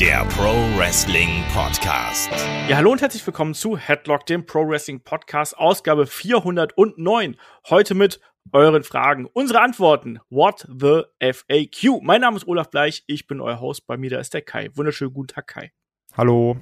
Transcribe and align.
der 0.00 0.26
Pro 0.26 0.52
Wrestling 0.76 1.42
Podcast. 1.54 2.30
Ja, 2.68 2.76
hallo 2.76 2.92
und 2.92 3.00
herzlich 3.00 3.26
willkommen 3.26 3.54
zu 3.54 3.78
Headlock, 3.78 4.26
dem 4.26 4.44
Pro 4.44 4.68
Wrestling 4.68 5.00
Podcast, 5.00 5.56
Ausgabe 5.56 6.06
409. 6.06 7.36
Heute 7.70 7.94
mit 7.94 8.20
euren 8.52 8.82
Fragen, 8.82 9.24
unsere 9.24 9.62
Antworten. 9.62 10.18
What 10.28 10.66
the 10.68 11.04
FAQ? 11.18 12.02
Mein 12.02 12.20
Name 12.20 12.36
ist 12.36 12.46
Olaf 12.46 12.68
Bleich, 12.68 13.04
ich 13.06 13.26
bin 13.26 13.40
euer 13.40 13.58
Host. 13.58 13.86
Bei 13.86 13.96
mir 13.96 14.10
da 14.10 14.18
ist 14.18 14.34
der 14.34 14.42
Kai. 14.42 14.68
Wunderschönen 14.74 15.14
guten 15.14 15.28
Tag, 15.28 15.46
Kai. 15.46 15.72
Hallo. 16.14 16.58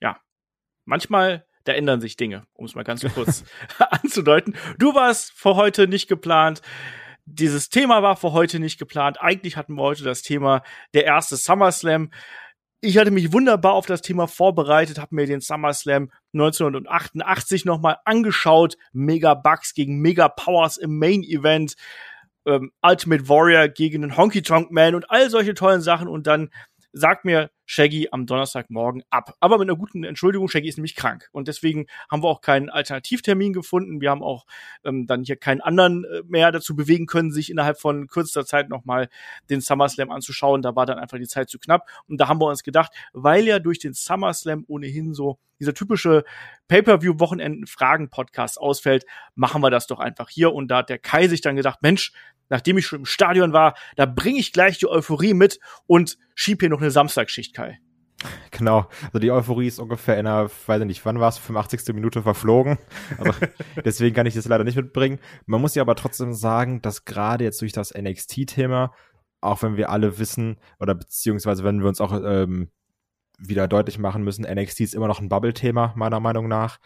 Ja, 0.00 0.18
manchmal 0.86 1.46
da 1.64 1.72
ändern 1.72 2.00
sich 2.00 2.16
Dinge, 2.16 2.46
um 2.54 2.64
es 2.64 2.74
mal 2.74 2.84
ganz 2.84 3.04
kurz 3.12 3.44
anzudeuten. 3.90 4.56
Du 4.78 4.94
warst 4.94 5.32
für 5.32 5.56
heute 5.56 5.88
nicht 5.88 6.08
geplant. 6.08 6.62
Dieses 7.24 7.68
Thema 7.68 8.02
war 8.02 8.16
für 8.16 8.32
heute 8.32 8.58
nicht 8.58 8.78
geplant. 8.78 9.20
Eigentlich 9.20 9.56
hatten 9.56 9.74
wir 9.74 9.82
heute 9.82 10.04
das 10.04 10.22
Thema 10.22 10.62
der 10.94 11.04
erste 11.04 11.36
SummerSlam. 11.36 12.10
Ich 12.84 12.98
hatte 12.98 13.12
mich 13.12 13.32
wunderbar 13.32 13.74
auf 13.74 13.86
das 13.86 14.02
Thema 14.02 14.26
vorbereitet, 14.26 14.98
habe 14.98 15.14
mir 15.14 15.24
den 15.24 15.40
SummerSlam 15.40 16.10
1988 16.32 17.64
nochmal 17.64 17.98
angeschaut. 18.04 18.76
Mega 18.92 19.34
Bugs 19.34 19.74
gegen 19.74 20.00
Mega 20.00 20.28
Powers 20.28 20.78
im 20.78 20.98
Main 20.98 21.22
Event. 21.22 21.76
Ähm, 22.44 22.72
Ultimate 22.82 23.28
Warrior 23.28 23.68
gegen 23.68 24.02
den 24.02 24.16
Honky 24.16 24.42
Tonk 24.42 24.72
Man 24.72 24.96
und 24.96 25.08
all 25.12 25.30
solche 25.30 25.54
tollen 25.54 25.80
Sachen. 25.80 26.08
Und 26.08 26.26
dann 26.26 26.50
sagt 26.92 27.24
mir 27.24 27.52
Shaggy 27.66 28.08
am 28.10 28.26
Donnerstagmorgen 28.26 29.02
ab. 29.10 29.34
Aber 29.40 29.58
mit 29.58 29.68
einer 29.68 29.78
guten 29.78 30.04
Entschuldigung, 30.04 30.48
Shaggy 30.48 30.68
ist 30.68 30.78
nämlich 30.78 30.96
krank. 30.96 31.28
Und 31.32 31.48
deswegen 31.48 31.86
haben 32.10 32.22
wir 32.22 32.28
auch 32.28 32.40
keinen 32.40 32.70
Alternativtermin 32.70 33.52
gefunden. 33.52 34.00
Wir 34.00 34.10
haben 34.10 34.22
auch 34.22 34.46
ähm, 34.84 35.06
dann 35.06 35.24
hier 35.24 35.36
keinen 35.36 35.60
anderen 35.60 36.04
äh, 36.04 36.22
mehr 36.26 36.52
dazu 36.52 36.76
bewegen 36.76 37.06
können, 37.06 37.30
sich 37.30 37.50
innerhalb 37.50 37.80
von 37.80 38.06
kürzester 38.08 38.44
Zeit 38.44 38.68
nochmal 38.68 39.08
den 39.50 39.60
SummerSlam 39.60 40.10
anzuschauen. 40.10 40.62
Da 40.62 40.76
war 40.76 40.86
dann 40.86 40.98
einfach 40.98 41.18
die 41.18 41.28
Zeit 41.28 41.48
zu 41.48 41.58
knapp. 41.58 41.88
Und 42.08 42.18
da 42.20 42.28
haben 42.28 42.40
wir 42.40 42.46
uns 42.46 42.62
gedacht, 42.62 42.92
weil 43.12 43.44
ja 43.46 43.58
durch 43.58 43.78
den 43.78 43.94
SummerSlam 43.94 44.64
ohnehin 44.68 45.14
so 45.14 45.38
dieser 45.60 45.74
typische 45.74 46.24
Pay-Per-View-Wochenenden-Fragen-Podcast 46.66 48.60
ausfällt, 48.60 49.06
machen 49.36 49.62
wir 49.62 49.70
das 49.70 49.86
doch 49.86 50.00
einfach 50.00 50.28
hier. 50.28 50.52
Und 50.52 50.68
da 50.68 50.78
hat 50.78 50.88
der 50.88 50.98
Kai 50.98 51.28
sich 51.28 51.40
dann 51.40 51.54
gedacht, 51.54 51.82
Mensch, 51.82 52.12
nachdem 52.48 52.78
ich 52.78 52.86
schon 52.86 53.00
im 53.00 53.06
Stadion 53.06 53.52
war, 53.52 53.74
da 53.96 54.06
bringe 54.06 54.38
ich 54.38 54.52
gleich 54.52 54.78
die 54.78 54.88
Euphorie 54.88 55.34
mit 55.34 55.60
und 55.86 56.18
schieb 56.34 56.60
hier 56.60 56.68
noch 56.68 56.80
eine 56.80 56.90
Kai. 57.52 57.78
Genau, 58.50 58.86
also 59.06 59.18
die 59.18 59.30
Euphorie 59.30 59.66
ist 59.66 59.78
ungefähr 59.78 60.18
in 60.18 60.26
einer, 60.26 60.48
weiß 60.66 60.80
ich 60.80 60.86
nicht, 60.86 61.04
wann 61.04 61.18
war 61.18 61.28
es, 61.28 61.38
85. 61.38 61.94
Minute 61.94 62.22
verflogen. 62.22 62.78
Also 63.18 63.32
deswegen 63.84 64.14
kann 64.14 64.26
ich 64.26 64.34
das 64.34 64.46
leider 64.46 64.64
nicht 64.64 64.76
mitbringen. 64.76 65.18
Man 65.46 65.60
muss 65.60 65.74
ja 65.74 65.82
aber 65.82 65.96
trotzdem 65.96 66.32
sagen, 66.32 66.82
dass 66.82 67.04
gerade 67.04 67.44
jetzt 67.44 67.60
durch 67.60 67.72
das 67.72 67.92
NXT-Thema, 67.94 68.92
auch 69.40 69.62
wenn 69.62 69.76
wir 69.76 69.90
alle 69.90 70.18
wissen, 70.18 70.58
oder 70.78 70.94
beziehungsweise 70.94 71.64
wenn 71.64 71.80
wir 71.80 71.88
uns 71.88 72.00
auch 72.00 72.12
ähm, 72.12 72.70
wieder 73.38 73.66
deutlich 73.66 73.98
machen 73.98 74.22
müssen, 74.22 74.44
NXT 74.44 74.80
ist 74.80 74.94
immer 74.94 75.08
noch 75.08 75.20
ein 75.20 75.28
Bubble-Thema, 75.28 75.94
meiner 75.96 76.20
Meinung 76.20 76.46
nach. 76.48 76.78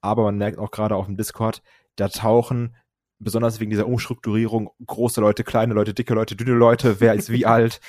Aber 0.00 0.24
man 0.24 0.38
merkt 0.38 0.58
auch 0.58 0.70
gerade 0.70 0.96
auf 0.96 1.06
dem 1.06 1.16
Discord, 1.16 1.62
da 1.96 2.08
tauchen 2.08 2.76
besonders 3.18 3.58
wegen 3.58 3.70
dieser 3.70 3.86
Umstrukturierung 3.86 4.70
große 4.86 5.20
Leute, 5.20 5.44
kleine 5.44 5.74
Leute, 5.74 5.94
dicke 5.94 6.14
Leute, 6.14 6.36
dünne 6.36 6.52
Leute, 6.52 7.00
wer 7.00 7.14
ist 7.14 7.30
wie 7.30 7.46
alt, 7.46 7.80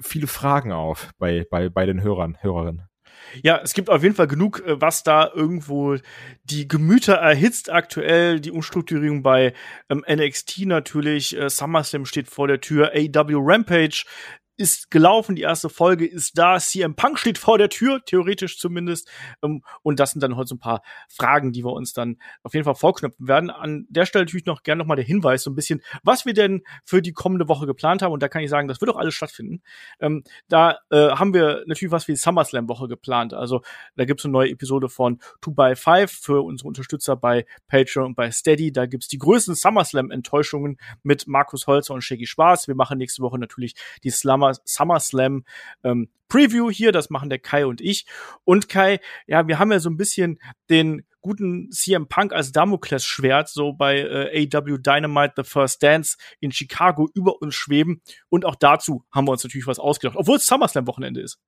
viele 0.00 0.26
Fragen 0.26 0.72
auf 0.72 1.10
bei, 1.18 1.46
bei, 1.50 1.68
bei 1.68 1.86
den 1.86 2.02
Hörern, 2.02 2.38
Hörerinnen. 2.40 2.90
Ja, 3.42 3.60
es 3.62 3.74
gibt 3.74 3.90
auf 3.90 4.02
jeden 4.02 4.14
Fall 4.14 4.26
genug, 4.26 4.60
äh, 4.66 4.80
was 4.80 5.02
da 5.02 5.30
irgendwo 5.32 5.96
die 6.44 6.66
Gemüter 6.66 7.14
erhitzt 7.14 7.70
aktuell. 7.70 8.40
Die 8.40 8.50
Umstrukturierung 8.50 9.22
bei 9.22 9.52
ähm, 9.88 10.04
NXT 10.08 10.66
natürlich. 10.66 11.36
Äh, 11.36 11.48
SummerSlam 11.48 12.06
steht 12.06 12.28
vor 12.28 12.48
der 12.48 12.60
Tür. 12.60 12.92
AW 12.94 13.34
Rampage 13.36 14.04
ist 14.60 14.90
gelaufen, 14.90 15.34
die 15.34 15.42
erste 15.42 15.70
Folge 15.70 16.06
ist 16.06 16.36
da, 16.36 16.58
CM 16.58 16.94
Punk 16.94 17.18
steht 17.18 17.38
vor 17.38 17.56
der 17.56 17.70
Tür, 17.70 18.04
theoretisch 18.04 18.58
zumindest. 18.58 19.08
Ähm, 19.42 19.64
und 19.82 19.98
das 19.98 20.10
sind 20.10 20.22
dann 20.22 20.36
heute 20.36 20.48
so 20.48 20.54
ein 20.56 20.60
paar 20.60 20.82
Fragen, 21.08 21.52
die 21.52 21.64
wir 21.64 21.72
uns 21.72 21.94
dann 21.94 22.18
auf 22.42 22.52
jeden 22.52 22.64
Fall 22.64 22.74
vorknöpfen 22.74 23.26
werden. 23.26 23.48
An 23.48 23.86
der 23.88 24.04
Stelle 24.04 24.26
natürlich 24.26 24.44
noch 24.44 24.62
gerne 24.62 24.80
nochmal 24.80 24.96
der 24.96 25.04
Hinweis, 25.06 25.42
so 25.44 25.50
ein 25.50 25.54
bisschen, 25.54 25.80
was 26.02 26.26
wir 26.26 26.34
denn 26.34 26.62
für 26.84 27.00
die 27.00 27.12
kommende 27.12 27.48
Woche 27.48 27.66
geplant 27.66 28.02
haben. 28.02 28.12
Und 28.12 28.22
da 28.22 28.28
kann 28.28 28.42
ich 28.42 28.50
sagen, 28.50 28.68
das 28.68 28.82
wird 28.82 28.90
auch 28.90 28.98
alles 28.98 29.14
stattfinden. 29.14 29.62
Ähm, 29.98 30.24
da 30.48 30.78
äh, 30.90 31.08
haben 31.08 31.32
wir 31.32 31.64
natürlich 31.66 31.92
was 31.92 32.04
für 32.04 32.12
die 32.12 32.18
SummerSlam-Woche 32.18 32.86
geplant. 32.86 33.32
Also 33.32 33.62
da 33.96 34.04
gibt's 34.04 34.26
eine 34.26 34.32
neue 34.32 34.50
Episode 34.50 34.90
von 34.90 35.20
2 35.42 35.52
by 35.52 35.76
5 35.76 36.12
für 36.12 36.42
unsere 36.42 36.68
Unterstützer 36.68 37.16
bei 37.16 37.46
Patreon 37.68 38.08
und 38.08 38.14
bei 38.14 38.30
Steady. 38.30 38.72
Da 38.72 38.84
gibt's 38.84 39.08
die 39.08 39.18
größten 39.18 39.54
SummerSlam-Enttäuschungen 39.54 40.76
mit 41.02 41.26
Markus 41.26 41.66
Holzer 41.66 41.94
und 41.94 42.02
Shaggy 42.02 42.26
Schwarz. 42.26 42.68
Wir 42.68 42.74
machen 42.74 42.98
nächste 42.98 43.22
Woche 43.22 43.38
natürlich 43.38 43.74
die 44.04 44.10
Slammer 44.10 44.49
SummerSlam 44.54 45.44
ähm, 45.84 46.08
Preview 46.28 46.70
hier. 46.70 46.92
Das 46.92 47.10
machen 47.10 47.28
der 47.28 47.38
Kai 47.38 47.66
und 47.66 47.80
ich. 47.80 48.06
Und 48.44 48.68
Kai, 48.68 49.00
ja, 49.26 49.46
wir 49.46 49.58
haben 49.58 49.72
ja 49.72 49.80
so 49.80 49.90
ein 49.90 49.96
bisschen 49.96 50.38
den 50.68 51.04
guten 51.20 51.70
CM 51.70 52.08
Punk 52.08 52.32
als 52.32 52.52
Damoklesschwert 52.52 53.48
so 53.48 53.72
bei 53.72 53.98
äh, 53.98 54.48
AW 54.52 54.78
Dynamite 54.78 55.34
The 55.36 55.44
First 55.44 55.82
Dance 55.82 56.16
in 56.40 56.52
Chicago 56.52 57.08
über 57.14 57.42
uns 57.42 57.54
schweben. 57.54 58.02
Und 58.28 58.44
auch 58.44 58.54
dazu 58.54 59.04
haben 59.10 59.26
wir 59.26 59.32
uns 59.32 59.44
natürlich 59.44 59.66
was 59.66 59.78
ausgedacht, 59.78 60.16
obwohl 60.16 60.36
es 60.36 60.46
SummerSlam-Wochenende 60.46 61.20
ist. 61.20 61.38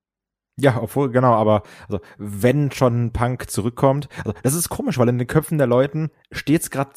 Ja, 0.58 0.82
obwohl, 0.82 1.10
genau, 1.10 1.32
aber 1.32 1.62
also, 1.88 2.00
wenn 2.18 2.70
schon 2.70 3.12
Punk 3.12 3.50
zurückkommt, 3.50 4.08
also 4.18 4.34
das 4.42 4.54
ist 4.54 4.68
komisch, 4.68 4.98
weil 4.98 5.08
in 5.08 5.16
den 5.16 5.26
Köpfen 5.26 5.56
der 5.56 5.66
Leuten 5.66 6.10
steht's 6.30 6.70
gerade 6.70 6.92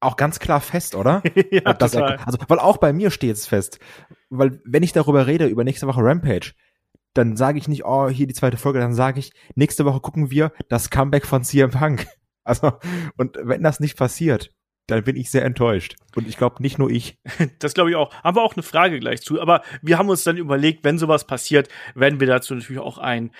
auch 0.00 0.16
ganz 0.16 0.38
klar 0.38 0.60
fest, 0.60 0.94
oder? 0.94 1.22
ja, 1.50 1.74
total. 1.74 2.12
Er, 2.12 2.26
also, 2.26 2.38
weil 2.48 2.58
auch 2.58 2.76
bei 2.78 2.92
mir 2.92 3.10
steht 3.10 3.36
es 3.36 3.46
fest. 3.46 3.78
Weil, 4.30 4.60
wenn 4.64 4.82
ich 4.82 4.92
darüber 4.92 5.26
rede, 5.26 5.46
über 5.46 5.64
nächste 5.64 5.86
Woche 5.86 6.02
Rampage, 6.02 6.52
dann 7.14 7.36
sage 7.36 7.58
ich 7.58 7.68
nicht, 7.68 7.84
oh, 7.84 8.08
hier 8.08 8.26
die 8.26 8.34
zweite 8.34 8.56
Folge, 8.56 8.78
dann 8.78 8.94
sage 8.94 9.20
ich, 9.20 9.32
nächste 9.54 9.84
Woche 9.84 10.00
gucken 10.00 10.30
wir 10.30 10.52
das 10.68 10.90
Comeback 10.90 11.26
von 11.26 11.44
CM 11.44 11.70
Punk. 11.70 12.06
Also, 12.48 12.74
und 13.16 13.36
wenn 13.42 13.64
das 13.64 13.80
nicht 13.80 13.96
passiert, 13.96 14.52
dann 14.86 15.02
bin 15.02 15.16
ich 15.16 15.32
sehr 15.32 15.44
enttäuscht. 15.44 15.96
Und 16.14 16.28
ich 16.28 16.36
glaube, 16.36 16.62
nicht 16.62 16.78
nur 16.78 16.90
ich. 16.90 17.18
Das 17.58 17.74
glaube 17.74 17.90
ich 17.90 17.96
auch. 17.96 18.14
Haben 18.22 18.36
wir 18.36 18.42
auch 18.42 18.54
eine 18.54 18.62
Frage 18.62 19.00
gleich 19.00 19.20
zu. 19.20 19.40
Aber 19.40 19.62
wir 19.82 19.98
haben 19.98 20.08
uns 20.08 20.22
dann 20.22 20.36
überlegt, 20.36 20.84
wenn 20.84 20.96
sowas 20.96 21.26
passiert, 21.26 21.68
werden 21.96 22.20
wir 22.20 22.28
dazu 22.28 22.54
natürlich 22.54 22.80
auch 22.80 22.98
ein 22.98 23.32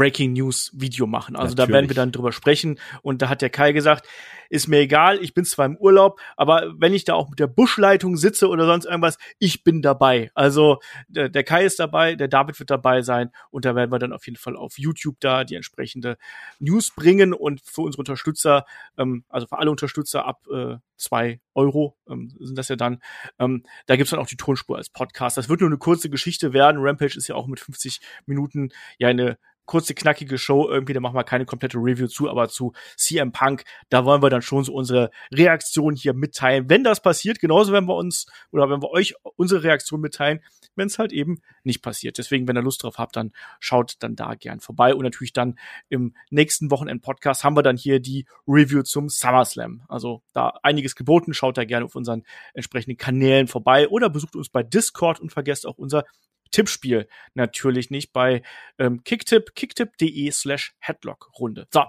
Breaking 0.00 0.32
News 0.32 0.70
Video 0.72 1.06
machen. 1.06 1.36
Also 1.36 1.50
Natürlich. 1.50 1.68
da 1.68 1.74
werden 1.74 1.90
wir 1.90 1.94
dann 1.94 2.10
drüber 2.10 2.32
sprechen. 2.32 2.80
Und 3.02 3.20
da 3.20 3.28
hat 3.28 3.42
der 3.42 3.50
Kai 3.50 3.72
gesagt, 3.72 4.08
ist 4.48 4.66
mir 4.66 4.78
egal, 4.78 5.22
ich 5.22 5.34
bin 5.34 5.44
zwar 5.44 5.66
im 5.66 5.76
Urlaub, 5.76 6.18
aber 6.38 6.72
wenn 6.78 6.94
ich 6.94 7.04
da 7.04 7.12
auch 7.12 7.28
mit 7.28 7.38
der 7.38 7.48
Buschleitung 7.48 8.16
sitze 8.16 8.48
oder 8.48 8.64
sonst 8.64 8.86
irgendwas, 8.86 9.18
ich 9.38 9.62
bin 9.62 9.82
dabei. 9.82 10.30
Also 10.34 10.78
der, 11.08 11.28
der 11.28 11.44
Kai 11.44 11.66
ist 11.66 11.78
dabei, 11.78 12.14
der 12.14 12.28
David 12.28 12.58
wird 12.58 12.70
dabei 12.70 13.02
sein 13.02 13.30
und 13.50 13.66
da 13.66 13.74
werden 13.76 13.92
wir 13.92 13.98
dann 13.98 14.14
auf 14.14 14.24
jeden 14.24 14.38
Fall 14.38 14.56
auf 14.56 14.78
YouTube 14.78 15.16
da 15.20 15.44
die 15.44 15.54
entsprechende 15.54 16.16
News 16.58 16.92
bringen 16.96 17.34
und 17.34 17.60
für 17.60 17.82
unsere 17.82 18.00
Unterstützer, 18.00 18.64
ähm, 18.96 19.24
also 19.28 19.46
für 19.48 19.58
alle 19.58 19.70
Unterstützer 19.70 20.24
ab 20.24 20.46
äh, 20.50 20.76
zwei 20.96 21.40
Euro 21.54 21.96
ähm, 22.08 22.34
sind 22.40 22.56
das 22.56 22.68
ja 22.68 22.76
dann. 22.76 23.00
Ähm, 23.38 23.64
da 23.86 23.96
gibt's 23.96 24.10
dann 24.10 24.20
auch 24.20 24.26
die 24.26 24.36
Tonspur 24.36 24.78
als 24.78 24.88
Podcast. 24.88 25.36
Das 25.36 25.48
wird 25.48 25.60
nur 25.60 25.68
eine 25.68 25.78
kurze 25.78 26.10
Geschichte 26.10 26.52
werden. 26.52 26.80
Rampage 26.80 27.16
ist 27.16 27.28
ja 27.28 27.34
auch 27.34 27.46
mit 27.46 27.60
50 27.60 28.00
Minuten 28.26 28.70
ja 28.98 29.08
eine 29.08 29.38
kurze, 29.70 29.94
knackige 29.94 30.36
Show 30.36 30.68
irgendwie, 30.68 30.94
da 30.94 31.00
machen 31.00 31.14
wir 31.14 31.22
keine 31.22 31.46
komplette 31.46 31.78
Review 31.78 32.08
zu, 32.08 32.28
aber 32.28 32.48
zu 32.48 32.72
CM 32.96 33.30
Punk, 33.30 33.62
da 33.88 34.04
wollen 34.04 34.20
wir 34.20 34.28
dann 34.28 34.42
schon 34.42 34.64
so 34.64 34.72
unsere 34.72 35.12
Reaktion 35.32 35.94
hier 35.94 36.12
mitteilen. 36.12 36.68
Wenn 36.68 36.82
das 36.82 37.00
passiert, 37.00 37.38
genauso 37.38 37.72
werden 37.72 37.88
wir 37.88 37.94
uns 37.94 38.26
oder 38.50 38.68
wenn 38.68 38.82
wir 38.82 38.90
euch 38.90 39.14
unsere 39.36 39.62
Reaktion 39.62 40.00
mitteilen, 40.00 40.40
wenn 40.74 40.88
es 40.88 40.98
halt 40.98 41.12
eben 41.12 41.40
nicht 41.62 41.82
passiert. 41.82 42.18
Deswegen, 42.18 42.48
wenn 42.48 42.56
ihr 42.56 42.62
Lust 42.62 42.82
drauf 42.82 42.98
habt, 42.98 43.14
dann 43.14 43.30
schaut 43.60 43.94
dann 44.00 44.16
da 44.16 44.34
gern 44.34 44.58
vorbei. 44.58 44.92
Und 44.92 45.04
natürlich 45.04 45.32
dann 45.32 45.56
im 45.88 46.16
nächsten 46.30 46.72
Wochenend-Podcast 46.72 47.44
haben 47.44 47.56
wir 47.56 47.62
dann 47.62 47.76
hier 47.76 48.00
die 48.00 48.26
Review 48.48 48.82
zum 48.82 49.08
SummerSlam. 49.08 49.82
Also 49.88 50.22
da 50.32 50.54
einiges 50.64 50.96
geboten. 50.96 51.32
Schaut 51.32 51.58
da 51.58 51.64
gerne 51.64 51.84
auf 51.84 51.94
unseren 51.94 52.24
entsprechenden 52.54 52.96
Kanälen 52.96 53.46
vorbei 53.46 53.88
oder 53.88 54.10
besucht 54.10 54.34
uns 54.34 54.48
bei 54.48 54.64
Discord 54.64 55.20
und 55.20 55.30
vergesst 55.30 55.64
auch 55.64 55.78
unser 55.78 56.04
Tippspiel 56.50 57.08
natürlich 57.34 57.90
nicht 57.90 58.12
bei 58.12 58.42
ähm, 58.78 59.02
Kicktip, 59.04 59.54
kicktip.de 59.54 60.30
slash 60.30 60.74
Headlock-Runde. 60.78 61.66
So, 61.72 61.84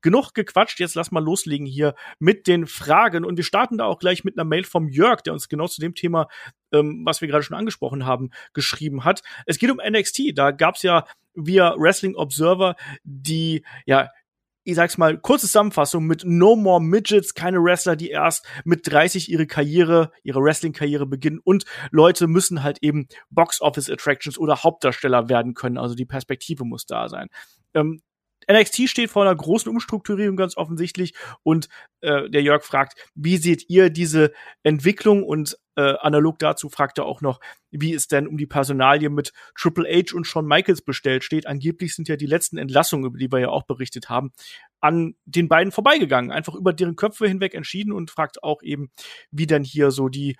genug 0.00 0.34
gequatscht, 0.34 0.80
jetzt 0.80 0.94
lass 0.94 1.10
mal 1.10 1.22
loslegen 1.22 1.66
hier 1.66 1.94
mit 2.18 2.46
den 2.46 2.66
Fragen 2.66 3.24
und 3.24 3.36
wir 3.36 3.44
starten 3.44 3.78
da 3.78 3.84
auch 3.84 3.98
gleich 3.98 4.24
mit 4.24 4.36
einer 4.36 4.44
Mail 4.44 4.64
vom 4.64 4.88
Jörg, 4.88 5.22
der 5.22 5.32
uns 5.32 5.48
genau 5.48 5.66
zu 5.66 5.80
dem 5.80 5.94
Thema, 5.94 6.28
ähm, 6.72 7.02
was 7.04 7.20
wir 7.20 7.28
gerade 7.28 7.42
schon 7.42 7.56
angesprochen 7.56 8.06
haben, 8.06 8.30
geschrieben 8.52 9.04
hat. 9.04 9.22
Es 9.46 9.58
geht 9.58 9.70
um 9.70 9.80
NXT, 9.84 10.32
da 10.34 10.50
gab's 10.50 10.82
ja 10.82 11.04
via 11.34 11.74
Wrestling 11.78 12.14
Observer 12.14 12.76
die 13.04 13.64
ja 13.86 14.10
ich 14.64 14.74
sag's 14.76 14.98
mal, 14.98 15.18
kurze 15.18 15.46
Zusammenfassung 15.46 16.06
mit 16.06 16.24
No 16.24 16.56
More 16.56 16.80
Midgets, 16.80 17.34
keine 17.34 17.62
Wrestler, 17.62 17.96
die 17.96 18.10
erst 18.10 18.46
mit 18.64 18.90
30 18.90 19.30
ihre 19.30 19.46
Karriere, 19.46 20.12
ihre 20.22 20.40
Wrestling-Karriere 20.40 21.06
beginnen 21.06 21.40
und 21.42 21.64
Leute 21.90 22.26
müssen 22.26 22.62
halt 22.62 22.78
eben 22.82 23.08
Box-Office-Attractions 23.30 24.38
oder 24.38 24.62
Hauptdarsteller 24.62 25.28
werden 25.28 25.54
können, 25.54 25.78
also 25.78 25.94
die 25.94 26.06
Perspektive 26.06 26.64
muss 26.64 26.86
da 26.86 27.08
sein. 27.08 27.28
Ähm, 27.74 28.02
NXT 28.50 28.88
steht 28.88 29.10
vor 29.10 29.22
einer 29.22 29.34
großen 29.34 29.70
Umstrukturierung 29.70 30.36
ganz 30.36 30.56
offensichtlich 30.56 31.14
und 31.42 31.68
äh, 32.00 32.28
der 32.28 32.42
Jörg 32.42 32.64
fragt, 32.64 33.10
wie 33.14 33.36
seht 33.36 33.68
ihr 33.68 33.90
diese 33.90 34.32
Entwicklung 34.62 35.22
und 35.22 35.58
äh, 35.76 35.94
analog 36.00 36.38
dazu 36.38 36.68
fragt 36.68 36.98
er 36.98 37.06
auch 37.06 37.22
noch, 37.22 37.40
wie 37.70 37.94
es 37.94 38.06
denn 38.06 38.26
um 38.26 38.36
die 38.36 38.46
Personalie 38.46 39.08
mit 39.08 39.32
Triple 39.58 39.88
H 39.88 40.14
und 40.14 40.26
Shawn 40.26 40.46
Michaels 40.46 40.82
bestellt 40.82 41.24
steht. 41.24 41.46
Angeblich 41.46 41.94
sind 41.94 42.08
ja 42.08 42.16
die 42.16 42.26
letzten 42.26 42.58
Entlassungen, 42.58 43.06
über 43.06 43.18
die 43.18 43.32
wir 43.32 43.38
ja 43.38 43.48
auch 43.48 43.64
berichtet 43.64 44.10
haben, 44.10 44.32
an 44.80 45.14
den 45.24 45.48
beiden 45.48 45.72
vorbeigegangen, 45.72 46.30
einfach 46.30 46.54
über 46.54 46.72
deren 46.72 46.96
Köpfe 46.96 47.26
hinweg 47.26 47.54
entschieden 47.54 47.92
und 47.92 48.10
fragt 48.10 48.42
auch 48.42 48.62
eben, 48.62 48.90
wie 49.30 49.46
denn 49.46 49.64
hier 49.64 49.90
so 49.90 50.08
die, 50.08 50.36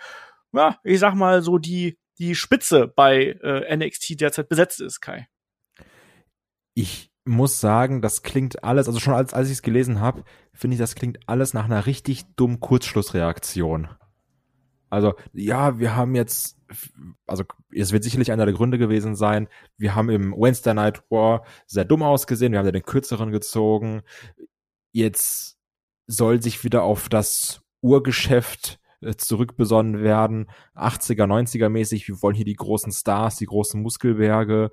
ja, 0.53 0.79
ich 0.85 0.99
sag 0.99 1.15
mal 1.15 1.43
so 1.43 1.59
die 1.59 1.97
die 2.19 2.35
Spitze 2.35 2.89
bei 2.89 3.39
äh, 3.43 3.77
NXT 3.77 4.21
derzeit 4.21 4.49
besetzt 4.49 4.81
ist, 4.81 5.01
Kai. 5.01 5.29
Ich 6.75 7.12
muss 7.25 7.61
sagen, 7.61 8.03
das 8.03 8.23
klingt 8.23 8.65
alles, 8.65 8.89
also 8.89 8.99
schon 8.99 9.15
als, 9.15 9.33
als 9.33 9.49
ich 9.49 9.55
es 9.55 9.63
gelesen 9.63 10.01
habe, 10.01 10.25
finde 10.53 10.75
ich, 10.75 10.81
das 10.81 10.95
klingt 10.95 11.21
alles 11.27 11.55
nach 11.55 11.65
einer 11.65 11.87
richtig 11.87 12.25
dummen 12.35 12.61
Kurzschlussreaktion. 12.61 13.89
Also, 14.91 15.15
ja, 15.33 15.79
wir 15.79 15.97
haben 15.97 16.15
jetzt, 16.15 16.59
also 17.27 17.45
es 17.75 17.93
wird 17.93 18.05
sicherlich 18.05 18.31
einer 18.31 18.45
der 18.45 18.55
Gründe 18.55 18.77
gewesen 18.77 19.15
sein, 19.15 19.49
wir 19.79 19.95
haben 19.95 20.11
im 20.11 20.33
Wednesday 20.33 20.75
Night 20.75 21.03
War 21.11 21.45
sehr 21.67 21.85
dumm 21.85 22.03
ausgesehen, 22.03 22.53
wir 22.53 22.59
haben 22.59 22.67
ja 22.67 22.73
den 22.73 22.83
kürzeren 22.83 23.31
gezogen. 23.31 24.03
Jetzt 24.93 25.59
soll 26.07 26.43
sich 26.43 26.63
wieder 26.65 26.83
auf 26.83 27.09
das 27.09 27.63
Urgeschäft 27.81 28.81
äh, 29.01 29.15
zurückbesonnen 29.17 30.03
werden, 30.03 30.51
80er, 30.75 31.25
90er 31.25 31.69
mäßig, 31.69 32.07
wir 32.09 32.21
wollen 32.21 32.37
hier 32.37 32.45
die 32.45 32.55
großen 32.55 32.93
Stars, 32.93 33.37
die 33.37 33.47
großen 33.47 33.81
Muskelberge. 33.81 34.73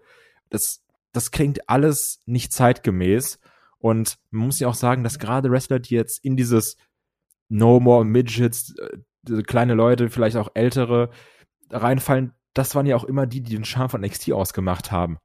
Das 0.50 0.84
das 1.12 1.32
klingt 1.32 1.70
alles 1.70 2.22
nicht 2.26 2.54
zeitgemäß. 2.54 3.40
Und 3.78 4.18
man 4.32 4.48
muss 4.48 4.60
ja 4.60 4.68
auch 4.68 4.76
sagen, 4.76 5.04
dass 5.04 5.20
gerade 5.20 5.50
Wrestler, 5.52 5.80
die 5.80 5.96
jetzt 5.96 6.24
in 6.24 6.36
dieses 6.36 6.76
No 7.48 7.80
More 7.80 8.06
Midgets, 8.06 8.76
äh, 8.78 9.42
kleine 9.44 9.74
Leute, 9.74 10.10
vielleicht 10.10 10.38
auch 10.38 10.50
ältere, 10.54 11.10
reinfallen, 11.72 12.34
das 12.54 12.76
waren 12.76 12.86
ja 12.86 12.96
auch 12.96 13.04
immer 13.04 13.26
die, 13.26 13.42
die 13.42 13.56
den 13.56 13.66
Charme 13.66 13.90
von 13.90 14.02
NXT 14.02 14.32
ausgemacht 14.32 14.92
haben. 14.92 15.18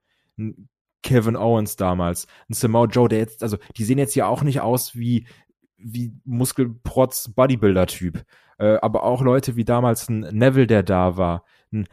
Kevin 1.03 1.37
Owens 1.37 1.77
damals, 1.77 2.27
ein 2.49 2.55
Samoa 2.55 2.87
Joe, 2.87 3.09
der 3.09 3.19
jetzt, 3.19 3.43
also 3.43 3.59
die 3.77 3.85
sehen 3.85 3.99
jetzt 3.99 4.15
ja 4.15 4.27
auch 4.27 4.43
nicht 4.43 4.61
aus 4.61 4.95
wie 4.95 5.27
wie 5.85 6.15
Muskelprotz 6.25 7.31
Bodybuilder-Typ. 7.35 8.25
Äh, 8.59 8.79
aber 8.81 9.03
auch 9.03 9.21
Leute 9.21 9.57
wie 9.57 9.65
damals 9.65 10.09
ein 10.09 10.21
Neville, 10.21 10.67
der 10.67 10.83
da 10.83 11.17
war, 11.17 11.45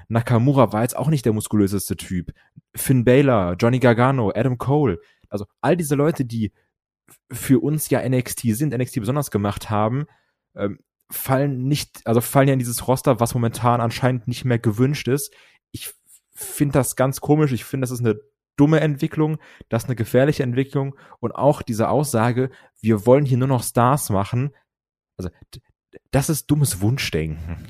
Nakamura 0.08 0.72
war 0.74 0.84
jetzt 0.84 0.96
auch 0.96 1.10
nicht 1.10 1.26
der 1.26 1.34
muskulöseste 1.34 1.96
Typ. 1.98 2.32
Finn 2.76 3.04
Baylor, 3.04 3.56
Johnny 3.60 3.80
Gargano, 3.80 4.32
Adam 4.34 4.58
Cole. 4.58 5.00
Also 5.30 5.46
all 5.62 5.78
diese 5.78 5.96
Leute, 5.96 6.26
die 6.26 6.52
für 7.32 7.60
uns 7.62 7.90
ja 7.90 8.08
NXT 8.08 8.42
sind, 8.56 8.74
NXT 8.74 9.00
besonders 9.00 9.32
gemacht 9.32 9.70
haben, 9.70 10.06
ähm, 10.56 10.80
fallen 11.10 11.68
nicht, 11.68 12.02
also 12.06 12.22
fallen 12.22 12.48
ja 12.48 12.54
in 12.54 12.60
dieses 12.60 12.88
Roster, 12.88 13.20
was 13.20 13.34
momentan 13.34 13.82
anscheinend 13.82 14.28
nicht 14.28 14.46
mehr 14.46 14.60
gewünscht 14.60 15.08
ist. 15.08 15.34
Ich 15.72 15.94
finde 16.34 16.74
das 16.74 16.96
ganz 16.96 17.22
komisch. 17.22 17.52
Ich 17.52 17.66
finde, 17.66 17.84
das 17.86 17.92
ist 17.92 18.00
eine 18.00 18.20
dumme 18.56 18.80
Entwicklung, 18.80 19.38
das 19.70 19.84
ist 19.84 19.90
eine 19.90 19.96
gefährliche 19.96 20.44
Entwicklung 20.44 20.96
und 21.20 21.34
auch 21.34 21.62
diese 21.62 21.90
Aussage, 21.90 22.52
wir 22.82 23.06
wollen 23.06 23.26
hier 23.26 23.38
nur 23.38 23.48
noch 23.48 23.64
Stars 23.64 24.10
machen. 24.10 24.54
Also 25.18 25.30
das 26.12 26.30
ist 26.30 26.48
dummes 26.48 26.82
Wunschdenken. 26.82 27.68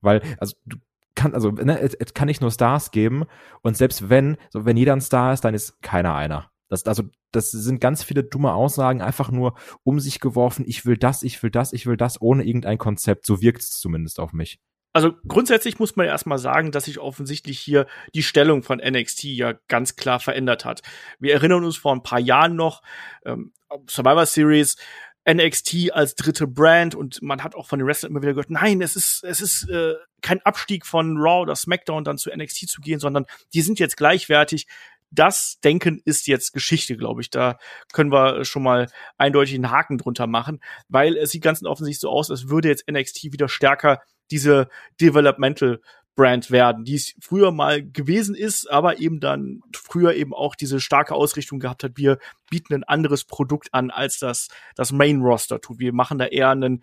Weil, 0.00 0.22
also 0.38 0.54
du 0.66 0.76
kann, 1.14 1.34
also 1.34 1.50
ne, 1.50 1.80
es, 1.80 1.94
es 1.94 2.14
kann 2.14 2.26
nicht 2.26 2.40
nur 2.40 2.50
Stars 2.50 2.90
geben 2.90 3.24
und 3.62 3.76
selbst 3.76 4.08
wenn, 4.08 4.36
so 4.50 4.64
wenn 4.64 4.76
jeder 4.76 4.94
ein 4.94 5.00
Star 5.00 5.32
ist, 5.32 5.44
dann 5.44 5.54
ist 5.54 5.80
keiner 5.82 6.14
einer. 6.14 6.50
Das, 6.68 6.86
also, 6.86 7.04
das 7.30 7.50
sind 7.50 7.80
ganz 7.80 8.02
viele 8.02 8.24
dumme 8.24 8.52
Aussagen, 8.52 9.02
einfach 9.02 9.30
nur 9.30 9.54
um 9.82 10.00
sich 10.00 10.20
geworfen, 10.20 10.64
ich 10.66 10.86
will 10.86 10.96
das, 10.96 11.22
ich 11.22 11.42
will 11.42 11.50
das, 11.50 11.72
ich 11.72 11.86
will 11.86 11.96
das, 11.96 12.20
ohne 12.20 12.44
irgendein 12.44 12.78
Konzept. 12.78 13.26
So 13.26 13.40
wirkt 13.40 13.62
es 13.62 13.78
zumindest 13.78 14.18
auf 14.18 14.32
mich. 14.32 14.58
Also 14.92 15.12
grundsätzlich 15.26 15.80
muss 15.80 15.96
man 15.96 16.06
erstmal 16.06 16.38
sagen, 16.38 16.70
dass 16.70 16.84
sich 16.84 17.00
offensichtlich 17.00 17.58
hier 17.58 17.86
die 18.14 18.22
Stellung 18.22 18.62
von 18.62 18.78
NXT 18.78 19.24
ja 19.24 19.54
ganz 19.66 19.96
klar 19.96 20.20
verändert 20.20 20.64
hat. 20.64 20.82
Wir 21.18 21.34
erinnern 21.34 21.64
uns 21.64 21.76
vor 21.76 21.92
ein 21.92 22.04
paar 22.04 22.20
Jahren 22.20 22.54
noch, 22.54 22.80
ähm, 23.24 23.52
Survivor 23.90 24.24
Series, 24.24 24.76
NXT 25.28 25.92
als 25.92 26.14
dritte 26.14 26.46
Brand 26.46 26.94
und 26.94 27.22
man 27.22 27.42
hat 27.42 27.54
auch 27.54 27.66
von 27.66 27.78
den 27.78 27.88
Wrestlern 27.88 28.12
immer 28.12 28.22
wieder 28.22 28.34
gehört, 28.34 28.50
nein, 28.50 28.82
es 28.82 28.94
ist, 28.96 29.24
es 29.24 29.40
ist 29.40 29.68
äh, 29.70 29.94
kein 30.20 30.42
Abstieg 30.42 30.84
von 30.86 31.16
Raw 31.16 31.42
oder 31.42 31.56
SmackDown 31.56 32.04
dann 32.04 32.18
zu 32.18 32.30
NXT 32.30 32.68
zu 32.68 32.80
gehen, 32.80 33.00
sondern 33.00 33.26
die 33.54 33.62
sind 33.62 33.78
jetzt 33.78 33.96
gleichwertig. 33.96 34.66
Das 35.10 35.60
Denken 35.62 36.00
ist 36.04 36.26
jetzt 36.26 36.52
Geschichte, 36.52 36.96
glaube 36.96 37.20
ich. 37.20 37.30
Da 37.30 37.58
können 37.92 38.10
wir 38.10 38.44
schon 38.44 38.64
mal 38.64 38.88
eindeutig 39.16 39.54
einen 39.54 39.70
Haken 39.70 39.96
drunter 39.96 40.26
machen, 40.26 40.60
weil 40.88 41.16
es 41.16 41.30
sieht 41.30 41.42
ganz 41.42 41.62
offensichtlich 41.62 42.00
so 42.00 42.10
aus, 42.10 42.30
als 42.30 42.48
würde 42.48 42.68
jetzt 42.68 42.90
NXT 42.90 43.32
wieder 43.32 43.48
stärker 43.48 44.00
diese 44.30 44.68
Developmental 45.00 45.80
Brand 46.16 46.50
werden, 46.50 46.84
die 46.84 46.94
es 46.94 47.14
früher 47.20 47.50
mal 47.50 47.82
gewesen 47.82 48.34
ist, 48.34 48.70
aber 48.70 48.98
eben 48.98 49.20
dann 49.20 49.60
früher 49.74 50.14
eben 50.14 50.32
auch 50.32 50.54
diese 50.54 50.80
starke 50.80 51.14
Ausrichtung 51.14 51.58
gehabt 51.58 51.82
hat. 51.82 51.92
Wir 51.96 52.18
bieten 52.50 52.74
ein 52.74 52.84
anderes 52.84 53.24
Produkt 53.24 53.68
an, 53.72 53.90
als 53.90 54.18
das 54.18 54.48
das 54.76 54.92
Main 54.92 55.22
Roster 55.22 55.60
tut. 55.60 55.78
Wir 55.78 55.92
machen 55.92 56.18
da 56.18 56.26
eher 56.26 56.50
einen 56.50 56.82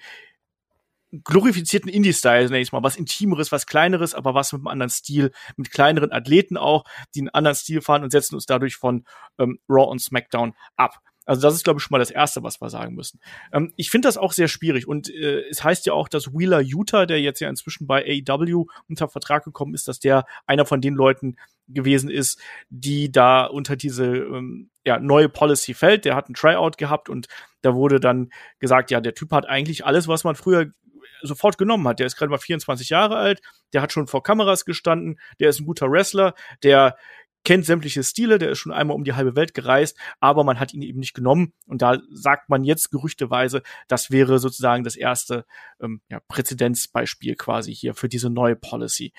glorifizierten 1.23 1.89
Indie-Style, 1.89 2.45
nenne 2.45 2.61
ich 2.61 2.71
mal, 2.71 2.83
was 2.83 2.95
Intimeres, 2.95 3.51
was 3.51 3.65
Kleineres, 3.67 4.13
aber 4.13 4.33
was 4.33 4.53
mit 4.53 4.61
einem 4.61 4.67
anderen 4.67 4.89
Stil, 4.89 5.31
mit 5.57 5.71
kleineren 5.71 6.11
Athleten 6.11 6.57
auch, 6.57 6.85
die 7.15 7.19
einen 7.19 7.29
anderen 7.29 7.55
Stil 7.55 7.81
fahren 7.81 8.03
und 8.03 8.11
setzen 8.11 8.35
uns 8.35 8.45
dadurch 8.45 8.75
von 8.77 9.05
ähm, 9.37 9.59
Raw 9.67 9.89
und 9.89 9.99
SmackDown 9.99 10.53
ab. 10.77 10.99
Also 11.31 11.43
das 11.43 11.53
ist, 11.53 11.63
glaube 11.63 11.77
ich, 11.79 11.83
schon 11.85 11.95
mal 11.95 11.99
das 11.99 12.11
Erste, 12.11 12.43
was 12.43 12.59
wir 12.59 12.69
sagen 12.69 12.93
müssen. 12.93 13.21
Ähm, 13.53 13.71
ich 13.77 13.89
finde 13.89 14.09
das 14.09 14.17
auch 14.17 14.33
sehr 14.33 14.49
schwierig 14.49 14.85
und 14.85 15.09
äh, 15.09 15.47
es 15.49 15.63
heißt 15.63 15.85
ja 15.85 15.93
auch, 15.93 16.09
dass 16.09 16.33
Wheeler 16.33 16.59
Utah, 16.59 17.05
der 17.05 17.21
jetzt 17.21 17.39
ja 17.39 17.47
inzwischen 17.47 17.87
bei 17.87 18.03
AEW 18.27 18.65
unter 18.89 19.07
Vertrag 19.07 19.45
gekommen 19.45 19.73
ist, 19.73 19.87
dass 19.87 20.01
der 20.01 20.25
einer 20.45 20.65
von 20.65 20.81
den 20.81 20.93
Leuten 20.93 21.37
gewesen 21.69 22.09
ist, 22.09 22.37
die 22.69 23.13
da 23.13 23.45
unter 23.45 23.77
diese 23.77 24.07
ähm, 24.07 24.71
ja, 24.85 24.99
neue 24.99 25.29
Policy 25.29 25.73
fällt. 25.73 26.03
Der 26.03 26.17
hat 26.17 26.27
ein 26.27 26.33
Tryout 26.33 26.77
gehabt 26.77 27.07
und 27.07 27.27
da 27.61 27.75
wurde 27.75 28.01
dann 28.01 28.29
gesagt, 28.59 28.91
ja, 28.91 28.99
der 28.99 29.13
Typ 29.13 29.31
hat 29.31 29.47
eigentlich 29.47 29.85
alles, 29.85 30.09
was 30.09 30.25
man 30.25 30.35
früher 30.35 30.73
sofort 31.21 31.57
genommen 31.57 31.87
hat. 31.87 31.99
Der 31.99 32.07
ist 32.07 32.17
gerade 32.17 32.29
mal 32.29 32.39
24 32.39 32.89
Jahre 32.89 33.15
alt, 33.15 33.41
der 33.71 33.81
hat 33.81 33.93
schon 33.93 34.07
vor 34.07 34.21
Kameras 34.21 34.65
gestanden, 34.65 35.17
der 35.39 35.49
ist 35.49 35.61
ein 35.61 35.65
guter 35.65 35.89
Wrestler, 35.89 36.33
der 36.61 36.97
kennt 37.43 37.65
sämtliche 37.65 38.03
Stile, 38.03 38.37
der 38.37 38.51
ist 38.51 38.59
schon 38.59 38.71
einmal 38.71 38.95
um 38.95 39.03
die 39.03 39.13
halbe 39.13 39.35
Welt 39.35 39.53
gereist, 39.53 39.97
aber 40.19 40.43
man 40.43 40.59
hat 40.59 40.73
ihn 40.73 40.81
eben 40.81 40.99
nicht 40.99 41.13
genommen. 41.13 41.53
Und 41.65 41.81
da 41.81 41.99
sagt 42.11 42.49
man 42.49 42.63
jetzt 42.63 42.91
gerüchteweise, 42.91 43.63
das 43.87 44.11
wäre 44.11 44.39
sozusagen 44.39 44.83
das 44.83 44.95
erste 44.95 45.45
ähm, 45.81 46.01
ja, 46.09 46.19
Präzedenzbeispiel 46.27 47.35
quasi 47.35 47.73
hier 47.73 47.95
für 47.95 48.09
diese 48.09 48.29
neue 48.29 48.55
Policy. 48.55 49.13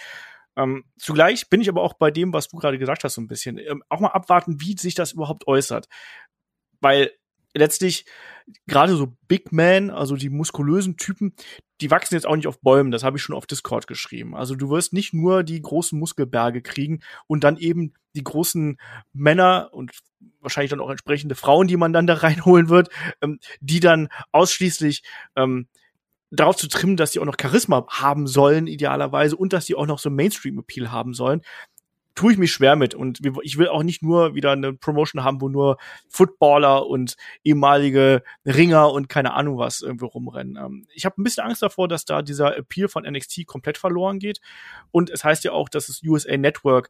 Ähm, 0.57 0.85
zugleich 0.99 1.49
bin 1.49 1.61
ich 1.61 1.69
aber 1.69 1.83
auch 1.83 1.95
bei 1.95 2.11
dem, 2.11 2.33
was 2.33 2.49
du 2.49 2.59
gerade 2.59 2.79
gesagt 2.79 3.05
hast, 3.05 3.15
so 3.15 3.21
ein 3.21 3.29
bisschen. 3.29 3.59
Ähm, 3.59 3.83
auch 3.89 4.01
mal 4.01 4.09
abwarten, 4.09 4.61
wie 4.61 4.77
sich 4.77 4.95
das 4.95 5.13
überhaupt 5.13 5.47
äußert. 5.47 5.89
Weil 6.81 7.13
letztlich 7.55 8.07
gerade 8.67 8.97
so 8.97 9.17
Big 9.29 9.53
Man, 9.53 9.91
also 9.91 10.17
die 10.17 10.31
muskulösen 10.31 10.97
Typen, 10.97 11.35
die 11.81 11.91
wachsen 11.91 12.15
jetzt 12.15 12.27
auch 12.27 12.37
nicht 12.37 12.47
auf 12.47 12.61
Bäumen, 12.61 12.91
das 12.91 13.05
habe 13.05 13.17
ich 13.17 13.23
schon 13.23 13.37
auf 13.37 13.47
Discord 13.47 13.87
geschrieben. 13.87 14.37
Also 14.37 14.55
du 14.55 14.71
wirst 14.71 14.93
nicht 14.93 15.13
nur 15.15 15.43
die 15.43 15.61
großen 15.61 15.99
Muskelberge 15.99 16.63
kriegen 16.63 17.01
und 17.27 17.45
dann 17.45 17.57
eben 17.57 17.95
die 18.15 18.25
großen 18.25 18.79
Männer 19.13 19.71
und 19.73 19.93
wahrscheinlich 20.41 20.71
dann 20.71 20.81
auch 20.81 20.91
entsprechende 20.91 21.35
Frauen, 21.35 21.67
die 21.67 21.77
man 21.77 21.93
dann 21.93 22.07
da 22.07 22.15
reinholen 22.15 22.69
wird, 22.69 22.89
ähm, 23.21 23.39
die 23.61 23.81
dann 23.81 24.09
ausschließlich 24.33 25.03
ähm, 25.37 25.69
darauf 26.31 26.57
zu 26.57 26.69
trimmen, 26.69 26.97
dass 26.97 27.13
sie 27.13 27.21
auch 27.21 27.27
noch 27.27 27.37
Charisma 27.41 27.87
haben 27.89 28.27
sollen, 28.27 28.67
idealerweise, 28.67 29.37
und 29.37 29.53
dass 29.53 29.67
sie 29.67 29.75
auch 29.75 29.87
noch 29.87 29.99
so 29.99 30.09
Mainstream-Appeal 30.11 30.91
haben 30.91 31.15
sollen 31.15 31.43
tue 32.15 32.33
ich 32.33 32.39
mich 32.39 32.53
schwer 32.53 32.77
mit. 32.77 32.95
Und 32.95 33.21
ich 33.43 33.59
will 33.59 33.69
auch 33.69 33.83
nicht 33.83 34.03
nur 34.03 34.35
wieder 34.35 34.53
eine 34.53 34.73
Promotion 34.73 35.25
haben, 35.25 35.41
wo 35.41 35.49
nur 35.49 35.79
Footballer 36.09 36.87
und 36.87 37.17
ehemalige 37.45 38.23
Ringer 38.45 38.93
und 38.93 39.09
keine 39.09 39.35
Ahnung 39.35 39.59
was 39.59 39.81
irgendwie 39.81 40.07
rumrennen. 40.07 40.57
Ähm, 40.57 40.87
ich 40.95 41.05
habe 41.05 41.21
ein 41.21 41.25
bisschen 41.25 41.45
Angst 41.45 41.63
davor, 41.63 41.89
dass 41.89 42.05
da 42.05 42.23
dieser 42.23 42.57
Appeal 42.57 42.89
von 42.89 43.05
NXT 43.05 43.47
komplett 43.47 43.79
verloren 43.79 44.19
geht. 44.19 44.41
Und 44.91 45.11
es 45.11 45.25
heißt 45.25 45.45
ja 45.45 45.53
auch, 45.53 45.69
dass 45.69 45.87
das 45.87 46.03
USA 46.03 46.37
Network 46.37 46.89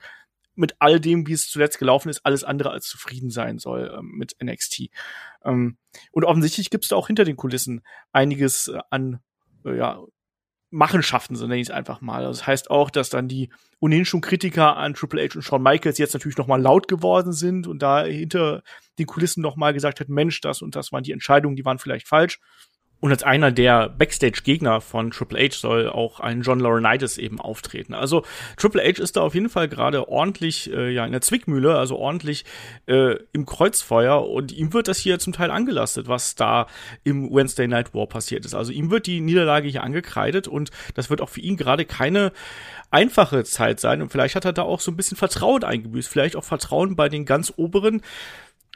mit 0.54 0.76
all 0.78 1.00
dem, 1.00 1.26
wie 1.26 1.32
es 1.32 1.48
zuletzt 1.48 1.78
gelaufen 1.78 2.08
ist, 2.08 2.24
alles 2.24 2.44
andere 2.44 2.70
als 2.70 2.86
zufrieden 2.86 3.30
sein 3.30 3.58
soll 3.58 3.94
ähm, 3.96 4.12
mit 4.16 4.36
NXT. 4.42 4.90
Ähm, 5.44 5.78
und 6.10 6.24
offensichtlich 6.24 6.70
gibt 6.70 6.84
es 6.84 6.88
da 6.88 6.96
auch 6.96 7.06
hinter 7.06 7.24
den 7.24 7.36
Kulissen 7.36 7.82
einiges 8.12 8.68
äh, 8.68 8.78
an 8.90 9.20
äh, 9.64 9.76
ja, 9.76 10.02
Machenschaften, 10.70 11.36
so 11.36 11.46
nenne 11.46 11.60
ich 11.60 11.68
es 11.68 11.74
einfach 11.74 12.00
mal. 12.00 12.24
Also 12.24 12.40
das 12.40 12.46
heißt 12.46 12.70
auch, 12.70 12.90
dass 12.90 13.10
dann 13.10 13.28
die 13.28 13.50
ohnehin 13.78 14.06
schon 14.06 14.22
Kritiker 14.22 14.76
an 14.76 14.94
Triple 14.94 15.22
H 15.22 15.34
und 15.34 15.42
Shawn 15.42 15.62
Michaels 15.62 15.98
jetzt 15.98 16.14
natürlich 16.14 16.38
noch 16.38 16.46
mal 16.46 16.60
laut 16.60 16.88
geworden 16.88 17.32
sind 17.32 17.66
und 17.66 17.82
da 17.82 18.04
hinter 18.04 18.62
den 18.98 19.06
Kulissen 19.06 19.42
noch 19.42 19.56
mal 19.56 19.74
gesagt 19.74 20.00
hat, 20.00 20.08
Mensch, 20.08 20.40
das 20.40 20.62
und 20.62 20.74
das 20.74 20.90
waren 20.90 21.02
die 21.02 21.12
Entscheidungen, 21.12 21.56
die 21.56 21.64
waren 21.64 21.78
vielleicht 21.78 22.08
falsch. 22.08 22.40
Und 23.02 23.10
als 23.10 23.24
einer 23.24 23.50
der 23.50 23.88
Backstage-Gegner 23.88 24.80
von 24.80 25.10
Triple 25.10 25.40
H 25.40 25.56
soll 25.58 25.88
auch 25.88 26.20
ein 26.20 26.42
John 26.42 26.60
Laurinaitis 26.60 27.18
eben 27.18 27.40
auftreten. 27.40 27.94
Also 27.94 28.24
Triple 28.56 28.80
H 28.80 29.02
ist 29.02 29.16
da 29.16 29.22
auf 29.22 29.34
jeden 29.34 29.48
Fall 29.48 29.68
gerade 29.68 30.08
ordentlich 30.08 30.72
äh, 30.72 30.88
ja 30.88 31.04
in 31.04 31.10
der 31.10 31.20
Zwickmühle, 31.20 31.76
also 31.76 31.96
ordentlich 31.96 32.44
äh, 32.86 33.16
im 33.32 33.44
Kreuzfeuer 33.44 34.24
und 34.28 34.52
ihm 34.52 34.72
wird 34.72 34.86
das 34.86 34.98
hier 34.98 35.18
zum 35.18 35.32
Teil 35.32 35.50
angelastet, 35.50 36.06
was 36.06 36.36
da 36.36 36.68
im 37.02 37.28
Wednesday 37.34 37.66
Night 37.66 37.92
War 37.92 38.06
passiert 38.06 38.44
ist. 38.44 38.54
Also 38.54 38.70
ihm 38.70 38.92
wird 38.92 39.08
die 39.08 39.20
Niederlage 39.20 39.66
hier 39.66 39.82
angekreidet 39.82 40.46
und 40.46 40.70
das 40.94 41.10
wird 41.10 41.20
auch 41.22 41.28
für 41.28 41.40
ihn 41.40 41.56
gerade 41.56 41.84
keine 41.84 42.30
einfache 42.92 43.42
Zeit 43.42 43.80
sein 43.80 44.00
und 44.00 44.12
vielleicht 44.12 44.36
hat 44.36 44.44
er 44.44 44.52
da 44.52 44.62
auch 44.62 44.78
so 44.78 44.92
ein 44.92 44.96
bisschen 44.96 45.16
Vertrauen 45.16 45.64
eingebüßt, 45.64 46.08
vielleicht 46.08 46.36
auch 46.36 46.44
Vertrauen 46.44 46.94
bei 46.94 47.08
den 47.08 47.24
ganz 47.24 47.52
oberen 47.56 48.00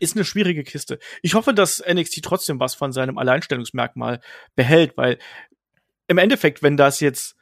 ist 0.01 0.17
eine 0.17 0.25
schwierige 0.25 0.65
Kiste. 0.65 0.99
Ich 1.23 1.35
hoffe, 1.35 1.55
dass 1.55 1.83
NXT 1.87 2.23
trotzdem 2.23 2.61
was 2.61 2.75
von 2.75 2.93
seinem 2.93 3.19
Alleinstellungsmerkmal 3.19 4.21
behält, 4.55 4.97
weil 4.97 5.19
im 6.07 6.19
Endeffekt, 6.19 6.63
wenn 6.63 6.77
das 6.77 7.01
jetzt 7.01 7.37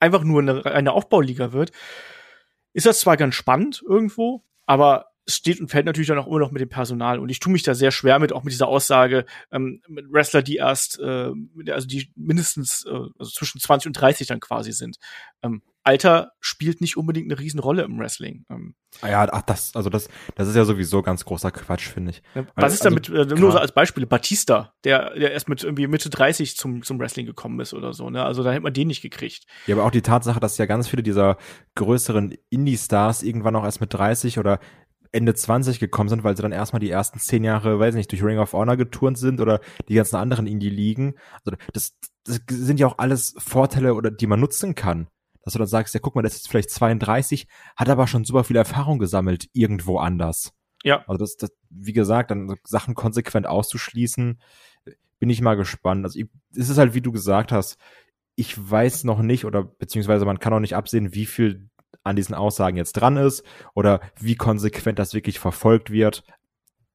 einfach 0.00 0.24
nur 0.24 0.42
eine, 0.42 0.64
eine 0.66 0.92
Aufbauliga 0.92 1.52
wird, 1.52 1.72
ist 2.72 2.86
das 2.86 3.00
zwar 3.00 3.16
ganz 3.16 3.34
spannend 3.34 3.82
irgendwo, 3.86 4.42
aber 4.66 5.13
steht 5.26 5.60
und 5.60 5.68
fällt 5.68 5.86
natürlich 5.86 6.08
dann 6.08 6.18
auch 6.18 6.26
immer 6.26 6.38
noch 6.38 6.50
mit 6.50 6.60
dem 6.60 6.68
Personal. 6.68 7.18
Und 7.18 7.28
ich 7.28 7.40
tue 7.40 7.52
mich 7.52 7.62
da 7.62 7.74
sehr 7.74 7.90
schwer 7.90 8.18
mit, 8.18 8.32
auch 8.32 8.44
mit 8.44 8.52
dieser 8.52 8.68
Aussage, 8.68 9.24
ähm, 9.50 9.80
mit 9.88 10.06
Wrestler, 10.10 10.42
die 10.42 10.56
erst, 10.56 10.98
äh, 11.00 11.30
also 11.70 11.86
die 11.86 12.10
mindestens 12.14 12.84
äh, 12.86 13.08
also 13.18 13.30
zwischen 13.30 13.60
20 13.60 13.88
und 13.88 13.92
30 13.94 14.26
dann 14.26 14.40
quasi 14.40 14.72
sind. 14.72 14.96
Ähm, 15.42 15.62
Alter 15.86 16.32
spielt 16.40 16.80
nicht 16.80 16.96
unbedingt 16.96 17.30
eine 17.30 17.38
Riesenrolle 17.38 17.82
im 17.82 17.98
Wrestling. 17.98 18.46
Ähm, 18.48 18.74
ah 19.02 19.08
ja, 19.10 19.28
ach, 19.30 19.42
das, 19.42 19.76
also 19.76 19.90
das, 19.90 20.08
das 20.34 20.48
ist 20.48 20.56
ja 20.56 20.64
sowieso 20.64 21.02
ganz 21.02 21.26
großer 21.26 21.50
Quatsch, 21.50 21.88
finde 21.88 22.12
ich. 22.12 22.22
Ja, 22.34 22.46
was 22.54 22.64
also, 22.64 22.74
ist 22.74 22.84
damit, 22.86 23.10
also, 23.10 23.34
äh, 23.34 23.38
nur 23.38 23.52
so 23.52 23.58
als 23.58 23.72
Beispiel, 23.72 24.06
Batista, 24.06 24.72
der, 24.84 25.14
der 25.14 25.32
erst 25.32 25.46
mit 25.46 25.62
irgendwie 25.62 25.86
Mitte 25.86 26.08
30 26.08 26.56
zum, 26.56 26.82
zum 26.82 26.98
Wrestling 26.98 27.26
gekommen 27.26 27.60
ist 27.60 27.74
oder 27.74 27.92
so, 27.92 28.08
ne? 28.08 28.24
Also 28.24 28.42
da 28.42 28.52
hätte 28.52 28.62
man 28.62 28.72
den 28.72 28.88
nicht 28.88 29.02
gekriegt. 29.02 29.44
Ja, 29.66 29.74
aber 29.74 29.84
auch 29.84 29.90
die 29.90 30.00
Tatsache, 30.00 30.40
dass 30.40 30.56
ja 30.56 30.64
ganz 30.64 30.88
viele 30.88 31.02
dieser 31.02 31.36
größeren 31.74 32.34
Indie-Stars 32.48 33.22
irgendwann 33.22 33.54
auch 33.54 33.64
erst 33.64 33.82
mit 33.82 33.92
30 33.92 34.38
oder 34.38 34.60
Ende 35.14 35.34
20 35.34 35.78
gekommen 35.78 36.08
sind, 36.08 36.24
weil 36.24 36.36
sie 36.36 36.42
dann 36.42 36.52
erstmal 36.52 36.80
die 36.80 36.90
ersten 36.90 37.18
zehn 37.18 37.44
Jahre, 37.44 37.78
weiß 37.78 37.94
nicht, 37.94 38.10
durch 38.10 38.22
Ring 38.22 38.38
of 38.38 38.52
Honor 38.52 38.76
geturnt 38.76 39.18
sind 39.18 39.40
oder 39.40 39.60
die 39.88 39.94
ganzen 39.94 40.16
anderen 40.16 40.46
Indie-Ligen. 40.46 41.14
Also 41.44 41.56
das, 41.72 41.94
das 42.24 42.40
sind 42.48 42.80
ja 42.80 42.86
auch 42.86 42.98
alles 42.98 43.34
Vorteile 43.38 43.94
oder 43.94 44.10
die 44.10 44.26
man 44.26 44.40
nutzen 44.40 44.74
kann 44.74 45.08
dass 45.44 45.52
du 45.52 45.58
dann 45.58 45.68
sagst, 45.68 45.94
ja, 45.94 46.00
guck 46.00 46.14
mal, 46.14 46.22
der 46.22 46.30
ist 46.30 46.38
jetzt 46.38 46.48
vielleicht 46.48 46.70
32, 46.70 47.46
hat 47.76 47.88
aber 47.88 48.06
schon 48.06 48.24
super 48.24 48.44
viel 48.44 48.56
Erfahrung 48.56 48.98
gesammelt 48.98 49.48
irgendwo 49.52 49.98
anders. 49.98 50.52
Ja. 50.82 51.04
Also 51.06 51.18
das, 51.18 51.36
das 51.36 51.50
wie 51.70 51.92
gesagt, 51.92 52.30
dann 52.30 52.56
Sachen 52.64 52.94
konsequent 52.94 53.46
auszuschließen, 53.46 54.40
bin 55.18 55.30
ich 55.30 55.42
mal 55.42 55.56
gespannt. 55.56 56.04
Also 56.04 56.18
ich, 56.18 56.26
es 56.56 56.70
ist 56.70 56.78
halt, 56.78 56.94
wie 56.94 57.02
du 57.02 57.12
gesagt 57.12 57.52
hast, 57.52 57.76
ich 58.36 58.56
weiß 58.70 59.04
noch 59.04 59.22
nicht 59.22 59.44
oder 59.44 59.64
beziehungsweise 59.64 60.24
man 60.24 60.38
kann 60.38 60.52
auch 60.52 60.60
nicht 60.60 60.76
absehen, 60.76 61.14
wie 61.14 61.26
viel 61.26 61.68
an 62.02 62.16
diesen 62.16 62.34
Aussagen 62.34 62.76
jetzt 62.76 62.94
dran 62.94 63.16
ist 63.16 63.44
oder 63.74 64.00
wie 64.18 64.36
konsequent 64.36 64.98
das 64.98 65.14
wirklich 65.14 65.38
verfolgt 65.38 65.90
wird. 65.90 66.24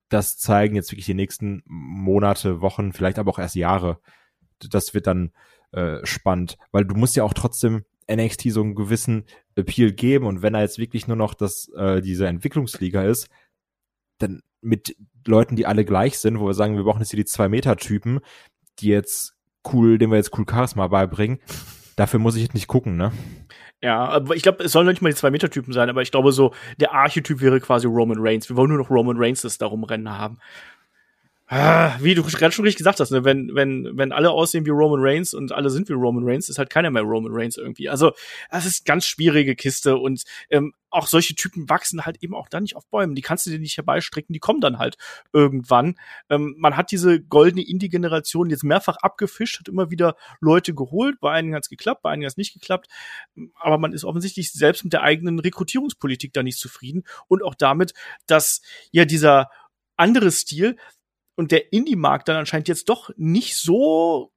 Das 0.09 0.37
zeigen 0.37 0.75
jetzt 0.75 0.91
wirklich 0.91 1.05
die 1.05 1.13
nächsten 1.13 1.61
Monate, 1.65 2.61
Wochen, 2.61 2.93
vielleicht 2.93 3.19
aber 3.19 3.31
auch 3.31 3.39
erst 3.39 3.55
Jahre. 3.55 3.99
Das 4.59 4.93
wird 4.93 5.07
dann 5.07 5.31
äh, 5.71 6.05
spannend, 6.05 6.57
weil 6.71 6.85
du 6.85 6.95
musst 6.95 7.15
ja 7.15 7.23
auch 7.23 7.33
trotzdem 7.33 7.85
NXT 8.11 8.51
so 8.51 8.61
einen 8.61 8.75
gewissen 8.75 9.25
Appeal 9.55 9.91
geben 9.91 10.25
und 10.25 10.41
wenn 10.41 10.55
er 10.55 10.61
jetzt 10.61 10.79
wirklich 10.79 11.07
nur 11.07 11.17
noch 11.17 11.33
das, 11.33 11.69
äh, 11.75 12.01
diese 12.01 12.27
Entwicklungsliga 12.27 13.03
ist, 13.03 13.29
dann 14.17 14.41
mit 14.61 14.95
Leuten, 15.25 15.55
die 15.55 15.65
alle 15.65 15.85
gleich 15.85 16.17
sind, 16.17 16.39
wo 16.39 16.47
wir 16.47 16.53
sagen, 16.53 16.75
wir 16.75 16.83
brauchen 16.83 16.99
jetzt 17.01 17.11
hier 17.11 17.19
die 17.19 17.25
Zwei-Meter-Typen, 17.25 18.19
die 18.79 18.87
jetzt 18.87 19.35
cool, 19.71 19.97
denen 19.97 20.11
wir 20.11 20.17
jetzt 20.17 20.37
cool 20.37 20.45
Charisma 20.49 20.87
beibringen, 20.87 21.39
dafür 21.99 22.19
muss 22.19 22.35
ich 22.35 22.43
jetzt 22.43 22.53
nicht 22.53 22.67
gucken, 22.67 22.95
ne? 22.95 23.11
Ja, 23.81 24.05
aber 24.05 24.35
ich 24.35 24.43
glaube, 24.43 24.63
es 24.63 24.71
sollen 24.71 24.87
nicht 24.87 25.01
mal 25.01 25.09
die 25.09 25.15
Zwei-Meter-Typen 25.15 25.73
sein, 25.73 25.89
aber 25.89 26.01
ich 26.01 26.11
glaube 26.11 26.31
so, 26.31 26.53
der 26.79 26.93
Archetyp 26.93 27.41
wäre 27.41 27.59
quasi 27.59 27.87
Roman 27.87 28.17
Reigns. 28.19 28.49
Wir 28.49 28.55
wollen 28.55 28.69
nur 28.69 28.77
noch 28.77 28.89
Roman 28.89 29.17
Reigns 29.17 29.41
das 29.41 29.57
darum 29.57 29.83
rennen 29.83 30.09
haben. 30.09 30.37
Ah, 31.51 31.97
wie 31.99 32.13
du 32.13 32.21
gerade 32.21 32.51
schon 32.51 32.63
richtig 32.63 32.77
gesagt 32.77 32.99
hast, 32.99 33.09
ne? 33.09 33.25
wenn, 33.25 33.55
wenn, 33.55 33.97
wenn 33.97 34.11
alle 34.11 34.29
aussehen 34.29 34.67
wie 34.67 34.69
Roman 34.69 34.99
Reigns 35.01 35.33
und 35.33 35.51
alle 35.51 35.71
sind 35.71 35.89
wie 35.89 35.93
Roman 35.93 36.23
Reigns, 36.23 36.47
ist 36.47 36.59
halt 36.59 36.69
keiner 36.69 36.91
mehr 36.91 37.01
Roman 37.01 37.31
Reigns 37.33 37.57
irgendwie. 37.57 37.89
Also, 37.89 38.11
das 38.51 38.67
ist 38.67 38.85
ganz 38.85 39.07
schwierige 39.07 39.55
Kiste 39.55 39.97
und 39.97 40.25
ähm, 40.51 40.75
auch 40.91 41.07
solche 41.07 41.33
Typen 41.33 41.67
wachsen 41.67 42.05
halt 42.05 42.21
eben 42.21 42.35
auch 42.35 42.49
dann 42.49 42.61
nicht 42.61 42.75
auf 42.75 42.87
Bäumen. 42.89 43.15
Die 43.15 43.23
kannst 43.23 43.47
du 43.47 43.49
dir 43.49 43.57
nicht 43.57 43.77
herbeistricken, 43.77 44.31
die 44.31 44.39
kommen 44.39 44.61
dann 44.61 44.77
halt 44.77 44.97
irgendwann. 45.33 45.95
Ähm, 46.29 46.53
man 46.59 46.77
hat 46.77 46.91
diese 46.91 47.19
goldene 47.19 47.67
Indie-Generation 47.67 48.51
jetzt 48.51 48.63
mehrfach 48.63 48.97
abgefischt, 48.97 49.57
hat 49.59 49.69
immer 49.69 49.89
wieder 49.89 50.17
Leute 50.41 50.75
geholt. 50.75 51.19
Bei 51.19 51.31
einigen 51.31 51.55
hat's 51.55 51.69
geklappt, 51.69 52.03
bei 52.03 52.11
einigen 52.11 52.27
hat's 52.27 52.37
nicht 52.37 52.53
geklappt. 52.53 52.89
Aber 53.55 53.79
man 53.79 53.93
ist 53.93 54.05
offensichtlich 54.05 54.51
selbst 54.51 54.83
mit 54.83 54.93
der 54.93 55.01
eigenen 55.01 55.39
Rekrutierungspolitik 55.39 56.31
da 56.31 56.43
nicht 56.43 56.59
zufrieden 56.59 57.05
und 57.27 57.43
auch 57.43 57.55
damit, 57.55 57.95
dass 58.27 58.61
ja 58.91 59.05
dieser 59.05 59.49
andere 59.95 60.31
Stil 60.31 60.77
und 61.39 61.51
der 61.51 61.71
Indie-Markt 61.71 62.27
dann 62.27 62.35
anscheinend 62.35 62.67
jetzt 62.67 62.89
doch 62.89 63.11
nicht 63.15 63.55
so 63.55 64.33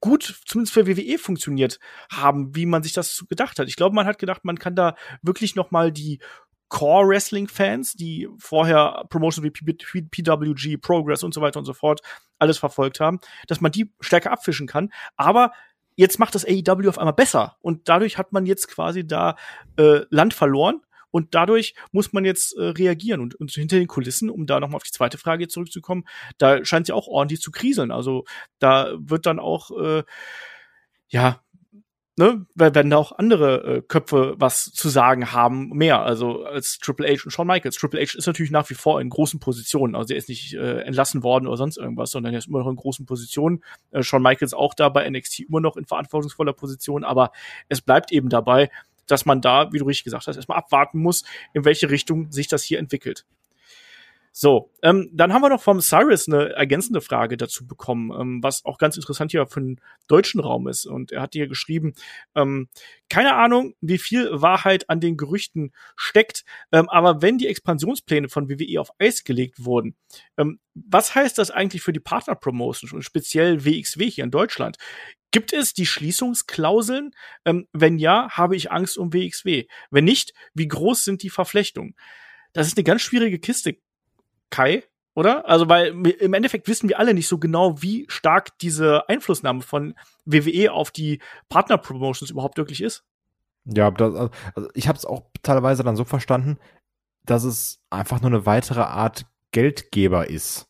gut, 0.00 0.40
zumindest 0.46 0.72
für 0.72 0.86
WWE 0.86 1.18
funktioniert 1.18 1.78
haben, 2.10 2.56
wie 2.56 2.64
man 2.64 2.82
sich 2.82 2.94
das 2.94 3.26
gedacht 3.28 3.58
hat. 3.58 3.68
Ich 3.68 3.76
glaube, 3.76 3.94
man 3.94 4.06
hat 4.06 4.18
gedacht, 4.18 4.42
man 4.42 4.58
kann 4.58 4.74
da 4.74 4.96
wirklich 5.20 5.54
noch 5.54 5.70
mal 5.70 5.92
die 5.92 6.18
Core 6.68 7.08
Wrestling 7.08 7.46
Fans, 7.46 7.92
die 7.92 8.26
vorher 8.38 9.04
Promotions 9.10 9.44
wie 9.44 9.50
PWG, 9.50 10.78
Progress 10.78 11.22
und 11.22 11.34
so 11.34 11.42
weiter 11.42 11.58
und 11.58 11.66
so 11.66 11.74
fort 11.74 12.00
alles 12.38 12.56
verfolgt 12.56 13.00
haben, 13.00 13.20
dass 13.48 13.60
man 13.60 13.70
die 13.70 13.92
stärker 14.00 14.32
abfischen 14.32 14.66
kann. 14.66 14.90
Aber 15.18 15.52
jetzt 15.94 16.18
macht 16.18 16.34
das 16.34 16.46
AEW 16.46 16.88
auf 16.88 16.98
einmal 16.98 17.12
besser 17.12 17.58
und 17.60 17.90
dadurch 17.90 18.16
hat 18.16 18.32
man 18.32 18.46
jetzt 18.46 18.68
quasi 18.68 19.06
da 19.06 19.36
äh, 19.76 20.06
Land 20.08 20.32
verloren 20.32 20.80
und 21.10 21.34
dadurch 21.34 21.74
muss 21.92 22.12
man 22.12 22.24
jetzt 22.24 22.56
äh, 22.56 22.64
reagieren. 22.64 23.20
Und, 23.20 23.34
und 23.36 23.50
hinter 23.50 23.78
den 23.78 23.86
Kulissen, 23.86 24.30
um 24.30 24.46
da 24.46 24.60
nochmal 24.60 24.76
auf 24.76 24.82
die 24.82 24.92
zweite 24.92 25.18
Frage 25.18 25.48
zurückzukommen, 25.48 26.04
da 26.38 26.64
scheint 26.64 26.84
es 26.84 26.88
ja 26.88 26.94
auch 26.94 27.06
ordentlich 27.06 27.40
zu 27.40 27.50
kriseln. 27.50 27.90
Also 27.90 28.24
da 28.58 28.94
wird 28.98 29.26
dann 29.26 29.38
auch, 29.38 29.70
äh, 29.70 30.02
ja, 31.08 31.40
ne, 32.18 32.46
werden 32.54 32.90
da 32.90 32.96
auch 32.96 33.12
andere 33.12 33.76
äh, 33.76 33.82
Köpfe 33.82 34.34
was 34.38 34.72
zu 34.72 34.88
sagen 34.88 35.32
haben, 35.32 35.68
mehr, 35.70 36.00
also 36.00 36.44
als 36.44 36.78
Triple 36.78 37.06
H 37.06 37.24
und 37.24 37.30
Shawn 37.30 37.46
Michaels. 37.46 37.76
Triple 37.76 38.00
H 38.00 38.16
ist 38.16 38.26
natürlich 38.26 38.50
nach 38.50 38.68
wie 38.70 38.74
vor 38.74 39.00
in 39.00 39.10
großen 39.10 39.38
Positionen, 39.38 39.94
also 39.94 40.14
er 40.14 40.18
ist 40.18 40.28
nicht 40.28 40.54
äh, 40.54 40.80
entlassen 40.80 41.22
worden 41.22 41.46
oder 41.46 41.56
sonst 41.56 41.76
irgendwas, 41.76 42.10
sondern 42.10 42.32
er 42.32 42.38
ist 42.38 42.48
immer 42.48 42.60
noch 42.60 42.68
in 42.68 42.76
großen 42.76 43.06
Positionen. 43.06 43.62
Äh, 43.90 44.02
Shawn 44.02 44.22
Michaels 44.22 44.54
auch 44.54 44.74
da 44.74 44.88
bei 44.88 45.08
NXT 45.08 45.40
immer 45.40 45.60
noch 45.60 45.76
in 45.76 45.84
verantwortungsvoller 45.84 46.54
Position, 46.54 47.04
aber 47.04 47.32
es 47.68 47.82
bleibt 47.82 48.12
eben 48.12 48.28
dabei, 48.28 48.70
dass 49.06 49.26
man 49.26 49.40
da, 49.40 49.72
wie 49.72 49.78
du 49.78 49.84
richtig 49.84 50.04
gesagt 50.04 50.26
hast, 50.26 50.36
erstmal 50.36 50.58
abwarten 50.58 50.98
muss, 50.98 51.24
in 51.54 51.64
welche 51.64 51.90
Richtung 51.90 52.30
sich 52.30 52.48
das 52.48 52.62
hier 52.62 52.78
entwickelt. 52.78 53.24
So, 54.38 54.70
ähm, 54.82 55.08
dann 55.14 55.32
haben 55.32 55.40
wir 55.40 55.48
noch 55.48 55.62
vom 55.62 55.80
Cyrus 55.80 56.28
eine 56.28 56.50
ergänzende 56.50 57.00
Frage 57.00 57.38
dazu 57.38 57.66
bekommen, 57.66 58.10
ähm, 58.10 58.42
was 58.42 58.66
auch 58.66 58.76
ganz 58.76 58.94
interessant 58.96 59.30
hier 59.30 59.46
für 59.46 59.62
den 59.62 59.80
deutschen 60.08 60.40
Raum 60.40 60.68
ist. 60.68 60.84
Und 60.84 61.10
er 61.10 61.22
hat 61.22 61.32
hier 61.32 61.48
geschrieben, 61.48 61.94
ähm, 62.34 62.68
keine 63.08 63.34
Ahnung, 63.34 63.72
wie 63.80 63.96
viel 63.96 64.28
Wahrheit 64.30 64.90
an 64.90 65.00
den 65.00 65.16
Gerüchten 65.16 65.72
steckt, 65.96 66.44
ähm, 66.70 66.86
aber 66.90 67.22
wenn 67.22 67.38
die 67.38 67.46
Expansionspläne 67.46 68.28
von 68.28 68.50
WWE 68.50 68.78
auf 68.78 68.90
Eis 68.98 69.24
gelegt 69.24 69.64
wurden, 69.64 69.96
ähm, 70.36 70.60
was 70.74 71.14
heißt 71.14 71.38
das 71.38 71.50
eigentlich 71.50 71.80
für 71.80 71.94
die 71.94 72.00
Partner-Promotions 72.00 72.92
und 72.92 73.04
speziell 73.04 73.64
WXW 73.64 74.10
hier 74.10 74.24
in 74.24 74.30
Deutschland? 74.30 74.76
Gibt 75.36 75.52
es 75.52 75.74
die 75.74 75.84
Schließungsklauseln? 75.84 77.10
Ähm, 77.44 77.68
wenn 77.74 77.98
ja, 77.98 78.30
habe 78.30 78.56
ich 78.56 78.72
Angst 78.72 78.96
um 78.96 79.12
WXW. 79.12 79.66
Wenn 79.90 80.06
nicht, 80.06 80.32
wie 80.54 80.66
groß 80.66 81.04
sind 81.04 81.22
die 81.22 81.28
Verflechtungen? 81.28 81.94
Das 82.54 82.66
ist 82.66 82.78
eine 82.78 82.84
ganz 82.84 83.02
schwierige 83.02 83.38
Kiste 83.38 83.76
Kai, 84.48 84.82
oder? 85.14 85.46
Also, 85.46 85.68
weil 85.68 85.88
im 85.88 86.32
Endeffekt 86.32 86.68
wissen 86.68 86.88
wir 86.88 86.98
alle 86.98 87.12
nicht 87.12 87.28
so 87.28 87.36
genau, 87.36 87.82
wie 87.82 88.06
stark 88.08 88.56
diese 88.60 89.10
Einflussnahme 89.10 89.60
von 89.60 89.94
WWE 90.24 90.72
auf 90.72 90.90
die 90.90 91.20
Partner-Promotions 91.50 92.30
überhaupt 92.30 92.56
wirklich 92.56 92.80
ist. 92.80 93.04
Ja, 93.66 93.90
das, 93.90 94.14
also 94.14 94.70
ich 94.72 94.88
habe 94.88 94.96
es 94.96 95.04
auch 95.04 95.24
teilweise 95.42 95.84
dann 95.84 95.96
so 95.96 96.06
verstanden, 96.06 96.56
dass 97.26 97.44
es 97.44 97.82
einfach 97.90 98.22
nur 98.22 98.30
eine 98.30 98.46
weitere 98.46 98.80
Art 98.80 99.26
Geldgeber 99.52 100.30
ist. 100.30 100.66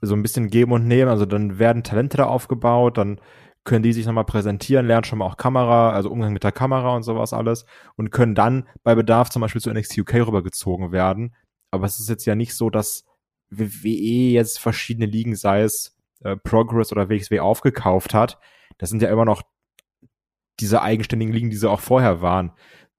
So 0.00 0.16
ein 0.16 0.22
bisschen 0.22 0.50
geben 0.50 0.72
und 0.72 0.88
nehmen. 0.88 1.08
Also 1.08 1.24
dann 1.24 1.60
werden 1.60 1.84
Talente 1.84 2.16
da 2.16 2.24
aufgebaut, 2.24 2.98
dann 2.98 3.20
können 3.64 3.82
die 3.82 3.92
sich 3.92 4.06
nochmal 4.06 4.24
präsentieren, 4.24 4.86
lernen 4.86 5.04
schon 5.04 5.18
mal 5.18 5.26
auch 5.26 5.36
Kamera, 5.36 5.92
also 5.92 6.10
Umgang 6.10 6.32
mit 6.32 6.44
der 6.44 6.52
Kamera 6.52 6.94
und 6.96 7.02
sowas 7.02 7.32
alles 7.32 7.66
und 7.96 8.10
können 8.10 8.34
dann 8.34 8.68
bei 8.82 8.94
Bedarf 8.94 9.30
zum 9.30 9.42
Beispiel 9.42 9.60
zu 9.60 9.70
NXT 9.70 9.98
UK 9.98 10.14
rübergezogen 10.26 10.92
werden, 10.92 11.34
aber 11.70 11.86
es 11.86 12.00
ist 12.00 12.08
jetzt 12.08 12.24
ja 12.24 12.34
nicht 12.34 12.54
so, 12.54 12.70
dass 12.70 13.04
WWE 13.50 14.32
jetzt 14.32 14.58
verschiedene 14.58 15.06
Ligen, 15.06 15.34
sei 15.34 15.62
es 15.62 15.96
äh, 16.22 16.36
Progress 16.36 16.92
oder 16.92 17.08
WXW 17.08 17.40
aufgekauft 17.40 18.14
hat. 18.14 18.38
Das 18.78 18.90
sind 18.90 19.02
ja 19.02 19.10
immer 19.10 19.24
noch 19.24 19.42
diese 20.60 20.82
eigenständigen 20.82 21.34
Ligen, 21.34 21.50
die 21.50 21.56
sie 21.56 21.70
auch 21.70 21.80
vorher 21.80 22.20
waren. 22.20 22.52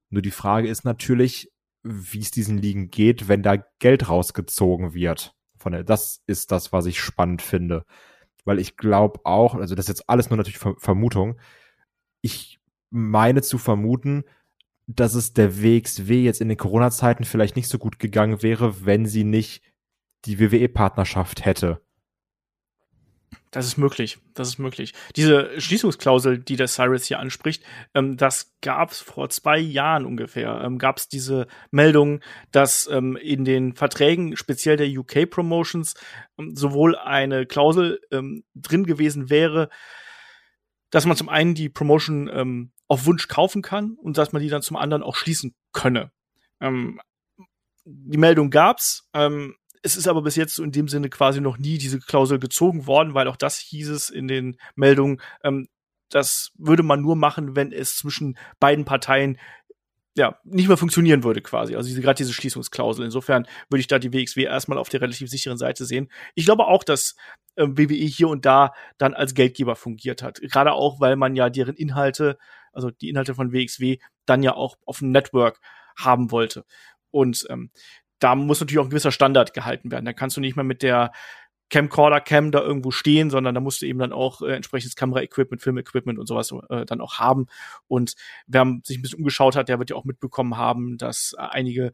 Nur 0.10 0.22
die 0.22 0.32
Frage 0.32 0.68
ist 0.68 0.84
natürlich, 0.84 1.52
wie 1.84 2.20
es 2.20 2.32
diesen 2.32 2.58
Ligen 2.58 2.90
geht, 2.92 3.28
wenn 3.28 3.44
da 3.44 3.58
Geld 3.80 4.10
rausgezogen 4.10 4.94
wird. 4.94 5.36
Von 5.58 5.72
der, 5.72 5.84
das 5.84 6.22
ist 6.28 6.52
das, 6.52 6.74
was 6.74 6.86
ich 6.86 7.00
spannend 7.00 7.42
finde. 7.42 7.86
Weil 8.46 8.60
ich 8.60 8.78
glaube 8.78 9.22
auch, 9.24 9.56
also 9.56 9.76
das 9.76 9.86
ist 9.86 9.90
jetzt 9.90 10.10
alles 10.10 10.30
nur 10.30 10.38
natürlich 10.38 10.60
Vermutung, 10.60 11.40
ich 12.22 12.60
meine 12.90 13.42
zu 13.42 13.58
vermuten, 13.58 14.24
dass 14.88 15.16
es 15.16 15.34
der 15.34 15.62
WXW 15.62 16.24
jetzt 16.24 16.42
in 16.42 16.50
den 16.50 16.58
Corona-Zeiten 16.58 17.24
vielleicht 17.24 17.56
nicht 17.56 17.68
so 17.68 17.78
gut 17.78 18.00
gegangen 18.00 18.44
wäre, 18.44 18.86
wenn 18.86 19.06
sie 19.06 19.24
nicht 19.24 19.64
die 20.26 20.40
WWE-Partnerschaft 20.40 21.46
hätte. 21.46 21.82
Das 23.52 23.66
ist 23.66 23.78
möglich. 23.78 24.18
Das 24.34 24.48
ist 24.48 24.60
möglich. 24.60 24.94
Diese 25.18 25.60
Schließungsklausel, 25.60 26.40
die 26.40 26.56
der 26.56 26.68
Cyrus 26.68 27.04
hier 27.04 27.20
anspricht, 27.20 27.64
ähm, 27.94 28.16
das 28.16 28.56
gab 28.62 28.92
es 28.92 29.02
vor 29.02 29.30
zwei 29.30 29.60
Jahren 29.60 30.06
ungefähr. 30.06 30.62
Ähm, 30.64 30.78
gab 30.78 30.98
es 30.98 31.10
diese 31.10 31.48
Meldung, 31.70 32.22
dass 32.52 32.88
ähm, 32.88 33.18
in 33.18 33.44
den 33.44 33.74
Verträgen, 33.74 34.38
speziell 34.38 34.78
der 34.78 34.88
UK 34.88 35.30
Promotions, 35.30 35.96
ähm, 36.38 36.56
sowohl 36.56 36.98
eine 36.98 37.46
Klausel 37.46 38.00
ähm, 38.12 38.46
drin 38.56 38.86
gewesen 38.86 39.30
wäre, 39.30 39.70
dass 40.90 41.06
man 41.06 41.18
zum 41.18 41.28
einen 41.28 41.54
die 41.54 41.70
Promotion 41.70 42.30
ähm, 42.34 42.72
auf 42.88 43.06
Wunsch 43.06 43.28
kaufen 43.28 43.62
kann 43.62 43.98
und 44.02 44.18
dass 44.18 44.32
man 44.32 44.42
die 44.42 44.50
dann 44.50 44.62
zum 44.62 44.78
anderen 44.78 45.04
auch 45.04 45.16
schließen 45.16 45.56
könne. 45.72 46.12
die 47.86 48.18
Meldung 48.18 48.50
gab's. 48.50 49.10
Ähm, 49.14 49.56
es 49.82 49.96
ist 49.96 50.08
aber 50.08 50.22
bis 50.22 50.36
jetzt 50.36 50.56
so 50.56 50.64
in 50.64 50.72
dem 50.72 50.88
Sinne 50.88 51.10
quasi 51.10 51.42
noch 51.42 51.58
nie 51.58 51.78
diese 51.78 52.00
Klausel 52.00 52.40
gezogen 52.40 52.88
worden, 52.88 53.14
weil 53.14 53.28
auch 53.28 53.38
das 53.38 53.58
hieß 53.58 53.90
es 53.90 54.10
in 54.10 54.28
den 54.28 54.58
Meldungen, 54.76 55.22
ähm, 55.44 55.68
das 56.10 56.52
würde 56.58 56.84
man 56.84 57.02
nur 57.02 57.16
machen, 57.16 57.56
wenn 57.56 57.72
es 57.72 57.96
zwischen 57.96 58.38
beiden 58.60 58.86
Parteien 58.86 59.38
ja, 60.18 60.38
nicht 60.44 60.68
mehr 60.68 60.78
funktionieren 60.78 61.24
würde 61.24 61.42
quasi. 61.42 61.76
Also 61.76 61.88
diese, 61.88 62.02
gerade 62.02 62.18
diese 62.18 62.34
Schließungsklausel. 62.34 63.06
Insofern 63.06 63.48
würde 63.70 63.80
ich 63.80 63.88
da 63.88 63.98
die 63.98 64.12
WXW 64.12 64.44
erstmal 64.44 64.78
auf 64.78 64.90
der 64.90 65.00
relativ 65.00 65.30
sicheren 65.30 65.58
Seite 65.58 65.86
sehen. 65.86 66.12
Ich 66.36 66.44
glaube 66.44 66.68
auch, 66.68 66.84
dass 66.84 67.16
äh, 67.56 67.66
WWE 67.66 67.96
hier 67.96 68.28
und 68.28 68.46
da 68.46 68.74
dann 68.98 69.14
als 69.14 69.34
Geldgeber 69.34 69.78
fungiert 69.78 70.22
hat. 70.22 70.42
Gerade 70.42 70.74
auch, 70.74 71.00
weil 71.00 71.16
man 71.16 71.36
ja 71.36 71.50
deren 71.50 71.76
Inhalte, 71.76 72.38
also 72.74 72.92
die 72.92 73.10
Inhalte 73.10 73.36
von 73.36 73.54
WXW, 73.54 74.00
dann 74.26 74.44
ja 74.44 74.54
auch 74.54 74.76
auf 74.86 75.00
dem 75.00 75.12
Network 75.12 75.62
haben 75.98 76.30
wollte. 76.32 76.66
Und 77.10 77.46
ähm, 77.50 77.72
da 78.22 78.36
muss 78.36 78.62
natürlich 78.62 78.80
auch 78.80 78.86
ein 78.86 78.90
gewisser 78.90 79.12
Standard 79.12 79.54
gehalten 79.54 79.92
werden. 79.92 80.06
Da 80.06 80.14
kannst 80.14 80.38
du 80.38 80.42
nicht 80.42 80.56
mehr 80.56 80.64
mit 80.64 80.84
der 80.84 81.12
Camcorder-Cam 81.70 82.52
da 82.52 82.62
irgendwo 82.62 82.92
stehen, 82.92 83.30
sondern 83.30 83.56
da 83.56 83.62
musst 83.62 83.82
du 83.82 83.86
eben 83.86 84.00
dann 84.00 84.14
auch 84.14 84.42
äh, 84.42 84.54
entsprechendes 84.54 84.96
Kamera-Equipment, 84.96 85.62
Film-Equipment 85.62 86.20
und 86.20 86.28
sowas 86.28 86.54
äh, 86.70 86.86
dann 86.86 87.02
auch 87.02 87.18
haben. 87.18 87.48
Und 87.88 88.16
wer 88.46 88.66
sich 88.84 88.98
ein 88.98 89.02
bisschen 89.02 89.20
umgeschaut 89.20 89.56
hat, 89.56 89.70
der 89.70 89.80
wird 89.80 89.90
ja 89.90 89.96
auch 89.96 90.06
mitbekommen 90.06 90.58
haben, 90.58 90.98
dass 90.98 91.34
einige 91.38 91.94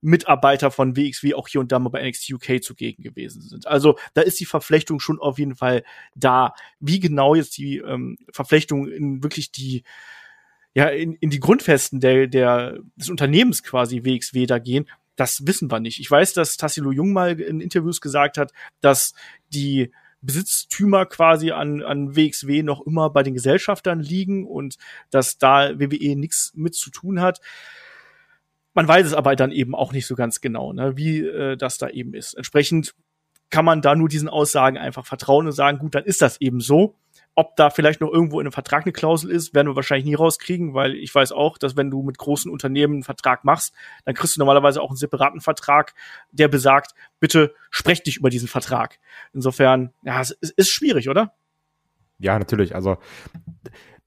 Mitarbeiter 0.00 0.70
von 0.70 0.96
WXW 0.96 1.34
auch 1.34 1.48
hier 1.48 1.60
und 1.60 1.70
da 1.70 1.78
mal 1.78 1.90
bei 1.90 2.08
NXT 2.08 2.32
UK 2.32 2.62
zugegen 2.62 3.02
gewesen 3.02 3.42
sind. 3.42 3.66
Also 3.66 3.98
da 4.14 4.22
ist 4.22 4.40
die 4.40 4.46
Verflechtung 4.46 4.98
schon 4.98 5.20
auf 5.20 5.38
jeden 5.38 5.54
Fall 5.54 5.84
da. 6.14 6.54
Wie 6.80 6.98
genau 6.98 7.34
jetzt 7.34 7.58
die 7.58 7.76
ähm, 7.76 8.16
Verflechtung 8.32 8.88
in 8.88 9.22
wirklich 9.22 9.52
die 9.52 9.84
ja 10.72 10.86
in, 10.86 11.14
in 11.14 11.30
die 11.30 11.40
Grundfesten 11.40 12.00
der, 12.00 12.28
der 12.28 12.78
des 12.96 13.10
Unternehmens 13.10 13.62
quasi 13.62 14.04
WXW 14.04 14.46
da 14.46 14.58
gehen, 14.58 14.88
das 15.16 15.46
wissen 15.46 15.70
wir 15.70 15.80
nicht. 15.80 16.00
Ich 16.00 16.10
weiß, 16.10 16.32
dass 16.32 16.56
Tassilo 16.56 16.92
Jung 16.92 17.12
mal 17.12 17.38
in 17.40 17.60
Interviews 17.60 18.00
gesagt 18.00 18.38
hat, 18.38 18.52
dass 18.80 19.14
die 19.52 19.92
Besitztümer 20.22 21.06
quasi 21.06 21.50
an, 21.50 21.82
an 21.82 22.14
WXW 22.14 22.62
noch 22.62 22.86
immer 22.86 23.10
bei 23.10 23.22
den 23.22 23.34
Gesellschaftern 23.34 24.00
liegen 24.00 24.46
und 24.46 24.76
dass 25.10 25.38
da 25.38 25.78
WWE 25.78 26.16
nichts 26.16 26.52
mit 26.54 26.74
zu 26.74 26.90
tun 26.90 27.20
hat. 27.20 27.40
Man 28.74 28.86
weiß 28.86 29.06
es 29.06 29.14
aber 29.14 29.34
dann 29.36 29.50
eben 29.50 29.74
auch 29.74 29.92
nicht 29.92 30.06
so 30.06 30.14
ganz 30.14 30.40
genau, 30.40 30.72
ne, 30.72 30.96
wie 30.96 31.20
äh, 31.20 31.56
das 31.56 31.78
da 31.78 31.88
eben 31.88 32.14
ist. 32.14 32.34
Entsprechend 32.34 32.94
kann 33.48 33.64
man 33.64 33.82
da 33.82 33.96
nur 33.96 34.08
diesen 34.08 34.28
Aussagen 34.28 34.78
einfach 34.78 35.06
vertrauen 35.06 35.46
und 35.46 35.52
sagen, 35.52 35.78
gut, 35.78 35.94
dann 35.94 36.04
ist 36.04 36.22
das 36.22 36.40
eben 36.40 36.60
so. 36.60 36.94
Ob 37.40 37.56
da 37.56 37.70
vielleicht 37.70 38.02
noch 38.02 38.12
irgendwo 38.12 38.38
in 38.38 38.46
einem 38.46 38.52
Vertrag 38.52 38.84
eine 38.84 38.92
Klausel 38.92 39.30
ist, 39.30 39.54
werden 39.54 39.68
wir 39.68 39.74
wahrscheinlich 39.74 40.04
nie 40.04 40.14
rauskriegen, 40.14 40.74
weil 40.74 40.94
ich 40.94 41.14
weiß 41.14 41.32
auch, 41.32 41.56
dass 41.56 41.74
wenn 41.74 41.90
du 41.90 42.02
mit 42.02 42.18
großen 42.18 42.50
Unternehmen 42.52 42.96
einen 42.96 43.02
Vertrag 43.02 43.44
machst, 43.46 43.72
dann 44.04 44.14
kriegst 44.14 44.36
du 44.36 44.40
normalerweise 44.40 44.82
auch 44.82 44.90
einen 44.90 44.98
separaten 44.98 45.40
Vertrag, 45.40 45.94
der 46.32 46.48
besagt, 46.48 46.92
bitte 47.18 47.54
sprech 47.70 48.02
dich 48.02 48.18
über 48.18 48.28
diesen 48.28 48.46
Vertrag. 48.46 48.98
Insofern, 49.32 49.94
ja, 50.02 50.20
es 50.20 50.32
ist 50.32 50.68
schwierig, 50.68 51.08
oder? 51.08 51.32
Ja, 52.18 52.38
natürlich. 52.38 52.74
Also 52.74 52.98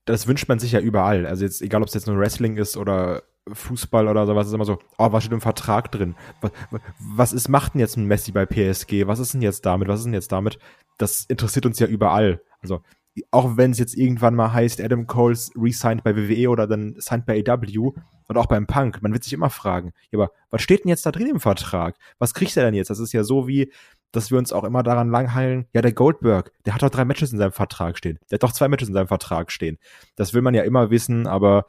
das 0.06 0.28
wünscht 0.28 0.48
man 0.48 0.60
sich 0.60 0.74
ja 0.74 0.80
überall. 0.80 1.26
Also 1.26 1.44
jetzt, 1.44 1.64
egal 1.64 1.82
ob 1.82 1.88
es 1.88 1.96
jetzt 1.96 2.06
nur 2.06 2.20
Wrestling 2.20 2.58
ist 2.58 2.78
oder 2.78 3.24
Fußball 3.52 4.08
oder 4.08 4.28
sowas, 4.28 4.46
ist 4.46 4.54
immer 4.54 4.66
so, 4.66 4.78
oh, 5.00 5.12
was 5.12 5.24
steht 5.24 5.34
im 5.34 5.42
Vertrag 5.42 5.92
drin? 5.92 6.14
Was, 6.40 6.52
was 7.00 7.34
ist, 7.34 7.50
macht 7.50 7.74
denn 7.74 7.80
jetzt 7.80 7.98
ein 7.98 8.06
Messi 8.06 8.32
bei 8.32 8.46
PSG? 8.46 9.08
Was 9.08 9.18
ist 9.18 9.34
denn 9.34 9.42
jetzt 9.42 9.66
damit? 9.66 9.88
Was 9.88 10.02
ist 10.02 10.06
denn 10.06 10.14
jetzt 10.14 10.32
damit? 10.32 10.60
Das 11.00 11.26
interessiert 11.26 11.66
uns 11.66 11.80
ja 11.80 11.88
überall. 11.88 12.40
Also 12.62 12.84
auch 13.32 13.58
wenn 13.58 13.72
es 13.72 13.80
jetzt 13.80 13.96
irgendwann 13.96 14.36
mal 14.36 14.54
heißt, 14.54 14.82
Adam 14.82 15.06
Coles 15.08 15.52
resigned 15.56 16.04
bei 16.04 16.16
WWE 16.16 16.50
oder 16.50 16.68
dann 16.68 16.96
signed 16.98 17.26
bei 17.26 17.44
AW 17.46 17.92
und 18.28 18.38
auch 18.38 18.48
beim 18.48 18.66
Punk, 18.66 19.02
man 19.02 19.14
wird 19.14 19.24
sich 19.24 19.34
immer 19.34 19.50
fragen, 19.50 19.94
ja, 20.12 20.20
aber 20.20 20.32
was 20.50 20.62
steht 20.62 20.84
denn 20.84 20.90
jetzt 20.90 21.06
da 21.06 21.12
drin 21.12 21.28
im 21.28 21.40
Vertrag? 21.40 21.96
Was 22.18 22.34
kriegt 22.34 22.56
er 22.58 22.66
denn 22.66 22.74
jetzt? 22.74 22.90
Das 22.90 23.00
ist 23.00 23.14
ja 23.14 23.24
so 23.24 23.48
wie, 23.48 23.72
dass 24.12 24.32
wir 24.32 24.38
uns 24.38 24.52
auch 24.52 24.64
immer 24.64 24.82
daran 24.82 25.10
langheilen, 25.10 25.68
ja, 25.74 25.82
der 25.82 25.94
Goldberg, 25.94 26.52
der 26.66 26.74
hat 26.74 26.82
doch 26.82 26.90
drei 26.90 27.06
Matches 27.06 27.32
in 27.32 27.38
seinem 27.38 27.52
Vertrag 27.52 27.98
stehen. 27.98 28.18
Der 28.30 28.38
hat 28.38 28.44
doch 28.44 28.52
zwei 28.52 28.68
Matches 28.68 28.88
in 28.88 28.94
seinem 28.94 29.08
Vertrag 29.08 29.52
stehen. 29.52 29.78
Das 30.16 30.34
will 30.34 30.42
man 30.42 30.56
ja 30.56 30.64
immer 30.64 30.90
wissen, 30.90 31.28
aber 31.28 31.66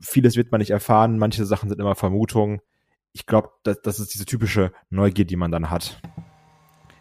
vieles 0.00 0.36
wird 0.36 0.50
man 0.50 0.58
nicht 0.58 0.70
erfahren. 0.70 1.18
Manche 1.18 1.46
Sachen 1.46 1.68
sind 1.68 1.80
immer 1.80 1.94
Vermutungen. 1.94 2.60
Ich 3.12 3.26
glaube, 3.26 3.50
das, 3.62 3.80
das 3.82 4.00
ist 4.00 4.14
diese 4.14 4.24
typische 4.24 4.72
Neugier, 4.90 5.24
die 5.24 5.36
man 5.36 5.52
dann 5.52 5.70
hat 5.70 6.00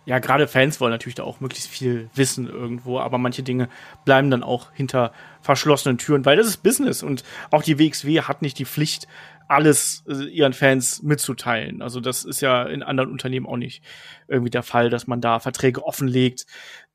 ja, 0.05 0.19
gerade 0.19 0.47
Fans 0.47 0.79
wollen 0.81 0.91
natürlich 0.91 1.15
da 1.15 1.23
auch 1.23 1.39
möglichst 1.39 1.69
viel 1.69 2.09
wissen 2.15 2.47
irgendwo, 2.47 2.99
aber 2.99 3.17
manche 3.17 3.43
Dinge 3.43 3.69
bleiben 4.03 4.31
dann 4.31 4.43
auch 4.43 4.71
hinter 4.73 5.13
verschlossenen 5.41 5.97
Türen, 5.97 6.25
weil 6.25 6.37
das 6.37 6.47
ist 6.47 6.63
Business 6.63 7.03
und 7.03 7.23
auch 7.51 7.61
die 7.63 7.77
WXW 7.77 8.21
hat 8.21 8.41
nicht 8.41 8.57
die 8.57 8.65
Pflicht, 8.65 9.07
alles 9.47 10.03
äh, 10.07 10.23
ihren 10.23 10.53
Fans 10.53 11.03
mitzuteilen. 11.03 11.81
Also 11.81 11.99
das 11.99 12.23
ist 12.23 12.41
ja 12.41 12.63
in 12.63 12.83
anderen 12.83 13.11
Unternehmen 13.11 13.45
auch 13.45 13.57
nicht 13.57 13.83
irgendwie 14.27 14.49
der 14.49 14.63
Fall, 14.63 14.89
dass 14.89 15.07
man 15.07 15.19
da 15.19 15.39
Verträge 15.39 15.83
offenlegt, 15.83 16.45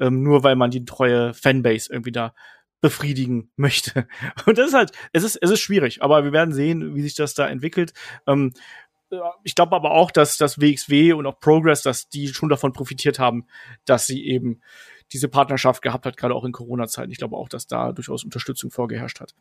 ähm, 0.01 0.23
nur 0.23 0.43
weil 0.43 0.57
man 0.57 0.71
die 0.71 0.85
treue 0.85 1.35
Fanbase 1.35 1.93
irgendwie 1.93 2.13
da 2.13 2.35
befriedigen 2.81 3.51
möchte. 3.57 4.09
Und 4.47 4.59
das 4.59 4.69
ist 4.69 4.75
halt, 4.75 4.93
es 5.13 5.23
ist, 5.23 5.37
es 5.37 5.51
ist 5.51 5.61
schwierig, 5.61 6.03
aber 6.03 6.25
wir 6.25 6.33
werden 6.33 6.55
sehen, 6.55 6.95
wie 6.95 7.03
sich 7.03 7.15
das 7.15 7.35
da 7.35 7.47
entwickelt. 7.47 7.93
Ähm, 8.27 8.53
ich 9.45 9.55
glaube 9.55 9.77
aber 9.77 9.93
auch, 9.93 10.11
dass 10.11 10.37
das 10.37 10.61
WXW 10.61 11.13
und 11.13 11.27
auch 11.27 11.39
Progress, 11.39 11.83
dass 11.83 12.09
die 12.09 12.29
schon 12.29 12.49
davon 12.49 12.73
profitiert 12.73 13.19
haben, 13.19 13.47
dass 13.85 14.07
sie 14.07 14.27
eben 14.27 14.61
diese 15.13 15.29
Partnerschaft 15.29 15.83
gehabt 15.83 16.07
hat, 16.07 16.17
gerade 16.17 16.35
auch 16.35 16.45
in 16.45 16.53
Corona-Zeiten. 16.53 17.13
Ich 17.13 17.19
glaube 17.19 17.37
auch, 17.37 17.49
dass 17.49 17.67
da 17.67 17.93
durchaus 17.93 18.25
Unterstützung 18.25 18.71
vorgeherrscht 18.71 19.21
hat. 19.21 19.35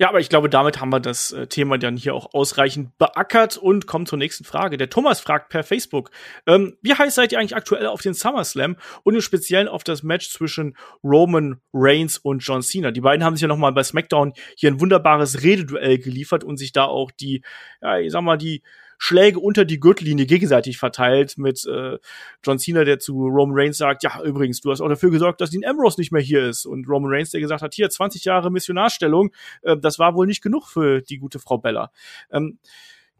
Ja, 0.00 0.08
aber 0.08 0.18
ich 0.18 0.28
glaube, 0.28 0.50
damit 0.50 0.80
haben 0.80 0.90
wir 0.90 0.98
das 0.98 1.30
äh, 1.30 1.46
Thema 1.46 1.78
dann 1.78 1.96
hier 1.96 2.16
auch 2.16 2.34
ausreichend 2.34 2.98
beackert 2.98 3.56
und 3.56 3.86
kommen 3.86 4.06
zur 4.06 4.18
nächsten 4.18 4.42
Frage. 4.42 4.76
Der 4.76 4.90
Thomas 4.90 5.20
fragt 5.20 5.50
per 5.50 5.62
Facebook, 5.62 6.10
ähm, 6.48 6.76
wie 6.82 6.94
heiß 6.94 7.14
seid 7.14 7.30
ihr 7.30 7.38
eigentlich 7.38 7.54
aktuell 7.54 7.86
auf 7.86 8.02
den 8.02 8.12
SummerSlam 8.12 8.76
und 9.04 9.14
im 9.14 9.20
Speziellen 9.20 9.68
auf 9.68 9.84
das 9.84 10.02
Match 10.02 10.30
zwischen 10.30 10.76
Roman 11.04 11.60
Reigns 11.72 12.18
und 12.18 12.40
John 12.40 12.62
Cena? 12.62 12.90
Die 12.90 13.02
beiden 13.02 13.24
haben 13.24 13.36
sich 13.36 13.42
ja 13.42 13.48
nochmal 13.48 13.70
bei 13.70 13.84
SmackDown 13.84 14.32
hier 14.56 14.72
ein 14.72 14.80
wunderbares 14.80 15.44
Rededuell 15.44 15.98
geliefert 15.98 16.42
und 16.42 16.56
sich 16.56 16.72
da 16.72 16.86
auch 16.86 17.12
die, 17.12 17.44
ja, 17.80 17.98
ich 17.98 18.10
sag 18.10 18.22
mal, 18.22 18.36
die 18.36 18.64
Schläge 19.04 19.38
unter 19.38 19.66
die 19.66 19.78
Gürtellinie 19.78 20.24
gegenseitig 20.24 20.78
verteilt 20.78 21.36
mit 21.36 21.66
äh, 21.66 21.98
John 22.42 22.58
Cena, 22.58 22.84
der 22.84 22.98
zu 22.98 23.26
Roman 23.26 23.54
Reigns 23.54 23.76
sagt, 23.76 24.02
ja, 24.02 24.22
übrigens, 24.22 24.62
du 24.62 24.70
hast 24.70 24.80
auch 24.80 24.88
dafür 24.88 25.10
gesorgt, 25.10 25.42
dass 25.42 25.50
Dean 25.50 25.62
Ambrose 25.62 26.00
nicht 26.00 26.10
mehr 26.10 26.22
hier 26.22 26.48
ist. 26.48 26.64
Und 26.64 26.88
Roman 26.88 27.12
Reigns, 27.12 27.28
der 27.28 27.42
gesagt 27.42 27.60
hat, 27.60 27.74
hier, 27.74 27.90
20 27.90 28.24
Jahre 28.24 28.50
Missionarstellung, 28.50 29.30
äh, 29.60 29.76
das 29.76 29.98
war 29.98 30.14
wohl 30.14 30.26
nicht 30.26 30.42
genug 30.42 30.68
für 30.68 31.02
die 31.02 31.18
gute 31.18 31.38
Frau 31.38 31.58
Bella. 31.58 31.92
Ähm, 32.30 32.58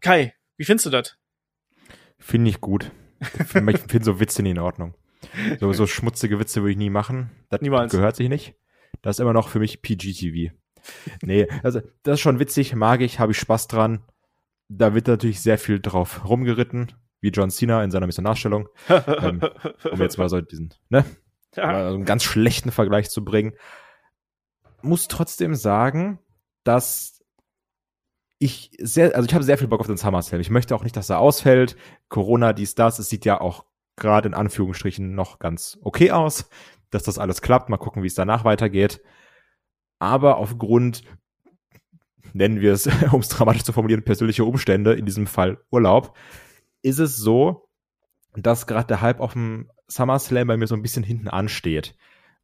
Kai, 0.01 0.33
wie 0.57 0.65
findest 0.65 0.87
du 0.87 0.91
das? 0.91 1.19
Finde 2.19 2.49
ich 2.49 2.63
gut. 2.63 2.91
Ich 3.21 3.47
finde 3.49 3.77
find 3.77 4.07
so 4.07 4.21
Witze 4.21 4.43
nie 4.43 4.53
in 4.53 4.61
Ordnung. 4.61 4.95
So, 5.61 5.71
so 5.75 5.87
schmutzige 5.87 6.39
Witze 6.39 6.63
würde 6.63 6.73
ich 6.73 6.79
nie 6.79 6.89
machen. 6.89 7.31
Das 7.51 7.61
Niemals. 7.61 7.93
gehört 7.93 8.17
sich 8.17 8.31
nicht. 8.31 8.55
Das 9.03 9.17
ist 9.17 9.21
immer 9.21 9.35
noch 9.35 9.49
für 9.49 9.59
mich 9.59 9.83
PG-TV. 9.83 10.55
Nee, 11.23 11.47
also 11.63 11.83
das 12.05 12.15
ist 12.15 12.21
schon 12.21 12.39
witzig, 12.39 12.75
mag 12.75 13.03
ich, 13.03 13.19
habe 13.19 13.33
ich 13.33 13.39
Spaß 13.39 13.69
dran 13.69 14.03
da 14.77 14.95
wird 14.95 15.07
natürlich 15.07 15.41
sehr 15.41 15.59
viel 15.59 15.81
drauf 15.81 16.29
rumgeritten, 16.29 16.93
wie 17.21 17.29
John 17.29 17.51
Cena 17.51 17.83
in 17.83 17.91
seiner 17.91 18.07
Missionarstellung. 18.07 18.69
ähm, 18.89 19.41
um 19.91 20.01
jetzt 20.01 20.19
mal 20.19 20.29
so 20.29 20.41
diesen, 20.41 20.75
ne? 20.89 21.05
Ja. 21.57 21.65
Also 21.65 21.97
einen 21.97 22.05
ganz 22.05 22.25
schlechten 22.25 22.71
Vergleich 22.71 23.11
zu 23.11 23.25
bringen. 23.25 23.55
Muss 24.83 25.09
trotzdem 25.09 25.55
sagen, 25.55 26.19
dass 26.65 27.23
ich 28.39 28.73
sehr, 28.81 29.15
also 29.15 29.27
ich 29.27 29.35
habe 29.35 29.45
sehr 29.45 29.59
viel 29.59 29.69
Bock 29.69 29.81
auf 29.81 29.87
den 29.87 29.97
SummerSlam. 29.97 30.41
Ich 30.41 30.51
möchte 30.51 30.75
auch 30.75 30.83
nicht, 30.83 30.97
dass 30.97 31.11
er 31.11 31.19
ausfällt. 31.21 31.77
Corona, 32.09 32.53
dies, 32.53 32.75
das. 32.75 32.99
Es 32.99 33.09
sieht 33.09 33.25
ja 33.25 33.41
auch 33.41 33.65
gerade 33.97 34.29
in 34.29 34.35
Anführungsstrichen 34.35 35.15
noch 35.15 35.39
ganz 35.39 35.79
okay 35.83 36.11
aus, 36.11 36.51
dass 36.91 37.05
das 37.05 37.19
alles 37.19 37.41
klappt. 37.41 37.69
Mal 37.69 37.79
gucken, 37.79 38.03
wie 38.03 38.09
es 38.09 38.15
danach 38.15 38.45
weitergeht. 38.45 39.01
Aber 39.99 40.37
aufgrund 40.37 41.05
nennen 42.35 42.61
wir 42.61 42.73
es, 42.73 42.87
um 43.13 43.21
es 43.21 43.29
dramatisch 43.29 43.65
zu 43.65 43.73
formulieren, 43.73 44.05
persönliche 44.05 44.45
Umstände, 44.45 44.93
in 44.93 45.07
diesem 45.07 45.27
Fall 45.27 45.59
Urlaub, 45.71 46.15
ist 46.83 46.99
es 46.99 47.17
so, 47.17 47.69
dass 48.37 48.67
gerade 48.67 48.89
der 48.89 49.01
Hype 49.01 49.21
auf 49.21 49.33
dem 49.33 49.71
SummerSlam 49.89 50.47
bei 50.49 50.57
mir 50.57 50.67
so 50.67 50.75
ein 50.75 50.83
bisschen 50.83 51.05
hinten 51.05 51.29
ansteht. 51.29 51.97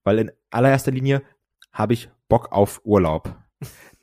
Weil 0.04 0.18
in 0.18 0.32
allererster 0.50 0.92
Linie 0.92 1.22
habe 1.72 1.92
ich 1.92 2.08
Bock 2.28 2.52
auf 2.52 2.80
Urlaub. 2.84 3.36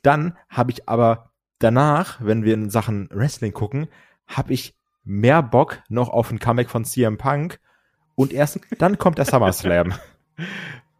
Dann 0.02 0.36
habe 0.48 0.70
ich 0.70 0.88
aber 0.88 1.32
danach, 1.58 2.18
wenn 2.20 2.44
wir 2.44 2.54
in 2.54 2.70
Sachen 2.70 3.08
Wrestling 3.10 3.52
gucken, 3.52 3.88
habe 4.26 4.52
ich 4.52 4.76
mehr 5.02 5.42
Bock 5.42 5.82
noch 5.88 6.10
auf 6.10 6.30
ein 6.30 6.38
Comeback 6.38 6.70
von 6.70 6.84
CM 6.84 7.16
Punk 7.16 7.58
und 8.14 8.32
erst 8.32 8.60
dann 8.78 8.98
kommt 8.98 9.18
der 9.18 9.24
SummerSlam. 9.24 9.94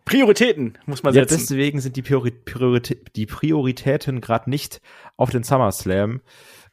Prioritäten 0.08 0.78
muss 0.86 1.02
man 1.02 1.12
setzen. 1.12 1.34
Ja, 1.34 1.38
deswegen 1.38 1.80
sind 1.80 1.96
die, 1.96 2.02
Priori 2.02 2.30
Prioritä 2.30 2.96
die 3.14 3.26
Prioritäten 3.26 4.20
gerade 4.20 4.48
nicht 4.48 4.80
auf 5.16 5.30
den 5.30 5.42
SummerSlam 5.42 6.22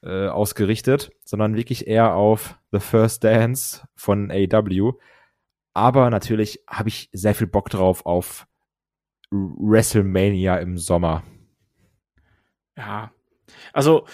äh, 0.04 0.28
ausgerichtet, 0.28 1.12
sondern 1.24 1.56
wirklich 1.56 1.88
eher 1.88 2.16
auf 2.16 2.58
The 2.72 2.80
First 2.80 3.24
Dance 3.24 3.88
von 3.96 4.32
AW. 4.32 4.94
Aber 5.74 6.10
natürlich 6.10 6.64
habe 6.70 6.90
ich 6.90 7.10
sehr 7.12 7.36
viel 7.36 7.48
Bock 7.48 7.70
drauf 7.70 8.06
auf 8.06 8.48
WrestleMania 9.32 10.58
im 10.58 10.78
Sommer. 10.78 11.24
Ja. 12.78 13.12
Also 13.74 14.06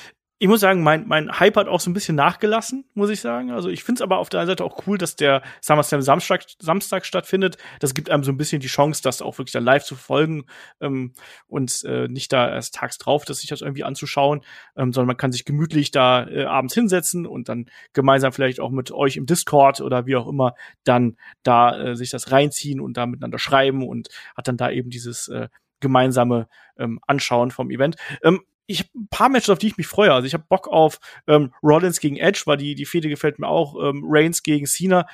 ich 0.42 0.48
muss 0.48 0.60
sagen, 0.60 0.82
mein, 0.82 1.08
mein 1.08 1.40
Hype 1.40 1.56
hat 1.56 1.68
auch 1.68 1.80
so 1.80 1.92
ein 1.92 1.94
bisschen 1.94 2.16
nachgelassen, 2.16 2.84
muss 2.96 3.12
ich 3.12 3.22
sagen. 3.22 3.52
Also 3.52 3.70
ich 3.70 3.84
finde 3.84 4.00
es 4.00 4.02
aber 4.02 4.18
auf 4.18 4.28
der 4.28 4.40
einen 4.40 4.48
Seite 4.48 4.64
auch 4.64 4.88
cool, 4.88 4.98
dass 4.98 5.16
der 5.16 5.44
SummerSlam 5.62 6.02
Samstag, 6.02 6.46
Samstag 6.58 7.06
stattfindet. 7.06 7.60
Das 7.80 7.94
gibt 7.94 8.10
einem 8.10 8.24
so 8.24 8.32
ein 8.32 8.38
bisschen 8.38 8.60
die 8.60 8.68
Chance, 8.68 9.04
das 9.04 9.22
auch 9.22 9.38
wirklich 9.38 9.52
dann 9.52 9.64
live 9.64 9.84
zu 9.84 9.94
verfolgen 9.94 10.46
ähm, 10.80 11.14
und 11.46 11.84
äh, 11.84 12.08
nicht 12.08 12.34
da 12.34 12.50
erst 12.50 12.74
tags 12.74 12.98
drauf, 12.98 13.24
dass 13.24 13.42
sich 13.42 13.52
das 13.52 13.62
irgendwie 13.62 13.84
anzuschauen, 13.84 14.42
ähm, 14.76 14.92
sondern 14.92 15.10
man 15.10 15.18
kann 15.18 15.32
sich 15.32 15.46
gemütlich 15.46 15.92
da 15.92 16.28
äh, 16.28 16.46
abends 16.46 16.74
hinsetzen 16.74 17.28
und 17.28 17.48
dann 17.48 17.68
gemeinsam 17.94 18.34
vielleicht 18.34 18.62
auch 18.62 18.72
mit 18.72 18.92
euch 18.92 19.18
im 19.18 19.28
Discord 19.28 19.80
oder 19.80 20.08
wie 20.08 20.16
auch 20.16 20.28
immer 20.28 20.56
dann 20.84 21.18
da 21.44 21.80
äh, 21.80 21.96
sich 21.96 22.10
das 22.10 22.32
reinziehen 22.32 22.82
und 22.82 22.98
da 22.98 23.06
miteinander 23.06 23.38
schreiben 23.38 23.88
und 23.88 24.08
hat 24.36 24.48
dann 24.48 24.58
da 24.58 24.72
eben 24.72 24.90
dieses 24.90 25.28
äh, 25.28 25.50
gemeinsame 25.82 26.48
ähm, 26.80 27.00
Anschauen 27.06 27.52
vom 27.52 27.70
Event. 27.70 27.98
Ähm, 28.24 28.42
ich 28.72 28.80
habe 28.80 28.90
ein 28.96 29.08
paar 29.10 29.30
Matches, 29.30 29.50
auf 29.50 29.60
die 29.60 29.68
ich 29.68 29.78
mich 29.78 29.88
freue. 29.88 30.14
Also 30.14 30.26
ich 30.26 30.34
habe 30.34 30.46
Bock 30.48 30.68
auf 30.68 31.00
ähm, 31.28 31.54
Rollins 31.62 32.00
gegen 32.00 32.18
Edge, 32.18 32.44
weil 32.46 32.58
die, 32.58 32.76
die 32.76 32.86
Fehde 32.86 33.10
gefällt 33.10 33.40
mir 33.40 33.48
auch. 33.48 33.76
Ähm, 33.82 34.04
Reigns 34.06 34.44
gegen 34.44 34.66
Cena. 34.66 35.08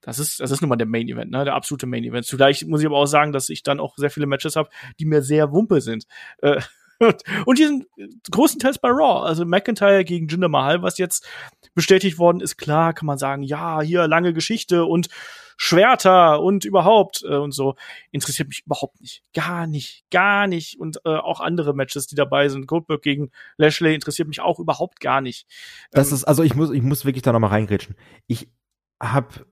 Das 0.00 0.18
ist, 0.18 0.40
das 0.40 0.50
ist 0.50 0.60
nun 0.60 0.68
mal 0.68 0.76
der 0.76 0.86
Main 0.86 1.08
Event, 1.08 1.30
ne? 1.30 1.44
Der 1.44 1.54
absolute 1.54 1.86
Main 1.86 2.04
Event. 2.04 2.26
Zugleich 2.26 2.64
muss 2.66 2.80
ich 2.80 2.86
aber 2.86 2.98
auch 2.98 3.06
sagen, 3.06 3.32
dass 3.32 3.48
ich 3.48 3.62
dann 3.62 3.80
auch 3.80 3.96
sehr 3.96 4.10
viele 4.10 4.26
Matches 4.26 4.56
habe, 4.56 4.68
die 4.98 5.04
mir 5.04 5.22
sehr 5.22 5.52
wumpe 5.52 5.80
sind. 5.80 6.06
Äh, 6.38 6.60
und 7.46 7.58
die 7.58 7.64
sind 7.64 7.86
großenteils 8.30 8.78
bei 8.78 8.88
Raw. 8.88 9.26
Also 9.26 9.44
McIntyre 9.44 10.04
gegen 10.04 10.28
Jinder 10.28 10.48
Mahal, 10.48 10.82
was 10.82 10.98
jetzt 10.98 11.26
bestätigt 11.74 12.18
worden 12.18 12.40
ist, 12.40 12.56
klar 12.56 12.92
kann 12.92 13.06
man 13.06 13.18
sagen, 13.18 13.42
ja, 13.42 13.80
hier 13.80 14.06
lange 14.06 14.32
Geschichte 14.32 14.84
und 14.84 15.08
Schwerter 15.56 16.40
und 16.40 16.64
überhaupt 16.64 17.22
äh, 17.26 17.36
und 17.36 17.52
so. 17.52 17.74
Interessiert 18.10 18.48
mich 18.48 18.62
überhaupt 18.66 19.00
nicht. 19.00 19.22
Gar 19.34 19.66
nicht. 19.66 20.04
Gar 20.10 20.46
nicht. 20.46 20.78
Und 20.78 20.98
äh, 21.04 21.10
auch 21.10 21.40
andere 21.40 21.74
Matches, 21.74 22.06
die 22.06 22.14
dabei 22.14 22.48
sind. 22.48 22.66
Goldberg 22.66 23.02
gegen 23.02 23.30
Lashley 23.56 23.94
interessiert 23.94 24.28
mich 24.28 24.40
auch 24.40 24.58
überhaupt 24.58 25.00
gar 25.00 25.20
nicht. 25.20 25.46
Das 25.90 26.10
ähm, 26.10 26.14
ist, 26.14 26.24
also 26.24 26.42
ich 26.42 26.54
muss, 26.54 26.70
ich 26.70 26.82
muss 26.82 27.04
wirklich 27.04 27.22
da 27.22 27.32
nochmal 27.32 27.50
reingrätschen. 27.50 27.96
Ich 28.26 28.48
hab 29.00 29.44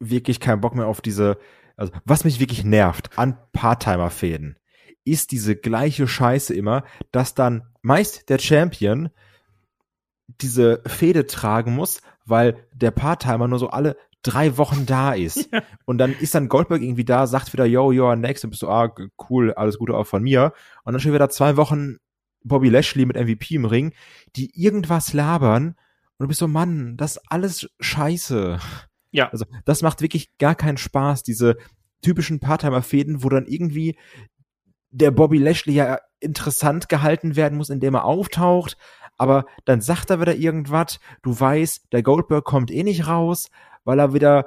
wirklich 0.00 0.40
keinen 0.40 0.60
Bock 0.60 0.74
mehr 0.74 0.86
auf 0.86 1.00
diese, 1.00 1.38
also 1.76 1.92
was 2.04 2.24
mich 2.24 2.40
wirklich 2.40 2.64
nervt 2.64 3.18
an 3.18 3.38
Part-Timer-Fäden, 3.52 4.58
ist 5.04 5.32
diese 5.32 5.56
gleiche 5.56 6.06
Scheiße 6.06 6.54
immer, 6.54 6.84
dass 7.12 7.34
dann 7.34 7.66
meist 7.82 8.28
der 8.28 8.38
Champion 8.38 9.10
diese 10.40 10.82
Fehde 10.86 11.26
tragen 11.26 11.74
muss, 11.74 12.02
weil 12.26 12.66
der 12.72 12.90
Part-Timer 12.90 13.48
nur 13.48 13.58
so 13.58 13.70
alle 13.70 13.96
drei 14.22 14.56
Wochen 14.58 14.86
da 14.86 15.12
ist. 15.12 15.48
Ja. 15.52 15.62
Und 15.84 15.98
dann 15.98 16.12
ist 16.12 16.34
dann 16.34 16.48
Goldberg 16.48 16.82
irgendwie 16.82 17.04
da, 17.04 17.26
sagt 17.26 17.52
wieder, 17.52 17.64
yo, 17.64 17.90
you're 17.90 18.16
next, 18.16 18.44
und 18.44 18.50
bist 18.50 18.60
so, 18.60 18.68
ah, 18.68 18.92
cool, 19.28 19.52
alles 19.54 19.78
Gute 19.78 19.94
auch 19.94 20.06
von 20.06 20.22
mir. 20.22 20.52
Und 20.84 20.92
dann 20.92 21.00
steht 21.00 21.12
wieder 21.12 21.30
zwei 21.30 21.56
Wochen 21.56 21.96
Bobby 22.44 22.68
Lashley 22.68 23.06
mit 23.06 23.16
MVP 23.16 23.54
im 23.54 23.64
Ring, 23.64 23.92
die 24.36 24.50
irgendwas 24.54 25.12
labern. 25.12 25.68
Und 26.18 26.24
du 26.24 26.28
bist 26.28 26.40
so, 26.40 26.48
Mann, 26.48 26.96
das 26.96 27.16
ist 27.16 27.22
alles 27.28 27.70
scheiße. 27.80 28.58
Ja. 29.10 29.28
Also, 29.30 29.44
das 29.64 29.82
macht 29.82 30.02
wirklich 30.02 30.36
gar 30.38 30.54
keinen 30.54 30.78
Spaß, 30.78 31.22
diese 31.22 31.56
typischen 32.02 32.40
Part-Timer-Fäden, 32.40 33.22
wo 33.22 33.28
dann 33.28 33.46
irgendwie 33.46 33.96
der 34.90 35.10
Bobby 35.10 35.38
Lashley 35.38 35.74
ja 35.74 35.98
interessant 36.20 36.88
gehalten 36.88 37.36
werden 37.36 37.58
muss, 37.58 37.70
indem 37.70 37.94
er 37.94 38.04
auftaucht, 38.04 38.76
aber 39.18 39.46
dann 39.64 39.80
sagt 39.80 40.10
er 40.10 40.20
wieder 40.20 40.36
irgendwas, 40.36 41.00
du 41.22 41.38
weißt, 41.38 41.92
der 41.92 42.02
Goldberg 42.02 42.44
kommt 42.44 42.70
eh 42.70 42.84
nicht 42.84 43.06
raus, 43.06 43.50
weil 43.88 43.98
er 44.00 44.12
wieder 44.12 44.44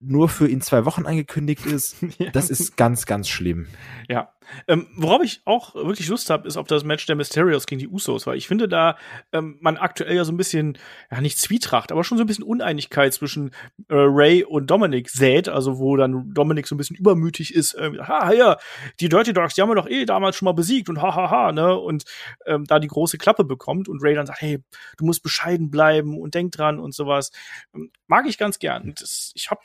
nur 0.00 0.28
für 0.28 0.48
in 0.48 0.60
zwei 0.60 0.84
Wochen 0.84 1.06
angekündigt 1.06 1.66
ist. 1.66 2.02
ja. 2.18 2.32
Das 2.32 2.50
ist 2.50 2.76
ganz, 2.76 3.06
ganz 3.06 3.28
schlimm. 3.28 3.68
Ja. 4.08 4.31
Ähm, 4.68 4.88
worauf 4.96 5.22
ich 5.22 5.42
auch 5.44 5.74
wirklich 5.74 6.08
Lust 6.08 6.30
habe, 6.30 6.46
ist 6.48 6.56
auf 6.56 6.66
das 6.66 6.84
Match 6.84 7.06
der 7.06 7.16
Mysterios 7.16 7.66
gegen 7.66 7.78
die 7.78 7.88
Usos, 7.88 8.26
weil 8.26 8.36
ich 8.36 8.48
finde, 8.48 8.68
da 8.68 8.96
ähm, 9.32 9.58
man 9.60 9.76
aktuell 9.76 10.16
ja 10.16 10.24
so 10.24 10.32
ein 10.32 10.36
bisschen, 10.36 10.78
ja 11.10 11.20
nicht 11.20 11.38
Zwietracht, 11.38 11.92
aber 11.92 12.04
schon 12.04 12.18
so 12.18 12.24
ein 12.24 12.26
bisschen 12.26 12.44
Uneinigkeit 12.44 13.14
zwischen 13.14 13.50
äh, 13.88 13.94
Ray 13.94 14.44
und 14.44 14.70
Dominic 14.70 15.10
sät, 15.10 15.48
also 15.48 15.78
wo 15.78 15.96
dann 15.96 16.32
Dominic 16.34 16.66
so 16.66 16.74
ein 16.74 16.78
bisschen 16.78 16.96
übermütig 16.96 17.54
ist, 17.54 17.74
äh, 17.74 17.92
ha, 17.98 18.32
ja, 18.32 18.56
die 19.00 19.08
Dirty 19.08 19.32
Dogs, 19.32 19.54
die 19.54 19.62
haben 19.62 19.70
wir 19.70 19.74
doch 19.74 19.88
eh 19.88 20.04
damals 20.04 20.36
schon 20.36 20.46
mal 20.46 20.52
besiegt 20.52 20.88
und 20.88 21.00
hahaha, 21.00 21.30
ha, 21.30 21.46
ha, 21.46 21.52
ne, 21.52 21.76
und 21.76 22.04
ähm, 22.46 22.64
da 22.66 22.78
die 22.78 22.88
große 22.88 23.18
Klappe 23.18 23.44
bekommt 23.44 23.88
und 23.88 24.02
Ray 24.02 24.14
dann 24.14 24.26
sagt, 24.26 24.40
hey, 24.40 24.62
du 24.96 25.04
musst 25.04 25.22
bescheiden 25.22 25.70
bleiben 25.70 26.18
und 26.18 26.34
denk 26.34 26.52
dran 26.52 26.78
und 26.78 26.94
sowas. 26.94 27.30
Ähm, 27.74 27.90
mag 28.06 28.26
ich 28.26 28.38
ganz 28.38 28.58
gern. 28.58 28.94
Das, 28.98 29.32
ich 29.34 29.50
habe 29.50 29.60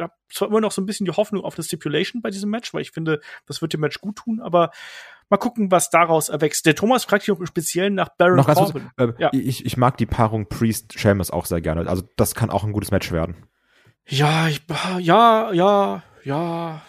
habe 0.00 0.12
zwar 0.32 0.48
immer 0.48 0.60
noch 0.60 0.72
so 0.72 0.80
ein 0.80 0.86
bisschen 0.86 1.04
die 1.04 1.12
Hoffnung 1.12 1.44
auf 1.44 1.56
eine 1.56 1.64
Stipulation 1.64 2.22
bei 2.22 2.30
diesem 2.30 2.50
Match, 2.50 2.72
weil 2.74 2.82
ich 2.82 2.90
finde, 2.90 3.20
das 3.46 3.62
wird 3.62 3.72
dem 3.72 3.80
Match 3.80 4.00
gut 4.00 4.16
tun, 4.16 4.40
aber 4.40 4.70
mal 5.28 5.36
gucken, 5.36 5.70
was 5.70 5.90
daraus 5.90 6.28
erwächst. 6.28 6.66
Der 6.66 6.74
Thomas 6.74 7.04
fragt 7.04 7.24
hier 7.24 7.34
auch 7.34 7.40
im 7.40 7.46
Speziellen 7.46 7.94
nach 7.94 8.10
Baron 8.16 8.36
noch 8.36 8.46
Corbin. 8.46 8.90
Kurz, 8.96 9.18
äh, 9.18 9.22
ja. 9.22 9.30
ich, 9.32 9.64
ich 9.64 9.76
mag 9.76 9.96
die 9.96 10.06
Paarung 10.06 10.48
Priest 10.48 10.98
Sheamus 10.98 11.30
auch 11.30 11.46
sehr 11.46 11.60
gerne. 11.60 11.88
Also 11.88 12.02
das 12.16 12.34
kann 12.34 12.50
auch 12.50 12.64
ein 12.64 12.72
gutes 12.72 12.90
Match 12.90 13.12
werden. 13.12 13.36
Ja, 14.06 14.48
ich, 14.48 14.62
ja, 14.98 15.52
ja, 15.52 16.02
ja, 16.24 16.82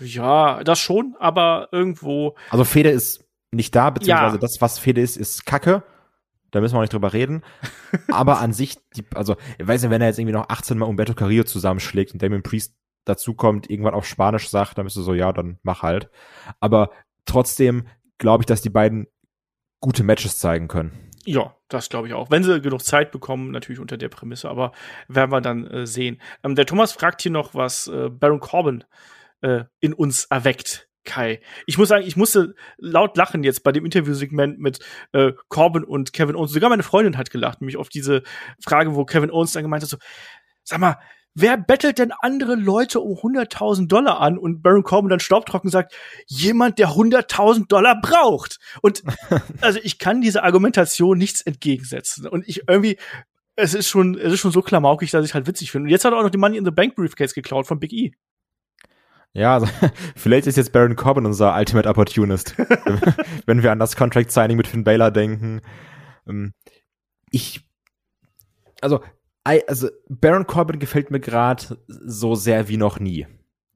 ja, 0.00 0.64
das 0.64 0.80
schon, 0.80 1.14
aber 1.20 1.68
irgendwo. 1.70 2.34
Also 2.50 2.64
Fede 2.64 2.90
ist 2.90 3.24
nicht 3.52 3.74
da, 3.76 3.90
beziehungsweise 3.90 4.36
ja. 4.36 4.40
das, 4.40 4.60
was 4.60 4.78
Fede 4.78 5.00
ist, 5.00 5.16
ist 5.16 5.46
Kacke 5.46 5.84
da 6.54 6.60
müssen 6.60 6.74
wir 6.74 6.78
auch 6.78 6.82
nicht 6.82 6.92
drüber 6.92 7.12
reden. 7.12 7.42
Aber 8.12 8.38
an 8.38 8.52
sich, 8.52 8.76
die, 8.96 9.04
also, 9.14 9.36
ich 9.58 9.66
weiß 9.66 9.82
nicht, 9.82 9.90
wenn 9.90 10.00
er 10.00 10.08
jetzt 10.08 10.18
irgendwie 10.18 10.34
noch 10.34 10.48
18 10.48 10.78
Mal 10.78 10.86
Umberto 10.86 11.14
Carrillo 11.14 11.42
zusammenschlägt 11.44 12.12
und 12.12 12.22
Damien 12.22 12.44
Priest 12.44 12.76
dazukommt, 13.04 13.68
irgendwann 13.68 13.94
auf 13.94 14.06
Spanisch 14.06 14.48
sagt, 14.48 14.78
dann 14.78 14.84
bist 14.84 14.96
du 14.96 15.02
so, 15.02 15.14
ja, 15.14 15.32
dann 15.32 15.58
mach 15.62 15.82
halt. 15.82 16.10
Aber 16.60 16.90
trotzdem 17.24 17.88
glaube 18.18 18.42
ich, 18.42 18.46
dass 18.46 18.62
die 18.62 18.70
beiden 18.70 19.08
gute 19.80 20.04
Matches 20.04 20.38
zeigen 20.38 20.68
können. 20.68 21.10
Ja, 21.24 21.56
das 21.68 21.88
glaube 21.88 22.06
ich 22.06 22.14
auch. 22.14 22.30
Wenn 22.30 22.44
sie 22.44 22.60
genug 22.60 22.82
Zeit 22.82 23.10
bekommen, 23.10 23.50
natürlich 23.50 23.80
unter 23.80 23.96
der 23.96 24.08
Prämisse, 24.08 24.48
aber 24.48 24.72
werden 25.08 25.32
wir 25.32 25.40
dann 25.40 25.66
äh, 25.66 25.86
sehen. 25.86 26.20
Ähm, 26.44 26.54
der 26.54 26.66
Thomas 26.66 26.92
fragt 26.92 27.22
hier 27.22 27.32
noch, 27.32 27.54
was 27.54 27.88
äh, 27.88 28.10
Baron 28.10 28.40
Corbin 28.40 28.84
äh, 29.40 29.64
in 29.80 29.92
uns 29.92 30.26
erweckt. 30.26 30.88
Kai. 31.04 31.40
Ich 31.66 31.78
muss 31.78 31.88
sagen, 31.88 32.06
ich 32.06 32.16
musste 32.16 32.54
laut 32.78 33.16
lachen 33.16 33.44
jetzt 33.44 33.62
bei 33.62 33.72
dem 33.72 33.84
Interviewsegment 33.84 34.58
mit 34.58 34.80
äh, 35.12 35.32
Corbin 35.48 35.84
und 35.84 36.12
Kevin 36.12 36.36
Owens. 36.36 36.52
Sogar 36.52 36.70
meine 36.70 36.82
Freundin 36.82 37.18
hat 37.18 37.30
gelacht, 37.30 37.60
nämlich 37.60 37.76
auf 37.76 37.88
diese 37.88 38.22
Frage, 38.62 38.94
wo 38.94 39.04
Kevin 39.04 39.30
Owens 39.30 39.52
dann 39.52 39.62
gemeint 39.62 39.82
hat, 39.82 39.90
so, 39.90 39.98
sag 40.62 40.80
mal, 40.80 40.98
wer 41.34 41.56
bettelt 41.56 41.98
denn 41.98 42.12
andere 42.20 42.54
Leute 42.54 43.00
um 43.00 43.16
100.000 43.16 43.88
Dollar 43.88 44.20
an? 44.20 44.38
Und 44.38 44.62
Baron 44.62 44.82
Corbin 44.82 45.10
dann 45.10 45.20
staubtrocken 45.20 45.70
sagt, 45.70 45.94
jemand, 46.26 46.78
der 46.78 46.90
100.000 46.90 47.68
Dollar 47.68 48.00
braucht. 48.00 48.58
Und 48.82 49.02
also 49.60 49.78
ich 49.82 49.98
kann 49.98 50.20
dieser 50.20 50.44
Argumentation 50.44 51.18
nichts 51.18 51.42
entgegensetzen. 51.42 52.26
Und 52.26 52.48
ich 52.48 52.62
irgendwie, 52.68 52.98
es 53.56 53.74
ist 53.74 53.88
schon, 53.88 54.16
es 54.18 54.32
ist 54.32 54.40
schon 54.40 54.52
so 54.52 54.62
klamaukig, 54.62 55.10
dass 55.10 55.24
ich 55.24 55.34
halt 55.34 55.46
witzig 55.46 55.70
finde. 55.70 55.86
Und 55.86 55.90
jetzt 55.90 56.04
hat 56.04 56.12
er 56.12 56.18
auch 56.18 56.22
noch 56.22 56.30
die 56.30 56.38
Money 56.38 56.56
in 56.56 56.64
the 56.64 56.70
Bank 56.70 56.94
Briefcase 56.94 57.34
geklaut 57.34 57.66
von 57.66 57.78
Big 57.80 57.92
E. 57.92 58.12
Ja, 59.34 59.54
also, 59.54 59.66
vielleicht 60.16 60.46
ist 60.46 60.56
jetzt 60.56 60.72
Baron 60.72 60.96
Corbin 60.96 61.26
unser 61.26 61.54
Ultimate 61.56 61.88
Opportunist. 61.88 62.56
wenn 63.46 63.62
wir 63.62 63.72
an 63.72 63.80
das 63.80 63.96
Contract 63.96 64.30
Signing 64.30 64.56
mit 64.56 64.68
Finn 64.68 64.84
Balor 64.84 65.10
denken. 65.10 65.60
Ähm, 66.26 66.54
ich, 67.30 67.68
also, 68.80 69.02
also 69.42 69.88
Baron 70.08 70.46
Corbin 70.46 70.78
gefällt 70.78 71.10
mir 71.10 71.20
gerade 71.20 71.78
so 71.88 72.34
sehr 72.36 72.68
wie 72.68 72.76
noch 72.76 73.00
nie. 73.00 73.26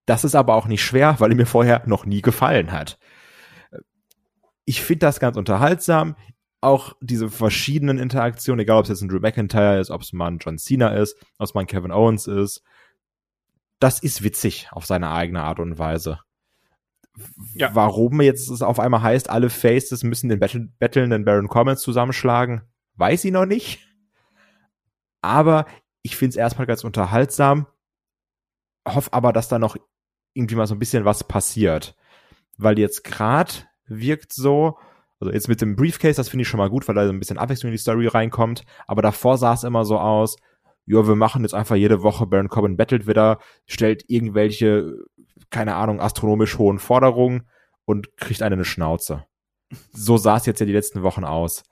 Das 0.06 0.24
ist 0.24 0.36
aber 0.36 0.54
auch 0.54 0.66
nicht 0.66 0.82
schwer, 0.82 1.16
weil 1.18 1.32
er 1.32 1.36
mir 1.36 1.44
vorher 1.44 1.82
noch 1.86 2.06
nie 2.06 2.22
gefallen 2.22 2.72
hat. 2.72 2.98
Ich 4.64 4.82
finde 4.82 5.00
das 5.00 5.20
ganz 5.20 5.36
unterhaltsam. 5.36 6.16
Auch 6.60 6.94
diese 7.00 7.28
verschiedenen 7.28 7.98
Interaktionen, 7.98 8.60
egal 8.60 8.78
ob 8.78 8.84
es 8.84 8.88
jetzt 8.88 9.02
ein 9.02 9.08
Drew 9.08 9.20
McIntyre 9.20 9.80
ist, 9.80 9.90
ob 9.90 10.02
es 10.02 10.12
mal 10.12 10.28
ein 10.28 10.38
John 10.38 10.58
Cena 10.58 10.88
ist, 10.88 11.16
ob 11.38 11.46
es 11.46 11.54
mal 11.54 11.60
ein 11.60 11.66
Kevin 11.66 11.92
Owens 11.92 12.26
ist, 12.26 12.62
das 13.78 14.00
ist 14.00 14.22
witzig 14.22 14.68
auf 14.70 14.86
seine 14.86 15.10
eigene 15.10 15.42
Art 15.42 15.60
und 15.60 15.78
Weise. 15.78 16.20
Ja. 17.54 17.74
Warum 17.74 18.20
jetzt 18.20 18.48
es 18.48 18.62
auf 18.62 18.78
einmal 18.78 19.02
heißt, 19.02 19.28
alle 19.28 19.50
Faces 19.50 20.04
müssen 20.04 20.28
den 20.28 20.38
Battle 20.38 20.68
battlenden 20.78 21.24
Baron 21.24 21.48
Corbin 21.48 21.76
zusammenschlagen, 21.76 22.62
weiß 22.94 23.24
ich 23.24 23.32
noch 23.32 23.46
nicht. 23.46 23.88
Aber 25.20 25.66
ich 26.02 26.16
finde 26.16 26.30
es 26.30 26.36
erstmal 26.36 26.66
ganz 26.66 26.84
unterhaltsam 26.84 27.66
hoffe 28.94 29.12
aber, 29.12 29.32
dass 29.32 29.48
da 29.48 29.58
noch 29.58 29.76
irgendwie 30.34 30.54
mal 30.54 30.66
so 30.66 30.74
ein 30.74 30.78
bisschen 30.78 31.04
was 31.04 31.24
passiert. 31.24 31.94
Weil 32.56 32.78
jetzt 32.78 33.04
gerade 33.04 33.52
wirkt 33.86 34.32
so, 34.32 34.78
also 35.20 35.32
jetzt 35.32 35.48
mit 35.48 35.60
dem 35.60 35.76
Briefcase, 35.76 36.16
das 36.16 36.28
finde 36.28 36.42
ich 36.42 36.48
schon 36.48 36.58
mal 36.58 36.70
gut, 36.70 36.86
weil 36.88 36.94
da 36.94 37.06
so 37.06 37.12
ein 37.12 37.18
bisschen 37.18 37.38
Abwechslung 37.38 37.68
in 37.68 37.74
die 37.74 37.78
Story 37.78 38.06
reinkommt. 38.06 38.64
Aber 38.86 39.02
davor 39.02 39.38
sah 39.38 39.54
es 39.54 39.64
immer 39.64 39.84
so 39.84 39.98
aus, 39.98 40.36
ja, 40.88 41.07
wir 41.07 41.16
machen 41.16 41.42
jetzt 41.42 41.55
einfach 41.55 41.77
jede 41.77 42.03
Woche 42.03 42.27
Baron 42.27 42.48
Corbin 42.48 42.77
battelt 42.77 43.07
wieder, 43.07 43.38
stellt 43.66 44.05
irgendwelche, 44.09 44.96
keine 45.51 45.74
Ahnung, 45.74 46.01
astronomisch 46.01 46.57
hohen 46.59 46.79
Forderungen 46.79 47.46
und 47.85 48.16
kriegt 48.16 48.42
eine, 48.42 48.55
eine 48.55 48.64
Schnauze. 48.64 49.24
So 49.92 50.16
sah 50.16 50.38
es 50.38 50.46
jetzt 50.46 50.61
ja 50.61 50.66
die 50.66 50.72
letzten 50.72 51.03
Wochen 51.03 51.24
aus. 51.24 51.62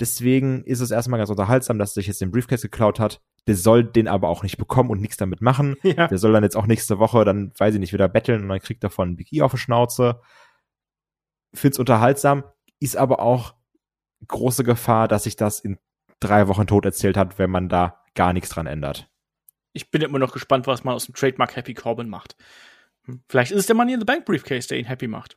Deswegen 0.00 0.64
ist 0.64 0.80
es 0.80 0.90
erstmal 0.90 1.18
ganz 1.18 1.30
unterhaltsam, 1.30 1.78
dass 1.78 1.90
er 1.90 1.94
sich 1.94 2.06
jetzt 2.06 2.22
den 2.22 2.30
Briefcase 2.30 2.68
geklaut 2.68 2.98
hat. 2.98 3.20
Der 3.46 3.54
soll 3.54 3.84
den 3.84 4.08
aber 4.08 4.28
auch 4.28 4.42
nicht 4.42 4.56
bekommen 4.56 4.90
und 4.90 5.00
nichts 5.00 5.18
damit 5.18 5.42
machen. 5.42 5.76
Ja. 5.82 6.08
Der 6.08 6.18
soll 6.18 6.32
dann 6.32 6.42
jetzt 6.42 6.56
auch 6.56 6.66
nächste 6.66 6.98
Woche 6.98 7.24
dann, 7.24 7.52
weiß 7.58 7.74
ich 7.74 7.80
nicht, 7.80 7.92
wieder 7.92 8.08
betteln 8.08 8.42
und 8.42 8.48
dann 8.48 8.60
kriegt 8.60 8.82
er 8.82 8.90
von 8.90 9.16
Big 9.16 9.32
E 9.32 9.42
auf 9.42 9.52
die 9.52 9.58
Schnauze. 9.58 10.20
Find's 11.52 11.78
unterhaltsam, 11.78 12.44
ist 12.80 12.96
aber 12.96 13.20
auch 13.20 13.54
große 14.26 14.64
Gefahr, 14.64 15.06
dass 15.06 15.24
sich 15.24 15.36
das 15.36 15.60
in 15.60 15.78
drei 16.24 16.48
Wochen 16.48 16.66
tot 16.66 16.84
erzählt 16.84 17.16
hat, 17.16 17.38
wenn 17.38 17.50
man 17.50 17.68
da 17.68 18.02
gar 18.14 18.32
nichts 18.32 18.50
dran 18.50 18.66
ändert. 18.66 19.08
Ich 19.72 19.90
bin 19.90 20.02
immer 20.02 20.18
noch 20.18 20.32
gespannt, 20.32 20.66
was 20.66 20.84
man 20.84 20.94
aus 20.94 21.06
dem 21.06 21.14
Trademark 21.14 21.56
Happy 21.56 21.74
Corbin 21.74 22.08
macht. 22.08 22.36
Hm, 23.06 23.22
vielleicht 23.28 23.52
ist 23.52 23.60
es 23.60 23.66
der 23.66 23.76
Money 23.76 23.94
in 23.94 24.00
the 24.00 24.06
Bank 24.06 24.24
Briefcase, 24.24 24.68
der 24.68 24.78
ihn 24.78 24.86
happy 24.86 25.08
macht. 25.08 25.36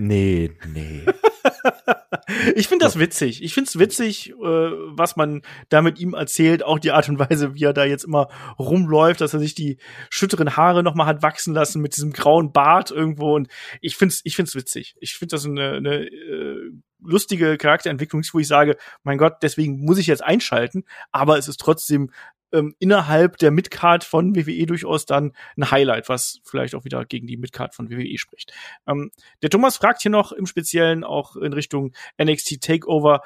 Nee, 0.00 0.52
nee. 0.72 1.04
ich 2.54 2.68
finde 2.68 2.84
das 2.84 3.00
witzig. 3.00 3.42
Ich 3.42 3.52
finde 3.52 3.68
es 3.68 3.78
witzig, 3.80 4.30
äh, 4.30 4.34
was 4.36 5.16
man 5.16 5.42
da 5.70 5.82
mit 5.82 5.98
ihm 5.98 6.14
erzählt. 6.14 6.62
Auch 6.62 6.78
die 6.78 6.92
Art 6.92 7.08
und 7.08 7.18
Weise, 7.18 7.54
wie 7.54 7.64
er 7.64 7.72
da 7.72 7.84
jetzt 7.84 8.04
immer 8.04 8.28
rumläuft, 8.58 9.20
dass 9.20 9.34
er 9.34 9.40
sich 9.40 9.56
die 9.56 9.78
schütteren 10.08 10.56
Haare 10.56 10.84
noch 10.84 10.94
mal 10.94 11.06
hat 11.06 11.22
wachsen 11.22 11.52
lassen 11.52 11.82
mit 11.82 11.96
diesem 11.96 12.12
grauen 12.12 12.52
Bart 12.52 12.92
irgendwo. 12.92 13.34
Und 13.34 13.48
ich 13.80 13.96
finde 13.96 14.12
es 14.12 14.20
ich 14.22 14.36
find's 14.36 14.54
witzig. 14.54 14.94
Ich 15.00 15.14
finde 15.14 15.34
das 15.34 15.44
eine, 15.44 15.72
eine 15.72 16.06
äh, 16.06 16.70
lustige 17.00 17.56
Charakterentwicklung, 17.58 18.22
wo 18.32 18.38
ich 18.38 18.48
sage, 18.48 18.76
mein 19.02 19.18
Gott, 19.18 19.36
deswegen 19.42 19.84
muss 19.84 19.98
ich 19.98 20.06
jetzt 20.06 20.22
einschalten. 20.22 20.84
Aber 21.12 21.38
es 21.38 21.48
ist 21.48 21.60
trotzdem 21.60 22.10
ähm, 22.52 22.74
innerhalb 22.78 23.36
der 23.38 23.50
Midcard 23.50 24.04
von 24.04 24.34
WWE 24.34 24.66
durchaus 24.66 25.06
dann 25.06 25.32
ein 25.56 25.70
Highlight, 25.70 26.08
was 26.08 26.40
vielleicht 26.44 26.74
auch 26.74 26.84
wieder 26.84 27.04
gegen 27.04 27.26
die 27.26 27.36
Midcard 27.36 27.74
von 27.74 27.90
WWE 27.90 28.18
spricht. 28.18 28.52
Ähm, 28.86 29.10
der 29.42 29.50
Thomas 29.50 29.76
fragt 29.76 30.02
hier 30.02 30.10
noch 30.10 30.32
im 30.32 30.46
Speziellen 30.46 31.04
auch 31.04 31.36
in 31.36 31.52
Richtung 31.52 31.92
NXT 32.22 32.60
Takeover 32.60 33.22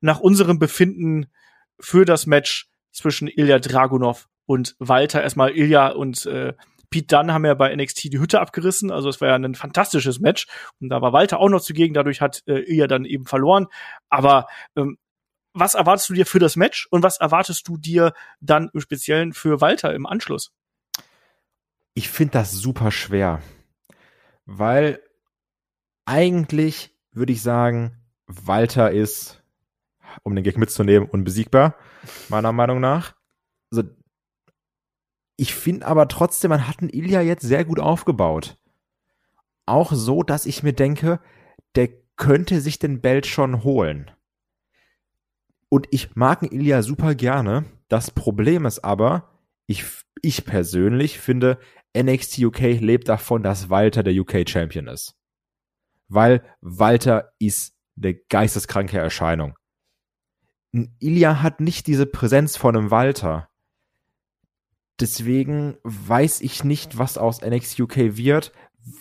nach 0.00 0.20
unserem 0.20 0.58
Befinden 0.58 1.26
für 1.78 2.04
das 2.04 2.26
Match 2.26 2.68
zwischen 2.92 3.28
Ilya 3.28 3.58
Dragunov 3.58 4.28
und 4.46 4.76
Walter. 4.78 5.22
Erstmal 5.22 5.56
Ilya 5.56 5.88
und 5.88 6.26
äh, 6.26 6.54
Pete 6.92 7.08
Dunn 7.08 7.32
haben 7.32 7.44
ja 7.44 7.54
bei 7.54 7.74
NXT 7.74 8.04
die 8.12 8.20
Hütte 8.20 8.40
abgerissen, 8.40 8.92
also 8.92 9.08
es 9.08 9.20
war 9.20 9.28
ja 9.28 9.34
ein 9.34 9.56
fantastisches 9.56 10.20
Match. 10.20 10.46
Und 10.80 10.90
da 10.90 11.02
war 11.02 11.12
Walter 11.12 11.40
auch 11.40 11.48
noch 11.48 11.60
zugegen, 11.60 11.94
dadurch 11.94 12.20
hat 12.20 12.44
äh, 12.46 12.60
Ilya 12.60 12.86
dann 12.86 13.04
eben 13.04 13.26
verloren, 13.26 13.66
aber 14.08 14.46
ähm, 14.76 14.98
was 15.54 15.74
erwartest 15.74 16.08
du 16.08 16.14
dir 16.14 16.26
für 16.26 16.38
das 16.38 16.56
Match? 16.56 16.86
Und 16.90 17.02
was 17.02 17.18
erwartest 17.18 17.68
du 17.68 17.76
dir 17.76 18.12
dann 18.40 18.70
im 18.72 18.80
Speziellen 18.80 19.32
für 19.32 19.60
Walter 19.60 19.94
im 19.94 20.06
Anschluss? 20.06 20.52
Ich 21.94 22.08
finde 22.08 22.32
das 22.32 22.52
super 22.52 22.90
schwer, 22.90 23.42
weil 24.46 25.00
eigentlich 26.06 26.96
würde 27.12 27.32
ich 27.32 27.42
sagen, 27.42 27.98
Walter 28.26 28.90
ist, 28.90 29.42
um 30.22 30.34
den 30.34 30.44
Gag 30.44 30.56
mitzunehmen, 30.56 31.08
unbesiegbar, 31.08 31.76
meiner 32.28 32.52
Meinung 32.52 32.80
nach. 32.80 33.14
Also, 33.70 33.88
ich 35.36 35.54
finde 35.54 35.86
aber 35.86 36.08
trotzdem, 36.08 36.50
man 36.50 36.68
hat 36.68 36.80
einen 36.80 36.90
Ilya 36.90 37.20
jetzt 37.20 37.42
sehr 37.42 37.64
gut 37.64 37.80
aufgebaut. 37.80 38.58
Auch 39.66 39.92
so, 39.92 40.22
dass 40.22 40.46
ich 40.46 40.62
mir 40.62 40.72
denke, 40.72 41.20
der 41.74 41.88
könnte 42.16 42.60
sich 42.60 42.78
den 42.78 43.00
Belt 43.00 43.26
schon 43.26 43.64
holen. 43.64 44.10
Und 45.68 45.88
ich 45.90 46.14
mag 46.14 46.42
einen 46.42 46.52
Ilya 46.52 46.82
super 46.82 47.14
gerne. 47.14 47.64
Das 47.88 48.10
Problem 48.10 48.66
ist 48.66 48.84
aber, 48.84 49.30
ich, 49.66 49.84
ich 50.20 50.44
persönlich 50.44 51.18
finde, 51.18 51.58
NXT 51.96 52.38
UK 52.40 52.60
lebt 52.80 53.08
davon, 53.08 53.42
dass 53.42 53.70
Walter 53.70 54.02
der 54.02 54.14
UK 54.14 54.48
Champion 54.48 54.86
ist. 54.86 55.16
Weil 56.08 56.42
Walter 56.60 57.32
ist 57.38 57.74
eine 57.96 58.14
geisteskranke 58.14 58.98
Erscheinung. 58.98 59.56
Ein 60.74 60.94
Ilya 61.00 61.42
hat 61.42 61.60
nicht 61.60 61.86
diese 61.86 62.06
Präsenz 62.06 62.56
von 62.56 62.76
einem 62.76 62.90
Walter. 62.90 63.48
Deswegen 65.02 65.76
weiß 65.82 66.40
ich 66.42 66.62
nicht, 66.62 66.96
was 66.96 67.18
aus 67.18 67.42
NXT 67.42 67.80
UK 67.80 67.96
wird, 68.16 68.52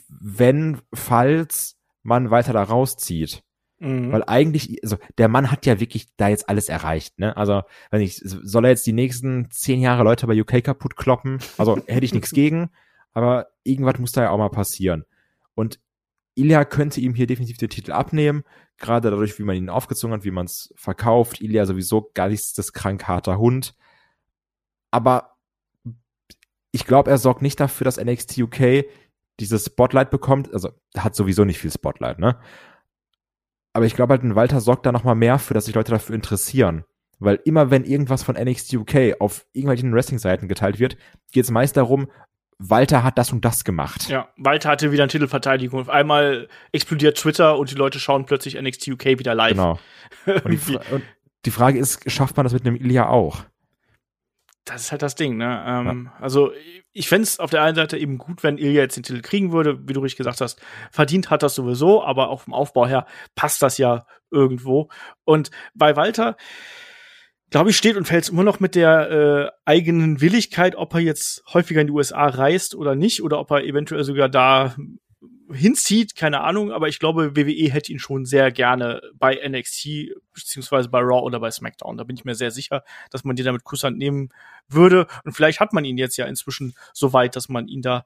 wenn, 0.10 0.80
falls 0.94 1.78
man 2.02 2.32
weiter 2.32 2.54
da 2.54 2.64
rauszieht. 2.64 3.44
Mhm. 3.78 4.12
Weil 4.12 4.24
eigentlich, 4.26 4.84
also 4.84 4.98
der 5.20 5.28
Mann 5.28 5.52
hat 5.52 5.68
ja 5.68 5.80
wirklich 5.80 6.08
da 6.18 6.28
jetzt 6.28 6.50
alles 6.50 6.70
erreicht, 6.70 7.20
ne? 7.20 7.38
Also, 7.38 7.62
wenn 7.92 8.02
ich, 8.02 8.20
soll 8.24 8.66
er 8.66 8.72
jetzt 8.72 8.88
die 8.88 8.94
nächsten 8.94 9.50
zehn 9.52 9.80
Jahre 9.80 10.04
Leute 10.04 10.26
bei 10.26 10.40
UK 10.40 10.64
kaputt 10.64 10.96
kloppen? 10.96 11.38
Also 11.60 11.78
hätte 11.88 12.06
ich 12.06 12.14
nichts 12.14 12.32
gegen, 12.32 12.72
aber 13.14 13.48
irgendwas 13.64 14.00
muss 14.00 14.12
da 14.12 14.24
ja 14.24 14.30
auch 14.32 14.38
mal 14.40 14.50
passieren. 14.50 15.06
Und 15.54 15.80
Ilya 16.34 16.66
könnte 16.66 17.02
ihm 17.02 17.14
hier 17.14 17.28
definitiv 17.28 17.58
den 17.58 17.70
Titel 17.70 17.92
abnehmen, 17.92 18.44
gerade 18.78 19.12
dadurch, 19.12 19.38
wie 19.38 19.44
man 19.44 19.56
ihn 19.56 19.70
aufgezogen 19.70 20.16
hat, 20.16 20.24
wie 20.24 20.32
man 20.32 20.46
es 20.46 20.74
verkauft. 20.76 21.42
Ilya 21.42 21.68
sowieso 21.68 22.10
geisteskrank 22.16 23.08
harter 23.08 23.38
Hund. 23.38 23.76
Aber 24.90 25.31
ich 26.72 26.86
glaube, 26.86 27.10
er 27.10 27.18
sorgt 27.18 27.42
nicht 27.42 27.60
dafür, 27.60 27.86
dass 27.86 28.02
NXT 28.02 28.38
UK 28.38 28.86
dieses 29.40 29.66
Spotlight 29.66 30.10
bekommt. 30.10 30.54
Also, 30.54 30.70
hat 30.98 31.16
sowieso 31.16 31.46
nicht 31.46 31.60
viel 31.60 31.72
Spotlight, 31.72 32.20
ne? 32.20 32.38
Aber 33.74 33.86
ich 33.86 33.96
glaube 33.96 34.14
halt, 34.14 34.24
ein 34.24 34.36
Walter 34.36 34.60
sorgt 34.60 34.86
da 34.86 34.92
noch 34.92 35.04
mal 35.04 35.16
mehr 35.16 35.40
für, 35.40 35.54
dass 35.54 35.66
sich 35.66 35.76
Leute 35.76 35.92
dafür 35.92 36.16
interessieren. 36.16 36.84
Weil 37.20 37.40
immer 37.46 37.72
wenn 37.72 37.86
irgendwas 37.86 38.24
von 38.24 38.36
NXT 38.36 38.74
UK 38.74 39.16
auf 39.20 39.46
irgendwelchen 39.54 39.94
Wrestling-Seiten 39.94 40.48
geteilt 40.48 40.80
wird, 40.80 40.98
geht 41.32 41.46
es 41.46 41.52
meist 41.52 41.78
darum, 41.78 42.08
Walter 42.58 43.04
hat 43.04 43.18
das 43.18 43.32
und 43.32 43.44
das 43.44 43.64
gemacht. 43.64 44.10
Ja, 44.10 44.30
Walter 44.38 44.70
hatte 44.70 44.92
wieder 44.92 45.04
eine 45.04 45.12
Titelverteidigung. 45.12 45.82
Auf 45.82 45.90
einmal 45.90 46.48
explodiert 46.72 47.18
Twitter 47.18 47.58
und 47.58 47.72
die 47.72 47.76
Leute 47.76 48.00
schauen 48.00 48.26
plötzlich 48.26 48.60
NXT 48.60 48.90
UK 48.90 49.06
wieder 49.20 49.34
live. 49.34 49.52
Genau. 49.52 49.80
Und 50.44 50.68
die, 50.68 50.76
und 50.92 51.04
die 51.46 51.52
Frage 51.52 51.80
ist, 51.80 52.10
schafft 52.10 52.38
man 52.38 52.44
das 52.44 52.54
mit 52.54 52.66
einem 52.66 52.76
Ilya 52.76 53.08
auch? 53.08 53.46
Das 54.65 54.84
ist 54.84 54.91
halt 54.91 55.02
das 55.02 55.15
Ding, 55.15 55.38
ne? 55.38 55.63
Ähm, 55.65 56.10
ja. 56.12 56.21
Also 56.21 56.52
ich 56.93 57.10
fände 57.10 57.24
es 57.24 57.39
auf 57.39 57.50
der 57.50 57.63
einen 57.63 57.76
Seite 57.76 57.97
eben 57.97 58.17
gut, 58.17 58.43
wenn 58.43 58.58
Ilya 58.58 58.82
jetzt 58.82 58.95
den 58.95 59.04
Titel 59.04 59.21
kriegen 59.21 59.52
würde, 59.52 59.88
wie 59.88 59.93
du 59.93 60.02
richtig 60.02 60.17
gesagt 60.17 60.41
hast. 60.41 60.62
Verdient 60.91 61.30
hat 61.30 61.41
das 61.41 61.56
sowieso, 61.56 62.04
aber 62.04 62.30
auch 62.30 62.41
vom 62.41 62.54
Aufbau 62.54 62.86
her 62.86 63.06
passt 63.36 63.62
das 63.62 63.78
ja 63.78 64.06
irgendwo. 64.30 64.89
Und 65.24 65.50
bei 65.74 65.95
Walter, 65.95 66.38
glaube 67.50 67.71
ich, 67.71 67.78
steht 67.78 67.97
und 67.97 68.06
fällt 68.06 68.24
es 68.24 68.30
immer 68.30 68.43
noch 68.43 68.60
mit 68.60 68.76
der 68.76 69.12
äh, 69.12 69.52
eigenen 69.65 70.21
Willigkeit, 70.21 70.76
ob 70.76 70.93
er 70.93 71.02
jetzt 71.02 71.43
häufiger 71.54 71.82
in 71.82 71.88
die 71.88 71.93
USA 71.93 72.28
reist 72.28 72.76
oder 72.76 72.95
nicht, 72.95 73.24
oder 73.24 73.39
ob 73.39 73.50
er 73.52 73.63
eventuell 73.63 74.04
sogar 74.04 74.30
da 74.30 74.76
hinzieht, 75.54 76.16
keine 76.16 76.42
Ahnung, 76.42 76.72
aber 76.72 76.88
ich 76.88 77.00
glaube, 77.00 77.36
WWE 77.36 77.72
hätte 77.72 77.92
ihn 77.92 78.00
schon 78.00 78.26
sehr 78.26 78.52
gerne 78.52 79.02
bei 79.14 79.40
NXT 79.48 80.14
beziehungsweise 80.34 80.90
bei 80.90 81.00
Raw 81.00 81.22
oder 81.22 81.40
bei 81.40 81.52
SmackDown. 81.52 81.98
Da 81.98 82.04
bin 82.04 82.16
ich 82.16 82.26
mir 82.26 82.36
sehr 82.36 82.52
sicher, 82.52 82.84
dass 83.10 83.24
man 83.24 83.36
den 83.36 83.46
damit 83.46 83.64
Kusshand 83.64 83.98
nehmen 83.98 84.30
würde. 84.68 85.08
Und 85.24 85.34
vielleicht 85.34 85.60
hat 85.60 85.74
man 85.74 85.86
ihn 85.86 85.98
jetzt 85.98 86.18
ja 86.18 86.26
inzwischen 86.26 86.74
so 86.94 87.14
weit, 87.14 87.36
dass 87.36 87.50
man 87.50 87.68
ihn 87.68 87.82
da 87.82 88.06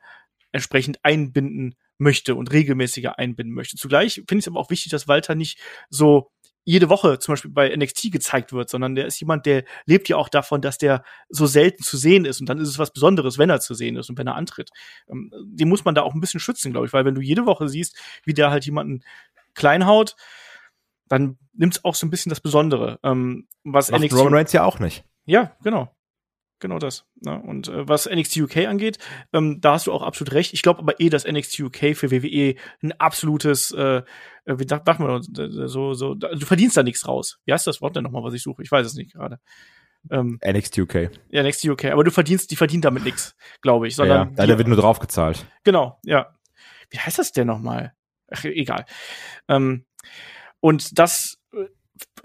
entsprechend 0.51 1.03
einbinden 1.03 1.75
möchte 1.97 2.35
und 2.35 2.51
regelmäßiger 2.51 3.17
einbinden 3.17 3.53
möchte. 3.53 3.77
Zugleich 3.77 4.15
finde 4.15 4.35
ich 4.35 4.43
es 4.43 4.47
aber 4.47 4.59
auch 4.59 4.69
wichtig, 4.69 4.91
dass 4.91 5.07
Walter 5.07 5.35
nicht 5.35 5.59
so 5.89 6.31
jede 6.65 6.89
Woche 6.89 7.19
zum 7.19 7.33
Beispiel 7.33 7.51
bei 7.51 7.73
NXT 7.73 8.11
gezeigt 8.11 8.51
wird, 8.51 8.69
sondern 8.69 8.95
der 8.95 9.05
ist 9.05 9.19
jemand, 9.19 9.45
der 9.45 9.63
lebt 9.85 10.09
ja 10.09 10.17
auch 10.17 10.29
davon, 10.29 10.61
dass 10.61 10.79
der 10.79 11.03
so 11.29 11.45
selten 11.45 11.83
zu 11.83 11.95
sehen 11.95 12.25
ist 12.25 12.41
und 12.41 12.49
dann 12.49 12.57
ist 12.57 12.67
es 12.67 12.79
was 12.79 12.91
Besonderes, 12.91 13.37
wenn 13.37 13.51
er 13.51 13.61
zu 13.61 13.75
sehen 13.75 13.95
ist 13.95 14.09
und 14.09 14.17
wenn 14.17 14.27
er 14.27 14.35
antritt. 14.35 14.71
Ähm, 15.07 15.31
den 15.45 15.69
muss 15.69 15.85
man 15.85 15.95
da 15.95 16.01
auch 16.01 16.15
ein 16.15 16.21
bisschen 16.21 16.39
schützen, 16.39 16.71
glaube 16.71 16.87
ich, 16.87 16.93
weil 16.93 17.05
wenn 17.05 17.15
du 17.15 17.21
jede 17.21 17.45
Woche 17.45 17.69
siehst, 17.69 17.97
wie 18.25 18.33
der 18.33 18.49
halt 18.49 18.65
jemanden 18.65 19.03
klein 19.53 19.85
haut, 19.85 20.15
dann 21.07 21.37
nimmt 21.53 21.77
es 21.77 21.85
auch 21.85 21.95
so 21.95 22.07
ein 22.07 22.09
bisschen 22.09 22.31
das 22.31 22.41
Besondere. 22.41 22.99
Ähm, 23.03 23.47
was 23.63 23.91
Macht 23.91 24.01
NXT 24.01 24.17
Roman 24.17 24.33
Reigns 24.33 24.51
ja 24.51 24.63
auch 24.63 24.79
nicht. 24.79 25.05
Ja, 25.25 25.55
genau. 25.63 25.94
Genau 26.65 26.79
das. 26.79 27.05
Ne? 27.21 27.39
Und 27.39 27.67
äh, 27.67 27.87
was 27.87 28.09
NXT 28.09 28.37
UK 28.37 28.57
angeht, 28.65 28.97
ähm, 29.33 29.61
da 29.61 29.73
hast 29.73 29.85
du 29.85 29.93
auch 29.93 30.01
absolut 30.01 30.33
recht. 30.33 30.51
Ich 30.51 30.63
glaube 30.63 30.79
aber 30.79 30.99
eh, 30.99 31.09
dass 31.09 31.23
NXT 31.23 31.59
UK 31.59 31.95
für 31.95 32.09
WWE 32.09 32.55
ein 32.81 32.91
absolutes, 32.93 33.69
äh, 33.69 34.01
äh 34.45 34.57
wie 34.57 34.67
sagt 34.67 34.87
man, 34.99 35.21
so, 35.21 35.93
so, 35.93 36.15
du 36.15 36.43
verdienst 36.43 36.75
da 36.75 36.81
nichts 36.81 37.07
raus. 37.07 37.37
Wie 37.45 37.53
heißt 37.53 37.67
das 37.67 37.81
Wort 37.81 37.95
denn 37.95 38.03
nochmal, 38.03 38.23
was 38.23 38.33
ich 38.33 38.41
suche? 38.41 38.63
Ich 38.63 38.71
weiß 38.71 38.87
es 38.87 38.95
nicht 38.95 39.13
gerade. 39.13 39.37
Ähm, 40.09 40.39
NXT 40.43 40.79
UK. 40.79 41.11
Ja, 41.29 41.43
NXT 41.43 41.65
UK. 41.65 41.85
Aber 41.85 42.03
du 42.03 42.09
verdienst, 42.09 42.49
die 42.49 42.55
verdienen 42.55 42.81
damit 42.81 43.05
nichts, 43.05 43.35
glaube 43.61 43.87
ich. 43.87 43.95
Sondern 43.95 44.29
ja, 44.29 44.43
ja. 44.43 44.47
da 44.47 44.57
wird 44.57 44.67
nur 44.67 44.77
draufgezahlt. 44.77 45.45
Genau, 45.63 45.99
ja. 46.03 46.35
Wie 46.89 46.97
heißt 46.97 47.19
das 47.19 47.31
denn 47.31 47.45
nochmal? 47.45 47.93
Ach, 48.31 48.43
egal. 48.43 48.85
Ähm, 49.47 49.85
und 50.61 50.97
das 50.97 51.37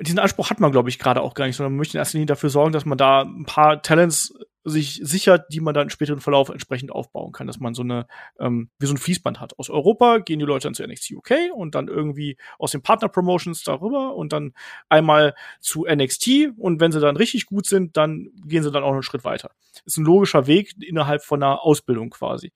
diesen 0.00 0.18
Anspruch 0.18 0.50
hat 0.50 0.60
man, 0.60 0.72
glaube 0.72 0.88
ich, 0.88 0.98
gerade 0.98 1.20
auch 1.20 1.34
gar 1.34 1.46
nicht, 1.46 1.56
sondern 1.56 1.72
man 1.72 1.78
möchte 1.78 1.96
in 1.96 1.98
erster 1.98 2.18
Linie 2.18 2.26
dafür 2.26 2.50
sorgen, 2.50 2.72
dass 2.72 2.84
man 2.84 2.98
da 2.98 3.22
ein 3.22 3.44
paar 3.44 3.82
Talents 3.82 4.34
sich 4.62 5.00
sichert, 5.02 5.46
die 5.52 5.60
man 5.60 5.72
dann 5.72 5.84
im 5.84 5.90
späteren 5.90 6.20
Verlauf 6.20 6.50
entsprechend 6.50 6.92
aufbauen 6.92 7.32
kann, 7.32 7.46
dass 7.46 7.60
man 7.60 7.72
so 7.72 7.82
eine, 7.82 8.06
ähm, 8.38 8.70
wie 8.78 8.86
so 8.86 8.92
ein 8.92 8.98
Fließband 8.98 9.40
hat. 9.40 9.58
Aus 9.58 9.70
Europa 9.70 10.18
gehen 10.18 10.38
die 10.38 10.44
Leute 10.44 10.64
dann 10.64 10.74
zu 10.74 10.86
NXT 10.86 11.12
UK 11.12 11.32
und 11.54 11.74
dann 11.74 11.88
irgendwie 11.88 12.36
aus 12.58 12.72
den 12.72 12.82
Partner-Promotions 12.82 13.62
darüber 13.62 14.14
und 14.14 14.32
dann 14.32 14.52
einmal 14.88 15.34
zu 15.60 15.86
NXT 15.86 16.50
und 16.58 16.78
wenn 16.80 16.92
sie 16.92 17.00
dann 17.00 17.16
richtig 17.16 17.46
gut 17.46 17.66
sind, 17.66 17.96
dann 17.96 18.28
gehen 18.44 18.62
sie 18.62 18.70
dann 18.70 18.82
auch 18.82 18.92
einen 18.92 19.02
Schritt 19.02 19.24
weiter. 19.24 19.50
Ist 19.86 19.96
ein 19.96 20.04
logischer 20.04 20.46
Weg 20.46 20.74
innerhalb 20.82 21.22
von 21.24 21.42
einer 21.42 21.62
Ausbildung 21.62 22.10
quasi. 22.10 22.52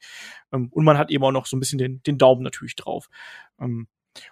Ähm, 0.52 0.68
und 0.72 0.84
man 0.84 0.98
hat 0.98 1.10
eben 1.10 1.24
auch 1.24 1.32
noch 1.32 1.46
so 1.46 1.56
ein 1.56 1.60
bisschen 1.60 1.78
den, 1.78 2.02
den 2.02 2.18
Daumen 2.18 2.42
natürlich 2.42 2.76
drauf. 2.76 3.08
Ähm, 3.58 3.88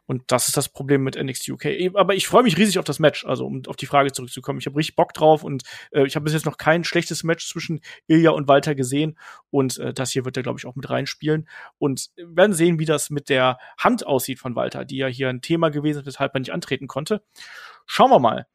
und 0.06 0.22
das 0.28 0.48
ist 0.48 0.56
das 0.56 0.68
Problem 0.68 1.02
mit 1.02 1.16
NXT 1.16 1.48
UK. 1.50 1.66
Aber 1.94 2.14
ich 2.14 2.26
freue 2.26 2.42
mich 2.42 2.56
riesig 2.56 2.78
auf 2.78 2.84
das 2.84 2.98
Match, 2.98 3.24
also 3.24 3.46
um 3.46 3.62
auf 3.66 3.76
die 3.76 3.86
Frage 3.86 4.12
zurückzukommen. 4.12 4.58
Ich 4.58 4.66
habe 4.66 4.76
richtig 4.76 4.96
Bock 4.96 5.12
drauf 5.14 5.44
und 5.44 5.62
äh, 5.92 6.06
ich 6.06 6.14
habe 6.16 6.24
bis 6.24 6.34
jetzt 6.34 6.46
noch 6.46 6.56
kein 6.56 6.84
schlechtes 6.84 7.24
Match 7.24 7.48
zwischen 7.48 7.80
Ilya 8.06 8.30
und 8.30 8.48
Walter 8.48 8.74
gesehen. 8.74 9.18
Und 9.50 9.78
äh, 9.78 9.92
das 9.92 10.12
hier 10.12 10.24
wird 10.24 10.36
er, 10.36 10.42
glaube 10.42 10.58
ich, 10.58 10.66
auch 10.66 10.76
mit 10.76 10.88
reinspielen. 10.88 11.48
Und 11.78 12.10
werden 12.16 12.52
sehen, 12.52 12.78
wie 12.78 12.84
das 12.84 13.10
mit 13.10 13.28
der 13.28 13.58
Hand 13.78 14.06
aussieht 14.06 14.38
von 14.38 14.54
Walter, 14.54 14.84
die 14.84 14.96
ja 14.96 15.06
hier 15.06 15.28
ein 15.28 15.42
Thema 15.42 15.70
gewesen 15.70 16.00
ist, 16.00 16.06
weshalb 16.06 16.34
er 16.34 16.40
nicht 16.40 16.52
antreten 16.52 16.86
konnte. 16.86 17.22
Schauen 17.86 18.10
wir 18.10 18.18
mal. 18.18 18.46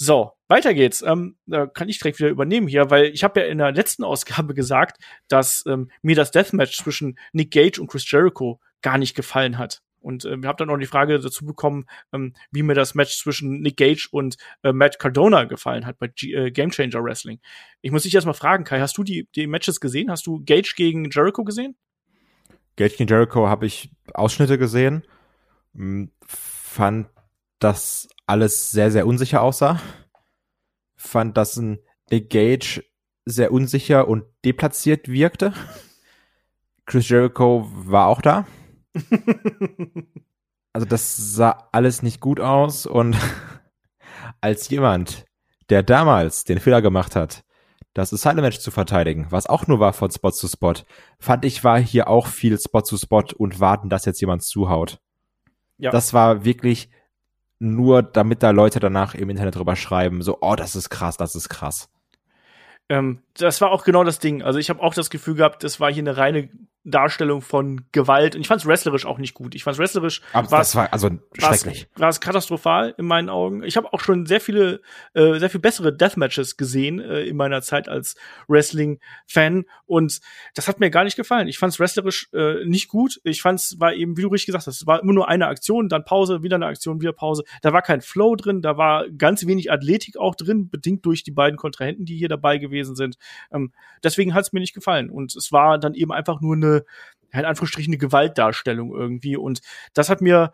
So, 0.00 0.32
weiter 0.46 0.74
geht's. 0.74 1.02
Ähm, 1.02 1.36
da 1.46 1.66
kann 1.66 1.88
ich 1.88 1.98
direkt 1.98 2.20
wieder 2.20 2.28
übernehmen 2.28 2.68
hier, 2.68 2.88
weil 2.88 3.06
ich 3.06 3.24
habe 3.24 3.40
ja 3.40 3.46
in 3.46 3.58
der 3.58 3.72
letzten 3.72 4.04
Ausgabe 4.04 4.54
gesagt, 4.54 5.02
dass 5.26 5.64
ähm, 5.66 5.90
mir 6.02 6.14
das 6.14 6.30
Deathmatch 6.30 6.76
zwischen 6.76 7.18
Nick 7.32 7.50
Gage 7.50 7.80
und 7.80 7.88
Chris 7.88 8.08
Jericho 8.08 8.60
gar 8.80 8.96
nicht 8.96 9.16
gefallen 9.16 9.58
hat. 9.58 9.82
Und 10.00 10.24
äh, 10.24 10.36
habe 10.44 10.56
dann 10.58 10.70
auch 10.70 10.78
die 10.78 10.86
Frage 10.86 11.18
dazu 11.18 11.44
bekommen, 11.44 11.86
ähm, 12.12 12.34
wie 12.50 12.62
mir 12.62 12.74
das 12.74 12.94
Match 12.94 13.18
zwischen 13.18 13.60
Nick 13.60 13.76
Gage 13.76 14.08
und 14.10 14.36
äh, 14.62 14.72
Matt 14.72 14.98
Cardona 14.98 15.44
gefallen 15.44 15.86
hat 15.86 15.98
bei 15.98 16.08
G 16.08 16.32
äh, 16.32 16.50
Game 16.50 16.70
Changer 16.70 17.02
Wrestling. 17.02 17.40
Ich 17.80 17.90
muss 17.90 18.04
dich 18.04 18.14
erstmal 18.14 18.34
fragen, 18.34 18.64
Kai, 18.64 18.80
hast 18.80 18.96
du 18.96 19.02
die, 19.02 19.28
die 19.34 19.46
Matches 19.46 19.80
gesehen? 19.80 20.10
Hast 20.10 20.26
du 20.26 20.42
Gage 20.44 20.74
gegen 20.76 21.10
Jericho 21.10 21.44
gesehen? 21.44 21.76
Gage 22.76 22.96
gegen 22.96 23.08
Jericho 23.08 23.48
habe 23.48 23.66
ich 23.66 23.90
Ausschnitte 24.14 24.58
gesehen. 24.58 25.04
Hm, 25.74 26.10
fand, 26.26 27.08
dass 27.58 28.08
alles 28.26 28.70
sehr, 28.70 28.90
sehr 28.90 29.06
unsicher 29.06 29.42
aussah. 29.42 29.80
Fand, 30.96 31.36
dass 31.36 31.56
ein 31.56 31.78
Nick 32.10 32.30
Gage 32.30 32.84
sehr 33.24 33.52
unsicher 33.52 34.08
und 34.08 34.24
deplatziert 34.44 35.08
wirkte. 35.08 35.52
Chris 36.86 37.08
Jericho 37.08 37.68
war 37.70 38.06
auch 38.06 38.22
da 38.22 38.46
also 40.72 40.86
das 40.86 41.16
sah 41.16 41.68
alles 41.72 42.02
nicht 42.02 42.20
gut 42.20 42.40
aus 42.40 42.86
und 42.86 43.16
als 44.40 44.68
jemand, 44.68 45.24
der 45.70 45.82
damals 45.82 46.44
den 46.44 46.60
Fehler 46.60 46.82
gemacht 46.82 47.16
hat, 47.16 47.44
das 47.94 48.12
Asylum 48.12 48.42
Match 48.42 48.58
zu 48.58 48.70
verteidigen, 48.70 49.26
was 49.30 49.46
auch 49.46 49.66
nur 49.66 49.80
war 49.80 49.92
von 49.92 50.10
Spot 50.10 50.30
zu 50.30 50.46
Spot, 50.46 50.74
fand 51.18 51.44
ich 51.44 51.64
war 51.64 51.80
hier 51.80 52.08
auch 52.08 52.26
viel 52.26 52.58
Spot 52.58 52.82
zu 52.82 52.96
Spot 52.96 53.24
und 53.36 53.60
warten, 53.60 53.88
dass 53.88 54.04
jetzt 54.04 54.20
jemand 54.20 54.42
zuhaut. 54.42 55.00
Ja. 55.78 55.90
Das 55.90 56.12
war 56.12 56.44
wirklich 56.44 56.90
nur, 57.58 58.02
damit 58.02 58.42
da 58.42 58.50
Leute 58.50 58.78
danach 58.80 59.14
im 59.14 59.30
Internet 59.30 59.56
drüber 59.56 59.74
schreiben, 59.74 60.22
so, 60.22 60.38
oh, 60.40 60.54
das 60.54 60.76
ist 60.76 60.90
krass, 60.90 61.16
das 61.16 61.34
ist 61.34 61.48
krass. 61.48 61.90
Ähm, 62.88 63.22
das 63.34 63.60
war 63.60 63.70
auch 63.70 63.84
genau 63.84 64.04
das 64.04 64.18
Ding. 64.18 64.42
Also 64.42 64.58
ich 64.58 64.70
habe 64.70 64.80
auch 64.80 64.94
das 64.94 65.10
Gefühl 65.10 65.34
gehabt, 65.34 65.64
das 65.64 65.80
war 65.80 65.92
hier 65.92 66.02
eine 66.02 66.16
reine 66.16 66.48
Darstellung 66.84 67.42
von 67.42 67.82
Gewalt. 67.92 68.34
Und 68.34 68.40
ich 68.40 68.48
fand 68.48 68.60
es 68.60 68.66
wrestlerisch 68.66 69.04
auch 69.04 69.18
nicht 69.18 69.34
gut. 69.34 69.54
Ich 69.54 69.64
fand 69.64 69.74
es 69.74 69.78
wrestlerisch. 69.78 70.22
Aber 70.32 70.48
das 70.48 70.74
war 70.74 70.92
also 70.92 71.10
schrecklich. 71.38 71.88
War 71.96 72.08
es 72.08 72.20
katastrophal 72.20 72.94
in 72.96 73.06
meinen 73.06 73.28
Augen. 73.28 73.62
Ich 73.62 73.76
habe 73.76 73.92
auch 73.92 74.00
schon 74.00 74.26
sehr 74.26 74.40
viele, 74.40 74.80
äh, 75.14 75.38
sehr 75.38 75.50
viel 75.50 75.60
bessere 75.60 75.94
Deathmatches 75.94 76.56
gesehen 76.56 77.00
äh, 77.00 77.22
in 77.22 77.36
meiner 77.36 77.62
Zeit 77.62 77.88
als 77.88 78.16
Wrestling-Fan. 78.48 79.64
Und 79.86 80.20
das 80.54 80.68
hat 80.68 80.80
mir 80.80 80.90
gar 80.90 81.04
nicht 81.04 81.16
gefallen. 81.16 81.48
Ich 81.48 81.58
fand 81.58 81.72
es 81.72 81.80
wrestlerisch 81.80 82.28
äh, 82.32 82.64
nicht 82.64 82.88
gut. 82.88 83.20
Ich 83.24 83.42
fand 83.42 83.60
es 83.60 83.78
war 83.80 83.92
eben, 83.92 84.16
wie 84.16 84.22
du 84.22 84.28
richtig 84.28 84.46
gesagt 84.46 84.66
hast, 84.66 84.80
es 84.80 84.86
war 84.86 85.02
immer 85.02 85.12
nur 85.12 85.28
eine 85.28 85.46
Aktion, 85.46 85.88
dann 85.88 86.04
Pause, 86.04 86.42
wieder 86.42 86.56
eine 86.56 86.66
Aktion, 86.66 87.00
wieder 87.00 87.12
Pause. 87.12 87.44
Da 87.62 87.72
war 87.72 87.82
kein 87.82 88.00
Flow 88.00 88.36
drin, 88.36 88.62
da 88.62 88.76
war 88.76 89.08
ganz 89.10 89.46
wenig 89.46 89.70
Athletik 89.70 90.16
auch 90.16 90.34
drin, 90.34 90.70
bedingt 90.70 91.04
durch 91.04 91.22
die 91.22 91.32
beiden 91.32 91.56
Kontrahenten, 91.56 92.04
die 92.04 92.16
hier 92.16 92.28
dabei 92.28 92.58
gewesen 92.58 92.96
sind. 92.96 93.16
Ähm, 93.52 93.72
deswegen 94.02 94.34
hat 94.34 94.44
es 94.44 94.52
mir 94.52 94.60
nicht 94.60 94.74
gefallen. 94.74 95.10
Und 95.10 95.34
es 95.36 95.52
war 95.52 95.78
dann 95.78 95.94
eben 95.94 96.12
einfach 96.12 96.40
nur 96.40 96.54
eine 96.54 96.67
in 97.32 97.44
Anführungsstrichen 97.44 97.92
eine 97.92 97.98
Gewaltdarstellung 97.98 98.94
irgendwie. 98.94 99.36
Und 99.36 99.60
das 99.94 100.08
hat 100.08 100.20
mir 100.20 100.52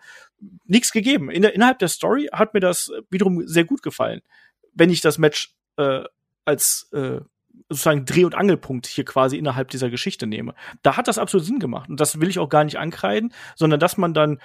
nichts 0.66 0.92
gegeben. 0.92 1.30
In 1.30 1.42
der, 1.42 1.54
innerhalb 1.54 1.78
der 1.78 1.88
Story 1.88 2.28
hat 2.32 2.54
mir 2.54 2.60
das 2.60 2.90
wiederum 3.10 3.46
sehr 3.46 3.64
gut 3.64 3.82
gefallen. 3.82 4.20
Wenn 4.72 4.90
ich 4.90 5.00
das 5.00 5.18
Match 5.18 5.54
äh, 5.76 6.02
als 6.44 6.88
äh, 6.92 7.20
sozusagen 7.68 8.04
Dreh- 8.04 8.24
und 8.24 8.34
Angelpunkt 8.34 8.86
hier 8.86 9.04
quasi 9.04 9.36
innerhalb 9.36 9.68
dieser 9.70 9.88
Geschichte 9.90 10.26
nehme. 10.26 10.54
Da 10.82 10.96
hat 10.96 11.08
das 11.08 11.18
absolut 11.18 11.46
Sinn 11.46 11.58
gemacht. 11.58 11.88
Und 11.88 12.00
das 12.00 12.20
will 12.20 12.28
ich 12.28 12.38
auch 12.38 12.48
gar 12.48 12.64
nicht 12.64 12.78
ankreiden, 12.78 13.32
sondern 13.56 13.80
dass 13.80 13.96
man 13.96 14.12
dann 14.12 14.40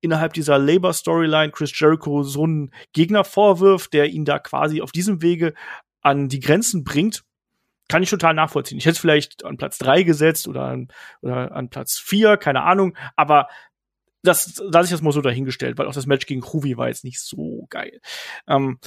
innerhalb 0.00 0.32
dieser 0.32 0.58
Labor-Storyline 0.58 1.52
Chris 1.52 1.78
Jericho 1.78 2.22
so 2.22 2.44
einen 2.44 2.72
Gegner 2.92 3.24
vorwirft, 3.24 3.92
der 3.92 4.10
ihn 4.10 4.24
da 4.24 4.38
quasi 4.38 4.80
auf 4.80 4.92
diesem 4.92 5.22
Wege 5.22 5.54
an 6.00 6.28
die 6.28 6.40
Grenzen 6.40 6.84
bringt, 6.84 7.24
kann 7.92 8.02
ich 8.02 8.08
total 8.08 8.32
nachvollziehen. 8.32 8.78
Ich 8.78 8.86
hätte 8.86 8.94
es 8.94 8.98
vielleicht 8.98 9.44
an 9.44 9.58
Platz 9.58 9.76
drei 9.76 10.02
gesetzt 10.02 10.48
oder 10.48 10.62
an, 10.62 10.88
oder 11.20 11.52
an 11.54 11.68
Platz 11.68 11.98
vier, 11.98 12.38
keine 12.38 12.62
Ahnung, 12.62 12.96
aber 13.16 13.48
das 14.22 14.56
lasse 14.64 14.86
ich 14.86 14.90
das 14.92 15.02
mal 15.02 15.12
so 15.12 15.20
dahingestellt, 15.20 15.76
weil 15.76 15.86
auch 15.86 15.92
das 15.92 16.06
Match 16.06 16.24
gegen 16.24 16.42
Huvi 16.42 16.78
war 16.78 16.88
jetzt 16.88 17.04
nicht 17.04 17.20
so 17.20 17.66
geil. 17.68 18.00
Ähm, 18.48 18.78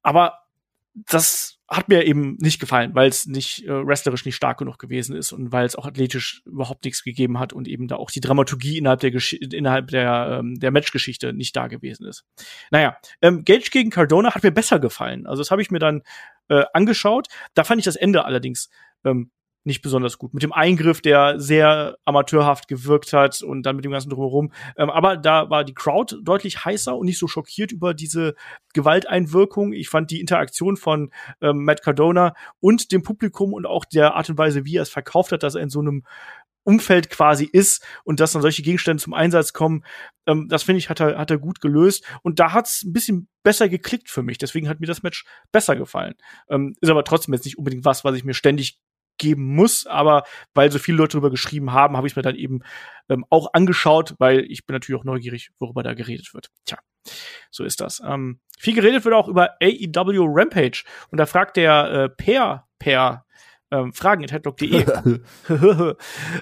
aber 0.00 0.44
das 0.94 1.57
hat 1.68 1.88
mir 1.88 2.04
eben 2.06 2.36
nicht 2.40 2.60
gefallen, 2.60 2.94
weil 2.94 3.08
es 3.08 3.26
nicht 3.26 3.64
äh, 3.66 3.86
wrestlerisch 3.86 4.24
nicht 4.24 4.36
stark 4.36 4.58
genug 4.58 4.78
gewesen 4.78 5.14
ist 5.14 5.32
und 5.32 5.52
weil 5.52 5.66
es 5.66 5.76
auch 5.76 5.84
athletisch 5.84 6.42
überhaupt 6.46 6.84
nichts 6.84 7.04
gegeben 7.04 7.38
hat 7.38 7.52
und 7.52 7.68
eben 7.68 7.88
da 7.88 7.96
auch 7.96 8.10
die 8.10 8.20
Dramaturgie 8.20 8.78
innerhalb 8.78 9.00
der 9.00 9.10
Gesch 9.10 9.34
innerhalb 9.34 9.88
der 9.88 10.38
ähm, 10.40 10.58
der 10.58 10.70
Matchgeschichte 10.70 11.34
nicht 11.34 11.54
da 11.56 11.66
gewesen 11.66 12.06
ist. 12.06 12.24
Naja, 12.70 12.96
ähm, 13.20 13.44
Gage 13.44 13.68
gegen 13.70 13.90
Cardona 13.90 14.34
hat 14.34 14.42
mir 14.42 14.50
besser 14.50 14.78
gefallen. 14.78 15.26
Also 15.26 15.42
das 15.42 15.50
habe 15.50 15.60
ich 15.60 15.70
mir 15.70 15.78
dann 15.78 16.02
äh, 16.48 16.64
angeschaut. 16.72 17.28
Da 17.52 17.64
fand 17.64 17.80
ich 17.80 17.84
das 17.84 17.96
Ende 17.96 18.24
allerdings 18.24 18.70
ähm, 19.04 19.30
nicht 19.68 19.82
besonders 19.82 20.18
gut. 20.18 20.34
Mit 20.34 20.42
dem 20.42 20.52
Eingriff, 20.52 21.00
der 21.00 21.38
sehr 21.38 21.96
amateurhaft 22.04 22.66
gewirkt 22.66 23.12
hat 23.12 23.40
und 23.42 23.62
dann 23.62 23.76
mit 23.76 23.84
dem 23.84 23.92
ganzen 23.92 24.10
drumherum. 24.10 24.52
Ähm, 24.76 24.90
aber 24.90 25.16
da 25.16 25.48
war 25.50 25.62
die 25.62 25.74
Crowd 25.74 26.16
deutlich 26.24 26.64
heißer 26.64 26.96
und 26.96 27.06
nicht 27.06 27.18
so 27.18 27.28
schockiert 27.28 27.70
über 27.70 27.94
diese 27.94 28.34
Gewalteinwirkung. 28.74 29.72
Ich 29.72 29.88
fand 29.88 30.10
die 30.10 30.20
Interaktion 30.20 30.76
von 30.76 31.12
ähm, 31.40 31.64
Matt 31.64 31.82
Cardona 31.82 32.34
und 32.58 32.90
dem 32.90 33.04
Publikum 33.04 33.52
und 33.52 33.66
auch 33.66 33.84
der 33.84 34.14
Art 34.14 34.28
und 34.28 34.38
Weise, 34.38 34.64
wie 34.64 34.76
er 34.76 34.82
es 34.82 34.90
verkauft 34.90 35.30
hat, 35.30 35.44
dass 35.44 35.54
er 35.54 35.62
in 35.62 35.70
so 35.70 35.80
einem 35.80 36.02
Umfeld 36.68 37.08
quasi 37.08 37.48
ist 37.50 37.82
und 38.04 38.20
dass 38.20 38.32
dann 38.32 38.42
solche 38.42 38.62
Gegenstände 38.62 39.02
zum 39.02 39.14
Einsatz 39.14 39.54
kommen, 39.54 39.84
ähm, 40.26 40.48
das 40.50 40.64
finde 40.64 40.80
ich, 40.80 40.90
hat 40.90 41.00
er, 41.00 41.16
hat 41.16 41.30
er 41.30 41.38
gut 41.38 41.62
gelöst. 41.62 42.04
Und 42.22 42.40
da 42.40 42.52
hat 42.52 42.66
es 42.66 42.82
ein 42.84 42.92
bisschen 42.92 43.28
besser 43.42 43.70
geklickt 43.70 44.10
für 44.10 44.22
mich. 44.22 44.36
Deswegen 44.36 44.68
hat 44.68 44.78
mir 44.78 44.86
das 44.86 45.02
Match 45.02 45.24
besser 45.50 45.76
gefallen. 45.76 46.14
Ähm, 46.50 46.74
ist 46.82 46.90
aber 46.90 47.04
trotzdem 47.04 47.32
jetzt 47.32 47.46
nicht 47.46 47.56
unbedingt 47.56 47.86
was, 47.86 48.04
was 48.04 48.16
ich 48.16 48.24
mir 48.24 48.34
ständig 48.34 48.78
geben 49.18 49.54
muss, 49.54 49.86
aber 49.86 50.24
weil 50.54 50.70
so 50.70 50.78
viele 50.78 50.98
Leute 50.98 51.12
darüber 51.12 51.30
geschrieben 51.30 51.72
haben, 51.72 51.96
habe 51.96 52.06
ich 52.06 52.16
mir 52.16 52.22
dann 52.22 52.36
eben 52.36 52.60
ähm, 53.08 53.24
auch 53.30 53.52
angeschaut, 53.52 54.14
weil 54.18 54.40
ich 54.48 54.66
bin 54.66 54.74
natürlich 54.74 55.00
auch 55.00 55.04
neugierig, 55.04 55.50
worüber 55.58 55.82
da 55.82 55.94
geredet 55.94 56.32
wird. 56.34 56.50
Tja, 56.64 56.78
so 57.50 57.64
ist 57.64 57.80
das. 57.80 58.00
Ähm, 58.04 58.40
viel 58.58 58.74
geredet 58.74 59.04
wird 59.04 59.14
auch 59.14 59.28
über 59.28 59.56
AEW 59.62 60.26
Rampage 60.28 60.84
und 61.10 61.18
da 61.18 61.26
fragt 61.26 61.56
der 61.56 61.90
äh, 61.92 62.08
Per 62.08 62.66
Per 62.78 63.24
ähm, 63.70 63.92
fragen 63.92 64.24
at 64.24 64.32
headlock.de. 64.32 64.84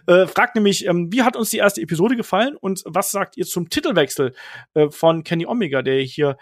äh, 0.07 0.27
fragt 0.27 0.55
nämlich, 0.55 0.87
ähm, 0.87 1.13
wie 1.13 1.23
hat 1.23 1.37
uns 1.37 1.51
die 1.51 1.59
erste 1.59 1.81
Episode 1.81 2.17
gefallen 2.17 2.57
und 2.57 2.83
was 2.87 3.11
sagt 3.11 3.37
ihr 3.37 3.47
zum 3.47 3.69
Titelwechsel 3.69 4.35
äh, 4.75 4.91
von 4.91 5.25
Kenny 5.25 5.47
Omega, 5.47 5.83
der 5.83 6.01
hier, 6.03 6.37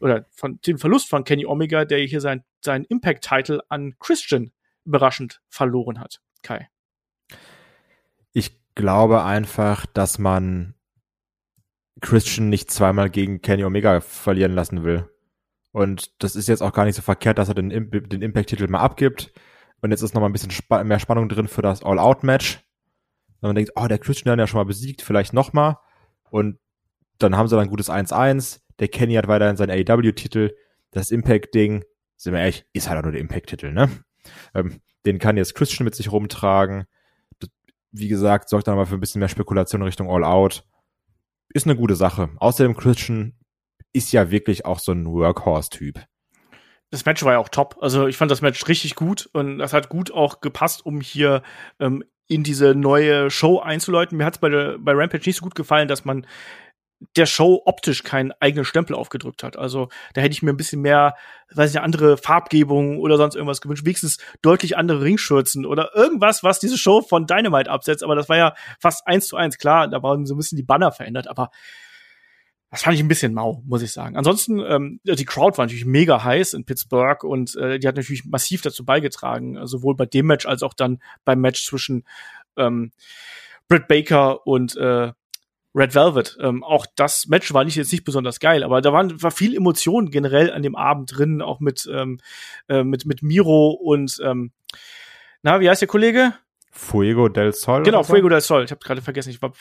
oder 0.00 0.26
von 0.30 0.60
dem 0.66 0.78
Verlust 0.78 1.08
von 1.08 1.24
Kenny 1.24 1.46
Omega, 1.46 1.84
der 1.84 1.98
hier 2.00 2.20
sein, 2.20 2.44
sein 2.60 2.84
Impact-Title 2.84 3.62
an 3.68 3.94
Christian 3.98 4.52
überraschend 4.86 5.42
verloren 5.48 6.00
hat. 6.00 6.20
Kai. 6.42 6.68
Ich 8.32 8.58
glaube 8.74 9.24
einfach, 9.24 9.86
dass 9.86 10.18
man 10.18 10.74
Christian 12.00 12.48
nicht 12.48 12.70
zweimal 12.70 13.10
gegen 13.10 13.40
Kenny 13.40 13.64
Omega 13.64 14.00
verlieren 14.00 14.52
lassen 14.52 14.84
will. 14.84 15.10
Und 15.72 16.22
das 16.22 16.36
ist 16.36 16.48
jetzt 16.48 16.62
auch 16.62 16.72
gar 16.72 16.84
nicht 16.84 16.94
so 16.94 17.02
verkehrt, 17.02 17.38
dass 17.38 17.48
er 17.48 17.54
den, 17.54 17.68
den 17.70 18.22
Impact-Titel 18.22 18.68
mal 18.68 18.80
abgibt. 18.80 19.32
Und 19.82 19.90
jetzt 19.90 20.02
ist 20.02 20.14
noch 20.14 20.20
mal 20.20 20.28
ein 20.28 20.32
bisschen 20.32 20.50
spa 20.50 20.82
mehr 20.84 20.98
Spannung 20.98 21.28
drin 21.28 21.48
für 21.48 21.62
das 21.62 21.82
All-Out-Match. 21.82 22.64
Und 23.40 23.48
man 23.48 23.56
denkt, 23.56 23.72
oh, 23.76 23.86
der 23.86 23.98
Christian 23.98 24.32
hat 24.32 24.38
ja 24.38 24.46
schon 24.46 24.58
mal 24.58 24.64
besiegt, 24.64 25.02
vielleicht 25.02 25.32
noch 25.32 25.52
mal. 25.52 25.78
Und 26.30 26.58
dann 27.18 27.36
haben 27.36 27.48
sie 27.48 27.56
dann 27.56 27.64
ein 27.64 27.70
gutes 27.70 27.90
1-1. 27.90 28.60
Der 28.78 28.88
Kenny 28.88 29.14
hat 29.14 29.28
weiterhin 29.28 29.56
seinen 29.56 29.70
AEW-Titel. 29.70 30.54
Das 30.92 31.10
Impact-Ding, 31.10 31.84
sind 32.16 32.32
wir 32.32 32.40
ehrlich, 32.40 32.64
ist 32.72 32.88
halt 32.88 32.98
auch 32.98 33.02
nur 33.02 33.12
der 33.12 33.20
Impact-Titel, 33.20 33.72
ne? 33.72 33.90
Ähm, 34.54 34.80
den 35.04 35.18
kann 35.18 35.36
jetzt 35.36 35.54
Christian 35.54 35.84
mit 35.84 35.94
sich 35.94 36.10
rumtragen. 36.10 36.86
Wie 37.92 38.08
gesagt, 38.08 38.48
sorgt 38.48 38.68
dann 38.68 38.76
mal 38.76 38.86
für 38.86 38.94
ein 38.94 39.00
bisschen 39.00 39.20
mehr 39.20 39.28
Spekulation 39.28 39.82
Richtung 39.82 40.10
All 40.10 40.24
Out. 40.24 40.64
Ist 41.54 41.66
eine 41.66 41.76
gute 41.76 41.96
Sache. 41.96 42.30
Außerdem 42.36 42.76
Christian 42.76 43.38
ist 43.92 44.12
ja 44.12 44.30
wirklich 44.30 44.66
auch 44.66 44.78
so 44.78 44.92
ein 44.92 45.06
Workhorse-Typ. 45.06 46.04
Das 46.90 47.04
Match 47.04 47.24
war 47.24 47.32
ja 47.32 47.38
auch 47.38 47.48
top. 47.48 47.78
Also 47.80 48.06
ich 48.06 48.16
fand 48.16 48.30
das 48.30 48.42
Match 48.42 48.66
richtig 48.68 48.94
gut 48.94 49.28
und 49.32 49.58
das 49.58 49.72
hat 49.72 49.88
gut 49.88 50.12
auch 50.12 50.40
gepasst, 50.40 50.84
um 50.84 51.00
hier 51.00 51.42
ähm, 51.80 52.04
in 52.28 52.42
diese 52.42 52.74
neue 52.74 53.30
Show 53.30 53.60
einzuläuten. 53.60 54.18
Mir 54.18 54.24
hat 54.24 54.34
es 54.34 54.40
bei, 54.40 54.76
bei 54.78 54.92
Rampage 54.92 55.24
nicht 55.26 55.36
so 55.36 55.44
gut 55.44 55.54
gefallen, 55.54 55.88
dass 55.88 56.04
man 56.04 56.26
der 57.16 57.26
Show 57.26 57.62
optisch 57.64 58.02
keinen 58.02 58.32
eigenen 58.40 58.64
Stempel 58.64 58.96
aufgedrückt 58.96 59.42
hat. 59.42 59.56
Also 59.56 59.88
da 60.14 60.22
hätte 60.22 60.32
ich 60.32 60.42
mir 60.42 60.50
ein 60.50 60.56
bisschen 60.56 60.80
mehr, 60.80 61.14
weiß 61.54 61.70
ich, 61.70 61.80
andere 61.80 62.16
Farbgebung 62.16 62.98
oder 62.98 63.16
sonst 63.16 63.34
irgendwas 63.34 63.60
gewünscht. 63.60 63.84
Wenigstens 63.84 64.18
deutlich 64.42 64.76
andere 64.76 65.02
Ringschürzen 65.02 65.66
oder 65.66 65.94
irgendwas, 65.94 66.42
was 66.42 66.58
diese 66.58 66.78
Show 66.78 67.02
von 67.02 67.26
Dynamite 67.26 67.70
absetzt. 67.70 68.02
Aber 68.02 68.14
das 68.14 68.28
war 68.28 68.36
ja 68.36 68.54
fast 68.80 69.06
eins 69.06 69.28
zu 69.28 69.36
eins. 69.36 69.58
Klar, 69.58 69.88
da 69.88 70.02
waren 70.02 70.24
so 70.24 70.34
ein 70.34 70.38
bisschen 70.38 70.56
die 70.56 70.62
Banner 70.62 70.90
verändert, 70.90 71.28
aber 71.28 71.50
das 72.70 72.82
fand 72.82 72.96
ich 72.96 73.02
ein 73.02 73.08
bisschen 73.08 73.32
mau, 73.32 73.62
muss 73.64 73.82
ich 73.82 73.92
sagen. 73.92 74.16
Ansonsten, 74.16 74.58
ähm, 74.60 75.00
die 75.04 75.24
Crowd 75.24 75.56
war 75.56 75.66
natürlich 75.66 75.84
mega 75.84 76.24
heiß 76.24 76.54
in 76.54 76.64
Pittsburgh 76.64 77.22
und 77.24 77.54
äh, 77.56 77.78
die 77.78 77.86
hat 77.86 77.96
natürlich 77.96 78.24
massiv 78.24 78.62
dazu 78.62 78.84
beigetragen, 78.84 79.56
äh, 79.56 79.66
sowohl 79.66 79.94
bei 79.94 80.06
dem 80.06 80.26
Match 80.26 80.46
als 80.46 80.62
auch 80.62 80.74
dann 80.74 80.98
beim 81.24 81.40
Match 81.40 81.64
zwischen 81.64 82.04
ähm, 82.56 82.90
Britt 83.68 83.86
Baker 83.86 84.46
und 84.46 84.76
äh, 84.76 85.12
Red 85.76 85.94
Velvet. 85.94 86.38
Ähm, 86.40 86.64
auch 86.64 86.86
das 86.96 87.26
Match 87.26 87.52
war 87.52 87.64
nicht 87.64 87.76
jetzt 87.76 87.92
nicht 87.92 88.04
besonders 88.04 88.40
geil, 88.40 88.64
aber 88.64 88.80
da 88.80 88.92
waren, 88.92 89.22
war 89.22 89.30
viel 89.30 89.54
Emotion 89.54 90.10
generell 90.10 90.50
an 90.50 90.62
dem 90.62 90.74
Abend 90.74 91.16
drin, 91.16 91.42
auch 91.42 91.60
mit, 91.60 91.88
ähm, 91.92 92.18
äh, 92.68 92.82
mit, 92.82 93.04
mit 93.04 93.22
Miro 93.22 93.70
und 93.70 94.18
ähm, 94.24 94.52
na, 95.42 95.60
wie 95.60 95.68
heißt 95.68 95.82
der 95.82 95.88
Kollege? 95.88 96.32
Fuego 96.76 97.28
del 97.28 97.52
Sol. 97.52 97.82
Genau, 97.84 98.02
Fuego 98.02 98.28
del 98.28 98.42
Sol. 98.42 98.64
Ich 98.64 98.70
habe 98.70 98.80
gerade 98.84 99.00
vergessen, 99.00 99.30
ich 99.30 99.40
war 99.40 99.52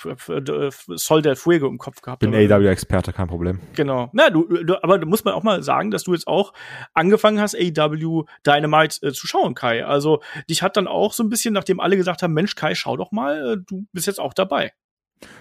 Sol 0.98 1.22
del 1.22 1.36
Fuego 1.36 1.68
im 1.68 1.78
Kopf 1.78 2.02
gehabt. 2.02 2.20
Bin 2.20 2.36
AEW-Experte, 2.36 3.14
kein 3.14 3.28
Problem. 3.28 3.62
Genau. 3.74 4.10
Na, 4.12 4.30
du, 4.30 4.46
du, 4.48 4.84
aber 4.84 5.00
du 5.00 5.08
musst 5.08 5.24
mal 5.24 5.34
auch 5.34 5.44
mal 5.44 5.64
sagen, 5.64 5.92
dass 5.92 6.04
du 6.04 6.14
jetzt 6.14 6.28
auch 6.28 6.54
angefangen 6.94 7.40
hast, 7.40 7.56
AEW 7.56 8.26
Dynamite 8.46 9.08
äh, 9.08 9.14
zu 9.14 9.28
schauen, 9.28 9.56
Kai. 9.56 9.86
Also 9.86 10.22
dich 10.50 10.62
hat 10.62 10.76
dann 10.76 10.88
auch 10.88 11.14
so 11.14 11.24
ein 11.24 11.30
bisschen, 11.30 11.54
nachdem 11.54 11.80
alle 11.80 11.96
gesagt 11.96 12.22
haben, 12.22 12.34
Mensch, 12.34 12.56
Kai, 12.56 12.76
schau 12.76 12.98
doch 12.98 13.12
mal, 13.12 13.54
äh, 13.54 13.58
du 13.66 13.86
bist 13.94 14.08
jetzt 14.08 14.20
auch 14.20 14.34
dabei. 14.34 14.74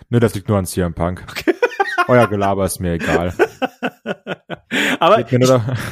Ne, 0.09 0.21
das 0.21 0.35
liegt 0.35 0.49
nur 0.49 0.59
an 0.59 0.67
CM 0.67 0.95
Punk. 0.95 1.25
Okay. 1.29 1.55
Euer 2.09 2.27
Gelaber 2.27 2.65
ist 2.65 2.81
mir 2.81 2.95
egal. 2.95 3.35
Aber 5.01 5.21
ich, 5.21 5.33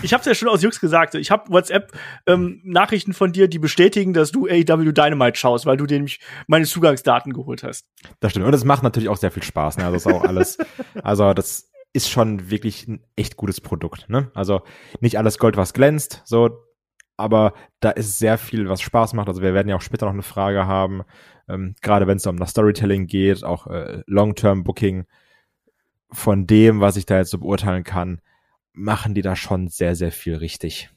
ich 0.03 0.13
habe 0.13 0.21
es 0.21 0.27
ja 0.27 0.35
schon 0.35 0.49
aus 0.49 0.63
Jux 0.63 0.81
gesagt. 0.81 1.15
Ich 1.15 1.31
habe 1.31 1.51
WhatsApp-Nachrichten 1.51 3.11
ähm, 3.11 3.15
von 3.15 3.33
dir, 3.33 3.49
die 3.49 3.59
bestätigen, 3.59 4.13
dass 4.13 4.33
du 4.33 4.47
AEW 4.47 4.93
Dynamite 4.93 5.39
schaust, 5.39 5.67
weil 5.67 5.77
du 5.77 5.87
dir 5.87 5.97
nämlich 5.97 6.21
meine 6.47 6.67
Zugangsdaten 6.67 7.33
geholt 7.33 7.63
hast. 7.63 7.87
Das 8.21 8.33
stimmt. 8.33 8.47
Und 8.47 8.53
das 8.53 8.65
macht 8.65 8.83
natürlich 8.83 9.09
auch 9.09 9.17
sehr 9.17 9.31
viel 9.31 9.43
Spaß. 9.43 9.79
Ne? 9.79 9.85
Also 9.85 9.95
das 9.95 10.07
ist 10.07 10.13
auch 10.13 10.25
alles. 10.25 10.59
also 11.03 11.33
das 11.35 11.71
ist 11.93 12.11
schon 12.11 12.51
wirklich 12.51 12.89
ein 12.89 13.05
echt 13.17 13.37
gutes 13.37 13.61
Produkt. 13.61 14.09
Ne? 14.09 14.31
Also 14.35 14.63
nicht 15.01 15.19
alles 15.19 15.39
Gold, 15.39 15.57
was 15.57 15.75
glänzt. 15.75 16.23
So, 16.25 16.51
aber 17.17 17.55
da 17.81 17.91
ist 17.91 18.19
sehr 18.19 18.39
viel, 18.39 18.69
was 18.69 18.81
Spaß 18.81 19.15
macht. 19.15 19.29
Also 19.29 19.43
wir 19.43 19.55
werden 19.55 19.69
ja 19.69 19.77
auch 19.77 19.83
später 19.83 20.07
noch 20.07 20.13
eine 20.13 20.23
Frage 20.23 20.67
haben 20.67 21.05
ähm, 21.49 21.75
gerade 21.81 22.07
wenn 22.07 22.17
es 22.17 22.27
um 22.27 22.39
das 22.39 22.51
Storytelling 22.51 23.07
geht, 23.07 23.45
auch 23.45 23.67
äh, 23.67 24.03
Long-Term-Booking, 24.07 25.05
von 26.11 26.47
dem, 26.47 26.81
was 26.81 26.97
ich 26.97 27.07
da 27.07 27.19
jetzt 27.19 27.31
so 27.31 27.39
beurteilen 27.39 27.85
kann, 27.85 28.21
machen 28.73 29.15
die 29.15 29.23
da 29.23 29.35
schon 29.35 29.69
sehr, 29.69 29.97
sehr 29.97 30.13
viel 30.13 30.37
richtig. 30.37 30.91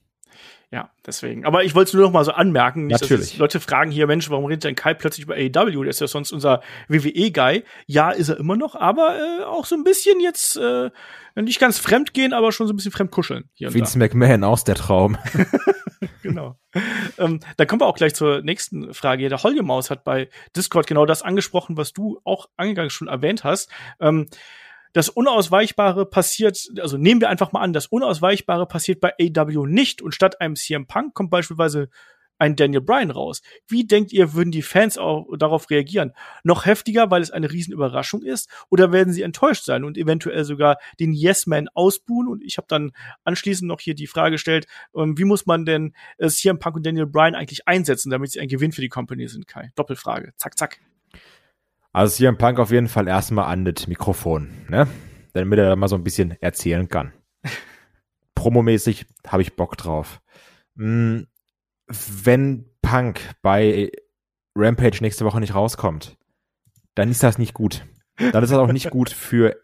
Ja, 0.71 0.89
deswegen. 1.05 1.45
Aber 1.45 1.63
ich 1.63 1.75
wollte 1.75 1.89
es 1.89 1.93
nur 1.93 2.03
noch 2.03 2.11
mal 2.11 2.25
so 2.25 2.31
anmerken. 2.31 2.87
Nicht, 2.87 3.01
Natürlich. 3.01 3.37
Leute 3.37 3.59
fragen 3.59 3.91
hier, 3.91 4.07
Mensch, 4.07 4.29
warum 4.29 4.45
redet 4.45 4.63
denn 4.63 4.75
Kai 4.75 4.93
plötzlich 4.93 5.25
über 5.25 5.35
AEW? 5.35 5.83
Der 5.83 5.89
ist 5.89 6.01
ja 6.01 6.07
sonst 6.07 6.31
unser 6.31 6.61
WWE-Guy. 6.87 7.63
Ja, 7.85 8.11
ist 8.11 8.29
er 8.29 8.37
immer 8.37 8.55
noch, 8.55 8.75
aber 8.75 9.17
äh, 9.17 9.43
auch 9.43 9.65
so 9.65 9.75
ein 9.75 9.83
bisschen 9.83 10.19
jetzt 10.19 10.57
äh, 10.57 10.89
nicht 11.35 11.59
ganz 11.59 11.77
fremd 11.77 12.13
gehen, 12.13 12.33
aber 12.33 12.51
schon 12.51 12.67
so 12.67 12.73
ein 12.73 12.75
bisschen 12.75 12.91
fremd 12.91 13.11
kuscheln. 13.11 13.49
Hier 13.53 13.73
Vince 13.73 13.97
McMahon 13.97 14.43
aus 14.43 14.63
der 14.63 14.75
Traum. 14.75 15.17
genau. 16.23 16.57
ähm, 17.17 17.39
dann 17.57 17.67
kommen 17.67 17.81
wir 17.81 17.87
auch 17.87 17.95
gleich 17.97 18.15
zur 18.15 18.41
nächsten 18.41 18.93
Frage. 18.93 19.29
Der 19.29 19.43
Holgemaus 19.43 19.89
hat 19.89 20.03
bei 20.03 20.29
Discord 20.55 20.87
genau 20.87 21.05
das 21.05 21.21
angesprochen, 21.21 21.77
was 21.77 21.93
du 21.93 22.19
auch 22.23 22.47
angegangen 22.57 22.89
schon 22.89 23.07
erwähnt 23.07 23.43
hast. 23.43 23.69
Ähm, 23.99 24.27
das 24.95 25.09
Unausweichbare 25.09 26.05
passiert, 26.05 26.69
also 26.79 26.97
nehmen 26.97 27.19
wir 27.19 27.29
einfach 27.29 27.51
mal 27.51 27.59
an, 27.59 27.73
das 27.73 27.87
Unausweichbare 27.87 28.65
passiert 28.65 29.01
bei 29.01 29.11
AW 29.19 29.67
nicht 29.67 30.01
und 30.01 30.15
statt 30.15 30.39
einem 30.39 30.55
CM 30.55 30.87
Punk 30.87 31.13
kommt 31.13 31.31
beispielsweise 31.31 31.89
ein 32.37 32.55
Daniel 32.55 32.79
Bryan 32.79 33.11
raus. 33.11 33.41
Wie 33.67 33.85
denkt 33.85 34.13
ihr, 34.13 34.33
würden 34.33 34.51
die 34.51 34.61
Fans 34.61 34.97
auch 34.97 35.27
darauf 35.37 35.69
reagieren? 35.69 36.13
Noch 36.43 36.65
heftiger, 36.65 37.11
weil 37.11 37.21
es 37.21 37.31
eine 37.31 37.51
Riesenüberraschung 37.51 38.23
ist? 38.23 38.49
Oder 38.69 38.93
werden 38.93 39.11
sie 39.11 39.21
enttäuscht 39.21 39.65
sein 39.65 39.83
und 39.83 39.97
eventuell 39.97 40.45
sogar 40.45 40.77
den 40.97 41.11
Yes-Man 41.11 41.67
ausbuhen? 41.73 42.29
Und 42.29 42.41
ich 42.41 42.57
habe 42.57 42.67
dann 42.69 42.93
anschließend 43.25 43.67
noch 43.67 43.81
hier 43.81 43.95
die 43.95 44.07
Frage 44.07 44.31
gestellt, 44.31 44.65
ähm, 44.95 45.17
wie 45.17 45.25
muss 45.25 45.45
man 45.45 45.65
denn 45.65 45.93
äh, 46.17 46.29
CM 46.29 46.57
Punk 46.57 46.77
und 46.77 46.85
Daniel 46.85 47.05
Bryan 47.05 47.35
eigentlich 47.35 47.67
einsetzen, 47.67 48.11
damit 48.11 48.31
sie 48.31 48.39
ein 48.39 48.47
Gewinn 48.47 48.71
für 48.71 48.81
die 48.81 48.89
Company 48.89 49.27
sind, 49.27 49.45
Kai? 49.45 49.71
Doppelfrage. 49.75 50.33
Zack, 50.37 50.57
zack. 50.57 50.79
Also 51.95 52.17
CM 52.17 52.37
Punk 52.37 52.59
auf 52.59 52.71
jeden 52.71 52.87
Fall 52.87 53.07
erstmal 53.07 53.45
an 53.45 53.65
das 53.65 53.87
Mikrofon, 53.87 54.49
ne? 54.67 54.87
Damit 55.33 55.59
er 55.59 55.69
da 55.69 55.75
mal 55.75 55.87
so 55.87 55.95
ein 55.95 56.03
bisschen 56.03 56.35
erzählen 56.41 56.87
kann. 56.87 57.13
Promomäßig 58.35 59.05
habe 59.27 59.41
ich 59.41 59.55
Bock 59.55 59.77
drauf. 59.77 60.21
Hm 60.77 61.27
wenn 61.87 62.65
Punk 62.81 63.21
bei 63.41 63.91
Rampage 64.55 64.99
nächste 65.01 65.25
Woche 65.25 65.39
nicht 65.39 65.55
rauskommt, 65.55 66.17
dann 66.95 67.09
ist 67.09 67.23
das 67.23 67.37
nicht 67.37 67.53
gut. 67.53 67.85
Dann 68.17 68.43
ist 68.43 68.51
das 68.51 68.59
auch 68.59 68.71
nicht 68.71 68.89
gut 68.89 69.09
für 69.09 69.59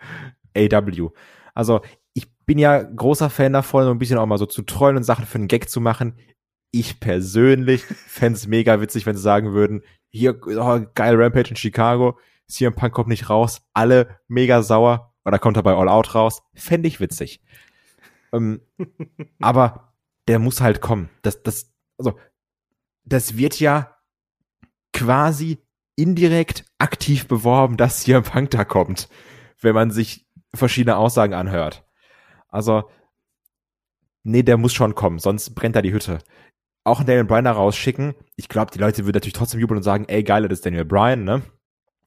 AW. 0.56 1.10
Also 1.54 1.82
ich 2.14 2.28
bin 2.46 2.60
ja 2.60 2.82
großer 2.82 3.30
Fan 3.30 3.54
davon, 3.54 3.86
so 3.86 3.92
ein 3.92 4.00
bisschen 4.00 4.18
auch 4.18 4.26
mal 4.26 4.38
so 4.38 4.46
zu 4.46 4.64
trollen 4.64 4.98
und 4.98 5.04
Sachen 5.04 5.26
für 5.26 5.38
einen 5.38 5.48
Gag 5.48 5.70
zu 5.70 5.80
machen. 5.80 6.18
Ich 6.72 7.00
persönlich 7.00 7.84
fände 7.84 8.38
es 8.38 8.48
mega 8.48 8.82
witzig, 8.82 9.06
wenn 9.06 9.16
sie 9.16 9.22
sagen 9.22 9.54
würden, 9.54 9.82
hier, 10.12 10.39
oh, 10.45 10.82
geil 10.93 11.16
Rampage 11.16 11.49
in 11.49 11.55
Chicago, 11.55 12.20
CM 12.47 12.76
Punk 12.76 12.93
kommt 12.93 13.09
nicht 13.09 13.30
raus, 13.30 13.62
alle 13.74 14.20
mega 14.28 14.62
sauer, 14.62 15.14
oder 15.26 15.39
kommt 15.39 15.57
er 15.57 15.64
bei 15.64 15.74
All 15.74 15.89
Out 15.89 16.16
raus. 16.16 16.43
Fände 16.53 16.88
ich 16.88 16.99
witzig. 16.99 17.41
ähm, 18.34 18.62
aber 19.39 19.93
der 20.28 20.39
muss 20.39 20.62
halt 20.62 20.82
kommen. 20.82 21.09
Das, 21.22 21.43
das, 21.43 21.74
also 21.97 22.18
das 23.03 23.38
wird 23.38 23.59
ja 23.59 23.97
quasi 24.93 25.59
indirekt 25.95 26.66
aktiv 26.78 27.28
beworben, 27.28 27.78
dass 27.78 28.07
ein 28.07 28.24
Punk 28.24 28.51
da 28.51 28.66
kommt, 28.66 29.09
wenn 29.59 29.76
man 29.76 29.91
sich 29.91 30.28
verschiedene 30.53 30.97
Aussagen 30.97 31.34
anhört. 31.34 31.86
Also, 32.47 32.89
nee, 34.24 34.43
der 34.43 34.57
muss 34.57 34.74
schon 34.74 34.95
kommen, 34.95 35.20
sonst 35.20 35.51
brennt 35.51 35.76
da 35.76 35.82
die 35.82 35.93
Hütte. 35.93 36.20
Auch 36.84 37.00
einen 37.00 37.08
Daniel 37.08 37.26
Bryan 37.26 37.46
da 37.46 37.52
rausschicken. 37.52 38.16
Ich 38.36 38.50
glaube, 38.50 38.72
die 38.72 38.80
Leute 38.80 39.06
würden 39.06 39.16
natürlich 39.16 39.34
trotzdem 39.34 39.60
jubeln 39.60 39.78
und 39.78 39.84
sagen, 39.84 40.06
ey, 40.08 40.24
geil, 40.24 40.44
das 40.44 40.60
ist 40.60 40.66
Daniel 40.66 40.86
Bryan, 40.86 41.24
ne? 41.24 41.44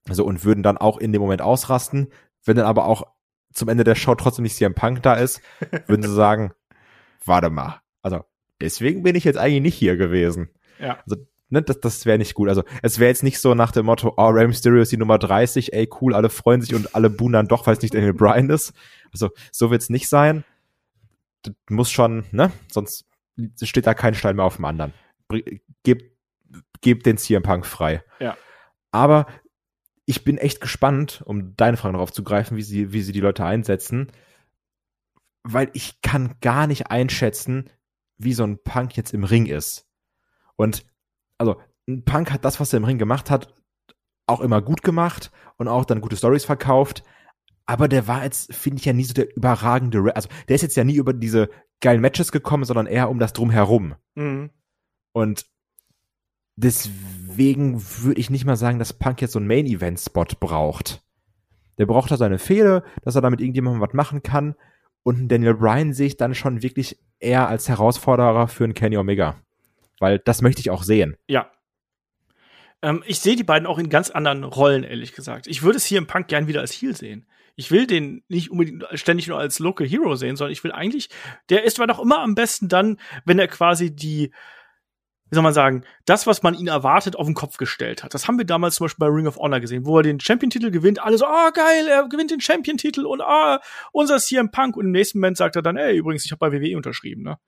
Also, 0.09 0.25
und 0.25 0.45
würden 0.45 0.62
dann 0.62 0.77
auch 0.77 0.99
in 0.99 1.12
dem 1.12 1.22
Moment 1.22 1.43
ausrasten. 1.43 2.09
Wenn 2.45 2.57
dann 2.57 2.66
aber 2.66 2.87
auch 2.87 3.05
zum 3.53 3.68
Ende 3.68 3.85
der 3.85 3.95
Show 3.95 4.14
trotzdem 4.14 4.43
nicht 4.43 4.57
CM 4.57 4.75
Punk 4.75 5.03
da 5.03 5.14
ist, 5.14 5.41
würden 5.87 6.03
sie 6.03 6.12
sagen, 6.12 6.53
warte 7.25 7.51
mal. 7.51 7.81
Also, 8.03 8.25
deswegen 8.61 9.03
bin 9.03 9.14
ich 9.14 9.25
jetzt 9.25 9.39
eigentlich 9.39 9.62
nicht 9.62 9.77
hier 9.77 9.97
gewesen. 9.97 10.51
Ja. 10.81 10.99
Also, 11.07 11.25
ne, 11.49 11.62
das, 11.62 11.81
das 11.81 12.05
wäre 12.05 12.18
nicht 12.18 12.35
gut. 12.35 12.49
Also, 12.49 12.64
es 12.83 12.99
wäre 12.99 13.09
jetzt 13.09 13.22
nicht 13.22 13.41
so 13.41 13.55
nach 13.55 13.70
dem 13.70 13.87
Motto, 13.87 14.12
oh, 14.16 14.29
Rey 14.29 14.47
Mysterio 14.47 14.83
ist 14.83 14.93
die 14.93 14.97
Nummer 14.97 15.18
30, 15.18 15.72
ey, 15.72 15.89
cool, 16.01 16.14
alle 16.14 16.29
freuen 16.29 16.61
sich 16.61 16.75
und 16.75 16.95
alle 16.95 17.11
buhen 17.11 17.33
dann 17.33 17.49
doch, 17.49 17.66
weil 17.66 17.77
es 17.77 17.83
nicht 17.83 17.95
Daniel 17.95 18.12
Bryan 18.14 18.51
ist. 18.51 18.75
Also, 19.12 19.31
so 19.53 19.70
wird's 19.70 19.89
nicht 19.89 20.09
sein. 20.09 20.45
Das 21.43 21.55
muss 21.70 21.91
schon, 21.91 22.25
ne, 22.33 22.51
sonst 22.70 23.07
steht 23.62 23.87
da 23.87 23.95
kein 23.95 24.14
Stein 24.14 24.37
mehr 24.37 24.45
auf 24.45 24.57
dem 24.57 24.64
anderen. 24.64 24.93
Gebt, 25.82 26.16
gebt 26.80 27.07
den 27.07 27.16
CM 27.16 27.43
Punk 27.43 27.66
frei. 27.66 28.03
Ja. 28.20 28.37
Aber 28.91 29.26
ich 30.07 30.24
bin 30.24 30.39
echt 30.39 30.61
gespannt, 30.61 31.22
um 31.24 31.57
deine 31.57 31.76
Frage 31.76 31.95
darauf 31.95 32.12
zu 32.12 32.22
greifen, 32.22 32.57
wie 32.57 32.62
sie, 32.62 32.93
wie 32.93 33.03
sie 33.03 33.12
die 33.12 33.20
Leute 33.20 33.45
einsetzen, 33.45 34.12
weil 35.43 35.70
ich 35.72 36.01
kann 36.03 36.35
gar 36.41 36.66
nicht 36.66 36.91
einschätzen, 36.91 37.70
wie 38.18 38.35
so 38.35 38.45
ein 38.45 38.62
Punk 38.62 38.97
jetzt 38.97 39.12
im 39.12 39.24
Ring 39.24 39.47
ist. 39.47 39.87
Und 40.57 40.85
also 41.39 41.61
ein 41.89 42.05
Punk 42.05 42.32
hat 42.32 42.45
das, 42.45 42.61
was 42.61 42.72
er 42.72 42.78
im 42.78 42.85
Ring 42.85 42.99
gemacht 42.99 43.30
hat, 43.30 43.55
auch 44.26 44.41
immer 44.41 44.62
gut 44.62 44.82
gemacht 44.82 45.30
und 45.57 45.68
auch 45.68 45.85
dann 45.85 46.01
gute 46.01 46.16
Stories 46.16 46.45
verkauft. 46.45 47.03
Aber 47.66 47.89
der 47.89 48.07
war 48.07 48.24
jetzt, 48.24 48.55
finde 48.55 48.78
ich 48.78 48.85
ja 48.85 48.93
nie 48.93 49.05
so 49.05 49.14
der 49.14 49.35
überragende, 49.37 49.99
Re 49.99 50.16
also 50.16 50.28
der 50.49 50.57
ist 50.57 50.62
jetzt 50.62 50.76
ja 50.76 50.85
nie 50.85 50.97
über 50.97 51.12
diese 51.12 51.49
geilen 51.85 52.01
Matches 52.01 52.32
gekommen, 52.32 52.64
sondern 52.64 52.87
eher 52.87 53.11
um 53.11 53.18
das 53.18 53.35
drumherum. 53.35 53.95
Mhm. 54.14 54.51
Und 55.12 55.47
deswegen 56.57 57.80
würde 58.03 58.18
ich 58.18 58.30
nicht 58.30 58.47
mal 58.47 58.57
sagen, 58.57 58.78
dass 58.78 58.95
Punk 58.95 59.20
jetzt 59.20 59.32
so 59.32 59.39
einen 59.39 59.47
Main-Event-Spot 59.47 60.26
braucht. 60.41 61.03
Der 61.78 61.87
braucht 61.87 62.11
da 62.11 62.16
seine 62.16 62.39
Fehde, 62.39 62.82
dass 63.03 63.14
er 63.14 63.20
damit 63.20 63.41
irgendjemandem 63.41 63.82
was 63.82 63.93
machen 63.93 64.22
kann. 64.22 64.57
Und 65.03 65.28
Daniel 65.28 65.55
Bryan 65.55 65.93
sehe 65.93 66.07
ich 66.07 66.16
dann 66.16 66.35
schon 66.35 66.62
wirklich 66.62 66.99
eher 67.20 67.49
als 67.49 67.68
Herausforderer 67.68 68.49
für 68.49 68.64
einen 68.64 68.74
Kenny 68.74 68.97
Omega. 68.97 69.37
Weil 70.01 70.18
das 70.18 70.41
möchte 70.41 70.61
ich 70.61 70.70
auch 70.70 70.85
sehen. 70.85 71.16
Ja. 71.28 71.51
Ähm, 72.80 73.05
ich 73.07 73.20
sehe 73.20 73.37
die 73.37 73.45
beiden 73.45 73.66
auch 73.66 73.78
in 73.78 73.91
ganz 73.91 74.09
anderen 74.09 74.45
Rollen, 74.45 74.85
ehrlich 74.85 75.12
gesagt. 75.12 75.47
Ich 75.49 75.62
würde 75.62 75.76
es 75.76 75.85
hier 75.85 75.99
im 75.99 76.07
Punk 76.07 76.28
gern 76.28 76.47
wieder 76.47 76.61
als 76.61 76.72
Heel 76.72 76.97
sehen. 76.97 77.26
Ich 77.57 77.70
will 77.70 77.86
den 77.86 78.24
nicht 78.28 78.50
unbedingt 78.50 78.84
ständig 78.94 79.28
nur 79.28 79.38
als 79.38 79.59
Local 79.59 79.86
Hero 79.86 80.16
sehen, 80.16 80.36
sondern 80.36 80.52
ich 80.52 80.64
will 80.64 80.72
eigentlich, 80.72 81.09
der 81.50 81.64
ist 81.64 81.76
zwar 81.76 81.86
doch 81.86 82.00
immer 82.00 82.18
am 82.20 82.34
besten 82.34 82.68
dann, 82.68 82.98
wenn 83.24 83.38
er 83.38 83.48
quasi 83.48 83.94
die, 83.94 84.32
wie 85.30 85.34
soll 85.34 85.42
man 85.42 85.55
sagen, 85.55 85.84
das, 86.05 86.26
was 86.26 86.42
man 86.42 86.55
ihn 86.55 86.68
erwartet, 86.68 87.16
auf 87.16 87.26
den 87.26 87.34
Kopf 87.34 87.57
gestellt 87.57 88.02
hat. 88.05 88.14
Das 88.14 88.28
haben 88.28 88.38
wir 88.38 88.44
damals 88.44 88.76
zum 88.76 88.84
Beispiel 88.84 89.07
bei 89.07 89.12
Ring 89.12 89.26
of 89.26 89.36
Honor 89.36 89.61
gesehen, 89.61 89.86
wo 89.86 89.96
er 89.96 90.02
den 90.02 90.20
Champion-Titel 90.20 90.70
gewinnt. 90.70 91.02
Alle 91.02 91.18
so, 91.18 91.26
ah, 91.26 91.48
oh, 91.48 91.52
geil, 91.52 91.88
er 91.88 92.09
gewinnt 92.09 92.30
den 92.30 92.40
Champion-Titel 92.40 93.07
und 93.07 93.20
ah, 93.20 93.61
unser 93.92 94.18
CM 94.18 94.50
Punk. 94.50 94.76
Und 94.76 94.86
im 94.86 94.92
nächsten 94.92 95.18
Moment 95.18 95.36
sagt 95.36 95.57
er 95.57 95.62
dann, 95.62 95.76
ey, 95.76 95.96
übrigens, 95.96 96.24
ich 96.24 96.32
habe 96.32 96.38
bei 96.38 96.52
WWE 96.52 96.76
unterschrieben, 96.76 97.22
ne? 97.22 97.38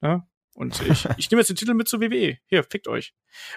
Ja? 0.00 0.26
Und 0.58 0.82
ich, 0.82 1.06
ich 1.16 1.30
nehme 1.30 1.40
jetzt 1.40 1.50
den 1.50 1.56
Titel 1.56 1.72
mit 1.72 1.86
zur 1.86 2.00
WWE. 2.00 2.36
Hier, 2.46 2.64
fickt 2.64 2.88
euch. 2.88 3.14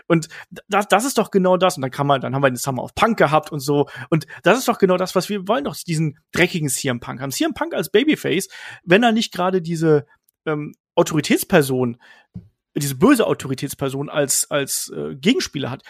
Und 0.07 0.27
das, 0.67 0.87
das 0.87 1.03
ist 1.03 1.17
doch 1.17 1.31
genau 1.31 1.57
das. 1.57 1.75
Und 1.75 1.81
dann 1.81 1.89
kann 1.89 2.05
man, 2.05 2.21
dann 2.21 2.35
haben 2.35 2.43
wir 2.43 2.49
den 2.51 2.57
Summer 2.57 2.83
of 2.83 2.93
Punk 2.93 3.17
gehabt 3.17 3.51
und 3.51 3.59
so. 3.59 3.89
Und 4.11 4.27
das 4.43 4.59
ist 4.59 4.67
doch 4.67 4.77
genau 4.77 4.97
das, 4.97 5.15
was 5.15 5.27
wir 5.27 5.47
wollen, 5.47 5.63
doch 5.63 5.75
diesen 5.75 6.19
dreckigen 6.31 6.69
CM 6.69 6.99
Punk 6.99 7.19
haben. 7.19 7.31
CM 7.31 7.55
Punk 7.55 7.73
als 7.73 7.89
Babyface, 7.89 8.49
wenn 8.83 9.01
er 9.01 9.13
nicht 9.13 9.33
gerade 9.33 9.63
diese 9.63 10.05
ähm, 10.45 10.75
Autoritätsperson, 10.93 11.97
diese 12.75 12.95
böse 12.95 13.25
Autoritätsperson 13.25 14.07
als, 14.07 14.51
als 14.51 14.93
äh, 14.95 15.15
Gegenspieler 15.15 15.71
hat, 15.71 15.81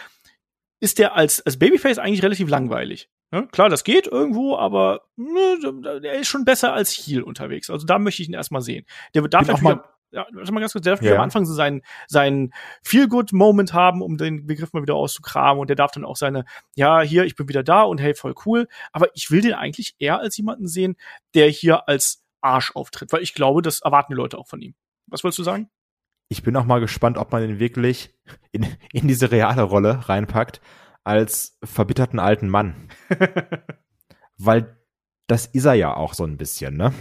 ist 0.80 0.98
der 0.98 1.18
als, 1.18 1.46
als 1.46 1.60
Babyface 1.60 1.98
eigentlich 1.98 2.24
relativ 2.24 2.48
langweilig. 2.48 3.10
Ja, 3.34 3.42
klar, 3.48 3.68
das 3.68 3.84
geht 3.84 4.08
irgendwo, 4.08 4.56
aber 4.56 5.02
ne, 5.18 6.00
er 6.04 6.14
ist 6.14 6.28
schon 6.30 6.46
besser 6.46 6.72
als 6.72 6.92
Heel 6.92 7.22
unterwegs. 7.22 7.70
Also 7.70 7.86
da 7.86 8.00
möchte 8.00 8.22
ich 8.22 8.30
ihn 8.30 8.34
erstmal 8.34 8.62
sehen. 8.62 8.86
Der 9.14 9.24
darf 9.28 9.48
natürlich 9.48 9.62
mal 9.62 9.84
ja, 10.12 10.26
warte 10.32 10.52
mal 10.52 10.60
ganz 10.60 10.74
kurz, 10.74 10.84
der 10.84 10.94
darf 10.96 11.02
ja. 11.02 11.16
am 11.16 11.22
Anfang 11.22 11.46
so 11.46 11.54
seinen, 11.54 11.82
seinen 12.08 12.54
Feel-Good-Moment 12.84 13.74
haben, 13.74 14.02
um 14.02 14.18
den 14.18 14.46
Begriff 14.46 14.74
mal 14.74 14.82
wieder 14.82 14.96
auszukramen 14.96 15.62
und 15.62 15.70
der 15.70 15.76
darf 15.76 15.92
dann 15.92 16.06
auch 16.06 16.18
seine, 16.18 16.46
ja, 16.76 17.02
hier, 17.02 17.24
ich 17.24 17.36
bin 17.36 17.48
wieder 17.48 17.64
da 17.64 17.84
und 17.84 18.00
hey, 18.00 18.14
voll 18.14 18.36
cool. 18.46 18.68
Aber 18.92 19.08
ich 19.16 19.32
will 19.32 19.42
den 19.42 19.54
eigentlich 19.54 19.96
eher 20.00 20.20
als 20.20 20.38
jemanden 20.38 20.68
sehen, 20.68 20.96
der 21.34 21.48
hier 21.48 21.88
als 21.88 22.24
Arsch 22.42 22.72
auftritt, 22.76 23.14
weil 23.14 23.22
ich 23.22 23.34
glaube, 23.34 23.62
das 23.62 23.82
erwarten 23.82 24.14
die 24.14 24.18
Leute 24.18 24.38
auch 24.38 24.48
von 24.48 24.62
ihm. 24.62 24.76
Was 25.08 25.24
wolltest 25.24 25.40
du 25.40 25.44
sagen? 25.44 25.70
Ich 26.30 26.44
bin 26.44 26.56
auch 26.56 26.66
mal 26.66 26.80
gespannt, 26.80 27.18
ob 27.18 27.32
man 27.32 27.44
ihn 27.44 27.60
wirklich 27.60 28.14
in, 28.52 28.66
in 28.94 29.08
diese 29.08 29.32
reale 29.32 29.64
Rolle 29.64 30.08
reinpackt, 30.08 30.62
als 31.04 31.58
verbitterten 31.64 32.20
alten 32.20 32.50
Mann. 32.50 32.90
weil 34.38 34.78
das 35.28 35.46
ist 35.46 35.66
er 35.66 35.74
ja 35.74 35.96
auch 35.96 36.14
so 36.14 36.26
ein 36.26 36.38
bisschen, 36.38 36.76
ne? 36.76 36.94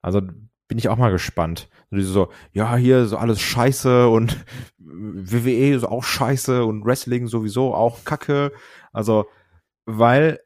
Also 0.00 0.22
bin 0.72 0.78
ich 0.78 0.88
auch 0.88 0.96
mal 0.96 1.12
gespannt. 1.12 1.68
So, 1.90 2.30
ja, 2.52 2.76
hier 2.76 3.04
so 3.04 3.18
alles 3.18 3.42
scheiße 3.42 4.08
und 4.08 4.42
WWE 4.78 5.74
ist 5.74 5.84
auch 5.84 6.02
scheiße 6.02 6.64
und 6.64 6.86
Wrestling 6.86 7.26
sowieso 7.26 7.74
auch 7.74 8.06
kacke. 8.06 8.52
Also, 8.90 9.26
weil 9.84 10.40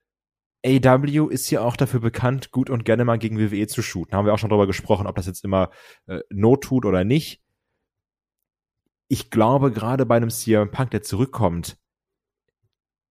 AW 0.66 1.29
ist 1.33 1.49
ja 1.53 1.61
auch 1.61 1.77
dafür 1.77 2.01
bekannt, 2.01 2.51
gut 2.51 2.70
und 2.70 2.85
gerne 2.85 3.05
mal 3.05 3.20
gegen 3.20 3.39
WWE 3.39 3.68
zu 3.68 3.83
shooten. 3.83 4.11
Da 4.11 4.16
haben 4.16 4.27
wir 4.27 4.35
auch 4.35 4.39
schon 4.41 4.51
drüber 4.51 4.66
gesprochen, 4.66 5.07
ob 5.07 5.14
das 5.14 5.27
jetzt 5.27 5.45
immer 5.45 5.70
äh, 6.09 6.18
Not 6.29 6.64
tut 6.64 6.85
oder 6.85 7.05
nicht. 7.05 7.41
Ich 9.07 9.31
glaube, 9.31 9.70
gerade 9.70 10.07
bei 10.07 10.16
einem 10.16 10.31
CM 10.31 10.72
Punk, 10.72 10.91
der 10.91 11.03
zurückkommt, 11.03 11.79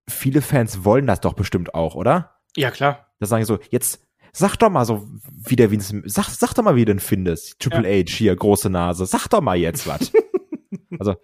viele 0.10 0.42
Fans 0.42 0.84
wollen 0.84 1.08
das 1.08 1.22
doch 1.22 1.32
bestimmt 1.32 1.76
auch, 1.76 1.96
oder? 1.96 2.42
Ja, 2.58 2.72
klar. 2.72 3.14
Da 3.20 3.26
sagen 3.26 3.46
so, 3.46 3.60
jetzt 3.70 4.05
Sag 4.38 4.58
doch 4.58 4.70
mal 4.70 4.84
so, 4.84 5.08
wie 5.48 5.56
der 5.56 5.72
Vince, 5.72 6.02
sag, 6.08 6.28
sag 6.28 6.54
doch 6.54 6.64
mal, 6.64 6.76
wie 6.76 6.84
du 6.84 6.94
den 6.94 7.00
findest. 7.00 7.58
Triple 7.58 7.90
ja. 7.90 8.04
H 8.04 8.10
hier, 8.10 8.36
große 8.36 8.70
Nase. 8.70 9.06
Sag 9.06 9.30
doch 9.30 9.40
mal 9.40 9.56
jetzt 9.56 9.88
was. 9.88 10.12
also, 11.00 11.16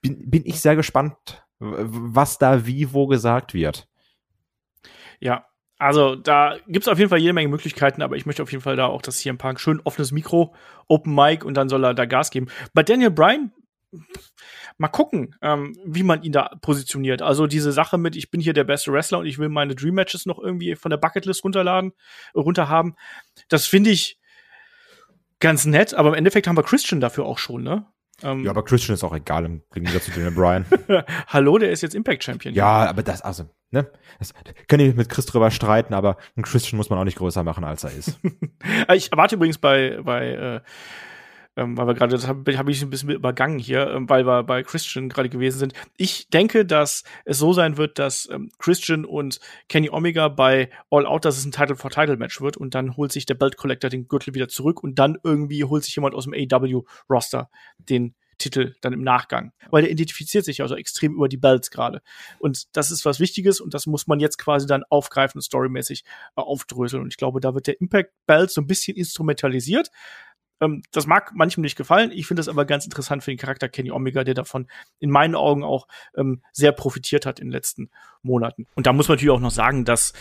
bin, 0.00 0.30
bin 0.30 0.42
ich 0.46 0.58
sehr 0.58 0.74
gespannt, 0.74 1.44
was 1.58 2.38
da 2.38 2.64
wie 2.64 2.94
wo 2.94 3.08
gesagt 3.08 3.52
wird. 3.52 3.86
Ja, 5.20 5.44
also 5.76 6.16
da 6.16 6.56
gibt's 6.66 6.88
auf 6.88 6.98
jeden 6.98 7.10
Fall 7.10 7.18
jede 7.18 7.34
Menge 7.34 7.50
Möglichkeiten, 7.50 8.00
aber 8.00 8.16
ich 8.16 8.24
möchte 8.24 8.42
auf 8.42 8.50
jeden 8.50 8.62
Fall 8.62 8.76
da 8.76 8.86
auch 8.86 9.02
das 9.02 9.18
hier 9.18 9.30
im 9.30 9.38
Park 9.38 9.60
schön 9.60 9.82
offenes 9.84 10.10
Mikro, 10.10 10.54
Open 10.88 11.14
Mic 11.14 11.44
und 11.44 11.54
dann 11.58 11.68
soll 11.68 11.84
er 11.84 11.92
da 11.92 12.06
Gas 12.06 12.30
geben. 12.30 12.48
Bei 12.72 12.82
Daniel 12.82 13.10
Bryan 13.10 13.52
mal 14.78 14.88
gucken, 14.88 15.34
ähm, 15.42 15.76
wie 15.84 16.02
man 16.02 16.22
ihn 16.22 16.32
da 16.32 16.50
positioniert. 16.60 17.22
Also 17.22 17.46
diese 17.46 17.72
Sache 17.72 17.98
mit, 17.98 18.16
ich 18.16 18.30
bin 18.30 18.40
hier 18.40 18.52
der 18.52 18.64
beste 18.64 18.92
Wrestler 18.92 19.18
und 19.18 19.26
ich 19.26 19.38
will 19.38 19.48
meine 19.48 19.74
Dream 19.74 19.94
Matches 19.94 20.26
noch 20.26 20.38
irgendwie 20.38 20.74
von 20.76 20.90
der 20.90 20.98
Bucketlist 20.98 21.44
runterladen, 21.44 21.92
runterhaben. 22.34 22.94
Das 23.48 23.66
finde 23.66 23.90
ich 23.90 24.18
ganz 25.40 25.64
nett, 25.64 25.94
aber 25.94 26.10
im 26.10 26.14
Endeffekt 26.14 26.46
haben 26.46 26.56
wir 26.56 26.62
Christian 26.62 27.00
dafür 27.00 27.24
auch 27.24 27.38
schon, 27.38 27.62
ne? 27.62 27.86
Ähm, 28.22 28.44
ja, 28.44 28.50
aber 28.50 28.64
Christian 28.64 28.94
ist 28.94 29.04
auch 29.04 29.14
egal 29.14 29.44
im 29.44 29.62
Gegensatz 29.74 30.06
zu 30.06 30.10
Daniel 30.10 30.30
Bryan. 30.30 30.64
Hallo, 31.26 31.58
der 31.58 31.70
ist 31.70 31.82
jetzt 31.82 31.94
Impact 31.94 32.24
Champion. 32.24 32.54
Ja, 32.54 32.84
ja, 32.84 32.90
aber 32.90 33.02
das, 33.02 33.20
also, 33.20 33.44
ne? 33.70 33.90
Das 34.18 34.32
können 34.68 34.88
ich 34.88 34.96
mit 34.96 35.10
Chris 35.10 35.26
drüber 35.26 35.50
streiten, 35.50 35.92
aber 35.92 36.16
einen 36.34 36.44
Christian 36.44 36.78
muss 36.78 36.88
man 36.88 36.98
auch 36.98 37.04
nicht 37.04 37.18
größer 37.18 37.42
machen, 37.42 37.64
als 37.64 37.84
er 37.84 37.92
ist. 37.92 38.18
ich 38.94 39.12
erwarte 39.12 39.34
übrigens 39.34 39.58
bei, 39.58 40.00
bei 40.02 40.28
äh, 40.30 40.60
ähm, 41.56 41.76
weil 41.76 41.86
wir 41.86 41.94
gerade, 41.94 42.14
das 42.14 42.26
habe 42.26 42.56
hab 42.56 42.68
ich 42.68 42.82
ein 42.82 42.90
bisschen 42.90 43.10
übergangen 43.10 43.58
hier, 43.58 43.90
ähm, 43.90 44.08
weil 44.08 44.26
wir 44.26 44.42
bei 44.42 44.62
Christian 44.62 45.08
gerade 45.08 45.28
gewesen 45.28 45.58
sind. 45.58 45.72
Ich 45.96 46.28
denke, 46.28 46.66
dass 46.66 47.02
es 47.24 47.38
so 47.38 47.52
sein 47.52 47.76
wird, 47.78 47.98
dass 47.98 48.28
ähm, 48.30 48.50
Christian 48.58 49.04
und 49.04 49.40
Kenny 49.68 49.88
Omega 49.90 50.28
bei 50.28 50.70
All 50.90 51.06
Out, 51.06 51.24
dass 51.24 51.38
es 51.38 51.44
ein 51.44 51.52
Title-for-Title-Match 51.52 52.40
wird 52.40 52.56
und 52.56 52.74
dann 52.74 52.96
holt 52.96 53.10
sich 53.10 53.26
der 53.26 53.34
Belt 53.34 53.56
Collector 53.56 53.88
den 53.88 54.06
Gürtel 54.06 54.34
wieder 54.34 54.48
zurück 54.48 54.82
und 54.82 54.98
dann 54.98 55.18
irgendwie 55.22 55.64
holt 55.64 55.84
sich 55.84 55.96
jemand 55.96 56.14
aus 56.14 56.24
dem 56.24 56.34
AW-Roster 56.34 57.48
den 57.78 58.14
Titel 58.38 58.74
dann 58.80 58.92
im 58.92 59.02
Nachgang. 59.02 59.52
Weil 59.70 59.82
der 59.82 59.90
identifiziert 59.90 60.44
sich 60.44 60.58
ja 60.58 60.68
so 60.68 60.76
extrem 60.76 61.14
über 61.14 61.28
die 61.28 61.36
Belts 61.36 61.70
gerade. 61.70 62.02
Und 62.38 62.76
das 62.76 62.90
ist 62.90 63.04
was 63.04 63.20
Wichtiges 63.20 63.60
und 63.60 63.74
das 63.74 63.86
muss 63.86 64.06
man 64.06 64.20
jetzt 64.20 64.36
quasi 64.38 64.66
dann 64.66 64.84
aufgreifen, 64.90 65.40
storymäßig 65.40 66.04
äh, 66.36 66.40
aufdröseln. 66.40 67.02
Und 67.02 67.08
ich 67.08 67.16
glaube, 67.16 67.40
da 67.40 67.54
wird 67.54 67.66
der 67.66 67.80
Impact 67.80 68.12
Belt 68.26 68.50
so 68.50 68.60
ein 68.60 68.66
bisschen 68.66 68.96
instrumentalisiert. 68.96 69.90
Ähm, 70.60 70.82
das 70.92 71.06
mag 71.06 71.34
manchem 71.34 71.62
nicht 71.62 71.76
gefallen. 71.76 72.10
Ich 72.12 72.26
finde 72.26 72.40
das 72.40 72.48
aber 72.48 72.64
ganz 72.64 72.84
interessant 72.84 73.22
für 73.22 73.30
den 73.30 73.38
Charakter 73.38 73.68
Kenny 73.68 73.90
Omega, 73.90 74.24
der 74.24 74.34
davon 74.34 74.68
in 74.98 75.10
meinen 75.10 75.34
Augen 75.34 75.64
auch 75.64 75.86
ähm, 76.16 76.42
sehr 76.52 76.72
profitiert 76.72 77.26
hat 77.26 77.40
in 77.40 77.48
den 77.48 77.52
letzten 77.52 77.90
Monaten. 78.22 78.66
Und 78.74 78.86
da 78.86 78.92
muss 78.92 79.08
man 79.08 79.16
natürlich 79.16 79.34
auch 79.34 79.40
noch 79.40 79.50
sagen, 79.50 79.84
dass 79.84 80.12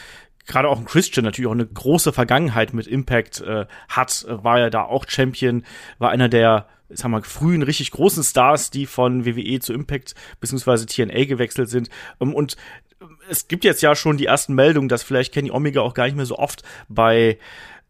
gerade 0.45 0.69
auch 0.69 0.79
ein 0.79 0.86
Christian 0.86 1.23
natürlich 1.25 1.47
auch 1.47 1.53
eine 1.53 1.65
große 1.65 2.13
Vergangenheit 2.13 2.73
mit 2.73 2.88
Impact 2.88 3.41
äh, 3.41 3.65
hat, 3.89 4.25
war 4.27 4.59
ja 4.59 4.69
da 4.69 4.83
auch 4.83 5.05
Champion, 5.07 5.63
war 5.97 6.11
einer 6.11 6.29
der 6.29 6.67
sagen 6.89 7.13
wir, 7.13 7.23
frühen 7.23 7.63
richtig 7.63 7.91
großen 7.91 8.23
Stars, 8.23 8.69
die 8.69 8.86
von 8.86 9.25
WWE 9.25 9.59
zu 9.59 9.73
Impact 9.73 10.13
bzw. 10.39 10.86
TNA 10.86 11.25
gewechselt 11.25 11.69
sind. 11.69 11.89
Ähm, 12.21 12.33
und 12.33 12.57
es 13.29 13.47
gibt 13.47 13.63
jetzt 13.63 13.81
ja 13.81 13.95
schon 13.95 14.17
die 14.17 14.25
ersten 14.25 14.53
Meldungen, 14.53 14.89
dass 14.89 15.03
vielleicht 15.03 15.33
Kenny 15.33 15.51
Omega 15.51 15.81
auch 15.81 15.93
gar 15.93 16.05
nicht 16.05 16.15
mehr 16.15 16.25
so 16.25 16.38
oft 16.38 16.63
bei 16.88 17.38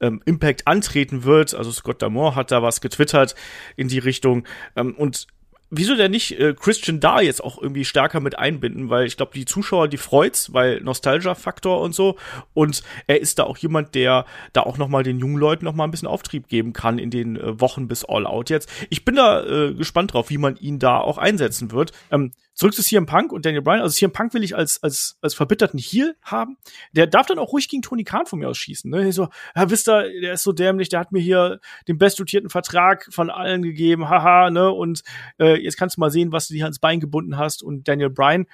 ähm, 0.02 0.22
Impact 0.26 0.68
antreten 0.68 1.24
wird. 1.24 1.54
Also 1.54 1.72
Scott 1.72 2.02
Damore 2.02 2.36
hat 2.36 2.52
da 2.52 2.62
was 2.62 2.82
getwittert 2.82 3.36
in 3.76 3.88
die 3.88 4.00
Richtung. 4.00 4.46
Ähm, 4.76 4.96
und 4.96 5.28
wieso 5.70 5.96
denn 5.96 6.12
nicht 6.12 6.40
äh, 6.40 6.54
Christian 6.54 7.00
da 7.00 7.22
jetzt 7.22 7.44
auch 7.44 7.62
irgendwie 7.62 7.86
stärker 7.86 8.20
mit 8.20 8.38
einbinden, 8.38 8.90
weil 8.90 9.06
ich 9.06 9.18
glaube, 9.18 9.34
die 9.34 9.46
Zuschauer, 9.46 9.88
die 9.88 9.98
freut's, 9.98 10.54
weil 10.54 10.82
Nostalgia-Faktor 10.82 11.82
und 11.82 11.94
so. 11.94 12.18
Und 12.54 12.84
er 13.08 13.22
ist 13.22 13.40
da 13.40 13.44
auch 13.44 13.58
jemand, 13.58 13.96
der 13.96 14.26
da 14.54 14.62
auch 14.62 14.78
noch 14.78 14.88
mal 14.88 15.04
den 15.04 15.20
jungen 15.20 15.38
Leuten 15.38 15.66
noch 15.66 15.74
mal 15.74 15.86
ein 15.86 15.92
bisschen 15.92 16.08
Auftrieb 16.08 16.48
geben 16.48 16.74
kann 16.74 17.00
in 17.00 17.10
den 17.10 17.36
äh, 17.36 17.60
Wochen 17.60 17.88
bis 17.88 18.06
All 18.06 18.26
Out 18.26 18.50
jetzt. 18.50 18.70
Ich 18.90 19.06
bin 19.06 19.16
da 19.16 19.44
äh, 19.44 19.74
gespannt 19.74 20.14
drauf, 20.14 20.30
wie 20.30 20.38
man 20.38 20.56
ihn 20.58 20.80
da 20.80 21.00
auch 21.00 21.18
einsetzen 21.18 21.72
wird. 21.72 21.92
Ähm, 22.12 22.32
zurück 22.56 22.74
zu 22.74 22.82
CM 22.82 23.06
Punk 23.06 23.32
und 23.32 23.46
Daniel 23.46 23.62
Bryan. 23.62 23.82
Also 23.82 23.94
CM 23.94 24.12
Punk 24.12 24.34
will 24.34 24.44
ich 24.44 24.56
als, 24.56 24.82
als, 24.82 25.18
als 25.22 25.36
verbitterten 25.36 25.80
Heel 25.80 26.16
haben. 26.22 26.58
Der 26.94 27.06
darf 27.06 27.28
dann 27.28 27.38
auch 27.38 27.52
ruhig 27.52 27.68
gegen 27.68 27.82
Tony 27.82 28.04
Khan 28.04 28.26
von 28.26 28.40
mir 28.40 28.50
aus 28.50 28.58
schießen. 28.58 28.90
Ne? 28.90 29.12
So, 29.12 29.30
ja, 29.56 29.70
wisst 29.70 29.90
ihr, 29.90 30.22
der 30.22 30.34
ist 30.34 30.44
so 30.44 30.54
dämlich, 30.54 30.90
der 30.90 31.02
hat 31.02 31.12
mir 31.12 31.22
hier 31.22 31.60
den 31.88 31.98
bestdotierten 31.98 32.50
Vertrag 32.50 33.08
von 33.12 33.30
allen 33.30 33.62
gegeben, 33.62 34.10
haha, 34.10 34.50
ne? 34.50 34.72
Und 34.72 35.04
äh, 35.40 35.62
jetzt 35.62 35.78
kannst 35.78 35.98
du 35.98 36.00
mal 36.02 36.10
sehen, 36.12 36.32
was 36.32 36.48
du 36.48 36.54
dir 36.54 36.64
ans 36.64 36.80
Bein 36.80 37.00
gebunden 37.00 37.38
hast. 37.38 37.62
Und 37.62 37.88
Daniel 37.88 38.10
Bryan, 38.10 38.46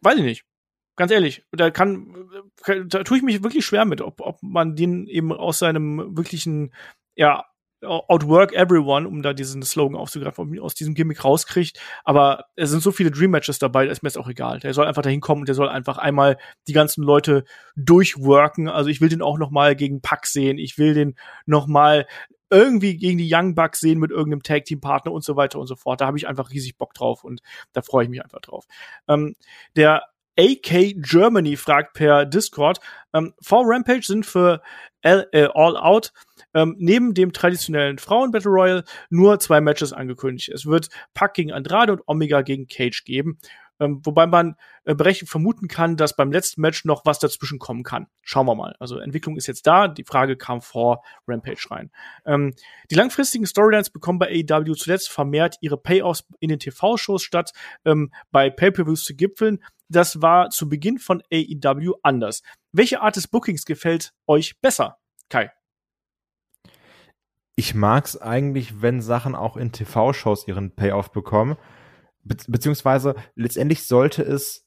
weiß 0.00 0.16
ich 0.16 0.24
nicht. 0.24 0.44
Ganz 0.96 1.12
ehrlich, 1.12 1.44
da 1.52 1.70
kann, 1.70 2.14
da 2.66 3.04
tue 3.04 3.16
ich 3.16 3.22
mich 3.22 3.42
wirklich 3.42 3.64
schwer 3.64 3.86
mit, 3.86 4.02
ob, 4.02 4.20
ob 4.20 4.42
man 4.42 4.76
den 4.76 5.06
eben 5.06 5.32
aus 5.32 5.58
seinem 5.60 6.14
wirklichen, 6.14 6.74
ja, 7.14 7.46
outwork 7.82 8.52
everyone, 8.52 9.08
um 9.08 9.22
da 9.22 9.32
diesen 9.32 9.62
Slogan 9.62 9.96
aufzugreifen, 9.96 10.58
aus 10.60 10.74
diesem 10.74 10.94
Gimmick 10.94 11.24
rauskriegt. 11.24 11.80
Aber 12.04 12.46
es 12.56 12.70
sind 12.70 12.82
so 12.82 12.92
viele 12.92 13.10
Dream 13.10 13.30
Matches 13.30 13.58
dabei, 13.58 13.86
da 13.86 13.92
ist 13.92 14.02
mir 14.02 14.08
jetzt 14.08 14.18
auch 14.18 14.28
egal. 14.28 14.60
Der 14.60 14.74
soll 14.74 14.86
einfach 14.86 15.02
dahin 15.02 15.20
kommen 15.20 15.42
und 15.42 15.48
der 15.48 15.54
soll 15.54 15.68
einfach 15.68 15.98
einmal 15.98 16.38
die 16.68 16.72
ganzen 16.72 17.02
Leute 17.02 17.44
durchworken. 17.76 18.68
Also 18.68 18.90
ich 18.90 19.00
will 19.00 19.08
den 19.08 19.22
auch 19.22 19.38
noch 19.38 19.50
mal 19.50 19.76
gegen 19.76 20.00
Pack 20.00 20.26
sehen. 20.26 20.58
Ich 20.58 20.78
will 20.78 20.94
den 20.94 21.14
noch 21.46 21.66
mal 21.66 22.06
irgendwie 22.50 22.96
gegen 22.96 23.18
die 23.18 23.32
Young 23.32 23.54
Bucks 23.54 23.80
sehen 23.80 24.00
mit 24.00 24.10
irgendeinem 24.10 24.42
Tag 24.42 24.64
Team 24.64 24.80
Partner 24.80 25.12
und 25.12 25.24
so 25.24 25.36
weiter 25.36 25.58
und 25.58 25.68
so 25.68 25.76
fort. 25.76 26.00
Da 26.00 26.06
habe 26.06 26.18
ich 26.18 26.26
einfach 26.26 26.50
riesig 26.50 26.76
Bock 26.76 26.94
drauf 26.94 27.22
und 27.24 27.40
da 27.72 27.80
freue 27.80 28.04
ich 28.04 28.10
mich 28.10 28.22
einfach 28.22 28.40
drauf. 28.40 28.66
Ähm, 29.08 29.36
der 29.76 30.02
AK 30.38 30.94
Germany 30.96 31.56
fragt 31.56 31.94
per 31.94 32.24
Discord, 32.26 32.80
ähm, 33.12 33.34
vor 33.42 33.64
Rampage 33.66 34.02
sind 34.04 34.26
für 34.26 34.62
L 35.02 35.26
äh, 35.32 35.48
All 35.54 35.76
Out 35.76 36.12
ähm, 36.54 36.76
neben 36.78 37.14
dem 37.14 37.32
traditionellen 37.32 37.98
Frauen 37.98 38.30
Battle 38.30 38.50
Royal 38.50 38.84
nur 39.08 39.38
zwei 39.38 39.60
Matches 39.60 39.92
angekündigt. 39.92 40.48
Es 40.50 40.66
wird 40.66 40.88
Pack 41.14 41.34
gegen 41.34 41.52
Andrade 41.52 41.92
und 41.92 42.02
Omega 42.06 42.42
gegen 42.42 42.66
Cage 42.66 43.04
geben. 43.04 43.38
Ähm, 43.80 44.02
wobei 44.04 44.26
man 44.26 44.56
äh, 44.84 44.94
berechtigt 44.94 45.30
vermuten 45.30 45.66
kann, 45.66 45.96
dass 45.96 46.14
beim 46.14 46.30
letzten 46.30 46.60
Match 46.60 46.84
noch 46.84 47.06
was 47.06 47.18
dazwischen 47.18 47.58
kommen 47.58 47.82
kann. 47.82 48.08
Schauen 48.20 48.44
wir 48.44 48.54
mal. 48.54 48.76
Also 48.78 48.98
Entwicklung 48.98 49.36
ist 49.38 49.46
jetzt 49.46 49.66
da. 49.66 49.88
Die 49.88 50.04
Frage 50.04 50.36
kam 50.36 50.60
vor 50.60 51.02
Rampage 51.26 51.66
rein. 51.70 51.90
Ähm, 52.26 52.54
die 52.90 52.94
langfristigen 52.94 53.46
Storylines 53.46 53.88
bekommen 53.88 54.18
bei 54.18 54.28
AEW 54.28 54.74
zuletzt 54.74 55.08
vermehrt 55.08 55.56
ihre 55.62 55.78
Payoffs 55.78 56.26
in 56.40 56.50
den 56.50 56.58
TV-Shows 56.58 57.22
statt 57.22 57.52
ähm, 57.86 58.12
bei 58.30 58.50
Pay-per-Views 58.50 59.04
zu 59.04 59.16
gipfeln. 59.16 59.60
Das 59.90 60.22
war 60.22 60.50
zu 60.50 60.68
Beginn 60.68 60.98
von 60.98 61.20
AEW 61.32 61.94
anders. 62.02 62.42
Welche 62.72 63.00
Art 63.00 63.16
des 63.16 63.26
Bookings 63.26 63.64
gefällt 63.64 64.12
euch 64.26 64.60
besser, 64.60 64.98
Kai? 65.28 65.50
Ich 67.56 67.74
mag's 67.74 68.16
eigentlich, 68.16 68.80
wenn 68.80 69.02
Sachen 69.02 69.34
auch 69.34 69.56
in 69.56 69.72
TV-Shows 69.72 70.46
ihren 70.46 70.74
Payoff 70.74 71.10
bekommen. 71.10 71.56
Be 72.22 72.36
beziehungsweise 72.46 73.16
letztendlich 73.34 73.86
sollte 73.86 74.22
es 74.22 74.64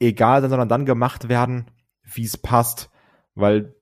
egal 0.00 0.40
sein, 0.40 0.50
sondern 0.50 0.68
dann 0.68 0.86
gemacht 0.86 1.28
werden, 1.28 1.70
wie 2.02 2.24
es 2.24 2.38
passt. 2.38 2.90
Weil 3.34 3.76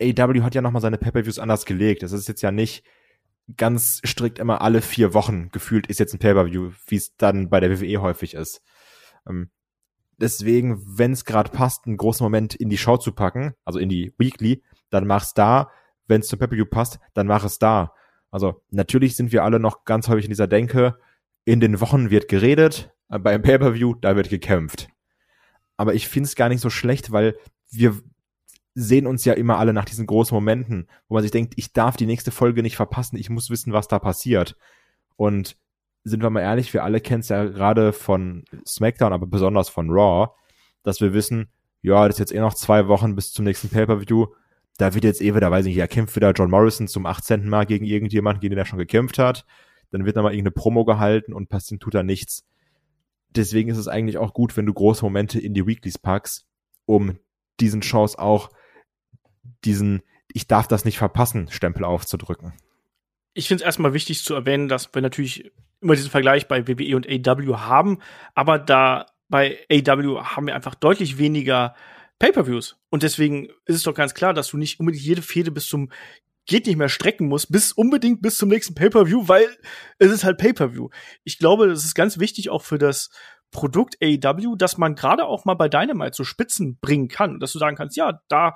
AW 0.00 0.42
hat 0.42 0.54
ja 0.54 0.62
nochmal 0.62 0.82
seine 0.82 0.98
Pay-Per-Views 0.98 1.38
anders 1.38 1.66
gelegt. 1.66 2.02
Es 2.02 2.12
ist 2.12 2.28
jetzt 2.28 2.42
ja 2.42 2.50
nicht 2.50 2.84
ganz 3.56 4.00
strikt 4.04 4.38
immer 4.38 4.60
alle 4.62 4.82
vier 4.82 5.14
Wochen 5.14 5.50
gefühlt 5.50 5.86
ist 5.86 6.00
jetzt 6.00 6.14
ein 6.14 6.18
Pay-Per-View, 6.18 6.72
wie 6.88 6.96
es 6.96 7.16
dann 7.16 7.48
bei 7.48 7.60
der 7.60 7.70
WWE 7.70 8.00
häufig 8.00 8.34
ist. 8.34 8.62
Ähm, 9.28 9.50
deswegen, 10.18 10.82
wenn 10.86 11.12
es 11.12 11.24
gerade 11.24 11.50
passt, 11.50 11.86
einen 11.86 11.96
großen 11.96 12.24
Moment 12.24 12.54
in 12.54 12.68
die 12.68 12.78
Show 12.78 12.96
zu 12.96 13.12
packen, 13.12 13.54
also 13.64 13.78
in 13.78 13.88
die 13.88 14.14
Weekly, 14.18 14.62
dann 14.90 15.06
mach's 15.06 15.34
da 15.34 15.70
wenn 16.08 16.20
es 16.20 16.28
zum 16.28 16.38
Pay-Per-View 16.38 16.66
passt, 16.66 16.98
dann 17.14 17.26
mach 17.26 17.44
es 17.44 17.58
da. 17.58 17.92
Also 18.30 18.62
natürlich 18.70 19.16
sind 19.16 19.32
wir 19.32 19.44
alle 19.44 19.60
noch 19.60 19.84
ganz 19.84 20.08
häufig 20.08 20.24
in 20.24 20.30
dieser 20.30 20.46
Denke, 20.46 20.98
in 21.44 21.60
den 21.60 21.80
Wochen 21.80 22.10
wird 22.10 22.28
geredet, 22.28 22.92
beim 23.08 23.42
Pay-Per-View, 23.42 23.94
da 24.00 24.16
wird 24.16 24.30
gekämpft. 24.30 24.88
Aber 25.76 25.94
ich 25.94 26.08
finde 26.08 26.26
es 26.26 26.36
gar 26.36 26.48
nicht 26.48 26.60
so 26.60 26.70
schlecht, 26.70 27.12
weil 27.12 27.36
wir 27.70 28.00
sehen 28.74 29.06
uns 29.06 29.24
ja 29.24 29.32
immer 29.32 29.58
alle 29.58 29.72
nach 29.72 29.84
diesen 29.84 30.06
großen 30.06 30.34
Momenten, 30.34 30.88
wo 31.08 31.14
man 31.14 31.22
sich 31.22 31.30
denkt, 31.30 31.54
ich 31.56 31.72
darf 31.72 31.96
die 31.96 32.06
nächste 32.06 32.30
Folge 32.30 32.62
nicht 32.62 32.76
verpassen, 32.76 33.16
ich 33.16 33.30
muss 33.30 33.48
wissen, 33.48 33.72
was 33.72 33.88
da 33.88 33.98
passiert. 33.98 34.56
Und 35.16 35.56
sind 36.08 36.22
wir 36.22 36.30
mal 36.30 36.40
ehrlich, 36.40 36.72
wir 36.72 36.84
alle 36.84 37.00
kennen 37.00 37.20
es 37.20 37.28
ja 37.28 37.44
gerade 37.44 37.92
von 37.92 38.44
SmackDown, 38.66 39.12
aber 39.12 39.26
besonders 39.26 39.68
von 39.68 39.90
Raw, 39.90 40.28
dass 40.82 41.00
wir 41.00 41.12
wissen, 41.12 41.48
ja, 41.82 42.06
das 42.06 42.16
ist 42.16 42.20
jetzt 42.20 42.34
eh 42.34 42.40
noch 42.40 42.54
zwei 42.54 42.88
Wochen 42.88 43.14
bis 43.14 43.32
zum 43.32 43.44
nächsten 43.44 43.68
Pay-Per-View 43.68 44.26
da 44.78 44.94
wird 44.94 45.04
jetzt 45.04 45.22
eh 45.22 45.34
wieder, 45.34 45.50
weiß 45.50 45.66
ich 45.66 45.74
nicht, 45.74 45.80
er 45.80 45.88
kämpft 45.88 46.16
wieder 46.16 46.32
John 46.32 46.50
Morrison 46.50 46.88
zum 46.88 47.06
18. 47.06 47.48
Mal 47.48 47.66
gegen 47.66 47.84
irgendjemanden, 47.84 48.40
gegen 48.40 48.52
den 48.52 48.58
er 48.58 48.66
schon 48.66 48.78
gekämpft 48.78 49.18
hat. 49.18 49.46
Dann 49.90 50.04
wird 50.04 50.16
nochmal 50.16 50.32
irgendeine 50.32 50.52
Promo 50.52 50.84
gehalten 50.84 51.32
und 51.32 51.48
passiert 51.48 51.80
tut 51.80 51.94
da 51.94 52.02
nichts. 52.02 52.44
Deswegen 53.30 53.70
ist 53.70 53.78
es 53.78 53.88
eigentlich 53.88 54.18
auch 54.18 54.34
gut, 54.34 54.56
wenn 54.56 54.66
du 54.66 54.74
große 54.74 55.04
Momente 55.04 55.40
in 55.40 55.54
die 55.54 55.66
Weeklies 55.66 55.98
packst, 55.98 56.46
um 56.84 57.18
diesen 57.60 57.82
Shows 57.82 58.16
auch 58.16 58.50
diesen 59.64 60.02
Ich 60.32 60.46
darf 60.46 60.68
das 60.68 60.84
nicht 60.84 60.98
verpassen 60.98 61.48
Stempel 61.50 61.84
aufzudrücken. 61.84 62.52
Ich 63.32 63.48
finde 63.48 63.62
es 63.62 63.66
erstmal 63.66 63.94
wichtig 63.94 64.24
zu 64.24 64.34
erwähnen, 64.34 64.68
dass 64.68 64.94
wir 64.94 65.02
natürlich 65.02 65.52
immer 65.86 65.96
diesen 65.96 66.10
Vergleich 66.10 66.48
bei 66.48 66.66
WWE 66.66 66.96
und 66.96 67.08
AW 67.08 67.56
haben, 67.56 67.98
aber 68.34 68.58
da 68.58 69.06
bei 69.28 69.58
AW 69.70 70.20
haben 70.22 70.46
wir 70.46 70.54
einfach 70.54 70.74
deutlich 70.74 71.18
weniger 71.18 71.74
Pay-per-Views. 72.18 72.78
Und 72.90 73.02
deswegen 73.02 73.46
ist 73.64 73.76
es 73.76 73.82
doch 73.82 73.94
ganz 73.94 74.14
klar, 74.14 74.34
dass 74.34 74.48
du 74.48 74.56
nicht 74.56 74.80
unbedingt 74.80 75.04
jede 75.04 75.22
Fehde 75.22 75.50
bis 75.50 75.66
zum 75.66 75.90
geht 76.48 76.66
nicht 76.66 76.76
mehr 76.76 76.88
strecken 76.88 77.26
musst, 77.26 77.50
bis 77.50 77.72
unbedingt 77.72 78.22
bis 78.22 78.38
zum 78.38 78.48
nächsten 78.48 78.74
Pay-per-View, 78.74 79.26
weil 79.26 79.48
es 79.98 80.12
ist 80.12 80.22
halt 80.22 80.38
Pay-per-View. 80.38 80.90
Ich 81.24 81.38
glaube, 81.38 81.66
das 81.66 81.84
ist 81.84 81.94
ganz 81.94 82.20
wichtig 82.20 82.50
auch 82.50 82.62
für 82.62 82.78
das 82.78 83.10
Produkt 83.50 83.96
AEW, 84.00 84.54
dass 84.56 84.78
man 84.78 84.94
gerade 84.94 85.24
auch 85.24 85.44
mal 85.44 85.54
bei 85.54 85.68
Dynamite 85.68 86.14
so 86.14 86.24
Spitzen 86.24 86.78
bringen 86.78 87.08
kann, 87.08 87.40
dass 87.40 87.52
du 87.52 87.58
sagen 87.58 87.76
kannst, 87.76 87.96
ja, 87.96 88.20
da 88.28 88.54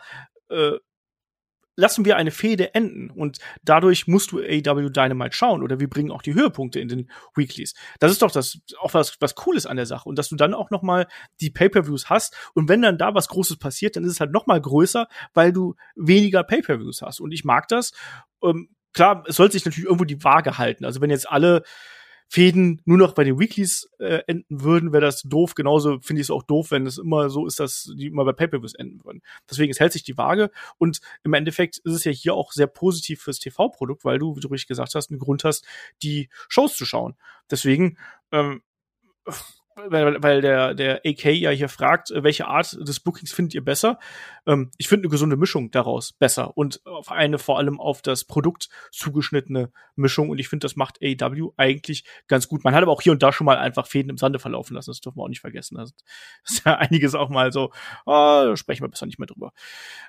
äh, 0.50 0.78
lassen 1.76 2.04
wir 2.04 2.16
eine 2.16 2.30
Fehde 2.30 2.74
enden 2.74 3.10
und 3.10 3.38
dadurch 3.62 4.06
musst 4.06 4.32
du 4.32 4.38
AW 4.38 4.90
Dynamite 4.90 5.34
schauen 5.34 5.62
oder 5.62 5.80
wir 5.80 5.88
bringen 5.88 6.10
auch 6.10 6.22
die 6.22 6.34
Höhepunkte 6.34 6.80
in 6.80 6.88
den 6.88 7.10
Weeklies. 7.34 7.74
Das 7.98 8.12
ist 8.12 8.22
doch 8.22 8.30
das 8.30 8.60
auch 8.80 8.94
was 8.94 9.20
was 9.20 9.34
cooles 9.34 9.66
an 9.66 9.76
der 9.76 9.86
Sache 9.86 10.08
und 10.08 10.18
dass 10.18 10.28
du 10.28 10.36
dann 10.36 10.54
auch 10.54 10.70
noch 10.70 10.82
mal 10.82 11.06
die 11.40 11.50
Pay-per-Views 11.50 12.10
hast 12.10 12.36
und 12.54 12.68
wenn 12.68 12.82
dann 12.82 12.98
da 12.98 13.14
was 13.14 13.28
großes 13.28 13.58
passiert, 13.58 13.96
dann 13.96 14.04
ist 14.04 14.12
es 14.12 14.20
halt 14.20 14.32
noch 14.32 14.46
mal 14.46 14.60
größer, 14.60 15.08
weil 15.34 15.52
du 15.52 15.74
weniger 15.96 16.44
Pay-per-Views 16.44 17.02
hast 17.02 17.20
und 17.20 17.32
ich 17.32 17.44
mag 17.44 17.68
das. 17.68 17.92
Ähm, 18.42 18.70
klar, 18.92 19.24
es 19.26 19.36
sollte 19.36 19.52
sich 19.54 19.64
natürlich 19.64 19.86
irgendwo 19.86 20.04
die 20.04 20.22
Waage 20.24 20.58
halten. 20.58 20.84
Also 20.84 21.00
wenn 21.00 21.10
jetzt 21.10 21.30
alle 21.30 21.62
Fäden 22.32 22.80
nur 22.84 22.96
noch 22.96 23.14
bei 23.14 23.24
den 23.24 23.40
Weeklies 23.40 23.90
äh, 23.98 24.22
enden 24.28 24.62
würden, 24.62 24.92
wäre 24.92 25.00
das 25.00 25.22
doof. 25.22 25.56
Genauso 25.56 25.98
finde 26.00 26.20
ich 26.20 26.26
es 26.26 26.30
auch 26.30 26.44
doof, 26.44 26.70
wenn 26.70 26.86
es 26.86 26.96
immer 26.96 27.28
so 27.28 27.44
ist, 27.44 27.58
dass 27.58 27.92
die 27.96 28.06
immer 28.06 28.24
bei 28.24 28.32
Pay-Per-Views 28.32 28.74
enden 28.74 29.04
würden. 29.04 29.20
Deswegen, 29.50 29.72
es 29.72 29.80
hält 29.80 29.92
sich 29.92 30.04
die 30.04 30.16
Waage 30.16 30.52
und 30.78 31.00
im 31.24 31.34
Endeffekt 31.34 31.78
ist 31.78 31.92
es 31.92 32.04
ja 32.04 32.12
hier 32.12 32.34
auch 32.34 32.52
sehr 32.52 32.68
positiv 32.68 33.20
fürs 33.20 33.40
TV-Produkt, 33.40 34.04
weil 34.04 34.20
du, 34.20 34.36
wie 34.36 34.40
du 34.40 34.46
richtig 34.46 34.68
gesagt 34.68 34.94
hast, 34.94 35.10
einen 35.10 35.18
Grund 35.18 35.42
hast, 35.42 35.66
die 36.04 36.28
Shows 36.48 36.76
zu 36.76 36.86
schauen. 36.86 37.16
Deswegen, 37.50 37.98
ähm, 38.30 38.62
weil, 39.88 40.22
weil 40.22 40.40
der, 40.40 40.74
der 40.74 41.00
AK 41.04 41.26
ja 41.26 41.50
hier 41.50 41.68
fragt, 41.68 42.10
äh, 42.10 42.22
welche 42.22 42.46
Art 42.46 42.76
des 42.80 43.00
Bookings 43.00 43.32
findet 43.32 43.54
ihr 43.54 43.64
besser? 43.64 43.98
Ähm, 44.46 44.70
ich 44.78 44.88
finde 44.88 45.04
eine 45.04 45.10
gesunde 45.10 45.36
Mischung 45.36 45.70
daraus 45.70 46.12
besser 46.12 46.56
und 46.56 46.84
auf 46.86 47.10
eine 47.10 47.38
vor 47.38 47.58
allem 47.58 47.80
auf 47.80 48.02
das 48.02 48.24
Produkt 48.24 48.68
zugeschnittene 48.90 49.70
Mischung 49.96 50.30
und 50.30 50.38
ich 50.38 50.48
finde, 50.48 50.64
das 50.64 50.76
macht 50.76 50.98
AEW 51.02 51.52
eigentlich 51.56 52.04
ganz 52.26 52.48
gut. 52.48 52.64
Man 52.64 52.74
hat 52.74 52.82
aber 52.82 52.92
auch 52.92 53.02
hier 53.02 53.12
und 53.12 53.22
da 53.22 53.32
schon 53.32 53.44
mal 53.44 53.58
einfach 53.58 53.86
Fäden 53.86 54.10
im 54.10 54.18
Sande 54.18 54.38
verlaufen 54.38 54.74
lassen, 54.74 54.90
das 54.90 55.00
dürfen 55.00 55.18
wir 55.18 55.24
auch 55.24 55.28
nicht 55.28 55.40
vergessen. 55.40 55.76
Das 55.76 55.92
ist 56.44 56.64
ja 56.64 56.76
einiges 56.76 57.14
auch 57.14 57.28
mal 57.28 57.52
so, 57.52 57.72
oh, 58.06 58.56
sprechen 58.56 58.82
wir 58.82 58.88
besser 58.88 59.06
nicht 59.06 59.18
mehr 59.18 59.26
drüber. 59.26 59.52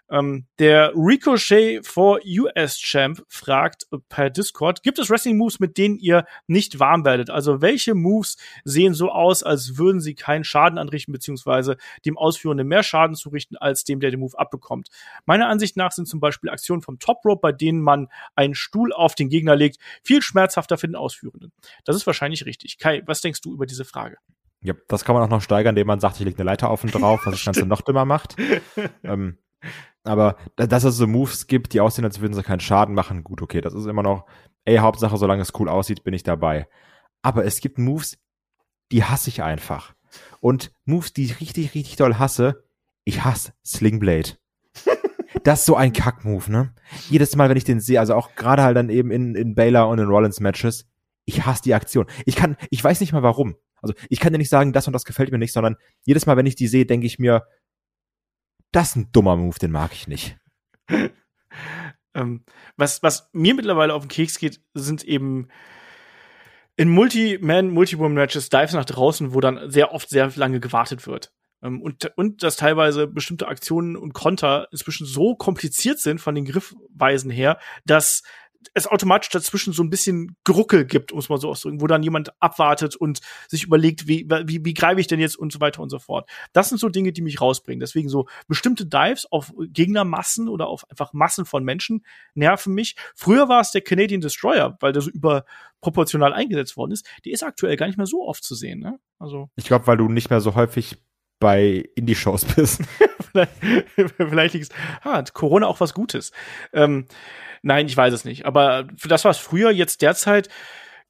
Ähm, 0.09 0.45
der 0.59 0.93
Ricochet 0.95 1.85
for 1.85 2.19
US 2.25 2.77
Champ 2.77 3.23
fragt 3.27 3.87
per 4.09 4.29
Discord, 4.29 4.83
gibt 4.83 4.99
es 4.99 5.09
Wrestling 5.09 5.37
Moves, 5.37 5.59
mit 5.59 5.77
denen 5.77 5.97
ihr 5.97 6.25
nicht 6.47 6.79
warm 6.79 7.05
werdet? 7.05 7.29
Also 7.29 7.61
welche 7.61 7.95
Moves 7.95 8.37
sehen 8.63 8.93
so 8.93 9.11
aus, 9.11 9.43
als 9.43 9.60
würden 9.77 9.99
sie 10.01 10.15
keinen 10.15 10.43
Schaden 10.43 10.77
anrichten, 10.77 11.11
beziehungsweise 11.11 11.77
dem 12.05 12.17
Ausführenden 12.17 12.67
mehr 12.67 12.83
Schaden 12.83 13.15
zurichten, 13.15 13.57
als 13.57 13.83
dem, 13.83 13.99
der 13.99 14.11
den 14.11 14.19
Move 14.19 14.37
abbekommt. 14.37 14.89
Meiner 15.25 15.47
Ansicht 15.47 15.77
nach 15.77 15.91
sind 15.91 16.07
zum 16.07 16.19
Beispiel 16.19 16.49
Aktionen 16.49 16.81
vom 16.81 16.99
Top 16.99 17.23
Rope, 17.25 17.41
bei 17.41 17.51
denen 17.51 17.81
man 17.81 18.07
einen 18.35 18.55
Stuhl 18.55 18.93
auf 18.93 19.15
den 19.15 19.29
Gegner 19.29 19.55
legt, 19.55 19.77
viel 20.03 20.21
schmerzhafter 20.21 20.77
für 20.77 20.87
den 20.87 20.95
Ausführenden. 20.95 21.51
Das 21.85 21.95
ist 21.95 22.05
wahrscheinlich 22.07 22.45
richtig. 22.45 22.77
Kai, 22.77 23.01
was 23.05 23.21
denkst 23.21 23.41
du 23.41 23.53
über 23.53 23.65
diese 23.65 23.85
Frage? 23.85 24.17
Ja, 24.63 24.73
das 24.87 25.05
kann 25.05 25.15
man 25.15 25.23
auch 25.23 25.29
noch 25.29 25.41
steigern, 25.41 25.71
indem 25.71 25.87
man 25.87 25.99
sagt, 25.99 26.19
ich 26.19 26.25
lege 26.25 26.37
eine 26.37 26.45
Leiter 26.45 26.69
auf 26.69 26.83
und 26.83 26.93
drauf, 26.93 27.21
was 27.25 27.33
das 27.33 27.45
Ganze 27.45 27.65
noch 27.65 27.81
dümmer 27.81 28.05
macht. 28.05 28.35
ähm, 29.03 29.37
aber 30.03 30.37
dass 30.55 30.83
es 30.83 30.97
so 30.97 31.07
Moves 31.07 31.47
gibt, 31.47 31.73
die 31.73 31.81
aussehen, 31.81 32.05
als 32.05 32.21
würden 32.21 32.33
sie 32.33 32.43
keinen 32.43 32.59
Schaden 32.59 32.95
machen, 32.95 33.23
gut, 33.23 33.41
okay, 33.41 33.61
das 33.61 33.73
ist 33.73 33.85
immer 33.85 34.03
noch, 34.03 34.25
ey, 34.65 34.77
Hauptsache, 34.77 35.17
solange 35.17 35.41
es 35.41 35.53
cool 35.59 35.69
aussieht, 35.69 36.03
bin 36.03 36.13
ich 36.13 36.23
dabei. 36.23 36.67
Aber 37.21 37.45
es 37.45 37.59
gibt 37.59 37.77
Moves, 37.77 38.17
die 38.91 39.03
hasse 39.03 39.29
ich 39.29 39.41
einfach. 39.41 39.93
Und 40.39 40.71
Moves, 40.85 41.13
die 41.13 41.25
ich 41.25 41.39
richtig, 41.39 41.73
richtig 41.73 41.95
doll 41.95 42.15
hasse, 42.15 42.63
ich 43.03 43.23
hasse 43.23 43.53
Slingblade. 43.65 44.37
das 45.43 45.61
ist 45.61 45.65
so 45.65 45.75
ein 45.75 45.93
Kack-Move, 45.93 46.51
ne? 46.51 46.73
Jedes 47.09 47.35
Mal, 47.35 47.49
wenn 47.49 47.57
ich 47.57 47.63
den 47.63 47.79
sehe, 47.79 47.99
also 47.99 48.15
auch 48.15 48.35
gerade 48.35 48.63
halt 48.63 48.77
dann 48.77 48.89
eben 48.89 49.11
in, 49.11 49.35
in 49.35 49.55
Baylor 49.55 49.87
und 49.87 49.99
in 49.99 50.07
Rollins 50.07 50.39
Matches, 50.39 50.87
ich 51.25 51.45
hasse 51.45 51.63
die 51.63 51.73
Aktion. 51.73 52.07
Ich 52.25 52.35
kann, 52.35 52.57
ich 52.69 52.83
weiß 52.83 52.99
nicht 52.99 53.13
mal 53.13 53.23
warum. 53.23 53.55
Also 53.81 53.95
ich 54.09 54.19
kann 54.19 54.33
dir 54.33 54.39
nicht 54.39 54.49
sagen, 54.49 54.73
das 54.73 54.87
und 54.87 54.93
das 54.93 55.05
gefällt 55.05 55.31
mir 55.31 55.37
nicht, 55.37 55.53
sondern 55.53 55.77
jedes 56.03 56.25
Mal, 56.25 56.37
wenn 56.37 56.45
ich 56.45 56.55
die 56.55 56.67
sehe, 56.67 56.85
denke 56.85 57.07
ich 57.07 57.19
mir, 57.19 57.45
das 58.71 58.89
ist 58.89 58.95
ein 58.95 59.11
dummer 59.11 59.35
Move, 59.35 59.57
den 59.59 59.71
mag 59.71 59.91
ich 59.93 60.07
nicht. 60.07 60.37
ähm, 62.13 62.45
was, 62.77 63.01
was 63.03 63.29
mir 63.33 63.55
mittlerweile 63.55 63.93
auf 63.93 64.03
den 64.03 64.09
Keks 64.09 64.37
geht, 64.37 64.61
sind 64.73 65.03
eben 65.03 65.47
in 66.81 66.89
Multi-Man, 66.89 67.69
Multi-Woman-Matches 67.69 68.49
Dives 68.49 68.73
nach 68.73 68.85
draußen, 68.85 69.35
wo 69.35 69.39
dann 69.39 69.69
sehr 69.69 69.93
oft 69.93 70.09
sehr 70.09 70.31
lange 70.35 70.59
gewartet 70.59 71.05
wird. 71.05 71.31
Ähm, 71.61 71.79
und, 71.79 72.11
und 72.15 72.41
dass 72.41 72.55
teilweise 72.55 73.05
bestimmte 73.05 73.47
Aktionen 73.47 73.95
und 73.95 74.13
Konter 74.13 74.67
inzwischen 74.71 75.05
so 75.05 75.35
kompliziert 75.35 75.99
sind 75.99 76.19
von 76.19 76.33
den 76.33 76.43
Griffweisen 76.43 77.29
her, 77.29 77.59
dass 77.85 78.23
es 78.73 78.87
automatisch 78.87 79.29
dazwischen 79.29 79.73
so 79.73 79.83
ein 79.83 79.89
bisschen 79.89 80.35
Gruckel 80.43 80.85
gibt, 80.85 81.11
um 81.11 81.19
es 81.19 81.29
mal 81.29 81.37
so 81.37 81.49
auszudrücken, 81.49 81.81
wo 81.81 81.87
dann 81.87 82.03
jemand 82.03 82.31
abwartet 82.41 82.95
und 82.95 83.19
sich 83.47 83.63
überlegt, 83.63 84.07
wie, 84.07 84.27
wie, 84.45 84.63
wie 84.63 84.73
greife 84.73 85.01
ich 85.01 85.07
denn 85.07 85.19
jetzt 85.19 85.37
und 85.37 85.51
so 85.51 85.59
weiter 85.59 85.81
und 85.81 85.89
so 85.89 85.99
fort. 85.99 86.29
Das 86.53 86.69
sind 86.69 86.77
so 86.77 86.89
Dinge, 86.89 87.11
die 87.11 87.21
mich 87.21 87.41
rausbringen. 87.41 87.79
Deswegen 87.79 88.09
so 88.09 88.27
bestimmte 88.47 88.85
Dives 88.85 89.25
auf 89.31 89.53
Gegnermassen 89.59 90.47
oder 90.47 90.67
auf 90.67 90.89
einfach 90.89 91.13
Massen 91.13 91.45
von 91.45 91.63
Menschen 91.63 92.05
nerven 92.33 92.73
mich. 92.73 92.95
Früher 93.15 93.49
war 93.49 93.61
es 93.61 93.71
der 93.71 93.81
Canadian 93.81 94.21
Destroyer, 94.21 94.77
weil 94.79 94.93
der 94.93 95.01
so 95.01 95.09
überproportional 95.09 96.33
eingesetzt 96.33 96.77
worden 96.77 96.91
ist. 96.91 97.07
Die 97.25 97.31
ist 97.31 97.43
aktuell 97.43 97.75
gar 97.75 97.87
nicht 97.87 97.97
mehr 97.97 98.07
so 98.07 98.27
oft 98.27 98.43
zu 98.43 98.55
sehen. 98.55 98.79
Ne? 98.79 98.99
Also 99.19 99.49
ich 99.55 99.65
glaube, 99.65 99.87
weil 99.87 99.97
du 99.97 100.07
nicht 100.07 100.29
mehr 100.29 100.41
so 100.41 100.55
häufig 100.55 100.97
bei 101.39 101.89
Indie-Shows 101.95 102.45
bist. 102.45 102.81
vielleicht 103.31 103.51
vielleicht 104.17 104.53
liegt 104.53 104.69
ah, 105.03 105.23
Corona 105.33 105.67
auch 105.67 105.79
was 105.79 105.93
Gutes. 105.93 106.31
Ähm, 106.73 107.07
Nein, 107.61 107.85
ich 107.87 107.95
weiß 107.95 108.13
es 108.13 108.25
nicht. 108.25 108.45
Aber 108.45 108.87
für 108.97 109.07
das, 109.07 109.25
was 109.25 109.37
früher 109.37 109.71
jetzt 109.71 110.01
derzeit 110.01 110.49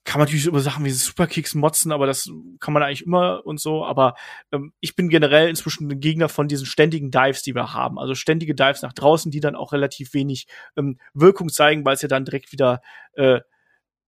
kann 0.04 0.20
man 0.20 0.26
natürlich 0.26 0.47
über 0.47 0.62
Sachen 0.62 0.84
wie 0.84 0.89
Superkicks 0.89 1.54
motzen, 1.54 1.91
aber 1.91 2.08
das 2.08 2.30
kann 2.60 2.74
man 2.74 2.82
eigentlich 2.82 3.06
immer 3.06 3.45
und 3.45 3.60
so. 3.60 3.86
Aber 3.86 4.16
ähm, 4.52 4.74
ich 4.80 4.95
bin 4.95 5.10
generell 5.10 5.47
inzwischen 5.47 5.91
ein 5.91 5.99
Gegner 5.99 6.28
von 6.28 6.47
diesen 6.47 6.66
ständigen 6.66 7.12
Dives, 7.12 7.43
die 7.43 7.54
wir 7.54 7.74
haben. 7.74 7.99
Also 7.99 8.16
ständige 8.16 8.56
Dives 8.56 8.82
nach 8.82 8.93
draußen, 8.93 9.32
die 9.32 9.39
dann 9.39 9.56
auch 9.56 9.74
relativ 9.74 10.14
wenig 10.14 10.47
ähm, 10.76 10.97
Wirkung 11.14 11.49
zeigen, 11.49 11.86
weil 11.86 11.93
es 11.95 12.02
ja 12.02 12.08
dann 12.08 12.26
direkt 12.26 12.52
wieder 12.52 12.82
äh, 13.14 13.41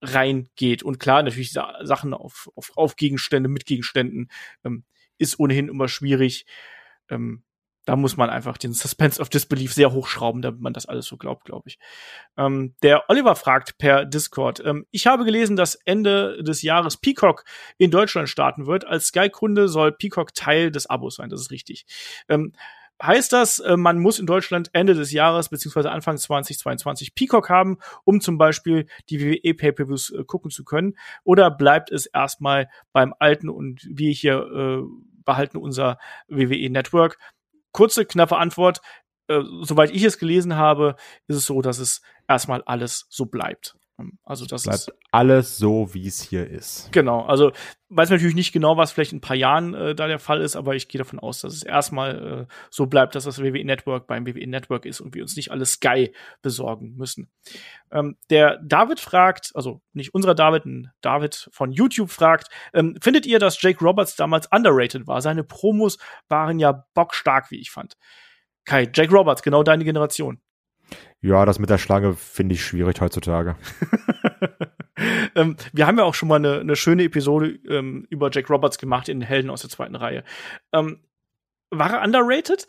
reingeht. 0.01 0.83
Und 0.83 0.99
klar, 0.99 1.21
natürlich 1.21 1.53
Sachen 1.53 2.13
auf, 2.13 2.49
auf, 2.55 2.71
auf 2.75 2.95
Gegenstände, 2.95 3.47
mit 3.47 3.65
Gegenständen 3.65 4.29
ähm, 4.65 4.83
ist 5.19 5.39
ohnehin 5.39 5.69
immer 5.69 5.87
schwierig. 5.87 6.45
Ähm, 7.07 7.43
da 7.85 7.95
muss 7.95 8.17
man 8.17 8.29
einfach 8.29 8.57
den 8.57 8.73
Suspense 8.73 9.21
of 9.21 9.29
Disbelief 9.29 9.73
sehr 9.73 9.91
hochschrauben, 9.91 10.41
damit 10.41 10.61
man 10.61 10.73
das 10.73 10.85
alles 10.85 11.05
so 11.05 11.17
glaubt, 11.17 11.45
glaube 11.45 11.69
ich. 11.69 11.79
Ähm, 12.37 12.75
der 12.81 13.09
Oliver 13.09 13.35
fragt 13.35 13.77
per 13.77 14.05
Discord, 14.05 14.61
ähm, 14.65 14.85
ich 14.91 15.07
habe 15.07 15.25
gelesen, 15.25 15.55
dass 15.55 15.75
Ende 15.75 16.41
des 16.43 16.61
Jahres 16.61 16.97
Peacock 16.97 17.43
in 17.77 17.91
Deutschland 17.91 18.29
starten 18.29 18.67
wird. 18.67 18.85
Als 18.85 19.07
Sky-Kunde 19.07 19.67
soll 19.67 19.91
Peacock 19.91 20.33
Teil 20.33 20.71
des 20.71 20.89
Abos 20.89 21.15
sein, 21.15 21.29
das 21.29 21.41
ist 21.41 21.51
richtig. 21.51 21.85
Ähm, 22.29 22.53
heißt 23.01 23.33
das, 23.33 23.59
äh, 23.59 23.75
man 23.75 23.99
muss 23.99 24.19
in 24.19 24.25
Deutschland 24.25 24.69
Ende 24.73 24.93
des 24.93 25.11
Jahres 25.11 25.49
beziehungsweise 25.49 25.91
Anfang 25.91 26.17
2022 26.17 27.15
Peacock 27.15 27.49
haben, 27.49 27.77
um 28.05 28.21
zum 28.21 28.37
Beispiel 28.37 28.87
die 29.09 29.19
WWE 29.19 29.53
Pay-per-Views 29.53 30.11
äh, 30.11 30.23
gucken 30.23 30.51
zu 30.51 30.63
können? 30.63 30.97
Oder 31.23 31.51
bleibt 31.51 31.91
es 31.91 32.05
erstmal 32.05 32.69
beim 32.93 33.13
alten 33.19 33.49
und 33.49 33.85
wir 33.89 34.11
hier 34.11 34.37
äh, 34.37 34.83
behalten 35.25 35.57
unser 35.57 35.97
WWE 36.27 36.69
Network? 36.69 37.17
Kurze, 37.73 38.05
knappe 38.05 38.37
Antwort. 38.37 38.81
Äh, 39.27 39.41
soweit 39.61 39.91
ich 39.91 40.03
es 40.03 40.17
gelesen 40.17 40.55
habe, 40.55 40.95
ist 41.27 41.37
es 41.37 41.45
so, 41.45 41.61
dass 41.61 41.79
es 41.79 42.01
erstmal 42.27 42.63
alles 42.63 43.05
so 43.09 43.25
bleibt. 43.25 43.75
Ähm, 43.99 44.17
also 44.23 44.45
das 44.45 44.63
bleibt 44.63 44.79
ist 44.79 44.91
alles 45.11 45.57
so, 45.57 45.93
wie 45.93 46.07
es 46.07 46.21
hier 46.21 46.49
ist. 46.49 46.91
Genau. 46.91 47.21
Also 47.21 47.51
weiß 47.89 48.09
natürlich 48.09 48.35
nicht 48.35 48.51
genau, 48.51 48.77
was 48.77 48.91
vielleicht 48.91 49.11
in 49.11 49.19
ein 49.19 49.21
paar 49.21 49.35
Jahren 49.35 49.73
äh, 49.73 49.95
da 49.95 50.07
der 50.07 50.19
Fall 50.19 50.41
ist, 50.41 50.55
aber 50.55 50.75
ich 50.75 50.87
gehe 50.87 50.99
davon 50.99 51.19
aus, 51.19 51.41
dass 51.41 51.53
es 51.53 51.63
erstmal 51.63 52.47
äh, 52.49 52.53
so 52.69 52.87
bleibt, 52.87 53.15
dass 53.15 53.25
das 53.25 53.41
WWE 53.41 53.63
Network 53.63 54.07
beim 54.07 54.25
WWE 54.25 54.47
Network 54.47 54.85
ist 54.85 55.01
und 55.01 55.13
wir 55.13 55.21
uns 55.21 55.35
nicht 55.35 55.51
alles 55.51 55.73
Sky 55.73 56.13
besorgen 56.41 56.95
müssen. 56.95 57.29
Ähm, 57.91 58.17
der 58.29 58.59
David 58.63 58.99
fragt, 58.99 59.51
also 59.53 59.81
nicht 59.93 60.13
unserer 60.13 60.35
David, 60.35 60.65
ein 60.65 60.91
David 61.01 61.49
von 61.51 61.71
YouTube 61.71 62.09
fragt, 62.09 62.47
ähm, 62.73 62.97
findet 63.01 63.25
ihr, 63.25 63.39
dass 63.39 63.61
Jake 63.61 63.83
Roberts 63.83 64.15
damals 64.15 64.47
underrated 64.51 65.07
war? 65.07 65.21
Seine 65.21 65.43
Promos 65.43 65.97
waren 66.29 66.59
ja 66.59 66.85
bockstark, 66.93 67.51
wie 67.51 67.59
ich 67.59 67.71
fand. 67.71 67.95
Kai, 68.65 68.89
Jake 68.93 69.13
Roberts, 69.13 69.43
genau 69.43 69.61
deine 69.61 69.83
Generation. 69.83 70.39
Ja, 71.21 71.45
das 71.45 71.57
mit 71.57 71.69
der 71.69 71.77
Schlange 71.77 72.13
finde 72.13 72.55
ich 72.55 72.65
schwierig 72.65 72.99
heutzutage. 72.99 73.55
ähm, 75.35 75.55
wir 75.71 75.87
haben 75.87 75.97
ja 75.97 76.03
auch 76.03 76.15
schon 76.15 76.29
mal 76.29 76.35
eine, 76.35 76.59
eine 76.59 76.75
schöne 76.75 77.03
Episode 77.03 77.59
ähm, 77.67 78.05
über 78.09 78.29
Jack 78.31 78.49
Roberts 78.49 78.77
gemacht 78.77 79.07
in 79.07 79.21
Helden 79.21 79.49
aus 79.49 79.61
der 79.61 79.69
zweiten 79.69 79.95
Reihe. 79.95 80.23
Ähm, 80.73 80.99
war 81.69 81.91
er 81.91 82.03
underrated? 82.03 82.67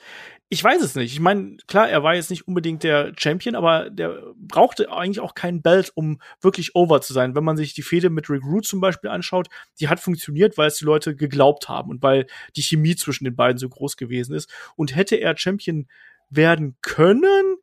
Ich 0.48 0.62
weiß 0.62 0.82
es 0.82 0.94
nicht. 0.94 1.12
Ich 1.12 1.20
meine, 1.20 1.56
klar, 1.66 1.88
er 1.88 2.02
war 2.02 2.14
jetzt 2.14 2.30
nicht 2.30 2.46
unbedingt 2.46 2.84
der 2.84 3.12
Champion, 3.18 3.54
aber 3.54 3.90
der 3.90 4.22
brauchte 4.36 4.92
eigentlich 4.92 5.20
auch 5.20 5.34
keinen 5.34 5.62
Belt, 5.62 5.90
um 5.94 6.20
wirklich 6.40 6.74
over 6.74 7.00
zu 7.00 7.12
sein. 7.12 7.34
Wenn 7.34 7.44
man 7.44 7.56
sich 7.56 7.74
die 7.74 7.82
Fehde 7.82 8.08
mit 8.08 8.30
Rick 8.30 8.44
Root 8.44 8.66
zum 8.66 8.80
Beispiel 8.80 9.10
anschaut, 9.10 9.48
die 9.80 9.88
hat 9.88 10.00
funktioniert, 10.00 10.56
weil 10.56 10.68
es 10.68 10.76
die 10.76 10.84
Leute 10.84 11.16
geglaubt 11.16 11.68
haben 11.68 11.90
und 11.90 12.02
weil 12.02 12.26
die 12.56 12.62
Chemie 12.62 12.94
zwischen 12.94 13.24
den 13.24 13.36
beiden 13.36 13.58
so 13.58 13.68
groß 13.68 13.96
gewesen 13.96 14.34
ist. 14.34 14.48
Und 14.76 14.94
hätte 14.94 15.16
er 15.16 15.36
Champion 15.36 15.88
werden 16.30 16.76
können, 16.82 17.56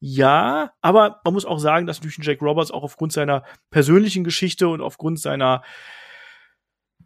ja, 0.00 0.72
aber 0.80 1.20
man 1.24 1.34
muss 1.34 1.44
auch 1.44 1.58
sagen, 1.58 1.86
dass 1.86 1.98
natürlich 1.98 2.18
Jack 2.24 2.42
Roberts 2.42 2.70
auch 2.70 2.82
aufgrund 2.82 3.12
seiner 3.12 3.44
persönlichen 3.70 4.24
Geschichte 4.24 4.68
und 4.68 4.80
aufgrund 4.80 5.20
seiner 5.20 5.62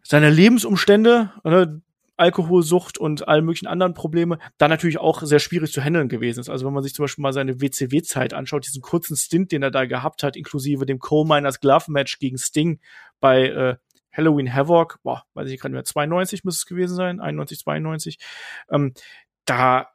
seiner 0.03 0.29
Lebensumstände, 0.29 1.31
ne, 1.43 1.81
Alkoholsucht 2.15 2.97
und 2.97 3.27
allen 3.27 3.45
möglichen 3.45 3.67
anderen 3.67 3.93
Probleme, 3.95 4.37
da 4.57 4.67
natürlich 4.67 4.99
auch 4.99 5.23
sehr 5.23 5.39
schwierig 5.39 5.71
zu 5.71 5.81
handeln 5.81 6.09
gewesen 6.09 6.41
ist. 6.41 6.49
Also 6.49 6.65
wenn 6.65 6.73
man 6.73 6.83
sich 6.83 6.93
zum 6.93 7.03
Beispiel 7.03 7.23
mal 7.23 7.33
seine 7.33 7.59
WCW-Zeit 7.59 8.33
anschaut, 8.33 8.67
diesen 8.67 8.81
kurzen 8.81 9.17
Stint, 9.17 9.51
den 9.51 9.63
er 9.63 9.71
da 9.71 9.85
gehabt 9.85 10.21
hat, 10.21 10.35
inklusive 10.35 10.85
dem 10.85 10.99
Coal 10.99 11.25
Miners 11.25 11.59
Glove 11.59 11.91
Match 11.91 12.19
gegen 12.19 12.37
Sting 12.37 12.79
bei 13.19 13.47
äh, 13.47 13.75
Halloween 14.11 14.53
Havoc, 14.53 14.99
boah, 15.01 15.23
weiß 15.33 15.49
ich 15.49 15.59
gerade 15.59 15.73
mehr, 15.73 15.83
92 15.83 16.43
müsste 16.43 16.59
es 16.59 16.65
gewesen 16.67 16.95
sein, 16.95 17.19
91, 17.19 17.59
92, 17.59 18.19
ähm, 18.69 18.93
da 19.45 19.92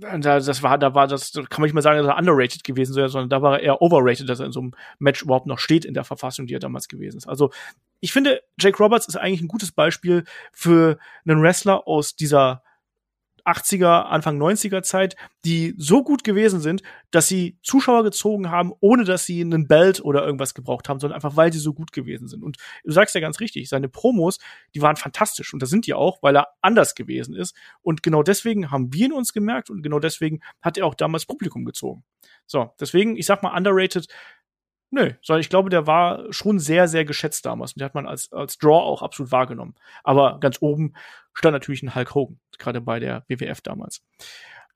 das 0.00 0.62
war, 0.62 0.78
da 0.78 0.94
war 0.94 1.06
das, 1.06 1.32
kann 1.32 1.46
man 1.58 1.62
nicht 1.62 1.74
mal 1.74 1.82
sagen, 1.82 1.98
dass 1.98 2.06
er 2.06 2.18
underrated 2.18 2.64
gewesen 2.64 2.94
wäre, 2.96 3.08
sondern 3.08 3.30
da 3.30 3.42
war 3.42 3.58
er 3.58 3.62
eher 3.62 3.82
overrated, 3.82 4.28
dass 4.28 4.40
er 4.40 4.46
in 4.46 4.52
so 4.52 4.60
einem 4.60 4.72
Match 4.98 5.22
überhaupt 5.22 5.46
noch 5.46 5.58
steht 5.58 5.84
in 5.84 5.94
der 5.94 6.04
Verfassung, 6.04 6.46
die 6.46 6.54
er 6.54 6.60
damals 6.60 6.88
gewesen 6.88 7.16
ist. 7.16 7.28
Also 7.28 7.50
ich 8.00 8.12
finde, 8.12 8.42
Jake 8.58 8.82
Roberts 8.82 9.08
ist 9.08 9.16
eigentlich 9.16 9.40
ein 9.40 9.48
gutes 9.48 9.72
Beispiel 9.72 10.24
für 10.52 10.98
einen 11.26 11.42
Wrestler 11.42 11.86
aus 11.88 12.16
dieser 12.16 12.62
80er, 13.44 14.04
Anfang 14.04 14.40
90er 14.40 14.82
Zeit, 14.82 15.16
die 15.44 15.74
so 15.76 16.02
gut 16.02 16.24
gewesen 16.24 16.60
sind, 16.60 16.82
dass 17.10 17.28
sie 17.28 17.58
Zuschauer 17.62 18.04
gezogen 18.04 18.50
haben, 18.50 18.72
ohne 18.80 19.04
dass 19.04 19.26
sie 19.26 19.40
einen 19.40 19.66
Belt 19.68 20.00
oder 20.04 20.24
irgendwas 20.24 20.54
gebraucht 20.54 20.88
haben, 20.88 21.00
sondern 21.00 21.16
einfach, 21.16 21.36
weil 21.36 21.52
sie 21.52 21.58
so 21.58 21.74
gut 21.74 21.92
gewesen 21.92 22.28
sind. 22.28 22.42
Und 22.42 22.56
du 22.84 22.92
sagst 22.92 23.14
ja 23.14 23.20
ganz 23.20 23.40
richtig, 23.40 23.68
seine 23.68 23.88
Promos, 23.88 24.38
die 24.74 24.82
waren 24.82 24.96
fantastisch. 24.96 25.52
Und 25.52 25.62
das 25.62 25.70
sind 25.70 25.86
die 25.86 25.94
auch, 25.94 26.22
weil 26.22 26.36
er 26.36 26.48
anders 26.60 26.94
gewesen 26.94 27.34
ist. 27.34 27.54
Und 27.82 28.02
genau 28.02 28.22
deswegen 28.22 28.70
haben 28.70 28.92
wir 28.92 29.06
ihn 29.06 29.12
uns 29.12 29.32
gemerkt 29.32 29.70
und 29.70 29.82
genau 29.82 29.98
deswegen 29.98 30.40
hat 30.60 30.78
er 30.78 30.86
auch 30.86 30.94
damals 30.94 31.26
Publikum 31.26 31.64
gezogen. 31.64 32.04
So, 32.46 32.72
deswegen, 32.78 33.16
ich 33.16 33.26
sag 33.26 33.42
mal, 33.42 33.56
underrated 33.56 34.06
Nö, 34.94 35.10
sondern 35.22 35.40
ich 35.40 35.48
glaube, 35.48 35.70
der 35.70 35.88
war 35.88 36.32
schon 36.32 36.60
sehr, 36.60 36.86
sehr 36.86 37.04
geschätzt 37.04 37.46
damals. 37.46 37.72
Und 37.72 37.80
der 37.80 37.86
hat 37.86 37.96
man 37.96 38.06
als, 38.06 38.32
als 38.32 38.58
Draw 38.58 38.78
auch 38.78 39.02
absolut 39.02 39.32
wahrgenommen. 39.32 39.74
Aber 40.04 40.38
ganz 40.38 40.58
oben 40.60 40.94
stand 41.32 41.52
natürlich 41.52 41.82
ein 41.82 41.96
Hulk 41.96 42.14
Hogan, 42.14 42.38
gerade 42.58 42.80
bei 42.80 43.00
der 43.00 43.24
WWF 43.26 43.60
damals. 43.60 44.04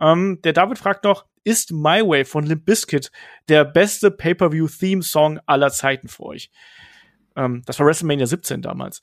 Ähm, 0.00 0.40
der 0.42 0.54
David 0.54 0.76
fragt 0.76 1.04
noch, 1.04 1.26
ist 1.44 1.70
My 1.70 2.02
Way 2.04 2.24
von 2.24 2.44
Limp 2.44 2.64
Bizkit 2.64 3.12
der 3.48 3.64
beste 3.64 4.10
Pay-Per-View-Theme-Song 4.10 5.38
aller 5.46 5.70
Zeiten 5.70 6.08
für 6.08 6.24
euch? 6.24 6.50
Ähm, 7.36 7.62
das 7.64 7.78
war 7.78 7.86
WrestleMania 7.86 8.26
17 8.26 8.60
damals. 8.60 9.02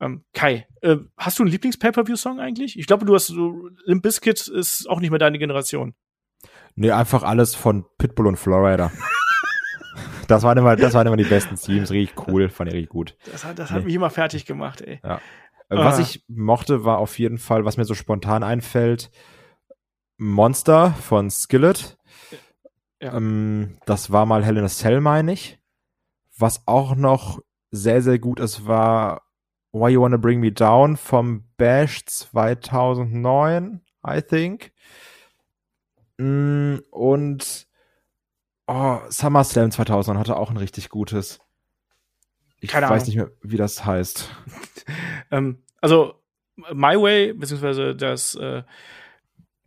Ähm, 0.00 0.24
Kai, 0.34 0.66
äh, 0.80 0.96
hast 1.16 1.38
du 1.38 1.44
einen 1.44 1.52
Lieblings-Pay-Per-View-Song 1.52 2.40
eigentlich? 2.40 2.76
Ich 2.76 2.88
glaube, 2.88 3.06
du 3.06 3.14
hast 3.14 3.28
so, 3.28 3.68
Limp 3.84 4.02
Bizkit 4.02 4.48
ist 4.48 4.90
auch 4.90 4.98
nicht 4.98 5.10
mehr 5.10 5.20
deine 5.20 5.38
Generation. 5.38 5.94
Nee, 6.74 6.90
einfach 6.90 7.22
alles 7.22 7.54
von 7.54 7.84
Pitbull 7.98 8.26
und 8.26 8.36
Florida. 8.36 8.90
Das 10.28 10.42
waren 10.42 10.58
immer, 10.58 10.76
das 10.76 10.94
waren 10.94 11.06
immer 11.06 11.16
die 11.16 11.24
besten 11.24 11.56
Teams, 11.56 11.90
richtig 11.90 12.28
cool, 12.28 12.48
fand 12.48 12.68
ich 12.68 12.74
richtig 12.74 12.90
gut. 12.90 13.16
Das 13.30 13.44
hat, 13.44 13.58
das 13.58 13.70
hat 13.70 13.80
nee. 13.80 13.86
mich 13.86 13.94
immer 13.94 14.10
fertig 14.10 14.46
gemacht, 14.46 14.80
ey. 14.80 15.00
Ja. 15.04 15.20
Was 15.68 15.98
ah. 15.98 16.00
ich 16.00 16.24
mochte, 16.28 16.84
war 16.84 16.98
auf 16.98 17.18
jeden 17.18 17.38
Fall, 17.38 17.64
was 17.64 17.76
mir 17.76 17.84
so 17.84 17.94
spontan 17.94 18.42
einfällt, 18.42 19.10
Monster 20.16 20.92
von 20.92 21.30
Skillet. 21.30 21.96
Ja. 23.00 23.14
Ähm, 23.14 23.78
das 23.84 24.10
war 24.10 24.26
mal 24.26 24.44
Hell 24.44 24.56
in 24.56 24.64
a 24.64 24.68
Cell, 24.68 25.00
meine 25.00 25.32
ich. 25.32 25.58
Was 26.38 26.62
auch 26.66 26.94
noch 26.94 27.40
sehr, 27.70 28.02
sehr 28.02 28.18
gut 28.18 28.40
ist, 28.40 28.66
war 28.66 29.22
Why 29.72 29.90
You 29.90 30.02
Wanna 30.02 30.16
Bring 30.16 30.40
Me 30.40 30.52
Down 30.52 30.96
vom 30.96 31.44
Bash 31.56 32.04
2009, 32.06 33.80
I 34.06 34.22
think. 34.22 34.72
Mm, 36.18 36.76
und 36.90 37.65
Oh, 38.66 38.98
SummerSlam 39.08 39.70
2000 39.70 40.18
hatte 40.18 40.36
auch 40.36 40.50
ein 40.50 40.56
richtig 40.56 40.88
gutes. 40.88 41.40
Ich 42.60 42.70
Keine 42.70 42.86
weiß 42.86 43.02
Ahnung. 43.02 43.06
nicht 43.06 43.16
mehr, 43.16 43.30
wie 43.42 43.56
das 43.56 43.84
heißt. 43.84 44.28
ähm, 45.30 45.62
also, 45.80 46.14
My 46.56 47.00
Way, 47.00 47.34
beziehungsweise 47.34 47.94
das, 47.94 48.34
äh, 48.34 48.62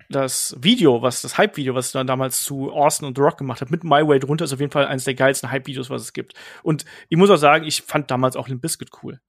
das 0.10 0.58
Video, 0.60 1.02
was 1.02 1.22
das 1.22 1.38
Hype-Video, 1.38 1.76
was 1.76 1.92
dann 1.92 2.08
damals 2.08 2.44
zu 2.44 2.72
Austin 2.72 3.08
und 3.08 3.16
The 3.16 3.22
Rock 3.22 3.38
gemacht 3.38 3.62
hat, 3.62 3.70
mit 3.70 3.84
My 3.84 4.06
Way 4.06 4.20
drunter, 4.20 4.46
ist 4.46 4.54
auf 4.54 4.60
jeden 4.60 4.72
Fall 4.72 4.88
eines 4.88 5.04
der 5.04 5.14
geilsten 5.14 5.52
Hype-Videos, 5.52 5.90
was 5.90 6.02
es 6.02 6.14
gibt. 6.14 6.34
Und 6.64 6.84
ich 7.10 7.18
muss 7.18 7.30
auch 7.30 7.38
sagen, 7.38 7.66
ich 7.66 7.84
fand 7.84 8.10
damals 8.10 8.36
auch 8.36 8.48
Limp 8.48 8.62
Bizkit 8.62 8.90
cool. 9.04 9.22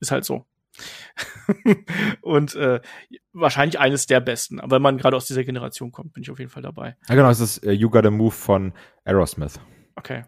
Ist 0.00 0.10
halt 0.10 0.24
so. 0.26 0.44
und 2.20 2.54
äh, 2.54 2.80
wahrscheinlich 3.32 3.78
eines 3.78 4.06
der 4.06 4.20
besten. 4.20 4.60
Aber 4.60 4.76
wenn 4.76 4.82
man 4.82 4.98
gerade 4.98 5.16
aus 5.16 5.26
dieser 5.26 5.44
Generation 5.44 5.92
kommt, 5.92 6.12
bin 6.12 6.22
ich 6.22 6.30
auf 6.30 6.38
jeden 6.38 6.50
Fall 6.50 6.62
dabei. 6.62 6.96
Ja, 7.08 7.14
genau, 7.14 7.30
es 7.30 7.40
ist 7.40 7.58
äh, 7.64 7.72
You 7.72 7.90
Gotta 7.90 8.10
Move 8.10 8.32
von 8.32 8.72
Aerosmith. 9.04 9.60
Okay. 9.96 10.24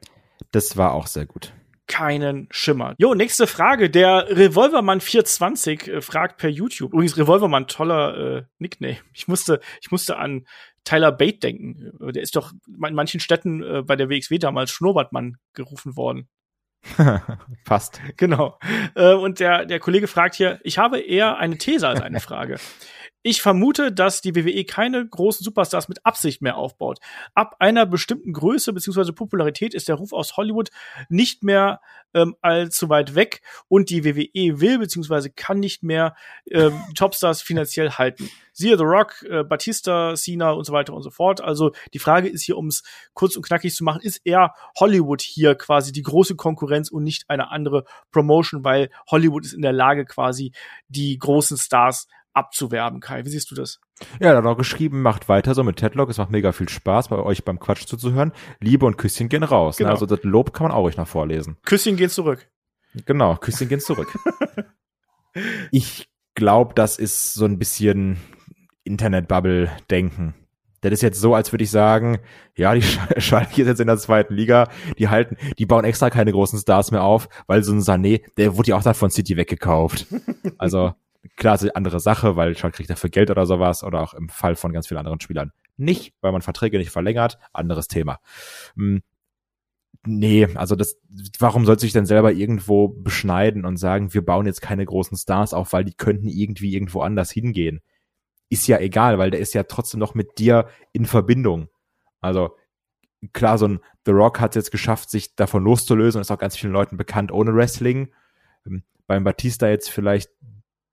Das 0.52 0.76
war 0.76 0.92
auch 0.92 1.06
sehr 1.06 1.26
gut. 1.26 1.52
Keinen 1.86 2.48
Schimmer. 2.50 2.94
Jo, 2.98 3.14
nächste 3.14 3.46
Frage. 3.46 3.88
Der 3.88 4.28
Revolvermann 4.28 5.00
420 5.00 5.88
äh, 5.88 6.00
fragt 6.02 6.38
per 6.38 6.50
YouTube. 6.50 6.92
Übrigens, 6.92 7.16
Revolvermann, 7.16 7.66
toller 7.66 8.36
äh, 8.36 8.42
Nickname. 8.58 8.98
Ich 9.14 9.26
musste, 9.26 9.60
ich 9.80 9.90
musste 9.90 10.18
an 10.18 10.46
Tyler 10.84 11.12
Bate 11.12 11.38
denken. 11.38 11.92
Der 12.00 12.22
ist 12.22 12.36
doch 12.36 12.52
in 12.52 12.94
manchen 12.94 13.20
Städten 13.20 13.62
äh, 13.62 13.82
bei 13.82 13.96
der 13.96 14.10
WXW 14.10 14.38
damals 14.38 14.70
Schnurrbartmann 14.70 15.36
gerufen 15.54 15.96
worden. 15.96 16.28
Passt. 17.64 18.00
Genau. 18.16 18.58
Äh, 18.94 19.14
und 19.14 19.40
der, 19.40 19.66
der 19.66 19.80
Kollege 19.80 20.06
fragt 20.06 20.34
hier, 20.34 20.60
ich 20.62 20.78
habe 20.78 21.00
eher 21.00 21.38
eine 21.38 21.58
These 21.58 21.88
als 21.88 22.00
eine 22.00 22.20
Frage. 22.20 22.56
Ich 23.30 23.42
vermute, 23.42 23.92
dass 23.92 24.22
die 24.22 24.34
WWE 24.34 24.64
keine 24.64 25.06
großen 25.06 25.44
Superstars 25.44 25.90
mit 25.90 26.06
Absicht 26.06 26.40
mehr 26.40 26.56
aufbaut. 26.56 26.98
Ab 27.34 27.56
einer 27.58 27.84
bestimmten 27.84 28.32
Größe 28.32 28.72
bzw. 28.72 29.12
Popularität 29.12 29.74
ist 29.74 29.86
der 29.86 29.96
Ruf 29.96 30.14
aus 30.14 30.38
Hollywood 30.38 30.70
nicht 31.10 31.44
mehr 31.44 31.82
ähm, 32.14 32.36
allzu 32.40 32.88
weit 32.88 33.14
weg 33.14 33.42
und 33.68 33.90
die 33.90 34.06
WWE 34.06 34.62
will 34.62 34.78
bzw. 34.78 35.28
kann 35.28 35.60
nicht 35.60 35.82
mehr 35.82 36.16
ähm, 36.50 36.80
Topstars 36.94 37.42
finanziell 37.42 37.90
halten. 37.90 38.30
Siehe 38.54 38.78
The 38.78 38.84
Rock, 38.84 39.22
äh, 39.24 39.44
Batista, 39.44 40.14
Cena 40.14 40.52
und 40.52 40.64
so 40.64 40.72
weiter 40.72 40.94
und 40.94 41.02
so 41.02 41.10
fort. 41.10 41.42
Also 41.42 41.72
die 41.92 41.98
Frage 41.98 42.28
ist 42.28 42.40
hier, 42.40 42.56
um 42.56 42.68
es 42.68 42.82
kurz 43.12 43.36
und 43.36 43.44
knackig 43.44 43.74
zu 43.74 43.84
machen, 43.84 44.00
ist 44.00 44.22
eher 44.24 44.54
Hollywood 44.80 45.20
hier 45.20 45.54
quasi 45.54 45.92
die 45.92 46.02
große 46.02 46.34
Konkurrenz 46.34 46.90
und 46.90 47.04
nicht 47.04 47.28
eine 47.28 47.50
andere 47.50 47.84
Promotion, 48.10 48.64
weil 48.64 48.88
Hollywood 49.10 49.44
ist 49.44 49.52
in 49.52 49.60
der 49.60 49.74
Lage 49.74 50.06
quasi 50.06 50.52
die 50.88 51.18
großen 51.18 51.58
Stars 51.58 52.08
abzuwerben. 52.38 53.00
Kai, 53.00 53.24
wie 53.24 53.30
siehst 53.30 53.50
du 53.50 53.54
das? 53.54 53.80
Ja, 54.20 54.32
da 54.32 54.38
hat 54.38 54.46
auch 54.46 54.56
geschrieben, 54.56 55.02
macht 55.02 55.28
weiter 55.28 55.54
so 55.54 55.64
mit 55.64 55.76
Tedlock. 55.76 56.08
Es 56.08 56.18
macht 56.18 56.30
mega 56.30 56.52
viel 56.52 56.68
Spaß, 56.68 57.08
bei 57.08 57.16
euch 57.16 57.44
beim 57.44 57.58
Quatsch 57.58 57.86
zuzuhören. 57.86 58.32
Liebe 58.60 58.86
und 58.86 58.96
Küsschen 58.96 59.28
gehen 59.28 59.42
raus. 59.42 59.76
Ne? 59.76 59.78
Genau. 59.78 59.88
Ne? 59.88 59.94
Also 59.94 60.06
das 60.06 60.22
Lob 60.22 60.52
kann 60.52 60.68
man 60.68 60.76
auch 60.76 60.82
ruhig 60.82 60.96
noch 60.96 61.08
vorlesen. 61.08 61.56
Küsschen 61.64 61.96
gehen 61.96 62.10
zurück. 62.10 62.48
Genau, 63.06 63.36
Küsschen 63.36 63.68
gehen 63.68 63.80
zurück. 63.80 64.16
ich 65.70 66.08
glaube, 66.34 66.74
das 66.74 66.98
ist 66.98 67.34
so 67.34 67.44
ein 67.44 67.58
bisschen 67.58 68.18
Internet-Bubble-Denken. 68.84 70.34
Das 70.80 70.92
ist 70.92 71.02
jetzt 71.02 71.20
so, 71.20 71.34
als 71.34 71.52
würde 71.52 71.64
ich 71.64 71.70
sagen, 71.70 72.18
ja, 72.56 72.74
die 72.74 72.82
Schalke 73.18 73.62
ist 73.62 73.68
jetzt 73.68 73.80
in 73.80 73.88
der 73.88 73.98
zweiten 73.98 74.34
Liga, 74.34 74.68
die 74.96 75.08
halten, 75.08 75.36
die 75.58 75.66
bauen 75.66 75.84
extra 75.84 76.10
keine 76.10 76.32
großen 76.32 76.58
Stars 76.58 76.92
mehr 76.92 77.02
auf, 77.02 77.28
weil 77.46 77.62
so 77.64 77.72
ein 77.72 77.80
Sané, 77.80 78.22
der 78.36 78.56
wurde 78.56 78.70
ja 78.70 78.76
auch 78.76 78.82
dann 78.82 78.94
von 78.94 79.10
City 79.10 79.36
weggekauft. 79.36 80.06
Also, 80.56 80.94
klar, 81.36 81.54
ist 81.54 81.62
eine 81.62 81.76
andere 81.76 82.00
Sache, 82.00 82.36
weil 82.36 82.56
Schalke 82.56 82.76
kriegt 82.76 82.90
dafür 82.90 83.10
Geld 83.10 83.30
oder 83.30 83.46
sowas, 83.46 83.84
oder 83.84 84.02
auch 84.02 84.14
im 84.14 84.28
Fall 84.28 84.56
von 84.56 84.72
ganz 84.72 84.88
vielen 84.88 84.98
anderen 84.98 85.20
Spielern 85.20 85.52
nicht, 85.76 86.14
weil 86.20 86.32
man 86.32 86.42
Verträge 86.42 86.78
nicht 86.78 86.90
verlängert, 86.90 87.38
anderes 87.52 87.86
Thema. 87.86 88.18
Hm, 88.74 89.02
nee, 90.04 90.48
also 90.56 90.74
das, 90.74 90.96
warum 91.38 91.66
soll 91.66 91.78
sich 91.78 91.92
denn 91.92 92.06
selber 92.06 92.32
irgendwo 92.32 92.88
beschneiden 92.88 93.64
und 93.64 93.76
sagen, 93.76 94.12
wir 94.12 94.24
bauen 94.24 94.46
jetzt 94.46 94.62
keine 94.62 94.84
großen 94.84 95.16
Stars 95.16 95.54
auf, 95.54 95.72
weil 95.72 95.84
die 95.84 95.94
könnten 95.94 96.28
irgendwie 96.28 96.74
irgendwo 96.74 97.02
anders 97.02 97.30
hingehen? 97.30 97.80
ist 98.48 98.66
ja 98.66 98.78
egal, 98.78 99.18
weil 99.18 99.30
der 99.30 99.40
ist 99.40 99.54
ja 99.54 99.64
trotzdem 99.64 100.00
noch 100.00 100.14
mit 100.14 100.38
dir 100.38 100.68
in 100.92 101.06
Verbindung. 101.06 101.68
Also 102.20 102.56
klar, 103.32 103.58
so 103.58 103.68
ein 103.68 103.80
The 104.04 104.12
Rock 104.12 104.40
hat 104.40 104.52
es 104.52 104.56
jetzt 104.62 104.70
geschafft, 104.70 105.10
sich 105.10 105.34
davon 105.34 105.64
loszulösen 105.64 106.18
und 106.18 106.22
ist 106.22 106.30
auch 106.30 106.38
ganz 106.38 106.56
vielen 106.56 106.72
Leuten 106.72 106.96
bekannt 106.96 107.30
ohne 107.30 107.54
Wrestling. 107.54 108.12
Ähm, 108.66 108.84
beim 109.06 109.24
Batista 109.24 109.68
jetzt 109.68 109.90
vielleicht, 109.90 110.30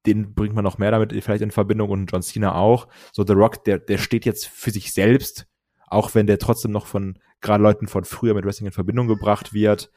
den 0.06 0.34
bringt 0.34 0.56
man 0.56 0.64
noch 0.64 0.78
mehr 0.78 0.92
damit 0.92 1.12
vielleicht 1.24 1.42
in 1.42 1.52
Verbindung 1.52 1.90
und 1.90 2.12
John 2.12 2.22
Cena 2.22 2.56
auch. 2.56 2.88
So 3.12 3.26
The 3.26 3.34
Rock, 3.34 3.64
der, 3.64 3.80
der 3.80 3.98
steht 3.98 4.26
jetzt 4.26 4.48
für 4.48 4.72
sich 4.72 4.94
selbst, 4.94 5.48
auch 5.88 6.16
wenn 6.16 6.28
der 6.28 6.40
trotzdem 6.40 6.72
noch 6.72 6.86
von 6.86 7.20
gerade 7.42 7.64
Leuten 7.64 7.88
von 7.88 8.06
früher 8.06 8.34
mit 8.34 8.46
Wrestling 8.46 8.68
in 8.68 8.74
Verbindung 8.74 9.08
gebracht 9.08 9.54
wird. 9.54 9.92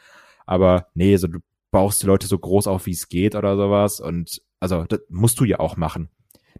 Aber 0.46 0.86
nee, 0.94 1.16
so 1.16 1.28
du 1.28 1.38
baust 1.70 2.02
die 2.02 2.06
Leute 2.06 2.26
so 2.26 2.38
groß 2.38 2.66
auf, 2.66 2.86
wie 2.86 2.92
es 2.92 3.08
geht 3.08 3.34
oder 3.34 3.56
sowas. 3.56 4.00
Und 4.00 4.42
also 4.60 4.84
das 4.84 5.00
musst 5.08 5.40
du 5.40 5.44
ja 5.44 5.60
auch 5.60 5.76
machen 5.76 6.10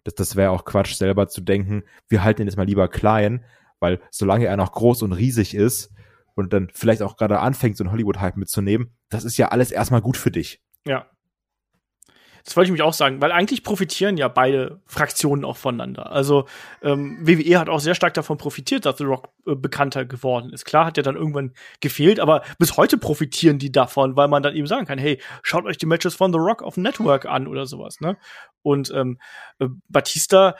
das, 0.03 0.15
das 0.15 0.35
wäre 0.35 0.51
auch 0.51 0.65
Quatsch, 0.65 0.95
selber 0.95 1.27
zu 1.27 1.41
denken, 1.41 1.83
wir 2.07 2.23
halten 2.23 2.41
ihn 2.41 2.47
jetzt 2.47 2.57
mal 2.57 2.65
lieber 2.65 2.87
klein, 2.87 3.45
weil 3.79 3.99
solange 4.11 4.45
er 4.45 4.57
noch 4.57 4.71
groß 4.71 5.03
und 5.03 5.13
riesig 5.13 5.55
ist 5.55 5.93
und 6.35 6.53
dann 6.53 6.69
vielleicht 6.73 7.01
auch 7.01 7.17
gerade 7.17 7.39
anfängt, 7.39 7.77
so 7.77 7.83
einen 7.83 7.91
Hollywood-Hype 7.91 8.37
mitzunehmen, 8.37 8.95
das 9.09 9.23
ist 9.23 9.37
ja 9.37 9.49
alles 9.49 9.71
erstmal 9.71 10.01
gut 10.01 10.17
für 10.17 10.31
dich. 10.31 10.61
Ja. 10.85 11.07
Das 12.43 12.55
wollte 12.55 12.67
ich 12.67 12.71
mich 12.71 12.81
auch 12.81 12.93
sagen, 12.93 13.21
weil 13.21 13.31
eigentlich 13.31 13.63
profitieren 13.63 14.17
ja 14.17 14.27
beide 14.27 14.79
Fraktionen 14.85 15.45
auch 15.45 15.57
voneinander. 15.57 16.11
Also 16.11 16.45
ähm, 16.81 17.17
WWE 17.21 17.59
hat 17.59 17.69
auch 17.69 17.79
sehr 17.79 17.95
stark 17.95 18.13
davon 18.13 18.37
profitiert, 18.37 18.85
dass 18.85 18.97
The 18.97 19.03
Rock 19.03 19.29
äh, 19.45 19.55
bekannter 19.55 20.05
geworden 20.05 20.51
ist. 20.51 20.65
Klar 20.65 20.85
hat 20.85 20.97
er 20.97 21.03
dann 21.03 21.15
irgendwann 21.15 21.53
gefehlt, 21.81 22.19
aber 22.19 22.43
bis 22.57 22.77
heute 22.77 22.97
profitieren 22.97 23.59
die 23.59 23.71
davon, 23.71 24.15
weil 24.15 24.27
man 24.27 24.43
dann 24.43 24.55
eben 24.55 24.67
sagen 24.67 24.85
kann, 24.85 24.99
hey, 24.99 25.21
schaut 25.41 25.65
euch 25.65 25.77
die 25.77 25.85
Matches 25.85 26.15
von 26.15 26.31
The 26.31 26.39
Rock 26.39 26.61
auf 26.63 26.77
Network 26.77 27.25
an 27.25 27.47
oder 27.47 27.65
sowas. 27.65 27.99
Ne? 28.01 28.17
Und 28.61 28.91
ähm, 28.95 29.19
äh, 29.59 29.67
Batista 29.87 30.55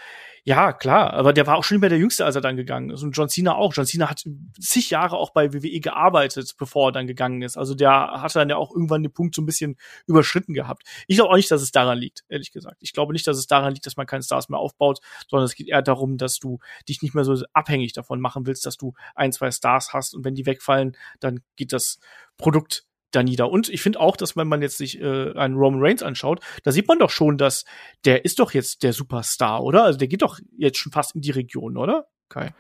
ja, 0.50 0.74
klar, 0.74 1.14
aber 1.14 1.32
der 1.32 1.46
war 1.46 1.58
auch 1.58 1.64
schon 1.64 1.80
mehr 1.80 1.90
der 1.90 2.00
Jüngste, 2.00 2.26
als 2.26 2.34
er 2.34 2.42
dann 2.42 2.58
gegangen 2.58 2.90
ist. 2.90 3.04
Und 3.04 3.12
John 3.12 3.30
Cena 3.30 3.54
auch. 3.54 3.72
John 3.72 3.86
Cena 3.86 4.10
hat 4.10 4.24
zig 4.60 4.90
Jahre 4.90 5.16
auch 5.16 5.30
bei 5.30 5.54
WWE 5.54 5.80
gearbeitet, 5.80 6.56
bevor 6.58 6.90
er 6.90 6.92
dann 6.92 7.06
gegangen 7.06 7.44
ist. 7.44 7.56
Also 7.56 7.76
der 7.76 7.92
hatte 8.20 8.40
dann 8.40 8.50
ja 8.50 8.56
auch 8.56 8.72
irgendwann 8.72 9.04
den 9.04 9.14
Punkt 9.14 9.36
so 9.36 9.44
ein 9.44 9.46
bisschen 9.46 9.78
überschritten 10.08 10.56
gehabt. 10.56 10.86
Ich 11.06 11.18
glaube 11.18 11.30
auch 11.30 11.36
nicht, 11.36 11.52
dass 11.52 11.62
es 11.62 11.72
daran 11.72 12.00
liegt, 12.00 12.24
ehrlich 12.30 12.52
gesagt. 12.52 12.78
Ich 12.80 12.94
glaube 12.94 13.14
nicht, 13.14 13.28
dass 13.28 13.38
es 13.38 13.46
daran 13.46 13.76
liegt, 13.76 13.86
dass 13.86 13.96
man 13.96 14.08
keine 14.08 14.24
Stars 14.24 14.50
mehr 14.50 14.58
aufbaut, 14.58 15.02
sondern 15.28 15.46
es 15.46 15.54
geht 15.54 15.68
eher 15.68 15.84
darum, 15.84 16.18
dass 16.18 16.40
du 16.40 16.58
dich 16.88 17.04
nicht 17.04 17.14
mehr 17.14 17.26
so 17.26 17.36
abhängig 17.54 17.94
davon 17.94 18.20
machen 18.20 18.48
willst, 18.48 18.66
dass 18.66 18.76
du 18.76 18.94
ein, 19.14 19.32
zwei 19.32 19.52
Stars 19.52 19.94
hast 19.94 20.16
und 20.16 20.26
wenn 20.26 20.34
die 20.34 20.48
wegfallen, 20.48 20.98
dann 21.20 21.42
geht 21.58 21.74
das 21.74 22.00
Produkt 22.38 22.89
da 23.12 23.24
nieder. 23.24 23.50
Und 23.50 23.70
ich 23.70 23.82
finde 23.82 24.00
auch, 24.00 24.18
dass 24.18 24.36
wenn 24.36 24.48
man 24.48 24.62
jetzt 24.62 24.78
sich 24.78 25.02
äh, 25.02 25.34
einen 25.34 25.56
Roman 25.56 25.82
Reigns 25.82 26.04
anschaut, 26.04 26.42
da 26.64 26.72
sieht 26.72 26.88
man 26.88 27.00
doch 27.00 27.10
schon, 27.10 27.38
dass 27.38 27.66
der 28.06 28.26
ist 28.26 28.40
doch 28.40 28.54
jetzt 28.54 28.84
der 28.84 28.94
Superstar, 28.94 29.64
oder? 29.64 29.84
Also 29.84 30.00
der 30.00 30.08
geht 30.08 30.22
doch 30.22 30.40
jetzt 30.58 30.78
schon 30.78 30.92
fast 30.92 31.16
in 31.16 31.22
die 31.22 31.32
Region, 31.32 31.78
oder? 31.78 32.08
Kai. 32.30 32.54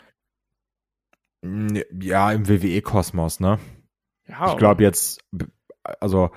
Ja, 1.41 2.31
im 2.31 2.47
WWE-Kosmos, 2.49 3.39
ne? 3.39 3.59
Ja, 4.27 4.51
ich 4.51 4.57
glaube 4.57 4.83
jetzt, 4.83 5.23
also 5.99 6.31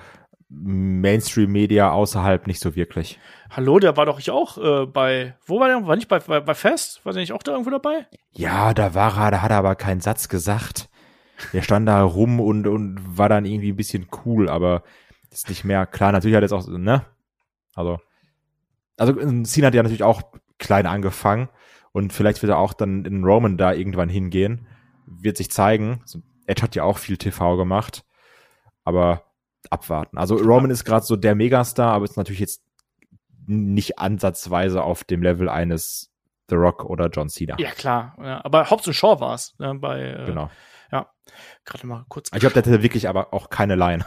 Mainstream-Media 0.49 1.91
außerhalb 1.91 2.47
nicht 2.47 2.59
so 2.59 2.75
wirklich. 2.75 3.19
Hallo, 3.49 3.79
der 3.79 3.97
war 3.97 4.05
doch 4.05 4.19
ich 4.19 4.31
auch 4.31 4.57
äh, 4.57 4.85
bei, 4.85 5.35
wo 5.45 5.59
war 5.59 5.67
der? 5.67 5.85
War 5.85 5.95
nicht 5.95 6.07
bei, 6.07 6.19
bei, 6.19 6.39
bei 6.39 6.55
Fest? 6.55 7.05
War 7.05 7.13
der 7.13 7.21
nicht 7.21 7.33
auch 7.33 7.43
da 7.43 7.51
irgendwo 7.51 7.71
dabei? 7.71 8.07
Ja, 8.31 8.73
da 8.73 8.93
war 8.93 9.17
er, 9.17 9.31
da 9.31 9.41
hat 9.41 9.51
er 9.51 9.57
aber 9.57 9.75
keinen 9.75 10.01
Satz 10.01 10.29
gesagt 10.29 10.89
der 11.51 11.61
stand 11.61 11.87
da 11.87 12.03
rum 12.03 12.39
und, 12.39 12.67
und 12.67 13.17
war 13.17 13.29
dann 13.29 13.45
irgendwie 13.45 13.71
ein 13.71 13.77
bisschen 13.77 14.07
cool, 14.25 14.49
aber 14.49 14.83
ist 15.31 15.49
nicht 15.49 15.63
mehr 15.63 15.85
klar. 15.85 16.11
Natürlich 16.11 16.35
hat 16.35 16.41
er 16.41 16.49
jetzt 16.49 16.53
auch, 16.53 16.67
ne? 16.67 17.05
Also, 17.75 17.99
also 18.97 19.13
Cena 19.43 19.67
hat 19.67 19.73
ja 19.73 19.83
natürlich 19.83 20.03
auch 20.03 20.21
klein 20.59 20.85
angefangen 20.85 21.49
und 21.91 22.13
vielleicht 22.13 22.41
wird 22.41 22.51
er 22.51 22.59
auch 22.59 22.73
dann 22.73 23.05
in 23.05 23.23
Roman 23.23 23.57
da 23.57 23.73
irgendwann 23.73 24.09
hingehen. 24.09 24.67
Wird 25.05 25.37
sich 25.37 25.51
zeigen. 25.51 25.99
Also, 26.01 26.21
Edge 26.45 26.61
hat 26.61 26.75
ja 26.75 26.83
auch 26.83 26.97
viel 26.97 27.17
TV 27.17 27.57
gemacht, 27.57 28.03
aber 28.83 29.23
abwarten. 29.69 30.17
Also 30.17 30.35
Roman 30.35 30.71
ist 30.71 30.83
gerade 30.83 31.05
so 31.05 31.15
der 31.15 31.35
Megastar, 31.35 31.93
aber 31.93 32.05
ist 32.05 32.17
natürlich 32.17 32.41
jetzt 32.41 32.63
nicht 33.45 33.99
ansatzweise 33.99 34.83
auf 34.83 35.03
dem 35.03 35.21
Level 35.21 35.49
eines 35.49 36.11
The 36.49 36.55
Rock 36.55 36.85
oder 36.85 37.09
John 37.09 37.29
Cena. 37.29 37.57
Ja, 37.59 37.71
klar. 37.71 38.15
Ja, 38.21 38.43
aber 38.43 38.69
Hobbs 38.69 38.87
und 38.87 38.93
Shaw 38.93 39.19
war 39.19 39.35
es 39.35 39.55
ne, 39.59 39.73
bei 39.75 40.01
äh, 40.01 40.25
genau. 40.25 40.49
Ja, 40.93 41.09
gerade 41.65 41.87
mal 41.87 42.05
kurz. 42.07 42.29
Ich 42.31 42.39
glaube, 42.39 42.53
der 42.53 42.61
hatte 42.61 42.83
wirklich 42.83 43.09
aber 43.09 43.33
auch 43.33 43.49
keine 43.49 43.73
Line. 43.73 44.05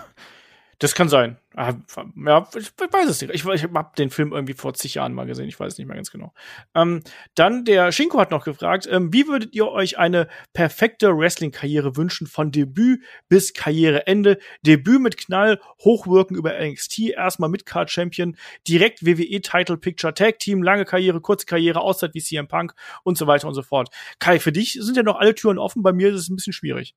Das 0.78 0.94
kann 0.94 1.08
sein. 1.08 1.38
Ah, 1.54 1.72
ja, 2.16 2.46
ich 2.54 2.70
weiß 2.78 3.08
es 3.08 3.22
nicht. 3.22 3.32
Ich, 3.32 3.46
ich 3.46 3.62
habe 3.62 3.90
den 3.96 4.10
Film 4.10 4.32
irgendwie 4.32 4.52
vor 4.52 4.74
zig 4.74 4.94
Jahren 4.94 5.14
mal 5.14 5.24
gesehen. 5.24 5.48
Ich 5.48 5.58
weiß 5.58 5.72
es 5.72 5.78
nicht 5.78 5.86
mehr 5.86 5.96
ganz 5.96 6.10
genau. 6.10 6.34
Ähm, 6.74 7.02
dann 7.34 7.64
der 7.64 7.92
Shinko 7.92 8.20
hat 8.20 8.30
noch 8.30 8.44
gefragt, 8.44 8.86
ähm, 8.90 9.10
wie 9.10 9.26
würdet 9.26 9.54
ihr 9.54 9.68
euch 9.68 9.96
eine 9.96 10.28
perfekte 10.52 11.16
Wrestling-Karriere 11.16 11.96
wünschen 11.96 12.26
von 12.26 12.52
Debüt 12.52 13.00
bis 13.30 13.54
Karriereende? 13.54 14.38
Debüt 14.66 15.00
mit 15.00 15.16
Knall, 15.16 15.58
Hochwirken 15.82 16.36
über 16.36 16.52
NXT, 16.60 17.10
erstmal 17.10 17.48
mit 17.48 17.64
Card 17.64 17.90
Champion, 17.90 18.36
direkt 18.68 19.06
WWE 19.06 19.40
Title 19.40 19.78
Picture 19.78 20.12
Tag 20.12 20.38
Team, 20.40 20.62
lange 20.62 20.84
Karriere, 20.84 21.22
kurze 21.22 21.46
Karriere, 21.46 21.80
Auszeit 21.80 22.12
wie 22.12 22.20
CM 22.20 22.48
Punk 22.48 22.74
und 23.02 23.16
so 23.16 23.26
weiter 23.26 23.48
und 23.48 23.54
so 23.54 23.62
fort. 23.62 23.88
Kai, 24.18 24.40
für 24.40 24.52
dich 24.52 24.76
sind 24.78 24.98
ja 24.98 25.02
noch 25.02 25.16
alle 25.16 25.34
Türen 25.34 25.56
offen. 25.56 25.82
Bei 25.82 25.94
mir 25.94 26.10
ist 26.10 26.20
es 26.20 26.28
ein 26.28 26.36
bisschen 26.36 26.52
schwierig. 26.52 26.94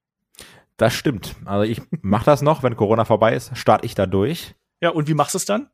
Das 0.80 0.93
stimmt. 0.93 1.36
Also 1.43 1.69
ich 1.69 1.82
mache 2.01 2.23
das 2.23 2.41
noch, 2.41 2.63
wenn 2.63 2.77
Corona 2.77 3.03
vorbei 3.03 3.36
ist, 3.36 3.55
starte 3.57 3.86
ich 3.86 3.95
da 3.95 4.05
durch. 4.05 4.55
Ja, 4.82 4.91
und 4.91 5.09
wie 5.09 5.13
machst 5.13 5.34
du 5.34 5.38
es 5.38 5.43
dann? 5.43 5.69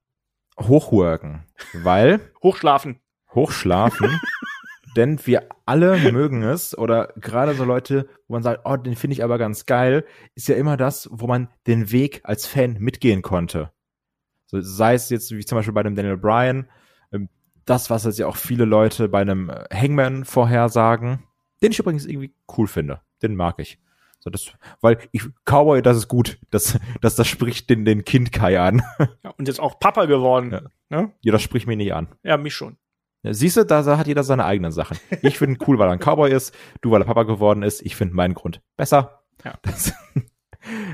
Hochworken, 0.59 1.45
weil 1.73 2.19
hochschlafen. 2.41 2.99
Hochschlafen. 3.33 4.19
denn 4.95 5.19
wir 5.27 5.47
alle 5.67 6.11
mögen 6.11 6.41
es 6.41 6.75
oder 6.75 7.13
gerade 7.17 7.53
so 7.53 7.65
Leute, 7.65 8.07
wo 8.27 8.33
man 8.33 8.41
sagt, 8.41 8.61
oh, 8.63 8.77
den 8.77 8.95
finde 8.95 9.13
ich 9.13 9.23
aber 9.23 9.37
ganz 9.37 9.67
geil, 9.67 10.05
ist 10.33 10.47
ja 10.47 10.55
immer 10.55 10.75
das, 10.75 11.07
wo 11.11 11.27
man 11.27 11.49
den 11.67 11.91
Weg 11.91 12.21
als 12.23 12.47
Fan 12.47 12.77
mitgehen 12.79 13.21
konnte. 13.21 13.71
So, 14.47 14.59
sei 14.61 14.95
es 14.95 15.11
jetzt 15.11 15.31
wie 15.31 15.45
zum 15.45 15.57
Beispiel 15.57 15.73
bei 15.73 15.83
dem 15.83 15.93
Daniel 15.93 16.17
Bryan, 16.17 16.67
ähm, 17.11 17.29
das, 17.65 17.91
was 17.91 18.05
jetzt 18.05 18.17
ja 18.17 18.25
auch 18.25 18.37
viele 18.37 18.65
Leute 18.65 19.07
bei 19.07 19.21
einem 19.21 19.51
Hangman 19.71 20.25
vorhersagen, 20.25 21.23
den 21.61 21.71
ich 21.71 21.79
übrigens 21.79 22.07
irgendwie 22.07 22.33
cool 22.57 22.65
finde. 22.65 23.01
Den 23.21 23.35
mag 23.35 23.59
ich. 23.59 23.77
So, 24.25 24.31
das, 24.31 24.51
weil 24.81 24.97
ich, 25.11 25.23
Cowboy, 25.45 25.83
das 25.83 25.97
ist 25.97 26.07
gut. 26.07 26.39
Das, 26.49 26.79
das, 26.99 27.15
das 27.15 27.27
spricht 27.27 27.69
den, 27.69 27.85
den 27.85 28.03
Kind 28.03 28.31
Kai 28.31 28.59
an. 28.59 28.81
Ja, 29.23 29.31
und 29.37 29.47
jetzt 29.47 29.59
auch 29.59 29.79
Papa 29.79 30.05
geworden. 30.05 30.51
Ja. 30.51 30.61
Ne? 30.89 31.11
ja, 31.21 31.31
das 31.31 31.41
spricht 31.41 31.67
mich 31.67 31.77
nicht 31.77 31.93
an. 31.93 32.07
Ja, 32.23 32.37
mich 32.37 32.53
schon. 32.53 32.77
Siehst 33.23 33.57
du, 33.57 33.65
da 33.65 33.97
hat 33.97 34.07
jeder 34.07 34.23
seine 34.23 34.45
eigenen 34.45 34.71
Sachen. 34.71 34.97
Ich 35.21 35.37
finde 35.39 35.59
cool, 35.67 35.79
weil 35.79 35.89
er 35.89 35.93
ein 35.93 35.99
Cowboy 35.99 36.31
ist, 36.31 36.55
du, 36.81 36.91
weil 36.91 37.01
er 37.01 37.05
Papa 37.05 37.23
geworden 37.23 37.63
ist. 37.63 37.81
Ich 37.83 37.95
finde 37.95 38.15
meinen 38.15 38.33
Grund 38.33 38.61
besser. 38.77 39.23
Ja. 39.43 39.53
Das, 39.61 39.93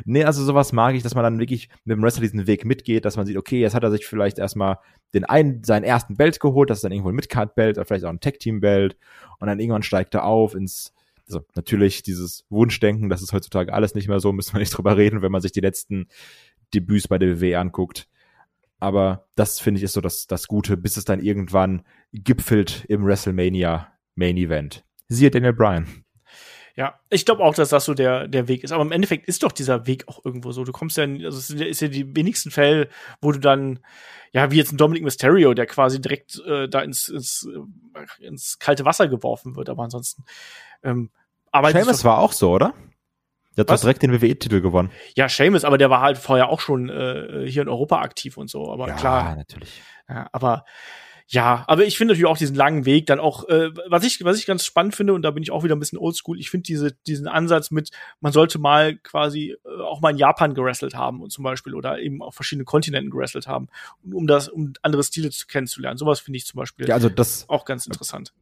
Nee, 0.04 0.26
also 0.26 0.44
sowas 0.44 0.74
mag 0.74 0.96
ich, 0.96 1.04
dass 1.04 1.16
man 1.16 1.24
dann 1.24 1.40
wirklich 1.40 1.70
mit 1.86 1.96
dem 1.96 2.04
Wrestler 2.04 2.24
diesen 2.24 2.46
Weg 2.46 2.66
mitgeht, 2.66 3.06
dass 3.06 3.16
man 3.16 3.26
sieht, 3.26 3.38
okay, 3.38 3.62
jetzt 3.62 3.74
hat 3.74 3.84
er 3.84 3.92
sich 3.92 4.06
vielleicht 4.06 4.38
erstmal 4.38 4.80
den 5.14 5.24
einen, 5.24 5.64
seinen 5.64 5.84
ersten 5.84 6.18
Belt 6.18 6.42
geholt, 6.42 6.70
das 6.70 6.80
ist 6.80 6.84
dann 6.84 6.92
irgendwo 6.92 7.10
ein 7.10 7.16
Midcard-Belt 7.16 7.78
oder 7.78 7.86
vielleicht 7.86 8.04
auch 8.04 8.10
ein 8.10 8.20
Tag-Team-Belt 8.20 8.98
und 9.40 9.48
dann 9.48 9.62
irgendwann 9.62 9.84
steigt 9.84 10.14
er 10.14 10.26
auf 10.26 10.56
ins, 10.56 10.94
also 11.28 11.42
natürlich 11.56 12.04
dieses 12.04 12.46
Wunschdenken, 12.50 13.10
das 13.10 13.22
ist 13.22 13.34
heutzutage 13.34 13.74
alles 13.74 13.96
nicht 13.96 14.08
mehr 14.08 14.20
so, 14.20 14.32
müssen 14.34 14.54
wir 14.54 14.60
nicht 14.60 14.76
drüber 14.76 14.98
reden, 14.98 15.22
wenn 15.22 15.32
man 15.32 15.42
sich 15.42 15.52
die 15.52 15.62
letzten 15.62 16.08
Debüts 16.74 17.08
bei 17.08 17.18
der 17.18 17.42
WWE 17.42 17.60
anguckt. 17.60 18.08
Aber 18.80 19.28
das 19.36 19.60
finde 19.60 19.78
ich 19.78 19.84
ist 19.84 19.94
so 19.94 20.02
das, 20.02 20.26
das 20.26 20.48
Gute, 20.48 20.76
bis 20.76 20.98
es 20.98 21.06
dann 21.06 21.22
irgendwann 21.22 21.84
gipfelt 22.14 22.86
im 22.90 23.06
WrestleMania 23.06 23.92
Main 24.16 24.38
Event. 24.38 24.84
Siehe 25.08 25.30
Daniel 25.30 25.54
Bryan. 25.54 26.04
Ja, 26.76 27.00
ich 27.10 27.26
glaube 27.26 27.44
auch, 27.44 27.54
dass 27.54 27.70
das 27.70 27.86
so 27.86 27.94
der, 27.94 28.28
der 28.28 28.48
Weg 28.48 28.64
ist. 28.64 28.72
Aber 28.72 28.84
im 28.84 28.92
Endeffekt 28.92 29.28
ist 29.28 29.44
doch 29.44 29.52
dieser 29.52 29.88
Weg 29.88 30.08
auch 30.08 30.24
irgendwo 30.24 30.52
so. 30.52 30.64
Du 30.64 30.72
kommst 30.72 30.98
ja, 30.98 31.04
also 31.04 31.38
es 31.38 31.50
ist 31.50 31.82
ja 31.82 31.90
die 31.90 32.16
wenigsten 32.16 32.50
Fälle, 32.50 32.88
wo 33.22 33.32
du 33.32 33.40
dann, 33.40 33.80
ja, 34.32 34.52
wie 34.52 34.58
jetzt 34.58 34.72
ein 34.72 34.78
Dominic 34.78 35.04
Mysterio, 35.04 35.54
der 35.54 35.66
quasi 35.66 36.00
direkt 36.00 36.42
äh, 36.46 36.70
da 36.70 36.82
ins, 36.82 37.10
ins, 37.10 37.48
ins 38.20 38.58
kalte 38.58 38.86
Wasser 38.86 39.10
geworfen 39.10 39.56
wird. 39.58 39.70
Aber 39.70 39.84
ansonsten, 39.84 40.24
ähm, 40.84 41.10
aber 41.52 41.72
Seamus 41.72 42.04
war 42.04 42.20
auch 42.20 42.32
so, 42.32 42.52
oder? 42.52 42.74
Der 43.58 43.64
hat 43.64 43.70
Was? 43.70 43.82
direkt 43.82 44.02
den 44.02 44.14
WWE-Titel 44.14 44.62
gewonnen. 44.62 44.92
Ja, 45.16 45.28
Seamus, 45.28 45.66
aber 45.66 45.78
der 45.78 45.90
war 45.90 46.02
halt 46.02 46.18
vorher 46.18 46.50
auch 46.50 46.62
schon 46.62 46.90
äh, 46.90 47.46
hier 47.48 47.64
in 47.64 47.70
Europa 47.70 48.00
aktiv 48.02 48.38
und 48.38 48.50
so. 48.50 48.72
Aber 48.72 48.88
ja, 48.88 48.96
klar. 48.96 49.36
natürlich. 49.36 49.82
Ja, 50.08 50.28
aber 50.32 50.64
ja, 51.32 51.64
aber 51.68 51.86
ich 51.86 51.98
finde 51.98 52.14
natürlich 52.14 52.30
auch 52.30 52.38
diesen 52.38 52.58
langen 52.58 52.86
Weg 52.86 53.06
dann 53.06 53.22
auch, 53.22 53.48
äh, 53.48 53.70
was 53.88 54.04
ich, 54.04 54.22
was 54.26 54.38
ich 54.38 54.46
ganz 54.46 54.66
spannend 54.66 54.96
finde, 54.96 55.14
und 55.14 55.22
da 55.22 55.32
bin 55.32 55.44
ich 55.44 55.52
auch 55.52 55.64
wieder 55.64 55.78
ein 55.78 55.80
bisschen 55.80 55.98
oldschool, 55.98 56.38
ich 56.38 56.50
finde 56.50 56.64
diese, 56.64 56.92
diesen 57.08 57.26
Ansatz 57.26 57.72
mit, 57.72 57.90
man 58.20 58.34
sollte 58.34 58.60
mal 58.60 58.98
quasi 58.98 59.56
äh, 59.64 59.82
auch 59.82 60.02
mal 60.02 60.10
in 60.10 60.18
Japan 60.18 60.54
gerestelt 60.54 60.94
haben 60.94 61.22
und 61.22 61.32
zum 61.32 61.46
Beispiel 61.46 61.74
oder 61.74 62.00
eben 62.00 62.22
auf 62.22 62.36
verschiedenen 62.36 62.66
Kontinenten 62.66 63.12
gerestelt 63.12 63.48
haben, 63.48 63.70
um 64.04 64.28
das, 64.28 64.50
um 64.50 64.74
andere 64.82 65.04
Stile 65.04 65.30
zu 65.30 65.48
kennenzulernen. 65.48 65.98
Sowas 65.98 66.20
finde 66.20 66.36
ich 66.36 66.46
zum 66.46 66.58
Beispiel 66.58 66.90
ja, 66.90 66.96
also 66.96 67.08
das, 67.08 67.48
auch 67.48 67.64
ganz 67.64 67.86
interessant. 67.86 68.34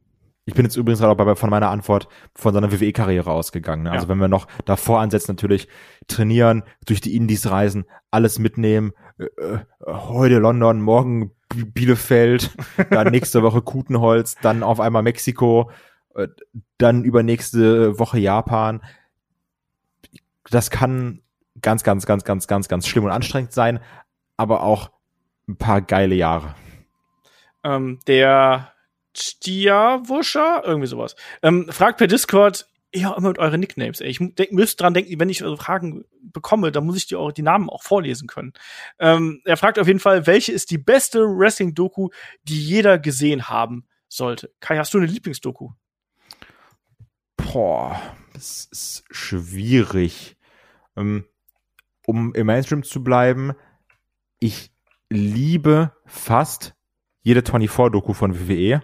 Ich 0.46 0.54
bin 0.54 0.64
jetzt 0.64 0.76
übrigens 0.76 1.02
auch 1.02 1.14
bei, 1.14 1.34
von 1.34 1.50
meiner 1.50 1.70
Antwort 1.70 2.08
von 2.34 2.54
seiner 2.54 2.72
WWE-Karriere 2.72 3.30
ausgegangen. 3.30 3.84
Ne? 3.84 3.92
Also 3.92 4.06
ja. 4.06 4.08
wenn 4.08 4.18
wir 4.18 4.28
noch 4.28 4.46
davor 4.64 5.00
ansetzen, 5.00 5.32
natürlich 5.32 5.68
trainieren, 6.08 6.64
durch 6.86 7.00
die 7.00 7.14
Indies 7.14 7.50
reisen, 7.50 7.84
alles 8.10 8.38
mitnehmen, 8.38 8.92
äh, 9.18 9.24
äh 9.24 9.58
heute 9.86 10.38
London, 10.38 10.80
morgen 10.80 11.32
Bielefeld, 11.54 12.50
dann 12.90 13.08
nächste 13.08 13.42
Woche 13.42 13.62
Kutenholz, 13.62 14.36
dann 14.42 14.62
auf 14.62 14.80
einmal 14.80 15.02
Mexiko, 15.02 15.70
äh, 16.14 16.28
dann 16.78 17.04
übernächste 17.04 17.98
Woche 17.98 18.18
Japan. 18.18 18.82
Das 20.50 20.70
kann 20.70 21.22
ganz, 21.60 21.84
ganz, 21.84 22.06
ganz, 22.06 22.24
ganz, 22.24 22.46
ganz, 22.46 22.68
ganz 22.68 22.86
schlimm 22.86 23.04
und 23.04 23.10
anstrengend 23.10 23.52
sein, 23.52 23.80
aber 24.36 24.62
auch 24.62 24.90
ein 25.48 25.56
paar 25.56 25.80
geile 25.82 26.14
Jahre. 26.14 26.54
Ähm, 27.62 27.98
der 28.06 28.72
Stiawuscher, 29.20 30.62
irgendwie 30.64 30.86
sowas. 30.86 31.16
Ähm, 31.42 31.68
fragt 31.70 31.98
per 31.98 32.06
Discord, 32.06 32.66
ja, 32.94 33.12
immer 33.14 33.28
mit 33.28 33.38
euren 33.38 33.60
Nicknames. 33.60 34.00
Ey. 34.00 34.08
Ich 34.08 34.18
denk, 34.18 34.52
müsst 34.52 34.80
dran 34.80 34.94
denken, 34.94 35.18
wenn 35.20 35.28
ich 35.28 35.44
Fragen 35.58 36.04
bekomme, 36.22 36.72
dann 36.72 36.84
muss 36.84 36.96
ich 36.96 37.06
die, 37.06 37.16
auch, 37.16 37.30
die 37.30 37.42
Namen 37.42 37.70
auch 37.70 37.82
vorlesen 37.82 38.26
können. 38.26 38.52
Ähm, 38.98 39.42
er 39.44 39.56
fragt 39.56 39.78
auf 39.78 39.86
jeden 39.86 40.00
Fall, 40.00 40.26
welche 40.26 40.52
ist 40.52 40.70
die 40.70 40.78
beste 40.78 41.20
Wrestling-Doku, 41.20 42.08
die 42.44 42.60
jeder 42.60 42.98
gesehen 42.98 43.48
haben 43.48 43.86
sollte? 44.08 44.52
Kai, 44.60 44.76
hast 44.78 44.92
du 44.92 44.98
eine 44.98 45.06
Lieblingsdoku? 45.06 45.70
Boah, 47.36 48.00
das 48.32 48.68
ist 48.70 49.04
schwierig. 49.10 50.36
Ähm, 50.96 51.26
um 52.06 52.34
im 52.34 52.46
Mainstream 52.46 52.82
zu 52.82 53.04
bleiben, 53.04 53.52
ich 54.40 54.72
liebe 55.08 55.92
fast 56.06 56.74
jede 57.22 57.40
24-Doku 57.40 58.14
von 58.14 58.48
WWE 58.48 58.82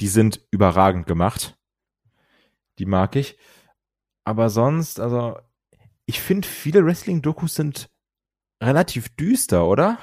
die 0.00 0.08
sind 0.08 0.40
überragend 0.50 1.06
gemacht. 1.06 1.56
Die 2.78 2.86
mag 2.86 3.16
ich. 3.16 3.38
Aber 4.24 4.50
sonst, 4.50 5.00
also, 5.00 5.38
ich 6.06 6.20
finde, 6.20 6.46
viele 6.46 6.84
Wrestling-Dokus 6.84 7.54
sind 7.54 7.90
relativ 8.62 9.08
düster, 9.16 9.66
oder? 9.66 9.98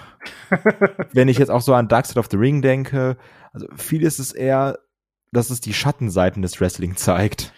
Wenn 1.14 1.28
ich 1.28 1.38
jetzt 1.38 1.50
auch 1.50 1.62
so 1.62 1.74
an 1.74 1.88
Dark 1.88 2.06
Side 2.06 2.20
of 2.20 2.28
the 2.32 2.38
Ring 2.38 2.62
denke, 2.62 3.18
also 3.54 3.68
viel 3.76 4.04
ist 4.04 4.20
es 4.20 4.32
eher, 4.32 4.80
dass 5.32 5.50
es 5.50 5.62
die 5.62 5.74
Schattenseiten 5.74 6.42
des 6.42 6.60
Wrestling 6.60 6.96
zeigt. 6.96 7.54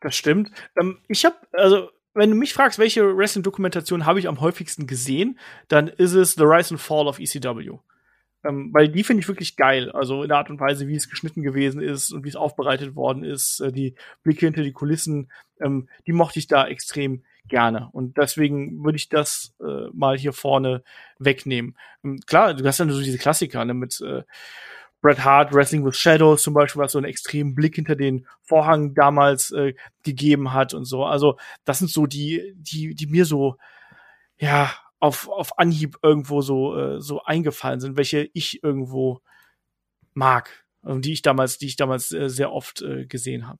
Das 0.00 0.16
stimmt. 0.16 0.50
Ähm, 0.78 0.98
ich 1.08 1.24
habe, 1.24 1.36
also, 1.52 1.90
wenn 2.14 2.30
du 2.30 2.36
mich 2.36 2.52
fragst, 2.52 2.78
welche 2.78 3.16
Wrestling-Dokumentation 3.16 4.04
habe 4.04 4.18
ich 4.18 4.28
am 4.28 4.40
häufigsten 4.40 4.86
gesehen, 4.86 5.38
dann 5.68 5.88
ist 5.88 6.12
es 6.12 6.34
The 6.34 6.44
Rise 6.44 6.74
and 6.74 6.80
Fall 6.80 7.06
of 7.06 7.18
ECW. 7.18 7.78
Ähm, 8.44 8.70
weil 8.72 8.88
die 8.88 9.04
finde 9.04 9.20
ich 9.20 9.28
wirklich 9.28 9.56
geil. 9.56 9.90
Also 9.92 10.22
in 10.22 10.28
der 10.28 10.38
Art 10.38 10.50
und 10.50 10.60
Weise, 10.60 10.88
wie 10.88 10.96
es 10.96 11.08
geschnitten 11.08 11.42
gewesen 11.42 11.80
ist 11.80 12.12
und 12.12 12.24
wie 12.24 12.28
es 12.28 12.36
aufbereitet 12.36 12.96
worden 12.96 13.24
ist, 13.24 13.60
äh, 13.60 13.72
die 13.72 13.94
Blicke 14.22 14.46
hinter 14.46 14.62
die 14.62 14.72
Kulissen, 14.72 15.30
ähm, 15.60 15.88
die 16.06 16.12
mochte 16.12 16.38
ich 16.38 16.48
da 16.48 16.66
extrem 16.66 17.22
gerne. 17.46 17.88
Und 17.92 18.16
deswegen 18.18 18.84
würde 18.84 18.96
ich 18.96 19.08
das 19.08 19.54
äh, 19.60 19.88
mal 19.92 20.18
hier 20.18 20.32
vorne 20.32 20.82
wegnehmen. 21.18 21.76
Ähm, 22.04 22.20
klar, 22.26 22.54
du 22.54 22.66
hast 22.66 22.80
dann 22.80 22.90
so 22.90 23.00
diese 23.00 23.18
Klassiker 23.18 23.64
ne, 23.64 23.74
mit 23.74 24.00
äh, 24.00 24.22
Bret 25.02 25.24
Hart, 25.24 25.52
Wrestling 25.52 25.84
with 25.84 25.96
Shadows 25.96 26.42
zum 26.42 26.54
Beispiel, 26.54 26.80
was 26.80 26.92
so 26.92 26.98
einen 26.98 27.08
extremen 27.08 27.54
Blick 27.54 27.74
hinter 27.74 27.96
den 27.96 28.26
Vorhang 28.42 28.94
damals 28.94 29.50
äh, 29.50 29.74
gegeben 30.04 30.52
hat 30.52 30.74
und 30.74 30.84
so. 30.84 31.04
Also 31.04 31.38
das 31.64 31.80
sind 31.80 31.90
so 31.90 32.06
die, 32.06 32.54
die, 32.56 32.94
die 32.94 33.06
mir 33.06 33.24
so 33.24 33.56
ja 34.38 34.72
auf, 35.02 35.28
auf 35.28 35.58
Anhieb 35.58 35.98
irgendwo 36.02 36.42
so, 36.42 36.78
äh, 36.78 37.00
so 37.00 37.24
eingefallen 37.24 37.80
sind, 37.80 37.96
welche 37.96 38.30
ich 38.34 38.62
irgendwo 38.62 39.20
mag, 40.14 40.64
die 40.82 41.12
ich 41.12 41.22
damals, 41.22 41.58
die 41.58 41.66
ich 41.66 41.76
damals 41.76 42.12
äh, 42.12 42.28
sehr 42.28 42.52
oft 42.52 42.82
äh, 42.82 43.06
gesehen 43.06 43.48
habe. 43.48 43.58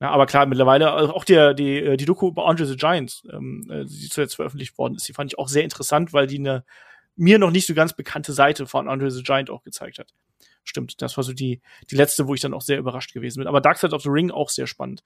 Ja, 0.00 0.10
aber 0.10 0.24
klar, 0.24 0.46
mittlerweile 0.46 0.92
also 0.92 1.12
auch 1.12 1.26
der, 1.26 1.52
die, 1.52 1.76
äh, 1.76 1.96
die 1.98 2.06
Doku 2.06 2.28
über 2.28 2.46
Andre 2.46 2.64
the 2.64 2.76
Giant, 2.76 3.22
ähm, 3.30 3.66
äh, 3.70 3.84
die 3.84 4.08
zuletzt 4.08 4.36
veröffentlicht 4.36 4.78
worden 4.78 4.94
ist, 4.94 5.06
die 5.06 5.12
fand 5.12 5.30
ich 5.30 5.38
auch 5.38 5.48
sehr 5.48 5.64
interessant, 5.64 6.14
weil 6.14 6.26
die 6.26 6.38
eine 6.38 6.64
mir 7.14 7.38
noch 7.38 7.50
nicht 7.50 7.66
so 7.66 7.74
ganz 7.74 7.92
bekannte 7.92 8.32
Seite 8.32 8.66
von 8.66 8.88
Andre 8.88 9.10
the 9.10 9.22
Giant 9.22 9.50
auch 9.50 9.62
gezeigt 9.62 9.98
hat. 9.98 10.14
Stimmt, 10.64 11.02
das 11.02 11.14
war 11.18 11.24
so 11.24 11.34
die, 11.34 11.60
die 11.90 11.96
letzte, 11.96 12.26
wo 12.26 12.32
ich 12.32 12.40
dann 12.40 12.54
auch 12.54 12.62
sehr 12.62 12.78
überrascht 12.78 13.12
gewesen 13.12 13.40
bin. 13.40 13.48
Aber 13.48 13.60
Dark 13.60 13.76
Side 13.76 13.94
of 13.94 14.02
the 14.02 14.08
Ring 14.08 14.30
auch 14.30 14.48
sehr 14.48 14.66
spannend. 14.66 15.02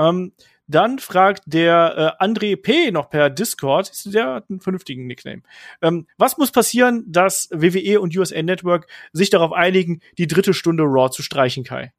Ähm, 0.00 0.32
dann 0.66 1.00
fragt 1.00 1.42
der 1.46 2.16
äh, 2.20 2.24
André 2.24 2.56
P. 2.56 2.92
noch 2.92 3.10
per 3.10 3.28
Discord, 3.28 3.90
der 4.04 4.34
hat 4.34 4.50
einen 4.50 4.60
vernünftigen 4.60 5.06
Nickname. 5.06 5.42
Ähm, 5.82 6.06
was 6.16 6.38
muss 6.38 6.52
passieren, 6.52 7.04
dass 7.08 7.48
WWE 7.50 8.00
und 8.00 8.16
USA 8.16 8.40
Network 8.40 8.86
sich 9.12 9.30
darauf 9.30 9.52
einigen, 9.52 10.00
die 10.16 10.28
dritte 10.28 10.54
Stunde 10.54 10.84
Raw 10.84 11.10
zu 11.10 11.22
streichen, 11.22 11.64
Kai? 11.64 11.92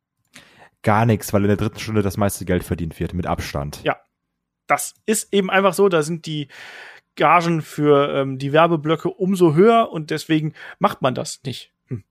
Gar 0.83 1.05
nichts, 1.05 1.33
weil 1.33 1.41
in 1.41 1.49
der 1.49 1.57
dritten 1.57 1.79
Stunde 1.79 2.01
das 2.01 2.17
meiste 2.17 2.45
Geld 2.45 2.63
verdient 2.63 2.99
wird, 2.99 3.13
mit 3.13 3.27
Abstand. 3.27 3.81
Ja. 3.83 3.97
Das 4.67 4.93
ist 5.05 5.33
eben 5.33 5.49
einfach 5.49 5.73
so, 5.73 5.89
da 5.89 6.01
sind 6.01 6.25
die 6.25 6.47
Gagen 7.17 7.61
für 7.61 8.15
ähm, 8.15 8.37
die 8.37 8.53
Werbeblöcke 8.53 9.09
umso 9.09 9.53
höher 9.53 9.91
und 9.91 10.11
deswegen 10.11 10.53
macht 10.79 11.01
man 11.01 11.13
das 11.13 11.41
nicht. 11.43 11.73
Hm. 11.87 12.05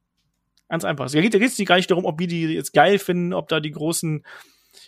Ganz 0.68 0.84
einfach. 0.84 1.06
Es 1.06 1.12
geht, 1.12 1.32
geht 1.32 1.66
gar 1.66 1.76
nicht 1.76 1.90
darum, 1.90 2.04
ob 2.04 2.20
wir 2.20 2.26
die 2.26 2.42
jetzt 2.48 2.74
geil 2.74 2.98
finden, 2.98 3.32
ob 3.32 3.48
da 3.48 3.60
die 3.60 3.70
großen 3.70 4.24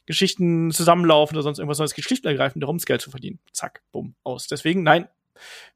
Geschichten 0.07 0.71
zusammenlaufen 0.71 1.37
oder 1.37 1.43
sonst 1.43 1.59
irgendwas, 1.59 1.79
sondern 1.79 1.91
es 1.91 1.95
geht 1.95 2.05
schlicht 2.05 2.25
und 2.25 2.31
ergreifend 2.31 2.63
darum, 2.63 2.79
das 2.79 2.87
Geld 2.87 3.01
zu 3.01 3.11
verdienen. 3.11 3.41
Zack, 3.53 3.83
bumm, 3.93 4.15
aus. 4.25 4.47
Deswegen, 4.47 4.83
nein, 4.83 5.09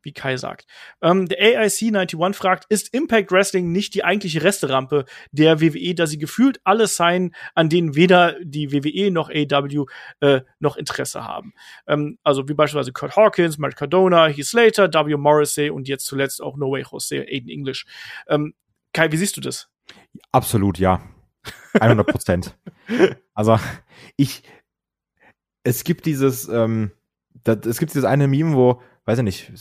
wie 0.02 0.12
Kai 0.12 0.36
sagt. 0.36 0.66
Ähm, 1.02 1.26
der 1.26 1.38
AIC91 1.40 2.34
fragt, 2.34 2.66
ist 2.68 2.92
Impact 2.94 3.30
Wrestling 3.30 3.72
nicht 3.72 3.94
die 3.94 4.04
eigentliche 4.04 4.42
Resterampe 4.42 5.04
der 5.32 5.60
WWE, 5.60 5.94
da 5.94 6.06
sie 6.06 6.18
gefühlt 6.18 6.60
alles 6.64 6.96
sein, 6.96 7.34
an 7.54 7.68
denen 7.68 7.94
weder 7.94 8.36
die 8.42 8.72
WWE 8.72 9.10
noch 9.10 9.30
AW 9.30 9.86
äh, 10.20 10.40
noch 10.58 10.76
Interesse 10.76 11.24
haben? 11.24 11.52
Ähm, 11.86 12.18
also 12.22 12.48
wie 12.48 12.54
beispielsweise 12.54 12.92
Kurt 12.92 13.16
Hawkins, 13.16 13.58
Mark 13.58 13.76
Cardona, 13.76 14.26
Heath 14.26 14.46
Slater, 14.46 14.92
W. 14.92 15.16
Morrissey 15.16 15.70
und 15.70 15.88
jetzt 15.88 16.06
zuletzt 16.06 16.42
auch 16.42 16.56
No 16.56 16.70
Way 16.70 16.84
Jose, 16.90 17.24
Aiden 17.28 17.50
English. 17.50 17.86
Ähm, 18.28 18.54
Kai, 18.92 19.10
wie 19.12 19.16
siehst 19.16 19.36
du 19.36 19.40
das? 19.40 19.68
Absolut, 20.32 20.78
ja. 20.78 21.02
100 21.78 22.06
Prozent. 22.06 22.56
also 23.36 23.58
ich, 24.16 24.42
es 25.62 25.84
gibt 25.84 26.06
dieses, 26.06 26.48
ähm, 26.48 26.90
das, 27.44 27.58
es 27.66 27.78
gibt 27.78 27.92
dieses 27.94 28.04
eine 28.04 28.26
Meme, 28.26 28.56
wo, 28.56 28.82
weiß 29.04 29.18
ich 29.18 29.24
nicht, 29.24 29.52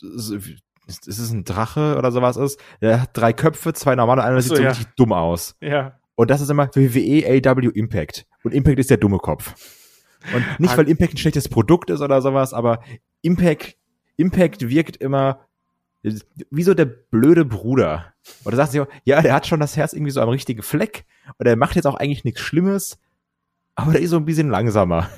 ist 0.00 1.06
es 1.06 1.30
ein 1.30 1.44
Drache 1.44 1.96
oder 1.96 2.10
sowas 2.10 2.36
ist, 2.36 2.58
der 2.80 3.02
hat 3.02 3.10
drei 3.12 3.32
Köpfe, 3.32 3.72
zwei 3.74 3.94
normale, 3.94 4.24
einer 4.24 4.40
so, 4.40 4.48
sieht 4.48 4.56
so 4.56 4.62
ja. 4.62 4.68
richtig 4.70 4.88
dumm 4.96 5.12
aus. 5.12 5.56
Ja. 5.60 6.00
Und 6.16 6.30
das 6.30 6.40
ist 6.40 6.50
immer 6.50 6.68
WWE 6.74 7.46
AW 7.46 7.70
Impact. 7.74 8.26
Und 8.42 8.52
Impact 8.52 8.80
ist 8.80 8.90
der 8.90 8.96
dumme 8.96 9.18
Kopf. 9.18 9.54
Und 10.34 10.44
nicht, 10.58 10.76
weil 10.76 10.88
Impact 10.88 11.14
ein 11.14 11.18
schlechtes 11.18 11.48
Produkt 11.48 11.90
ist 11.90 12.00
oder 12.00 12.20
sowas, 12.22 12.52
aber 12.52 12.82
Impact, 13.22 13.76
Impact 14.16 14.68
wirkt 14.68 14.96
immer 14.96 15.46
wie 16.50 16.62
so 16.62 16.74
der 16.74 16.86
blöde 16.86 17.44
Bruder. 17.44 18.14
Oder 18.44 18.56
sagt 18.56 18.72
sich, 18.72 18.82
ja, 19.04 19.22
der 19.22 19.32
hat 19.32 19.46
schon 19.46 19.60
das 19.60 19.76
Herz 19.76 19.92
irgendwie 19.92 20.10
so 20.10 20.20
am 20.20 20.28
richtigen 20.28 20.62
Fleck 20.62 21.04
und 21.38 21.46
er 21.46 21.56
macht 21.56 21.76
jetzt 21.76 21.86
auch 21.86 21.96
eigentlich 21.96 22.24
nichts 22.24 22.40
Schlimmes, 22.40 22.98
aber 23.78 23.92
der 23.92 24.00
ist 24.00 24.10
so 24.10 24.16
ein 24.16 24.24
bisschen 24.24 24.50
langsamer. 24.50 25.08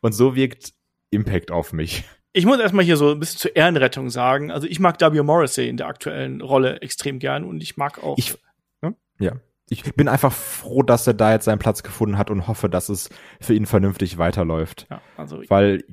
Und 0.00 0.12
so 0.12 0.34
wirkt 0.34 0.72
Impact 1.10 1.52
auf 1.52 1.72
mich. 1.72 2.04
ich 2.32 2.44
muss 2.44 2.58
erstmal 2.58 2.84
hier 2.84 2.96
so 2.96 3.12
ein 3.12 3.20
bisschen 3.20 3.38
zur 3.38 3.54
Ehrenrettung 3.54 4.10
sagen. 4.10 4.50
Also 4.50 4.66
ich 4.66 4.80
mag 4.80 5.00
W. 5.00 5.22
Morrissey 5.22 5.68
in 5.68 5.76
der 5.76 5.86
aktuellen 5.86 6.40
Rolle 6.40 6.82
extrem 6.82 7.20
gern 7.20 7.44
und 7.44 7.62
ich 7.62 7.76
mag 7.76 8.02
auch. 8.02 8.18
Ich, 8.18 8.36
ne? 8.82 8.96
Ja. 9.20 9.32
Ich 9.70 9.94
bin 9.94 10.08
einfach 10.08 10.32
froh, 10.32 10.82
dass 10.82 11.06
er 11.06 11.14
da 11.14 11.32
jetzt 11.32 11.44
seinen 11.44 11.60
Platz 11.60 11.84
gefunden 11.84 12.18
hat 12.18 12.30
und 12.30 12.48
hoffe, 12.48 12.68
dass 12.68 12.88
es 12.88 13.10
für 13.40 13.54
ihn 13.54 13.66
vernünftig 13.66 14.18
weiterläuft. 14.18 14.88
Ja, 14.90 15.00
also 15.16 15.40
Weil, 15.48 15.84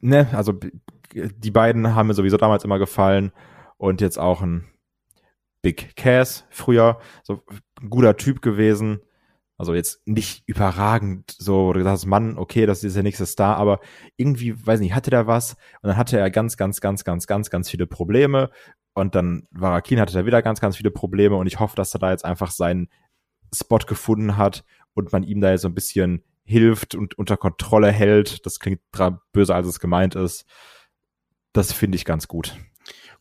ne, 0.00 0.28
also 0.32 0.54
die 1.12 1.50
beiden 1.50 1.96
haben 1.96 2.06
mir 2.06 2.14
sowieso 2.14 2.36
damals 2.36 2.62
immer 2.62 2.78
gefallen 2.78 3.32
und 3.76 4.00
jetzt 4.00 4.18
auch 4.18 4.42
ein 4.42 4.68
Big 5.62 5.96
Cass 5.96 6.46
früher, 6.50 7.00
so 7.24 7.42
ein 7.80 7.90
guter 7.90 8.16
Typ 8.16 8.40
gewesen. 8.40 9.00
Also 9.60 9.74
jetzt 9.74 10.00
nicht 10.06 10.42
überragend, 10.46 11.36
so, 11.36 11.66
wo 11.66 11.72
du 11.74 11.80
gesagt 11.80 11.92
hast, 11.92 12.06
Mann, 12.06 12.38
okay, 12.38 12.64
das 12.64 12.82
ist 12.82 12.96
der 12.96 13.02
nächste 13.02 13.26
Star, 13.26 13.58
aber 13.58 13.80
irgendwie, 14.16 14.54
weiß 14.66 14.80
nicht, 14.80 14.94
hatte 14.94 15.10
der 15.10 15.26
was 15.26 15.52
und 15.82 15.88
dann 15.88 15.98
hatte 15.98 16.18
er 16.18 16.30
ganz, 16.30 16.56
ganz, 16.56 16.80
ganz, 16.80 17.04
ganz, 17.04 17.26
ganz, 17.26 17.50
ganz 17.50 17.68
viele 17.68 17.86
Probleme 17.86 18.48
und 18.94 19.14
dann 19.14 19.46
Varakin 19.50 20.00
hatte 20.00 20.16
er 20.18 20.24
wieder 20.24 20.40
ganz, 20.40 20.62
ganz 20.62 20.78
viele 20.78 20.90
Probleme 20.90 21.36
und 21.36 21.46
ich 21.46 21.60
hoffe, 21.60 21.76
dass 21.76 21.92
er 21.92 22.00
da 22.00 22.10
jetzt 22.10 22.24
einfach 22.24 22.52
seinen 22.52 22.88
Spot 23.54 23.76
gefunden 23.76 24.38
hat 24.38 24.64
und 24.94 25.12
man 25.12 25.24
ihm 25.24 25.42
da 25.42 25.50
jetzt 25.50 25.60
so 25.60 25.68
ein 25.68 25.74
bisschen 25.74 26.24
hilft 26.42 26.94
und 26.94 27.18
unter 27.18 27.36
Kontrolle 27.36 27.92
hält. 27.92 28.46
Das 28.46 28.60
klingt 28.60 28.80
böser, 29.32 29.56
als 29.56 29.66
es 29.66 29.78
gemeint 29.78 30.14
ist. 30.14 30.46
Das 31.52 31.70
finde 31.70 31.96
ich 31.96 32.06
ganz 32.06 32.28
gut. 32.28 32.56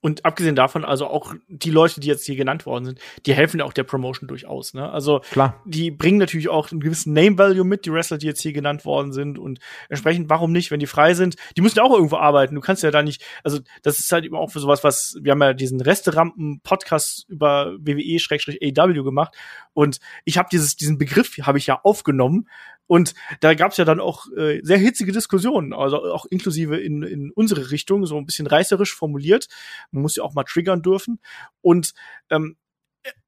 Und 0.01 0.23
abgesehen 0.23 0.55
davon, 0.55 0.85
also 0.85 1.07
auch 1.07 1.33
die 1.49 1.71
Leute, 1.71 1.99
die 1.99 2.07
jetzt 2.07 2.25
hier 2.25 2.37
genannt 2.37 2.65
worden 2.65 2.85
sind, 2.85 2.99
die 3.25 3.33
helfen 3.33 3.59
ja 3.59 3.65
auch 3.65 3.73
der 3.73 3.83
Promotion 3.83 4.29
durchaus. 4.29 4.73
Ne? 4.73 4.89
Also 4.89 5.19
Klar. 5.31 5.61
die 5.65 5.91
bringen 5.91 6.19
natürlich 6.19 6.47
auch 6.47 6.71
einen 6.71 6.79
gewissen 6.79 7.11
Name-Value 7.13 7.65
mit, 7.65 7.85
die 7.85 7.91
Wrestler, 7.91 8.17
die 8.17 8.27
jetzt 8.27 8.41
hier 8.41 8.53
genannt 8.53 8.85
worden 8.85 9.11
sind. 9.11 9.37
Und 9.37 9.59
entsprechend, 9.89 10.29
warum 10.29 10.53
nicht, 10.53 10.71
wenn 10.71 10.79
die 10.79 10.87
frei 10.87 11.15
sind? 11.15 11.35
Die 11.57 11.61
müssen 11.61 11.77
ja 11.77 11.83
auch 11.83 11.93
irgendwo 11.93 12.15
arbeiten. 12.15 12.55
Du 12.55 12.61
kannst 12.61 12.81
ja 12.81 12.91
da 12.91 13.03
nicht, 13.03 13.23
also 13.43 13.59
das 13.83 13.99
ist 13.99 14.11
halt 14.11 14.23
eben 14.23 14.35
auch 14.35 14.51
für 14.51 14.59
sowas, 14.59 14.85
was, 14.85 15.17
wir 15.21 15.33
haben 15.33 15.41
ja 15.41 15.53
diesen 15.53 15.81
Resterampen-Podcast 15.81 17.25
über 17.27 17.73
WWE-AW 17.79 19.03
gemacht. 19.03 19.35
Und 19.73 19.99
ich 20.23 20.37
habe 20.37 20.47
dieses, 20.49 20.77
diesen 20.77 20.97
Begriff 20.97 21.35
habe 21.41 21.57
ich 21.57 21.67
ja 21.67 21.79
aufgenommen, 21.83 22.47
und 22.89 23.13
da 23.39 23.53
gab 23.53 23.71
es 23.71 23.77
ja 23.77 23.85
dann 23.85 23.99
auch 23.99 24.25
äh, 24.35 24.61
sehr 24.63 24.79
hitzige 24.79 25.11
Diskussionen, 25.11 25.73
also 25.73 26.11
auch 26.11 26.25
inklusive 26.25 26.75
in, 26.75 27.03
in 27.03 27.31
unsere 27.31 27.69
Richtung, 27.69 28.07
so 28.07 28.17
ein 28.17 28.25
bisschen 28.25 28.47
reißerisch 28.47 28.95
formuliert. 28.95 29.47
Man 29.91 30.01
muss 30.01 30.15
ja 30.15 30.23
auch 30.23 30.33
mal 30.33 30.43
triggern 30.43 30.81
dürfen. 30.81 31.19
Und 31.61 31.93
ähm, 32.31 32.57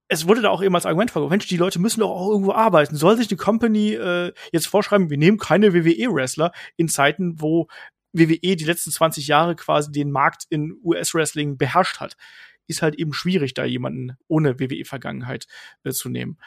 es 0.07 0.27
wurde 0.27 0.41
da 0.41 0.49
auch 0.49 0.63
eben 0.63 0.73
als 0.73 0.87
Argument 0.87 1.11
vorgebracht, 1.11 1.33
Mensch, 1.33 1.47
die 1.47 1.57
Leute 1.57 1.77
müssen 1.77 1.99
doch 1.99 2.09
auch 2.09 2.31
irgendwo 2.31 2.53
arbeiten. 2.53 2.95
Soll 2.95 3.17
sich 3.17 3.29
eine 3.29 3.37
Company 3.37 3.93
äh, 3.93 4.33
jetzt 4.51 4.65
vorschreiben, 4.65 5.11
wir 5.11 5.19
nehmen 5.19 5.37
keine 5.37 5.75
WWE-Wrestler 5.75 6.53
in 6.75 6.87
Zeiten, 6.87 7.39
wo 7.39 7.67
WWE 8.13 8.55
die 8.55 8.65
letzten 8.65 8.89
20 8.89 9.27
Jahre 9.27 9.55
quasi 9.55 9.91
den 9.91 10.09
Markt 10.09 10.45
in 10.49 10.75
US-Wrestling 10.83 11.59
beherrscht 11.59 11.99
hat? 11.99 12.17
Ist 12.65 12.81
halt 12.81 12.95
eben 12.95 13.13
schwierig, 13.13 13.53
da 13.53 13.63
jemanden 13.63 14.17
ohne 14.27 14.59
WWE-Vergangenheit 14.59 15.45
äh, 15.83 15.91
zu 15.91 16.09
nehmen. 16.09 16.39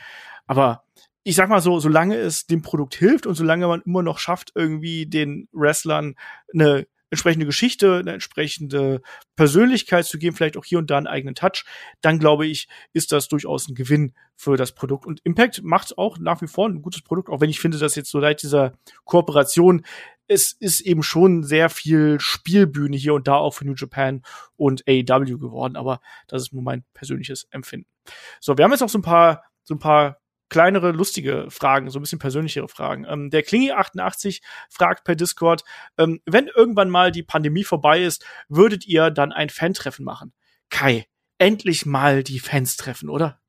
Aber 0.46 0.82
ich 1.24 1.36
sag 1.36 1.48
mal 1.48 1.60
so, 1.60 1.80
solange 1.80 2.16
es 2.16 2.46
dem 2.46 2.62
Produkt 2.62 2.94
hilft 2.94 3.26
und 3.26 3.34
solange 3.34 3.66
man 3.66 3.82
immer 3.82 4.02
noch 4.02 4.18
schafft, 4.18 4.52
irgendwie 4.54 5.06
den 5.06 5.48
Wrestlern 5.52 6.14
eine 6.52 6.86
entsprechende 7.10 7.46
Geschichte, 7.46 7.98
eine 7.98 8.12
entsprechende 8.12 9.00
Persönlichkeit 9.36 10.04
zu 10.04 10.18
geben, 10.18 10.36
vielleicht 10.36 10.56
auch 10.56 10.64
hier 10.64 10.78
und 10.78 10.90
da 10.90 10.98
einen 10.98 11.06
eigenen 11.06 11.34
Touch, 11.34 11.64
dann 12.00 12.18
glaube 12.18 12.46
ich, 12.46 12.68
ist 12.92 13.12
das 13.12 13.28
durchaus 13.28 13.68
ein 13.68 13.74
Gewinn 13.74 14.14
für 14.36 14.56
das 14.56 14.72
Produkt. 14.72 15.06
Und 15.06 15.20
Impact 15.24 15.62
macht 15.62 15.96
auch 15.96 16.18
nach 16.18 16.42
wie 16.42 16.46
vor 16.46 16.68
ein 16.68 16.82
gutes 16.82 17.02
Produkt, 17.02 17.30
auch 17.30 17.40
wenn 17.40 17.50
ich 17.50 17.60
finde, 17.60 17.78
dass 17.78 17.94
jetzt 17.94 18.10
so 18.10 18.20
seit 18.20 18.42
dieser 18.42 18.72
Kooperation 19.04 19.84
es 20.26 20.52
ist 20.52 20.80
eben 20.80 21.02
schon 21.02 21.42
sehr 21.42 21.68
viel 21.68 22.18
Spielbühne 22.18 22.96
hier 22.96 23.12
und 23.12 23.28
da 23.28 23.34
auch 23.34 23.52
für 23.52 23.66
New 23.66 23.74
Japan 23.76 24.22
und 24.56 24.82
AEW 24.88 25.38
geworden, 25.38 25.76
aber 25.76 26.00
das 26.28 26.42
ist 26.42 26.54
nur 26.54 26.62
mein 26.62 26.82
persönliches 26.94 27.44
Empfinden. 27.50 27.86
So, 28.40 28.56
wir 28.56 28.64
haben 28.64 28.70
jetzt 28.70 28.80
noch 28.80 28.88
so 28.88 28.98
ein 28.98 29.02
paar 29.02 29.44
so 29.64 29.74
ein 29.74 29.78
paar 29.78 30.18
kleinere, 30.48 30.92
lustige 30.92 31.46
Fragen, 31.50 31.90
so 31.90 31.98
ein 31.98 32.02
bisschen 32.02 32.18
persönlichere 32.18 32.68
Fragen. 32.68 33.04
Ähm, 33.08 33.30
der 33.30 33.44
Klingi88 33.44 34.42
fragt 34.70 35.04
per 35.04 35.16
Discord, 35.16 35.64
ähm, 35.98 36.20
wenn 36.26 36.48
irgendwann 36.48 36.90
mal 36.90 37.10
die 37.10 37.22
Pandemie 37.22 37.64
vorbei 37.64 38.02
ist, 38.02 38.24
würdet 38.48 38.86
ihr 38.86 39.10
dann 39.10 39.32
ein 39.32 39.48
Fan-Treffen 39.48 40.04
machen? 40.04 40.32
Kai, 40.70 41.06
endlich 41.38 41.86
mal 41.86 42.22
die 42.22 42.38
Fans 42.38 42.76
treffen, 42.76 43.08
oder? 43.08 43.40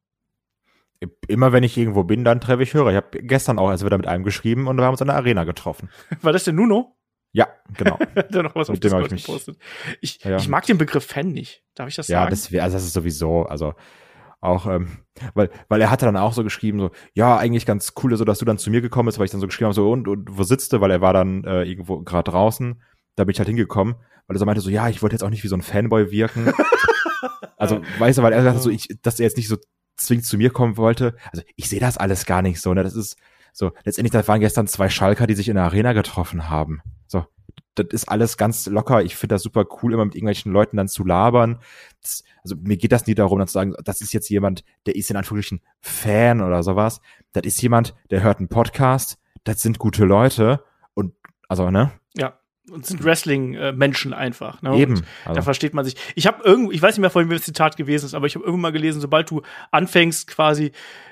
Immer 1.27 1.51
wenn 1.51 1.63
ich 1.63 1.77
irgendwo 1.77 2.03
bin, 2.03 2.23
dann 2.23 2.41
treffe 2.41 2.63
ich 2.63 2.73
Hörer. 2.73 2.91
Ich 2.91 2.95
habe 2.95 3.21
gestern 3.21 3.59
auch 3.59 3.69
erst 3.69 3.85
wieder 3.85 3.97
mit 3.97 4.07
einem 4.07 4.23
geschrieben 4.23 4.67
und 4.67 4.77
wir 4.77 4.85
haben 4.85 4.93
uns 4.93 5.01
in 5.01 5.07
der 5.07 5.15
Arena 5.17 5.43
getroffen. 5.43 5.89
War 6.21 6.33
das 6.33 6.45
der 6.45 6.53
Nuno? 6.53 6.97
Ja, 7.31 7.49
genau. 7.77 7.99
der 8.29 8.43
noch 8.43 8.55
was 8.55 8.69
mit 8.69 8.85
auf 8.85 8.91
dem 8.91 9.05
ich 9.05 9.11
mich, 9.11 9.25
gepostet. 9.25 9.57
Ich, 9.99 10.23
ja. 10.23 10.37
ich 10.37 10.47
mag 10.47 10.65
den 10.65 10.77
Begriff 10.77 11.05
Fan 11.05 11.33
nicht. 11.33 11.63
Darf 11.75 11.89
ich 11.89 11.95
das 11.95 12.07
ja, 12.07 12.19
sagen? 12.19 12.25
Ja, 12.27 12.29
das, 12.29 12.63
also 12.63 12.77
das 12.77 12.83
ist 12.85 12.93
sowieso, 12.93 13.43
also 13.43 13.73
auch, 14.45 14.67
ähm, 14.67 14.87
weil, 15.33 15.49
weil 15.67 15.81
er 15.81 15.89
hatte 15.89 16.05
dann 16.05 16.17
auch 16.17 16.33
so 16.33 16.43
geschrieben, 16.43 16.79
so, 16.79 16.91
ja, 17.13 17.37
eigentlich 17.37 17.65
ganz 17.65 17.93
cool, 18.01 18.15
so 18.15 18.25
dass 18.25 18.39
du 18.39 18.45
dann 18.45 18.57
zu 18.57 18.69
mir 18.69 18.81
gekommen 18.81 19.07
bist, 19.07 19.17
weil 19.17 19.25
ich 19.25 19.31
dann 19.31 19.41
so 19.41 19.47
geschrieben 19.47 19.67
habe, 19.67 19.75
so, 19.75 19.91
und, 19.91 20.07
und 20.07 20.37
wo 20.37 20.43
sitzt 20.43 20.73
du? 20.73 20.81
Weil 20.81 20.91
er 20.91 21.01
war 21.01 21.13
dann 21.13 21.43
äh, 21.43 21.63
irgendwo 21.63 22.01
gerade 22.01 22.31
draußen. 22.31 22.81
Da 23.15 23.23
bin 23.23 23.31
ich 23.31 23.39
halt 23.39 23.47
hingekommen, 23.47 23.95
weil 24.27 24.35
er 24.35 24.39
so 24.39 24.45
meinte, 24.45 24.61
so, 24.61 24.69
ja, 24.69 24.89
ich 24.89 25.01
wollte 25.01 25.15
jetzt 25.15 25.23
auch 25.23 25.29
nicht 25.29 25.43
wie 25.43 25.47
so 25.47 25.55
ein 25.55 25.61
Fanboy 25.61 26.11
wirken. 26.11 26.51
also, 27.57 27.81
weißt 27.99 28.17
du, 28.17 28.23
weil 28.23 28.33
er 28.33 28.43
sagte 28.43 28.61
so, 28.61 28.69
ich, 28.69 28.89
dass 29.01 29.19
er 29.19 29.25
jetzt 29.25 29.37
nicht 29.37 29.47
so 29.47 29.57
zwingend 29.97 30.25
zu 30.25 30.37
mir 30.37 30.49
kommen 30.49 30.77
wollte. 30.77 31.15
Also, 31.31 31.43
ich 31.55 31.69
sehe 31.69 31.79
das 31.79 31.97
alles 31.97 32.25
gar 32.25 32.41
nicht 32.41 32.61
so, 32.61 32.73
ne? 32.73 32.83
Das 32.83 32.95
ist 32.95 33.17
so, 33.53 33.71
letztendlich, 33.85 34.11
das 34.11 34.27
waren 34.27 34.41
gestern 34.41 34.67
zwei 34.67 34.89
Schalker, 34.89 35.27
die 35.27 35.35
sich 35.35 35.47
in 35.47 35.55
der 35.55 35.63
Arena 35.63 35.93
getroffen 35.93 36.49
haben. 36.49 36.81
So, 37.07 37.25
das 37.75 37.87
ist 37.91 38.09
alles 38.09 38.37
ganz 38.37 38.65
locker. 38.67 39.03
Ich 39.03 39.15
finde 39.15 39.35
das 39.35 39.43
super 39.43 39.65
cool, 39.81 39.93
immer 39.93 40.05
mit 40.05 40.15
irgendwelchen 40.15 40.51
Leuten 40.51 40.75
dann 40.75 40.89
zu 40.89 41.05
labern. 41.05 41.59
Also 42.43 42.55
mir 42.55 42.77
geht 42.77 42.91
das 42.91 43.07
nie 43.07 43.15
darum, 43.15 43.39
dann 43.39 43.47
zu 43.47 43.53
sagen, 43.53 43.73
das 43.83 44.01
ist 44.01 44.13
jetzt 44.13 44.29
jemand, 44.29 44.63
der 44.85 44.95
ist 44.95 45.09
in 45.09 45.17
Anführungsstrichen 45.17 45.65
Fan 45.81 46.41
oder 46.41 46.63
sowas. 46.63 47.01
Das 47.31 47.43
ist 47.43 47.61
jemand, 47.61 47.95
der 48.09 48.23
hört 48.23 48.39
einen 48.39 48.49
Podcast. 48.49 49.17
Das 49.43 49.61
sind 49.61 49.79
gute 49.79 50.05
Leute 50.05 50.63
und 50.93 51.13
also 51.47 51.69
ne. 51.71 51.91
Ja. 52.15 52.39
Und 52.71 52.83
sind 52.83 53.03
Wrestling-Menschen 53.03 54.13
einfach. 54.13 54.63
Ne? 54.63 54.75
Eben. 54.75 55.03
Also. 55.23 55.35
Da 55.35 55.41
versteht 55.43 55.75
man 55.75 55.85
sich. 55.85 55.95
Ich 56.15 56.25
habe 56.25 56.43
irgendwo, 56.43 56.71
ich 56.71 56.81
weiß 56.81 56.95
nicht 56.95 57.01
mehr, 57.01 57.11
vorhin, 57.11 57.29
wie 57.29 57.35
das 57.35 57.43
Zitat 57.43 57.77
gewesen 57.77 58.05
ist, 58.05 58.15
aber 58.15 58.25
ich 58.25 58.33
habe 58.33 58.43
irgendwann 58.43 58.61
mal 58.61 58.71
gelesen, 58.71 59.01
sobald 59.01 59.29
du 59.29 59.43
anfängst, 59.69 60.25
quasi 60.27 60.71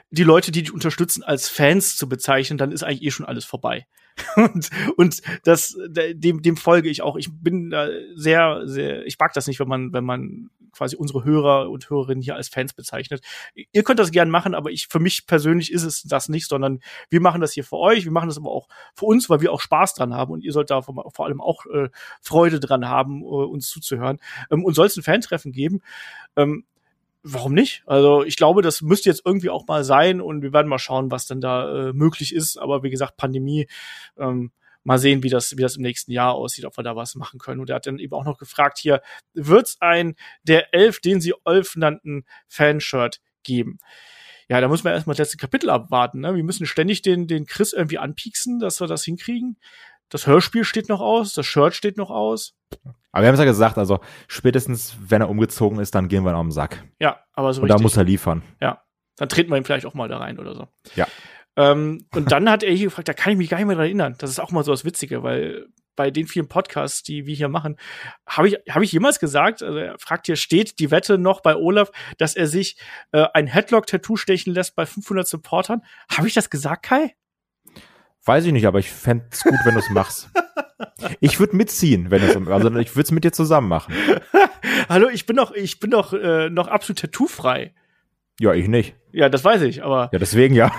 die 0.09 0.23
Leute, 0.23 0.51
die 0.51 0.63
dich 0.63 0.73
unterstützen, 0.73 1.23
als 1.23 1.49
Fans 1.49 1.95
zu 1.95 2.09
bezeichnen, 2.09 2.57
dann 2.57 2.71
ist 2.71 2.83
eigentlich 2.83 3.03
eh 3.03 3.11
schon 3.11 3.27
alles 3.27 3.45
vorbei. 3.45 3.85
und, 4.35 4.69
und 4.97 5.21
das, 5.43 5.77
dem, 5.89 6.41
dem 6.41 6.57
folge 6.57 6.89
ich 6.89 7.01
auch. 7.01 7.15
Ich 7.15 7.29
bin 7.31 7.69
da 7.69 7.87
sehr, 8.15 8.61
sehr, 8.65 9.05
ich 9.05 9.17
mag 9.19 9.33
das 9.33 9.47
nicht, 9.47 9.59
wenn 9.59 9.67
man, 9.67 9.93
wenn 9.93 10.03
man 10.03 10.49
quasi 10.73 10.95
unsere 10.95 11.23
Hörer 11.23 11.69
und 11.69 11.89
Hörerinnen 11.89 12.21
hier 12.21 12.35
als 12.35 12.49
Fans 12.49 12.73
bezeichnet. 12.73 13.23
Ihr 13.53 13.83
könnt 13.83 13.99
das 13.99 14.11
gern 14.11 14.29
machen, 14.29 14.55
aber 14.55 14.71
ich, 14.71 14.87
für 14.87 14.99
mich 14.99 15.27
persönlich 15.27 15.71
ist 15.71 15.83
es 15.83 16.03
das 16.03 16.29
nicht, 16.29 16.47
sondern 16.47 16.79
wir 17.09 17.21
machen 17.21 17.41
das 17.41 17.53
hier 17.53 17.63
für 17.63 17.77
euch, 17.77 18.05
wir 18.05 18.11
machen 18.11 18.27
das 18.27 18.37
aber 18.37 18.51
auch 18.51 18.67
für 18.95 19.05
uns, 19.05 19.29
weil 19.29 19.41
wir 19.41 19.53
auch 19.53 19.61
Spaß 19.61 19.93
dran 19.93 20.13
haben 20.13 20.33
und 20.33 20.43
ihr 20.43 20.51
sollt 20.51 20.71
da 20.71 20.81
vor, 20.81 21.25
allem 21.25 21.41
auch 21.41 21.65
äh, 21.67 21.89
Freude 22.21 22.59
dran 22.59 22.89
haben, 22.89 23.21
äh, 23.21 23.25
uns 23.25 23.69
zuzuhören. 23.69 24.19
Ähm, 24.51 24.65
und 24.65 24.73
soll 24.73 24.87
es 24.87 24.97
ein 24.97 25.03
Fantreffen 25.03 25.51
geben, 25.51 25.81
ähm, 26.35 26.65
warum 27.23 27.53
nicht? 27.53 27.83
Also 27.85 28.23
ich 28.23 28.35
glaube, 28.35 28.61
das 28.61 28.81
müsste 28.81 29.09
jetzt 29.09 29.23
irgendwie 29.25 29.49
auch 29.49 29.65
mal 29.67 29.83
sein 29.83 30.21
und 30.21 30.41
wir 30.41 30.53
werden 30.53 30.67
mal 30.67 30.79
schauen, 30.79 31.09
was 31.09 31.25
dann 31.25 31.41
da 31.41 31.89
äh, 31.89 31.93
möglich 31.93 32.35
ist. 32.35 32.57
Aber 32.57 32.83
wie 32.83 32.89
gesagt, 32.89 33.17
Pandemie, 33.17 33.67
ähm, 34.17 34.51
mal 34.83 34.99
sehen, 34.99 35.23
wie 35.23 35.29
das, 35.29 35.57
wie 35.57 35.61
das 35.61 35.77
im 35.77 35.81
nächsten 35.81 36.11
Jahr 36.11 36.33
aussieht, 36.33 36.65
ob 36.65 36.77
wir 36.77 36.83
da 36.83 36.95
was 36.95 37.15
machen 37.15 37.39
können. 37.39 37.61
Und 37.61 37.69
er 37.69 37.77
hat 37.77 37.87
dann 37.87 37.99
eben 37.99 38.13
auch 38.13 38.25
noch 38.25 38.37
gefragt 38.37 38.77
hier, 38.77 39.01
wird's 39.33 39.77
ein 39.79 40.15
der 40.43 40.73
elf, 40.73 40.99
den 40.99 41.21
sie 41.21 41.33
Olf 41.45 41.75
nannten, 41.75 42.25
Fanshirt 42.47 43.21
geben? 43.43 43.79
Ja, 44.49 44.59
da 44.59 44.67
müssen 44.67 44.83
wir 44.83 44.91
erstmal 44.91 45.13
das 45.15 45.27
letzte 45.27 45.37
Kapitel 45.37 45.69
abwarten. 45.69 46.19
Ne? 46.19 46.35
Wir 46.35 46.43
müssen 46.43 46.65
ständig 46.65 47.01
den, 47.01 47.27
den 47.27 47.45
Chris 47.45 47.71
irgendwie 47.71 47.97
anpieksen, 47.97 48.59
dass 48.59 48.81
wir 48.81 48.87
das 48.87 49.05
hinkriegen. 49.05 49.57
Das 50.13 50.27
Hörspiel 50.27 50.63
steht 50.63 50.89
noch 50.89 51.01
aus, 51.01 51.33
das 51.33 51.47
Shirt 51.47 51.73
steht 51.73 51.97
noch 51.97 52.11
aus. 52.11 52.53
Aber 53.11 53.23
wir 53.23 53.27
haben 53.27 53.33
es 53.33 53.39
ja 53.39 53.45
gesagt, 53.45 53.79
also 53.79 53.99
spätestens, 54.27 54.95
wenn 54.99 55.21
er 55.21 55.29
umgezogen 55.29 55.79
ist, 55.79 55.95
dann 55.95 56.07
gehen 56.07 56.23
wir 56.23 56.31
ihn 56.31 56.35
auf 56.35 56.45
den 56.45 56.51
Sack. 56.51 56.83
Ja, 56.99 57.19
aber 57.33 57.51
so 57.51 57.61
Und 57.61 57.65
richtig. 57.65 57.79
da 57.79 57.81
muss 57.81 57.97
er 57.97 58.03
liefern. 58.03 58.43
Ja, 58.61 58.83
dann 59.17 59.27
treten 59.27 59.49
wir 59.49 59.57
ihn 59.57 59.65
vielleicht 59.65 59.87
auch 59.87 59.95
mal 59.95 60.07
da 60.07 60.17
rein 60.17 60.37
oder 60.37 60.53
so. 60.53 60.67
Ja. 60.93 61.07
Ähm, 61.55 62.05
und 62.13 62.31
dann 62.31 62.47
hat 62.47 62.61
er 62.61 62.71
hier 62.73 62.85
gefragt, 62.85 63.07
da 63.07 63.13
kann 63.13 63.31
ich 63.33 63.39
mich 63.39 63.49
gar 63.49 63.57
nicht 63.57 63.65
mehr 63.65 63.75
dran 63.75 63.85
erinnern. 63.85 64.15
Das 64.19 64.29
ist 64.29 64.39
auch 64.39 64.51
mal 64.51 64.63
so 64.63 64.71
das 64.71 64.85
Witzige, 64.85 65.23
weil 65.23 65.65
bei 65.95 66.11
den 66.11 66.27
vielen 66.27 66.47
Podcasts, 66.47 67.01
die 67.01 67.25
wir 67.25 67.33
hier 67.35 67.49
machen, 67.49 67.77
habe 68.27 68.49
ich, 68.49 68.57
hab 68.69 68.83
ich 68.83 68.91
jemals 68.91 69.19
gesagt, 69.19 69.63
also 69.63 69.79
er 69.79 69.97
fragt 69.97 70.27
hier, 70.27 70.35
steht 70.35 70.77
die 70.77 70.91
Wette 70.91 71.17
noch 71.17 71.41
bei 71.41 71.55
Olaf, 71.55 71.91
dass 72.19 72.35
er 72.35 72.45
sich 72.45 72.77
äh, 73.13 73.25
ein 73.33 73.47
Headlock-Tattoo 73.47 74.15
stechen 74.15 74.53
lässt 74.53 74.75
bei 74.75 74.85
500 74.85 75.27
Supportern? 75.27 75.81
Habe 76.15 76.27
ich 76.27 76.35
das 76.35 76.51
gesagt, 76.51 76.83
Kai? 76.83 77.15
Weiß 78.25 78.45
ich 78.45 78.53
nicht, 78.53 78.67
aber 78.67 78.79
ich 78.79 78.89
fände 78.89 79.25
es 79.31 79.43
gut, 79.43 79.59
wenn 79.65 79.73
du 79.73 79.79
es 79.79 79.89
machst. 79.89 80.29
Ich 81.19 81.39
würde 81.39 81.55
mitziehen, 81.55 82.09
wenn 82.09 82.23
es, 82.23 82.35
also 82.35 82.73
ich 82.77 82.95
würde 82.95 83.05
es 83.05 83.11
mit 83.11 83.23
dir 83.23 83.33
zusammen 83.33 83.67
machen. 83.67 83.93
Hallo, 84.89 85.09
ich 85.09 85.25
bin 85.25 85.35
doch, 85.35 85.53
ich 85.53 85.79
bin 85.79 85.91
doch 85.91 86.13
äh, 86.13 86.49
noch 86.49 86.67
absolut 86.67 86.99
tattoofrei. 86.99 87.73
Ja, 88.39 88.53
ich 88.53 88.67
nicht. 88.67 88.95
Ja, 89.11 89.29
das 89.29 89.43
weiß 89.43 89.61
ich, 89.63 89.83
aber. 89.83 90.09
Ja, 90.11 90.19
deswegen 90.19 90.55
ja. 90.55 90.71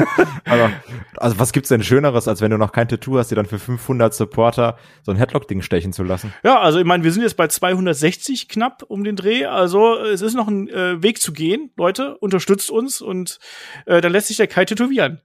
aber, 0.46 0.72
also 1.16 1.38
was 1.38 1.52
gibt's 1.52 1.68
denn 1.68 1.82
Schöneres, 1.82 2.26
als 2.26 2.40
wenn 2.40 2.50
du 2.50 2.56
noch 2.56 2.72
kein 2.72 2.88
Tattoo 2.88 3.18
hast, 3.18 3.30
dir 3.30 3.34
dann 3.34 3.46
für 3.46 3.58
500 3.58 4.14
Supporter 4.14 4.78
so 5.02 5.12
ein 5.12 5.18
Headlock-Ding 5.18 5.60
stechen 5.60 5.92
zu 5.92 6.04
lassen? 6.04 6.32
Ja, 6.42 6.60
also 6.60 6.78
ich 6.78 6.86
meine, 6.86 7.04
wir 7.04 7.12
sind 7.12 7.22
jetzt 7.22 7.36
bei 7.36 7.48
260 7.48 8.48
knapp 8.48 8.84
um 8.88 9.04
den 9.04 9.16
Dreh, 9.16 9.44
also 9.44 9.98
es 9.98 10.22
ist 10.22 10.34
noch 10.34 10.48
ein 10.48 10.68
äh, 10.68 11.02
Weg 11.02 11.20
zu 11.20 11.32
gehen. 11.32 11.70
Leute, 11.76 12.16
unterstützt 12.18 12.70
uns 12.70 13.02
und 13.02 13.40
äh, 13.86 14.00
dann 14.00 14.12
lässt 14.12 14.28
sich 14.28 14.38
der 14.38 14.46
Kai 14.46 14.64
tätowieren. 14.64 15.20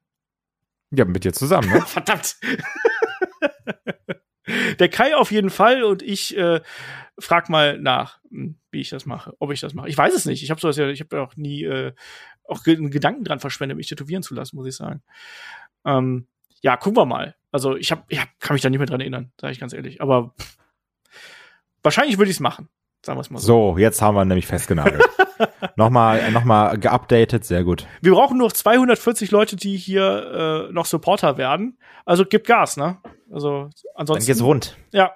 Ja, 0.92 1.06
mit 1.06 1.24
dir 1.24 1.34
zusammen, 1.34 1.70
ne? 1.70 1.82
Verdammt. 1.86 2.38
der 4.80 4.90
Kai 4.90 5.16
auf 5.16 5.32
jeden 5.32 5.50
Fall 5.50 5.84
und 5.84 6.02
ich 6.02 6.38
äh, 6.38 6.62
frag 7.20 7.50
mal 7.50 7.78
nach, 7.78 8.20
hm, 8.30 8.58
wie 8.72 8.82
ich 8.82 8.90
das 8.90 9.06
mache, 9.06 9.34
ob 9.40 9.52
ich 9.52 9.60
das 9.60 9.74
mache. 9.74 9.90
Ich 9.90 9.98
weiß 9.98 10.14
es 10.14 10.26
nicht. 10.26 10.44
Ich 10.44 10.50
habe 10.50 10.62
sowas 10.62 10.78
ja, 10.78 10.88
ich 10.88 11.02
habe 11.02 11.18
ja 11.18 11.24
auch 11.24 11.36
nie 11.36 11.64
äh, 11.64 11.94
auch 12.44 12.66
einen 12.66 12.92
Gedanken 12.92 13.24
dran 13.24 13.40
verschwendet, 13.40 13.78
mich 13.78 13.88
tätowieren 13.88 14.24
zu 14.24 14.34
lassen, 14.34 14.56
muss 14.56 14.68
ich 14.68 14.76
sagen. 14.76 15.04
Ähm, 15.86 16.28
ja, 16.62 16.78
gucken 16.78 16.98
wir 16.98 17.06
mal. 17.06 17.36
Also 17.52 17.76
ich 17.76 17.92
habe, 17.92 18.04
ich 18.08 18.20
kann 18.40 18.54
mich 18.54 18.62
da 18.62 18.70
nicht 18.70 18.80
mehr 18.80 18.88
dran 18.88 19.02
erinnern, 19.02 19.32
sage 19.40 19.52
ich 19.52 19.60
ganz 19.60 19.74
ehrlich. 19.74 20.02
Aber 20.02 20.34
pff, 20.40 20.58
wahrscheinlich 21.84 22.18
würde 22.18 22.30
ich 22.30 22.38
es 22.38 22.42
machen. 22.42 22.70
Sagen 23.08 23.20
wir 23.20 23.22
es 23.22 23.30
mal 23.30 23.40
so. 23.40 23.72
So, 23.72 23.78
jetzt 23.78 24.02
haben 24.02 24.16
wir 24.16 24.26
nämlich 24.26 24.48
festgenagelt. 24.48 25.02
nochmal, 25.78 26.30
nochmal 26.34 26.78
geupdatet, 26.78 27.46
sehr 27.46 27.64
gut. 27.64 27.88
Wir 28.02 28.12
brauchen 28.12 28.38
nur 28.38 28.54
240 28.54 29.32
Leute, 29.32 29.56
die 29.56 29.78
hier 29.78 30.68
äh, 30.68 30.74
noch 30.74 30.86
Supporter 30.86 31.38
werden. 31.38 31.78
Also 32.04 32.26
gib 32.26 32.46
Gas, 32.46 32.76
ne? 32.76 32.98
Also 33.32 33.70
ansonsten. 33.96 34.26
Dann 34.26 34.36
geht's 34.36 34.44
rund. 34.44 34.78
Ja, 34.92 35.14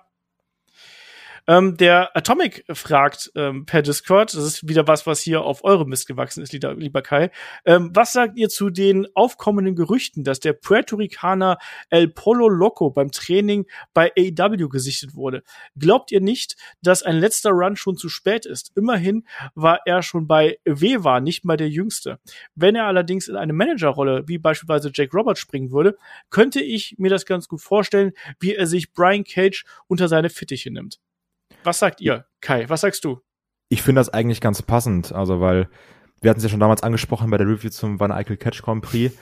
ähm, 1.47 1.77
der 1.77 2.15
Atomic 2.15 2.65
fragt 2.71 3.31
ähm, 3.35 3.65
per 3.65 3.81
Discord, 3.81 4.33
das 4.33 4.43
ist 4.43 4.67
wieder 4.67 4.87
was, 4.87 5.07
was 5.07 5.21
hier 5.21 5.41
auf 5.41 5.63
eure 5.63 5.87
Mist 5.87 6.07
gewachsen 6.07 6.41
ist, 6.43 6.53
lieber, 6.53 6.73
lieber 6.75 7.01
Kai. 7.01 7.31
Ähm, 7.65 7.91
was 7.93 8.13
sagt 8.13 8.37
ihr 8.37 8.49
zu 8.49 8.69
den 8.69 9.07
aufkommenden 9.15 9.75
Gerüchten, 9.75 10.23
dass 10.23 10.39
der 10.39 10.53
Puerto 10.53 10.95
Ricaner 10.95 11.57
El 11.89 12.07
Polo 12.07 12.47
Loco 12.47 12.89
beim 12.89 13.11
Training 13.11 13.65
bei 13.93 14.11
AEW 14.17 14.69
gesichtet 14.69 15.15
wurde? 15.15 15.43
Glaubt 15.77 16.11
ihr 16.11 16.21
nicht, 16.21 16.55
dass 16.81 17.03
ein 17.03 17.17
letzter 17.17 17.51
Run 17.51 17.75
schon 17.75 17.97
zu 17.97 18.09
spät 18.09 18.45
ist? 18.45 18.71
Immerhin 18.75 19.25
war 19.55 19.79
er 19.85 20.03
schon 20.03 20.27
bei 20.27 20.57
Weva 20.65 21.19
nicht 21.19 21.45
mal 21.45 21.57
der 21.57 21.69
Jüngste. 21.69 22.19
Wenn 22.55 22.75
er 22.75 22.85
allerdings 22.85 23.27
in 23.27 23.35
eine 23.35 23.53
Managerrolle 23.53 24.27
wie 24.27 24.37
beispielsweise 24.37 24.91
Jake 24.93 25.15
Roberts 25.15 25.39
springen 25.39 25.71
würde, 25.71 25.97
könnte 26.29 26.61
ich 26.61 26.95
mir 26.97 27.09
das 27.09 27.25
ganz 27.25 27.47
gut 27.47 27.61
vorstellen, 27.61 28.11
wie 28.39 28.55
er 28.55 28.67
sich 28.67 28.93
Brian 28.93 29.23
Cage 29.23 29.65
unter 29.87 30.07
seine 30.07 30.29
Fittiche 30.29 30.71
nimmt. 30.71 30.99
Was 31.63 31.79
sagt 31.79 32.01
ihr, 32.01 32.25
Kai? 32.41 32.67
Was 32.69 32.81
sagst 32.81 33.03
du? 33.05 33.19
Ich 33.69 33.81
finde 33.81 33.99
das 33.99 34.09
eigentlich 34.09 34.41
ganz 34.41 34.61
passend, 34.61 35.13
also 35.13 35.39
weil 35.39 35.69
wir 36.21 36.29
hatten 36.29 36.39
es 36.39 36.43
ja 36.43 36.49
schon 36.49 36.59
damals 36.59 36.83
angesprochen 36.83 37.29
bei 37.31 37.37
der 37.37 37.47
Review 37.47 37.69
zum 37.69 37.99
Van 37.99 38.11
Eyck 38.11 38.39
Catch 38.39 38.61
Grand 38.61 38.83
Prix. 38.83 39.15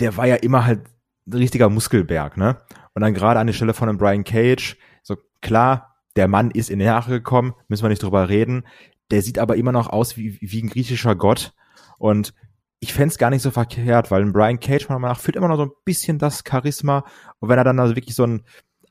Der 0.00 0.16
war 0.16 0.26
ja 0.26 0.36
immer 0.36 0.66
halt 0.66 0.82
ein 1.26 1.34
richtiger 1.34 1.68
Muskelberg, 1.68 2.36
ne? 2.36 2.60
Und 2.94 3.02
dann 3.02 3.14
gerade 3.14 3.40
an 3.40 3.46
die 3.46 3.52
Stelle 3.52 3.74
von 3.74 3.88
einem 3.88 3.98
Brian 3.98 4.24
Cage, 4.24 4.76
so 5.02 5.16
klar, 5.40 5.96
der 6.16 6.28
Mann 6.28 6.50
ist 6.50 6.70
in 6.70 6.78
die 6.78 6.84
Jahre 6.84 7.10
gekommen, 7.10 7.54
müssen 7.68 7.84
wir 7.84 7.88
nicht 7.88 8.02
drüber 8.02 8.28
reden. 8.28 8.66
Der 9.10 9.22
sieht 9.22 9.38
aber 9.38 9.56
immer 9.56 9.72
noch 9.72 9.88
aus 9.88 10.16
wie, 10.16 10.38
wie 10.40 10.62
ein 10.62 10.68
griechischer 10.68 11.14
Gott. 11.14 11.52
Und 11.98 12.34
ich 12.80 12.92
fände 12.92 13.14
gar 13.16 13.30
nicht 13.30 13.42
so 13.42 13.50
verkehrt, 13.50 14.10
weil 14.10 14.22
ein 14.22 14.32
Brian 14.32 14.60
Cage 14.60 14.88
meiner 14.88 14.98
Meinung 14.98 15.16
nach 15.16 15.20
führt 15.22 15.36
immer 15.36 15.48
noch 15.48 15.56
so 15.56 15.64
ein 15.64 15.72
bisschen 15.84 16.18
das 16.18 16.42
Charisma. 16.46 17.04
Und 17.38 17.48
wenn 17.48 17.58
er 17.58 17.64
dann 17.64 17.78
also 17.78 17.94
wirklich 17.94 18.14
so 18.16 18.24
einen 18.24 18.44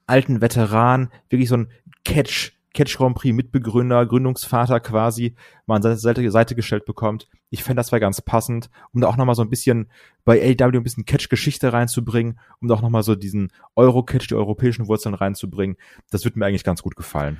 alten 0.07 0.41
Veteran, 0.41 1.11
wirklich 1.29 1.49
so 1.49 1.57
ein 1.57 1.71
Catch, 2.05 2.53
Catch 2.73 2.97
Grand 2.97 3.15
Prix 3.15 3.35
Mitbegründer, 3.35 4.05
Gründungsvater 4.05 4.79
quasi 4.79 5.35
mal 5.65 5.77
an 5.77 5.81
seine 5.81 5.97
Seite, 5.97 6.29
Seite 6.31 6.55
gestellt 6.55 6.85
bekommt. 6.85 7.27
Ich 7.49 7.63
fände 7.63 7.79
das 7.79 7.91
wäre 7.91 7.99
ganz 7.99 8.21
passend, 8.21 8.69
um 8.93 9.01
da 9.01 9.07
auch 9.07 9.17
nochmal 9.17 9.35
so 9.35 9.41
ein 9.41 9.49
bisschen 9.49 9.89
bei 10.23 10.39
AW 10.39 10.77
ein 10.77 10.83
bisschen 10.83 11.05
Catch-Geschichte 11.05 11.73
reinzubringen, 11.73 12.39
um 12.61 12.67
da 12.67 12.75
auch 12.75 12.81
nochmal 12.81 13.03
so 13.03 13.15
diesen 13.15 13.51
Euro-Catch, 13.75 14.27
die 14.27 14.35
europäischen 14.35 14.87
Wurzeln 14.87 15.15
reinzubringen. 15.15 15.77
Das 16.11 16.23
würde 16.25 16.37
mir 16.37 16.45
eigentlich 16.45 16.63
ganz 16.63 16.81
gut 16.81 16.95
gefallen 16.95 17.37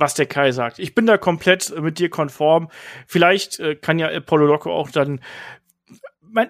was 0.00 0.14
der 0.14 0.26
Kai 0.26 0.50
sagt. 0.50 0.78
Ich 0.78 0.94
bin 0.94 1.06
da 1.06 1.18
komplett 1.18 1.78
mit 1.78 1.98
dir 1.98 2.08
konform. 2.08 2.70
Vielleicht 3.06 3.60
äh, 3.60 3.76
kann 3.76 3.98
ja 3.98 4.08
Apollo 4.08 4.46
Loco 4.46 4.72
auch 4.72 4.90
dann 4.90 5.20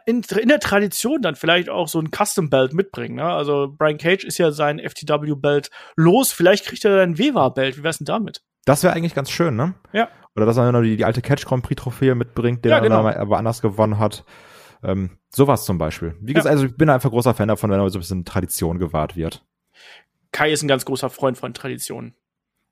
in, 0.07 0.23
in, 0.23 0.49
der 0.49 0.61
Tradition 0.61 1.23
dann 1.23 1.37
vielleicht 1.37 1.69
auch 1.69 1.89
so 1.89 2.01
ein 2.01 2.11
Custom 2.11 2.51
Belt 2.51 2.73
mitbringen. 2.73 3.17
Ne? 3.17 3.25
Also 3.25 3.75
Brian 3.77 3.99
Cage 3.99 4.25
ist 4.25 4.39
ja 4.39 4.51
sein 4.51 4.79
FTW 4.79 5.35
Belt 5.35 5.71
los. 5.97 6.33
Vielleicht 6.33 6.67
kriegt 6.67 6.85
er 6.85 6.97
dann 6.97 7.19
Wewa 7.19 7.49
Belt. 7.49 7.79
Wie 7.79 7.83
wär's 7.83 7.99
denn 7.99 8.05
damit? 8.05 8.43
Das 8.65 8.83
wäre 8.83 8.95
eigentlich 8.95 9.15
ganz 9.15 9.31
schön, 9.31 9.57
ne? 9.57 9.75
Ja. 9.93 10.09
Oder 10.37 10.47
dass 10.47 10.57
er 10.57 10.71
noch 10.71 10.83
die, 10.83 10.97
die 10.97 11.05
alte 11.05 11.23
Catch 11.23 11.47
Grand 11.47 11.63
Prix 11.63 11.83
Trophäe 11.83 12.15
mitbringt, 12.15 12.65
der 12.65 12.73
ja, 12.73 12.79
genau. 12.81 13.07
er 13.07 13.19
aber 13.19 13.39
anders 13.39 13.63
gewonnen 13.63 13.99
hat. 13.99 14.25
Ähm, 14.83 15.19
sowas 15.29 15.65
zum 15.65 15.79
Beispiel. 15.79 16.17
Wie 16.21 16.33
gesagt, 16.33 16.47
ja. 16.47 16.53
also 16.53 16.67
ich 16.67 16.77
bin 16.77 16.89
einfach 16.89 17.11
großer 17.11 17.35
Fan 17.35 17.49
davon, 17.49 17.71
wenn 17.71 17.89
so 17.91 17.99
ein 17.99 18.01
bisschen 18.01 18.25
Tradition 18.25 18.79
gewahrt 18.79 19.17
wird. 19.17 19.45
Kai 20.33 20.53
ist 20.53 20.63
ein 20.63 20.69
ganz 20.69 20.85
großer 20.85 21.11
Freund 21.11 21.37
von 21.37 21.53
Traditionen. 21.55 22.15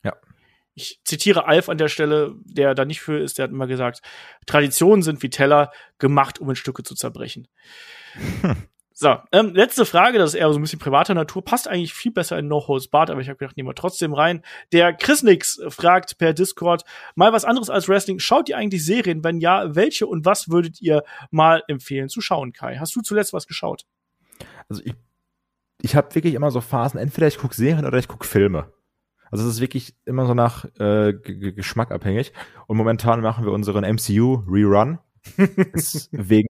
Ja 0.05 0.15
ich 0.79 1.01
zitiere 1.05 1.47
Alf 1.47 1.69
an 1.69 1.79
der 1.79 1.89
Stelle, 1.89 2.35
der 2.45 2.75
da 2.75 2.85
nicht 2.85 3.01
für 3.01 3.19
ist, 3.19 3.39
der 3.39 3.45
hat 3.45 3.51
immer 3.51 3.67
gesagt, 3.67 4.01
Traditionen 4.47 5.03
sind 5.03 5.23
wie 5.23 5.31
Teller, 5.31 5.73
gemacht, 5.99 6.39
um 6.39 6.49
in 6.49 6.57
Stücke 6.57 6.83
zu 6.85 6.95
zerbrechen. 6.95 7.49
Hm. 8.43 8.57
So, 9.01 9.17
ähm, 9.31 9.55
letzte 9.55 9.87
Frage, 9.87 10.19
das 10.19 10.31
ist 10.31 10.41
eher 10.41 10.53
so 10.53 10.59
ein 10.59 10.63
bisschen 10.63 10.81
privater 10.81 11.15
Natur, 11.15 11.45
passt 11.45 11.69
eigentlich 11.69 11.95
viel 11.95 12.11
besser 12.11 12.37
in 12.37 12.49
No 12.49 12.67
Holds 12.67 12.89
Barred, 12.89 13.11
aber 13.11 13.21
ich 13.21 13.29
habe 13.29 13.39
gedacht, 13.39 13.57
nehmen 13.57 13.69
wir 13.69 13.77
trotzdem 13.77 14.13
rein. 14.13 14.43
Der 14.73 14.93
Chris 14.93 15.23
Nix 15.23 15.61
fragt 15.69 16.19
per 16.19 16.35
Discord, 16.35 16.83
mal 17.15 17.33
was 17.33 17.45
anderes 17.45 17.71
als 17.71 17.89
Wrestling, 17.89 18.19
schaut 18.19 18.49
ihr 18.49 18.57
eigentlich 18.57 18.85
Serien? 18.85 19.23
Wenn 19.23 19.39
ja, 19.39 19.77
welche 19.77 20.09
und 20.09 20.25
was 20.25 20.51
würdet 20.51 20.81
ihr 20.81 21.05
mal 21.31 21.63
empfehlen 21.69 22.09
zu 22.09 22.21
schauen, 22.21 22.53
Kai? 22.53 22.79
Hast 22.79 22.97
du 22.97 23.01
zuletzt 23.01 23.33
was 23.33 23.47
geschaut? 23.47 23.87
Also 24.69 24.83
ich, 24.85 24.95
ich 25.81 25.95
habe 25.95 26.13
wirklich 26.17 26.35
immer 26.35 26.51
so 26.51 26.61
Phasen, 26.61 26.99
entweder 26.99 27.29
ich 27.29 27.39
gucke 27.39 27.55
Serien 27.55 27.87
oder 27.87 27.99
ich 27.99 28.09
gucke 28.09 28.27
Filme. 28.27 28.73
Also 29.31 29.45
es 29.45 29.55
ist 29.55 29.61
wirklich 29.61 29.95
immer 30.05 30.27
so 30.27 30.35
nach 30.35 30.65
äh, 30.79 31.13
Geschmack 31.13 31.91
abhängig. 31.91 32.33
Und 32.67 32.77
momentan 32.77 33.21
machen 33.21 33.45
wir 33.45 33.53
unseren 33.53 33.85
MCU-Rerun. 33.85 34.99
wegen 36.13 36.49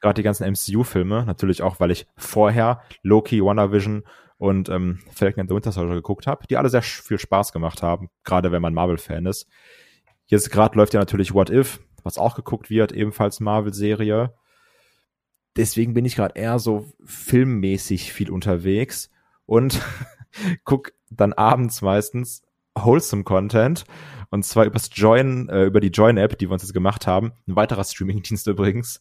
gerade 0.00 0.14
die 0.14 0.22
ganzen 0.22 0.50
MCU-Filme. 0.50 1.24
Natürlich 1.26 1.62
auch, 1.62 1.80
weil 1.80 1.90
ich 1.90 2.06
vorher 2.16 2.82
Loki, 3.02 3.42
WandaVision 3.42 4.04
und 4.38 4.68
ähm, 4.70 5.00
Falcon 5.12 5.42
and 5.42 5.50
the 5.50 5.54
Winter 5.54 5.72
Soldier 5.72 5.94
geguckt 5.94 6.26
habe, 6.26 6.46
die 6.48 6.56
alle 6.56 6.70
sehr 6.70 6.82
viel 6.82 7.18
Spaß 7.18 7.52
gemacht 7.52 7.82
haben, 7.82 8.08
gerade 8.24 8.52
wenn 8.52 8.62
man 8.62 8.72
Marvel-Fan 8.72 9.26
ist. 9.26 9.46
Jetzt 10.26 10.50
gerade 10.50 10.78
läuft 10.78 10.94
ja 10.94 11.00
natürlich 11.00 11.34
What 11.34 11.50
If, 11.50 11.80
was 12.02 12.16
auch 12.16 12.36
geguckt 12.36 12.70
wird, 12.70 12.92
ebenfalls 12.92 13.40
Marvel-Serie. 13.40 14.34
Deswegen 15.56 15.92
bin 15.92 16.04
ich 16.04 16.16
gerade 16.16 16.40
eher 16.40 16.58
so 16.58 16.86
filmmäßig 17.04 18.12
viel 18.12 18.30
unterwegs 18.30 19.10
und 19.44 19.82
guck 20.64 20.92
dann 21.10 21.32
abends 21.32 21.82
meistens 21.82 22.42
wholesome 22.74 23.24
Content 23.24 23.84
und 24.30 24.44
zwar 24.44 24.64
übers 24.64 24.90
Join, 24.92 25.48
äh, 25.48 25.64
über 25.64 25.80
die 25.80 25.88
Join-App, 25.88 26.38
die 26.38 26.48
wir 26.48 26.52
uns 26.52 26.62
jetzt 26.62 26.72
gemacht 26.72 27.06
haben. 27.06 27.32
Ein 27.46 27.56
weiterer 27.56 27.84
Streaming-Dienst 27.84 28.46
übrigens, 28.46 29.00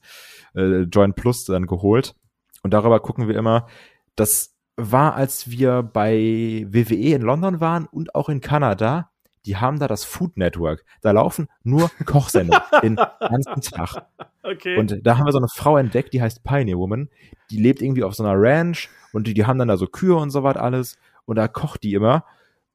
äh, 0.55 0.81
Join 0.81 1.13
Plus 1.13 1.45
dann 1.45 1.67
geholt. 1.67 2.15
Und 2.63 2.73
darüber 2.73 2.99
gucken 2.99 3.27
wir 3.27 3.35
immer. 3.37 3.67
Das 4.15 4.55
war, 4.75 5.15
als 5.15 5.49
wir 5.49 5.83
bei 5.83 6.65
WWE 6.67 7.15
in 7.15 7.21
London 7.21 7.59
waren 7.59 7.85
und 7.85 8.15
auch 8.15 8.29
in 8.29 8.41
Kanada. 8.41 9.11
Die 9.45 9.55
haben 9.55 9.79
da 9.79 9.87
das 9.87 10.03
Food 10.03 10.35
Network. 10.35 10.83
Da 11.01 11.11
laufen 11.11 11.47
nur 11.63 11.89
Kochsendungen 12.05 12.61
den 12.83 12.95
ganzen 12.95 13.61
Tag. 13.61 14.05
Okay. 14.43 14.77
Und 14.77 15.05
da 15.05 15.17
haben 15.17 15.25
wir 15.25 15.31
so 15.31 15.37
eine 15.37 15.47
Frau 15.47 15.77
entdeckt, 15.77 16.13
die 16.13 16.21
heißt 16.21 16.43
Pioneer 16.43 16.77
Woman. 16.77 17.09
Die 17.49 17.57
lebt 17.57 17.81
irgendwie 17.81 18.03
auf 18.03 18.15
so 18.15 18.23
einer 18.23 18.39
Ranch 18.39 18.89
und 19.13 19.27
die, 19.27 19.33
die 19.33 19.45
haben 19.45 19.57
dann 19.57 19.69
da 19.69 19.77
so 19.77 19.87
Kühe 19.87 20.15
und 20.15 20.29
so 20.31 20.43
was 20.43 20.57
alles 20.57 20.97
und 21.29 21.35
da 21.35 21.47
kocht 21.47 21.83
die 21.83 21.93
immer 21.93 22.25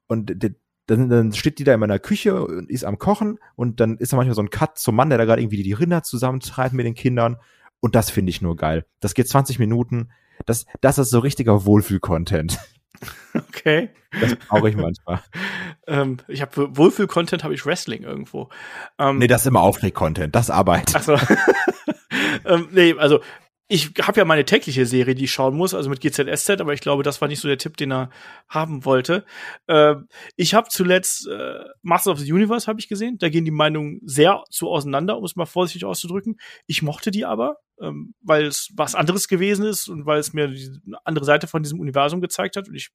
und 0.07 0.33
dann, 0.87 1.09
dann 1.09 1.33
steht 1.33 1.59
die 1.59 1.63
da 1.63 1.73
in 1.73 1.79
meiner 1.79 1.99
Küche 1.99 2.45
und 2.45 2.69
ist 2.69 2.85
am 2.85 2.97
Kochen 2.97 3.39
und 3.55 3.79
dann 3.79 3.97
ist 3.97 4.13
da 4.13 4.17
manchmal 4.17 4.35
so 4.35 4.41
ein 4.41 4.49
Cut 4.49 4.77
zum 4.77 4.95
Mann, 4.95 5.09
der 5.09 5.17
da 5.17 5.25
gerade 5.25 5.41
irgendwie 5.41 5.61
die 5.61 5.73
Rinder 5.73 6.03
zusammentreibt 6.03 6.73
mit 6.73 6.85
den 6.85 6.95
Kindern 6.95 7.37
und 7.79 7.95
das 7.95 8.09
finde 8.09 8.29
ich 8.29 8.41
nur 8.41 8.55
geil. 8.55 8.85
Das 8.99 9.13
geht 9.13 9.27
20 9.27 9.59
Minuten. 9.59 10.09
Das, 10.45 10.65
das 10.81 10.97
ist 10.97 11.09
so 11.09 11.19
richtiger 11.19 11.65
Wohlfühl-Content. 11.65 12.59
Okay. 13.33 13.89
Das 14.21 14.35
brauche 14.35 14.69
ich 14.69 14.77
manchmal. 14.77 15.19
ähm, 15.87 16.17
ich 16.29 16.41
habe 16.41 16.77
Wohlfühl-Content 16.77 17.43
habe 17.43 17.53
ich 17.53 17.65
Wrestling 17.65 18.03
irgendwo. 18.03 18.49
Ähm, 18.97 19.17
nee, 19.17 19.27
das 19.27 19.41
ist 19.41 19.47
immer 19.47 19.61
Aufreg-Content, 19.61 20.33
das 20.33 20.49
Arbeit. 20.49 20.93
Ach 20.95 21.03
so. 21.03 21.13
ähm, 22.45 22.69
nee, 22.71 22.93
also 22.97 23.19
ich 23.67 23.93
habe 24.01 24.19
ja 24.19 24.25
meine 24.25 24.45
tägliche 24.45 24.85
Serie, 24.85 25.15
die 25.15 25.23
ich 25.23 25.31
schauen 25.31 25.55
muss, 25.55 25.73
also 25.73 25.89
mit 25.89 25.99
GZSZ, 25.99 26.61
aber 26.61 26.73
ich 26.73 26.81
glaube, 26.81 27.01
das 27.01 27.19
war 27.21 27.27
nicht 27.27 27.39
so 27.39 27.47
der 27.47 27.57
Tipp, 27.57 27.77
den 27.77 27.91
er 27.91 28.09
haben 28.47 28.85
wollte. 28.85 29.25
Äh, 29.67 29.95
ich 30.35 30.53
habe 30.53 30.69
zuletzt 30.69 31.27
äh, 31.27 31.63
Masters 31.81 32.13
of 32.13 32.19
the 32.19 32.31
Universe 32.31 32.67
habe 32.67 32.79
ich 32.79 32.87
gesehen. 32.87 33.17
Da 33.17 33.29
gehen 33.29 33.45
die 33.45 33.51
Meinungen 33.51 34.01
sehr 34.03 34.43
zu 34.51 34.69
auseinander, 34.69 35.17
um 35.17 35.23
es 35.23 35.35
mal 35.35 35.47
vorsichtig 35.47 35.85
auszudrücken. 35.85 36.37
Ich 36.67 36.83
mochte 36.83 37.09
die 37.09 37.25
aber. 37.25 37.57
Ähm, 37.81 38.13
weil 38.21 38.45
es 38.45 38.71
was 38.75 38.95
anderes 38.95 39.27
gewesen 39.27 39.65
ist 39.65 39.87
und 39.87 40.05
weil 40.05 40.19
es 40.19 40.33
mir 40.33 40.47
die 40.47 40.69
andere 41.03 41.25
Seite 41.25 41.47
von 41.47 41.63
diesem 41.63 41.79
Universum 41.79 42.21
gezeigt 42.21 42.55
hat. 42.55 42.67
Und 42.67 42.75
ich, 42.75 42.89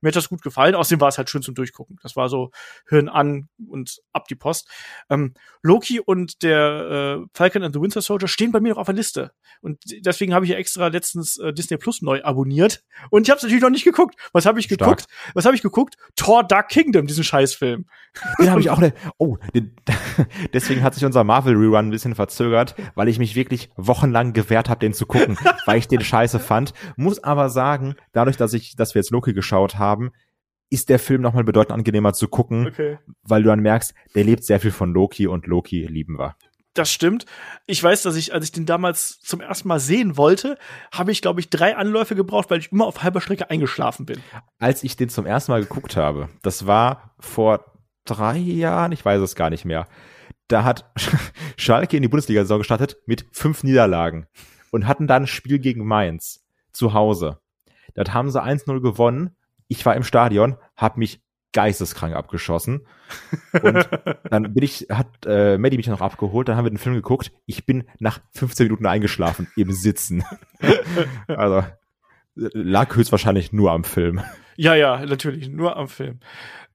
mir 0.00 0.08
hat 0.08 0.16
das 0.16 0.28
gut 0.28 0.42
gefallen. 0.42 0.74
Außerdem 0.74 1.00
war 1.00 1.08
es 1.08 1.18
halt 1.18 1.30
schön 1.30 1.42
zum 1.42 1.54
Durchgucken. 1.54 1.98
Das 2.02 2.16
war 2.16 2.28
so 2.28 2.50
Hirn 2.88 3.08
an 3.08 3.48
und 3.68 4.02
ab 4.12 4.26
die 4.28 4.34
Post. 4.34 4.68
Ähm, 5.10 5.34
Loki 5.62 6.00
und 6.00 6.42
der 6.42 7.20
äh, 7.22 7.26
Falcon 7.34 7.62
and 7.62 7.74
the 7.74 7.80
Winter 7.80 8.02
Soldier 8.02 8.28
stehen 8.28 8.52
bei 8.52 8.60
mir 8.60 8.70
noch 8.70 8.78
auf 8.78 8.86
der 8.86 8.94
Liste. 8.94 9.32
Und 9.60 9.82
deswegen 10.04 10.34
habe 10.34 10.44
ich 10.44 10.52
ja 10.52 10.58
extra 10.58 10.88
letztens 10.88 11.38
äh, 11.38 11.52
Disney 11.52 11.76
Plus 11.76 12.02
neu 12.02 12.22
abonniert. 12.22 12.84
Und 13.10 13.22
ich 13.22 13.30
habe 13.30 13.38
es 13.38 13.42
natürlich 13.42 13.62
noch 13.62 13.70
nicht 13.70 13.84
geguckt. 13.84 14.16
Was 14.32 14.46
habe 14.46 14.60
ich 14.60 14.68
geguckt? 14.68 15.02
Stark. 15.02 15.34
Was 15.34 15.44
habe 15.44 15.56
ich 15.56 15.62
geguckt? 15.62 15.96
Thor 16.14 16.44
Dark 16.44 16.68
Kingdom, 16.68 17.06
diesen 17.06 17.24
Scheißfilm. 17.24 17.86
Den 18.38 18.50
habe 18.50 18.60
ich 18.60 18.70
auch. 18.70 18.76
Ne, 18.86 18.92
oh, 19.16 19.38
den, 19.54 19.74
deswegen 20.52 20.82
hat 20.82 20.92
sich 20.92 21.04
unser 21.06 21.24
Marvel 21.24 21.56
Rerun 21.56 21.86
ein 21.86 21.90
bisschen 21.90 22.14
verzögert, 22.14 22.74
weil 22.94 23.08
ich 23.08 23.18
mich 23.18 23.34
wirklich 23.34 23.70
wochenlang 23.76 24.25
gewehrt 24.32 24.68
habe, 24.68 24.80
den 24.80 24.92
zu 24.92 25.06
gucken, 25.06 25.38
weil 25.66 25.78
ich 25.78 25.88
den 25.88 26.02
Scheiße 26.02 26.38
fand. 26.38 26.72
Muss 26.96 27.22
aber 27.22 27.48
sagen, 27.48 27.96
dadurch, 28.12 28.36
dass 28.36 28.52
ich, 28.52 28.76
dass 28.76 28.94
wir 28.94 29.00
jetzt 29.00 29.10
Loki 29.10 29.32
geschaut 29.32 29.78
haben, 29.78 30.12
ist 30.70 30.88
der 30.88 30.98
Film 30.98 31.22
nochmal 31.22 31.44
bedeutend 31.44 31.72
angenehmer 31.72 32.12
zu 32.12 32.28
gucken, 32.28 32.66
okay. 32.66 32.98
weil 33.22 33.42
du 33.42 33.48
dann 33.48 33.60
merkst, 33.60 33.94
der 34.14 34.24
lebt 34.24 34.44
sehr 34.44 34.60
viel 34.60 34.72
von 34.72 34.92
Loki 34.92 35.26
und 35.26 35.46
Loki 35.46 35.86
lieben 35.86 36.18
wir. 36.18 36.36
Das 36.74 36.92
stimmt. 36.92 37.24
Ich 37.66 37.82
weiß, 37.82 38.02
dass 38.02 38.16
ich, 38.16 38.34
als 38.34 38.44
ich 38.44 38.52
den 38.52 38.66
damals 38.66 39.18
zum 39.20 39.40
ersten 39.40 39.68
Mal 39.68 39.80
sehen 39.80 40.16
wollte, 40.16 40.58
habe 40.92 41.10
ich, 41.10 41.22
glaube 41.22 41.40
ich, 41.40 41.48
drei 41.48 41.74
Anläufe 41.74 42.14
gebraucht, 42.14 42.50
weil 42.50 42.58
ich 42.58 42.70
immer 42.70 42.86
auf 42.86 43.02
halber 43.02 43.22
Strecke 43.22 43.48
eingeschlafen 43.48 44.04
bin. 44.04 44.20
Als 44.58 44.84
ich 44.84 44.96
den 44.96 45.08
zum 45.08 45.24
ersten 45.24 45.52
Mal 45.52 45.62
geguckt 45.62 45.96
habe, 45.96 46.28
das 46.42 46.66
war 46.66 47.14
vor 47.18 47.64
drei 48.04 48.36
Jahren, 48.36 48.92
ich 48.92 49.04
weiß 49.04 49.22
es 49.22 49.34
gar 49.34 49.48
nicht 49.48 49.64
mehr. 49.64 49.86
Da 50.48 50.64
hat 50.64 50.90
Schalke 51.56 51.96
in 51.96 52.02
die 52.02 52.08
Bundesliga-Saison 52.08 52.58
gestartet 52.58 52.96
mit 53.06 53.26
fünf 53.32 53.64
Niederlagen 53.64 54.26
und 54.70 54.86
hatten 54.86 55.06
dann 55.06 55.24
ein 55.24 55.26
Spiel 55.26 55.58
gegen 55.58 55.86
Mainz 55.86 56.44
zu 56.72 56.92
Hause. 56.92 57.40
Dort 57.94 58.12
haben 58.12 58.30
sie 58.30 58.42
1-0 58.42 58.80
gewonnen. 58.80 59.36
Ich 59.68 59.84
war 59.86 59.96
im 59.96 60.02
Stadion, 60.04 60.56
habe 60.76 60.98
mich 60.98 61.22
geisteskrank 61.52 62.14
abgeschossen. 62.14 62.86
Und 63.62 63.88
dann 64.30 64.52
bin 64.52 64.62
ich, 64.62 64.88
hat 64.90 65.08
äh, 65.24 65.56
Maddie 65.56 65.78
mich 65.78 65.86
noch 65.86 66.02
abgeholt, 66.02 66.48
dann 66.48 66.56
haben 66.56 66.66
wir 66.66 66.70
den 66.70 66.78
Film 66.78 66.94
geguckt. 66.94 67.32
Ich 67.46 67.64
bin 67.64 67.84
nach 67.98 68.20
15 68.32 68.66
Minuten 68.66 68.86
eingeschlafen 68.86 69.48
im 69.56 69.72
Sitzen. 69.72 70.22
also 71.28 71.64
lag 72.36 72.94
höchstwahrscheinlich 72.94 73.52
nur 73.52 73.72
am 73.72 73.84
Film. 73.84 74.22
Ja, 74.58 74.74
ja, 74.74 75.04
natürlich, 75.04 75.50
nur 75.50 75.76
am 75.76 75.86
Film. 75.86 76.20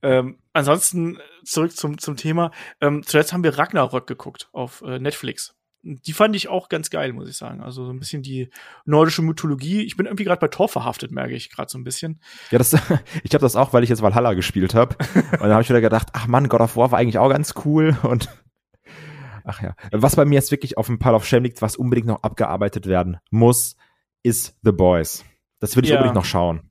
Ähm, 0.03 0.37
ansonsten 0.53 1.17
zurück 1.43 1.75
zum, 1.75 1.97
zum 1.97 2.15
Thema. 2.15 2.51
Ähm, 2.79 3.01
zuletzt 3.01 3.33
haben 3.33 3.43
wir 3.43 3.57
Ragnarök 3.57 4.05
geguckt 4.05 4.49
auf 4.51 4.83
äh, 4.83 4.99
Netflix 4.99 5.55
die 5.83 6.13
fand 6.13 6.35
ich 6.35 6.47
auch 6.47 6.69
ganz 6.69 6.89
geil, 6.89 7.13
muss 7.13 7.29
ich 7.29 7.37
sagen. 7.37 7.61
Also 7.61 7.85
so 7.85 7.91
ein 7.91 7.99
bisschen 7.99 8.21
die 8.21 8.49
nordische 8.85 9.21
Mythologie. 9.21 9.81
Ich 9.81 9.97
bin 9.97 10.05
irgendwie 10.05 10.23
gerade 10.23 10.39
bei 10.39 10.47
Tor 10.47 10.69
verhaftet, 10.69 11.11
merke 11.11 11.33
ich 11.33 11.49
gerade 11.49 11.69
so 11.69 11.77
ein 11.77 11.83
bisschen. 11.83 12.21
Ja, 12.51 12.57
das, 12.57 12.73
ich 13.23 13.33
habe 13.33 13.41
das 13.41 13.55
auch, 13.55 13.73
weil 13.73 13.83
ich 13.83 13.89
jetzt 13.89 14.01
Valhalla 14.01 14.33
gespielt 14.33 14.75
habe. 14.75 14.95
und 15.15 15.41
dann 15.41 15.51
habe 15.51 15.63
ich 15.63 15.69
wieder 15.69 15.81
gedacht, 15.81 16.09
ach 16.13 16.27
man, 16.27 16.49
God 16.49 16.61
of 16.61 16.75
War 16.75 16.91
war 16.91 16.99
eigentlich 16.99 17.17
auch 17.17 17.29
ganz 17.29 17.53
cool 17.65 17.97
und 18.03 18.29
ach 19.43 19.61
ja. 19.61 19.75
Was 19.91 20.15
bei 20.15 20.25
mir 20.25 20.35
jetzt 20.35 20.51
wirklich 20.51 20.77
auf 20.77 20.87
dem 20.87 20.99
Pile 20.99 21.15
of 21.15 21.25
Shame 21.25 21.43
liegt, 21.43 21.61
was 21.61 21.75
unbedingt 21.75 22.07
noch 22.07 22.23
abgearbeitet 22.23 22.85
werden 22.85 23.17
muss, 23.31 23.75
ist 24.23 24.57
The 24.63 24.71
Boys. 24.71 25.25
Das 25.61 25.77
will 25.77 25.85
ich 25.85 25.91
ja. 25.91 25.95
unbedingt 25.95 26.15
noch 26.15 26.25
schauen. 26.25 26.69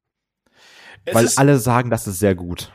Es 1.07 1.15
weil 1.15 1.29
alle 1.37 1.59
sagen, 1.59 1.89
das 1.89 2.07
ist 2.07 2.19
sehr 2.19 2.35
gut. 2.35 2.71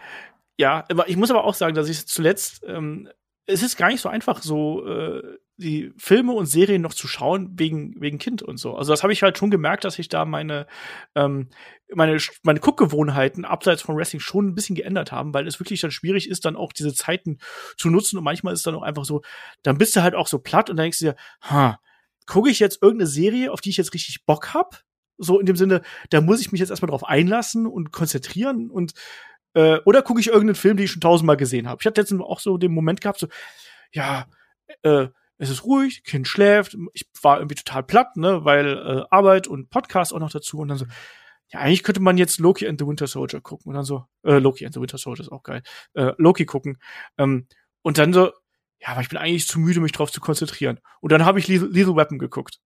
Ja, 0.58 0.84
aber 0.90 1.08
ich 1.08 1.18
muss 1.18 1.30
aber 1.30 1.44
auch 1.44 1.54
sagen, 1.54 1.76
dass 1.76 1.90
ich 1.90 2.08
zuletzt 2.08 2.64
ähm, 2.66 3.08
es 3.46 3.62
ist 3.62 3.78
gar 3.78 3.90
nicht 3.90 4.02
so 4.02 4.10
einfach, 4.10 4.42
so 4.42 4.88
äh, 4.88 5.22
die 5.58 5.94
Filme 5.98 6.34
und 6.34 6.48
Serien 6.48 6.82
noch 6.82 6.94
zu 6.94 7.08
schauen 7.08 7.52
wegen 7.58 7.94
wegen 8.02 8.18
Kind 8.18 8.42
und 8.42 8.58
so. 8.58 8.76
Also 8.76 8.92
das 8.92 9.04
habe 9.04 9.14
ich 9.14 9.24
halt 9.24 9.38
schon 9.38 9.52
gemerkt, 9.52 9.84
dass 9.84 10.00
ich 10.00 10.10
da 10.10 10.26
meine 10.26 10.68
ähm, 11.16 11.50
meine 11.94 12.18
meine 12.44 12.60
Guckgewohnheiten 12.60 13.46
abseits 13.46 13.82
von 13.82 13.96
Wrestling 13.96 14.20
schon 14.20 14.48
ein 14.48 14.56
bisschen 14.56 14.76
geändert 14.76 15.12
haben, 15.12 15.34
weil 15.34 15.48
es 15.48 15.60
wirklich 15.60 15.80
dann 15.82 15.92
schwierig 15.92 16.30
ist, 16.30 16.46
dann 16.46 16.56
auch 16.56 16.74
diese 16.74 16.94
Zeiten 16.94 17.38
zu 17.78 17.90
nutzen 17.90 18.18
und 18.18 18.24
manchmal 18.24 18.54
ist 18.54 18.66
dann 18.66 18.76
auch 18.76 18.82
einfach 18.82 19.06
so, 19.06 19.22
dann 19.64 19.78
bist 19.78 19.96
du 19.96 20.02
halt 20.02 20.16
auch 20.16 20.28
so 20.28 20.40
platt 20.40 20.70
und 20.70 20.78
dann 20.78 20.86
denkst 20.86 21.00
du 21.00 21.06
dir, 21.06 21.16
ha, 21.42 21.80
gucke 22.26 22.50
ich 22.50 22.60
jetzt 22.60 22.82
irgendeine 22.82 23.08
Serie, 23.08 23.52
auf 23.52 23.62
die 23.62 23.70
ich 23.70 23.78
jetzt 23.78 23.94
richtig 23.94 24.26
Bock 24.26 24.54
hab? 24.54 24.82
So 25.18 25.40
in 25.40 25.46
dem 25.46 25.56
Sinne, 25.56 25.82
da 26.10 26.22
muss 26.22 26.42
ich 26.42 26.52
mich 26.52 26.60
jetzt 26.60 26.70
erstmal 26.70 26.90
drauf 26.90 27.06
einlassen 27.06 27.68
und 27.68 27.92
konzentrieren 27.92 28.70
und 28.70 28.94
äh, 29.54 29.80
oder 29.86 30.02
gucke 30.02 30.20
ich 30.20 30.28
irgendeinen 30.28 30.56
Film, 30.56 30.78
den 30.78 30.86
ich 30.86 30.92
schon 30.92 31.02
tausendmal 31.02 31.38
gesehen 31.38 31.68
habe. 31.68 31.80
Ich 31.82 31.86
hatte 31.86 32.02
letztens 32.02 32.22
auch 32.22 32.40
so 32.40 32.58
den 32.58 32.74
Moment 32.74 33.02
gehabt, 33.02 33.20
so, 33.20 33.28
ja, 33.92 34.28
äh, 34.84 35.08
es 35.38 35.50
ist 35.50 35.64
ruhig, 35.64 36.04
Kind 36.04 36.28
schläft, 36.28 36.78
ich 36.94 37.08
war 37.22 37.40
irgendwie 37.40 37.56
total 37.56 37.84
platt, 37.84 38.18
ne, 38.18 38.46
weil 38.46 38.68
äh, 38.68 39.04
Arbeit 39.10 39.48
und 39.48 39.70
Podcast 39.70 40.14
auch 40.14 40.20
noch 40.20 40.32
dazu 40.32 40.60
und 40.60 40.70
dann 40.70 40.78
so, 40.78 40.86
ja, 41.50 41.60
eigentlich 41.60 41.84
könnte 41.84 42.02
man 42.02 42.18
jetzt 42.18 42.40
Loki 42.40 42.68
and 42.68 42.80
the 42.80 42.88
Winter 42.88 43.08
Soldier 43.08 43.42
gucken 43.42 43.70
und 43.70 43.76
dann 43.76 43.86
so, 43.86 44.06
äh, 44.24 44.40
Loki 44.40 44.66
and 44.66 44.74
the 44.74 44.82
Winter 44.82 44.98
Soldier 44.98 45.22
ist 45.24 45.32
auch 45.32 45.44
geil, 45.44 45.62
äh, 45.94 46.14
Loki 46.18 46.46
gucken 46.46 46.78
ähm, 47.18 47.48
und 47.82 47.98
dann 47.98 48.14
so, 48.14 48.32
ja, 48.80 48.90
aber 48.90 49.02
ich 49.02 49.10
bin 49.10 49.18
eigentlich 49.18 49.48
zu 49.48 49.60
müde, 49.60 49.80
mich 49.80 49.92
drauf 49.92 50.12
zu 50.12 50.22
konzentrieren. 50.22 50.80
Und 51.02 51.12
dann 51.12 51.26
habe 51.26 51.40
ich 51.40 51.48
Lethal, 51.48 51.96
Weapon 51.96 52.20
geguckt. 52.20 52.60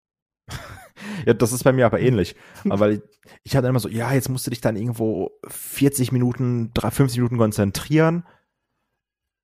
Ja, 1.26 1.34
das 1.34 1.52
ist 1.54 1.64
bei 1.64 1.74
mir 1.74 1.86
aber 1.86 2.00
ähnlich. 2.00 2.36
Aber 2.70 2.92
ich, 2.92 3.02
ich 3.44 3.56
hatte 3.56 3.68
immer 3.68 3.80
so, 3.80 3.90
ja, 3.90 4.14
jetzt 4.14 4.30
musst 4.30 4.46
du 4.48 4.52
dich 4.52 4.62
dann 4.62 4.76
irgendwo 4.76 5.32
40 5.48 6.12
Minuten, 6.12 6.72
50 6.78 7.18
Minuten 7.18 7.38
konzentrieren. 7.38 8.24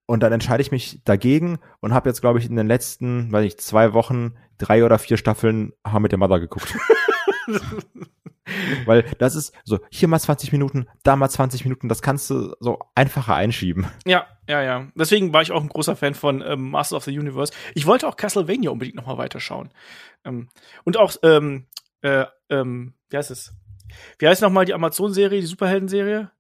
Und 0.06 0.22
dann 0.22 0.34
entscheide 0.34 0.62
ich 0.62 0.72
mich 0.72 1.02
dagegen 1.06 1.60
und 1.80 1.94
habe 1.94 2.10
jetzt, 2.10 2.22
glaube 2.22 2.40
ich, 2.40 2.46
in 2.46 2.56
den 2.56 2.68
letzten, 2.68 3.32
weiß 3.32 3.46
ich, 3.46 3.58
zwei 3.58 3.94
Wochen 3.94 4.34
drei 4.58 4.84
oder 4.84 5.00
vier 5.00 5.18
Staffeln 5.18 5.74
How 5.88 6.00
mit 6.00 6.12
der 6.12 6.20
Mother 6.20 6.40
geguckt. 6.40 6.76
Weil 8.86 9.04
das 9.18 9.36
ist 9.36 9.54
so, 9.64 9.80
hier 9.90 10.08
mal 10.08 10.20
20 10.20 10.52
Minuten, 10.52 10.88
da 11.04 11.16
mal 11.16 11.30
20 11.30 11.64
Minuten, 11.64 11.90
das 11.90 12.02
kannst 12.02 12.30
du 12.30 12.56
so 12.60 12.80
einfacher 12.96 13.36
einschieben. 13.36 13.88
Ja, 14.06 14.28
ja, 14.48 14.62
ja. 14.62 14.88
Deswegen 14.96 15.34
war 15.34 15.42
ich 15.42 15.52
auch 15.52 15.62
ein 15.62 15.70
großer 15.70 15.96
Fan 15.96 16.14
von 16.14 16.42
ähm, 16.42 16.72
Master 16.72 16.98
of 16.98 17.06
the 17.06 17.18
Universe. 17.18 17.54
Ich 17.74 17.86
wollte 17.86 18.08
auch 18.08 18.18
Castlevania 18.18 18.70
unbedingt 18.70 18.98
nochmal 18.98 19.18
weiterschauen. 19.18 19.70
Ähm, 20.26 20.50
und 20.84 20.98
auch, 20.98 21.16
ähm, 21.24 21.68
äh, 22.02 22.26
ähm, 22.50 22.94
wie 23.10 23.18
heißt 23.18 23.32
es? 23.32 23.54
Wie 24.20 24.28
heißt 24.28 24.42
nochmal 24.42 24.66
die 24.66 24.74
Amazon-Serie, 24.74 25.42
die 25.42 25.48
Superhelden-Serie? 25.48 26.32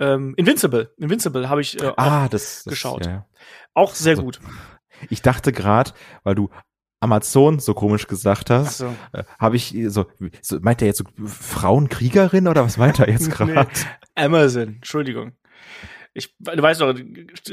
Ähm, 0.00 0.34
Invincible. 0.36 0.92
Invincible 0.98 1.48
habe 1.48 1.60
ich 1.60 1.80
äh, 1.80 1.92
ah, 1.96 2.28
das, 2.28 2.64
das, 2.64 2.72
geschaut. 2.72 3.06
Ja. 3.06 3.26
Auch 3.74 3.94
sehr 3.94 4.12
also, 4.12 4.22
gut. 4.22 4.40
Ich 5.10 5.22
dachte 5.22 5.52
gerade, 5.52 5.92
weil 6.24 6.34
du 6.34 6.50
Amazon 7.04 7.58
so 7.60 7.74
komisch 7.74 8.06
gesagt 8.06 8.50
hast, 8.50 8.78
so. 8.78 8.94
äh, 9.12 9.24
habe 9.38 9.56
ich 9.56 9.76
so, 9.88 10.06
so, 10.40 10.58
meint 10.60 10.80
er 10.82 10.88
jetzt 10.88 10.98
so 10.98 11.04
Frauenkriegerin 11.26 12.48
oder 12.48 12.64
was 12.64 12.78
meint 12.78 12.98
er 12.98 13.08
jetzt 13.08 13.30
gerade? 13.32 13.52
nee, 13.52 13.64
Amazon, 14.14 14.76
Entschuldigung. 14.76 15.32
Ich, 16.14 16.34
du 16.38 16.62
weißt 16.62 16.80
doch, 16.80 16.94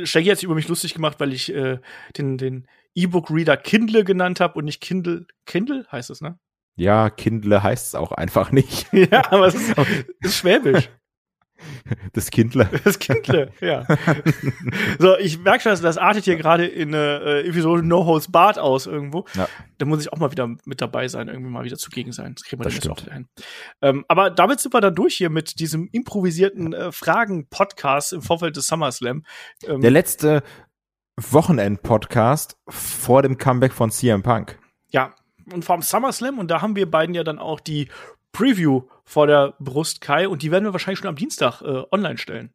Shaggy 0.04 0.30
hat 0.30 0.38
sich 0.38 0.46
über 0.46 0.56
mich 0.56 0.68
lustig 0.68 0.94
gemacht, 0.94 1.20
weil 1.20 1.34
ich 1.34 1.54
äh, 1.54 1.80
den, 2.18 2.38
den 2.38 2.68
E-Book-Reader 2.96 3.58
Kindle 3.58 4.04
genannt 4.04 4.40
habe 4.40 4.60
und 4.60 4.66
nicht 4.66 4.82
Kindle. 4.82 5.26
Kindle 5.46 5.86
heißt 5.92 6.10
es, 6.10 6.22
ne? 6.22 6.40
Ja, 6.76 7.10
Kindle 7.10 7.62
heißt 7.62 7.88
es 7.88 7.96
auch 7.96 8.12
einfach 8.12 8.52
nicht. 8.52 8.88
ja, 8.94 9.32
aber 9.32 9.48
es 9.48 9.56
ist, 9.56 9.76
ist 10.22 10.38
Schwäbisch. 10.38 10.90
Das 12.14 12.32
Kindle. 12.32 12.70
Das 12.84 13.00
Kindle, 13.00 13.52
ja. 13.62 13.86
so, 15.00 15.18
ich 15.18 15.40
merke 15.40 15.62
schon, 15.62 15.82
das 15.82 15.98
artet 15.98 16.26
hier 16.26 16.36
gerade 16.36 16.66
in 16.66 16.94
eine 16.94 17.22
äh, 17.22 17.48
Episode 17.48 17.84
No 17.84 18.06
Holds 18.06 18.32
Bart 18.32 18.60
aus 18.60 18.86
irgendwo. 18.86 19.26
Ja. 19.36 19.48
Da 19.78 19.86
muss 19.86 20.02
ich 20.02 20.12
auch 20.12 20.18
mal 20.18 20.32
wieder 20.32 20.48
mit 20.66 20.82
dabei 20.82 21.08
sein, 21.08 21.28
irgendwie 21.28 21.52
mal 21.52 21.64
wieder 21.64 21.78
zugegen 21.78 22.12
sein. 22.12 22.36
Das 22.36 22.44
kriegen 22.44 22.60
wir 22.62 22.66
das 22.66 22.80
dann 22.80 22.92
auch 22.92 23.02
wieder 23.02 23.14
hin. 23.14 23.28
Ähm, 23.82 24.06
aber 24.08 24.30
damit 24.30 24.60
sind 24.60 24.74
wir 24.74 24.82
dann 24.82 24.96
durch 24.96 25.16
hier 25.16 25.30
mit 25.30 25.60
diesem 25.60 25.88
improvisierten 25.92 26.74
äh, 26.74 26.92
Fragen-Podcast 26.92 28.14
im 28.14 28.22
Vorfeld 28.22 28.56
des 28.58 28.68
SummerSlam. 28.68 29.24
Ähm, 29.66 29.82
Der 29.82 29.92
letzte 29.92 30.44
Wochenend-Podcast 31.18 32.58
vor 32.68 33.22
dem 33.22 33.38
Comeback 33.38 33.74
von 33.74 33.92
CM 33.92 34.24
Punk. 34.24 34.60
Ja, 34.90 35.14
und 35.52 35.66
vom 35.66 35.82
SummerSlam 35.82 36.40
und 36.40 36.50
da 36.50 36.62
haben 36.62 36.76
wir 36.76 36.90
beiden 36.90 37.16
ja 37.16 37.24
dann 37.24 37.40
auch 37.40 37.60
die 37.60 37.90
Preview 38.32 38.84
vor 39.04 39.28
der 39.28 39.54
Brust, 39.60 40.02
Kai, 40.02 40.28
und 40.28 40.42
die 40.42 40.52
werden 40.52 40.66
wir 40.66 40.74
wahrscheinlich 40.74 41.00
schon 41.00 41.10
am 41.10 41.16
Dienstag 41.16 41.62
äh, 41.62 41.84
online 41.92 42.18
stellen. 42.18 42.54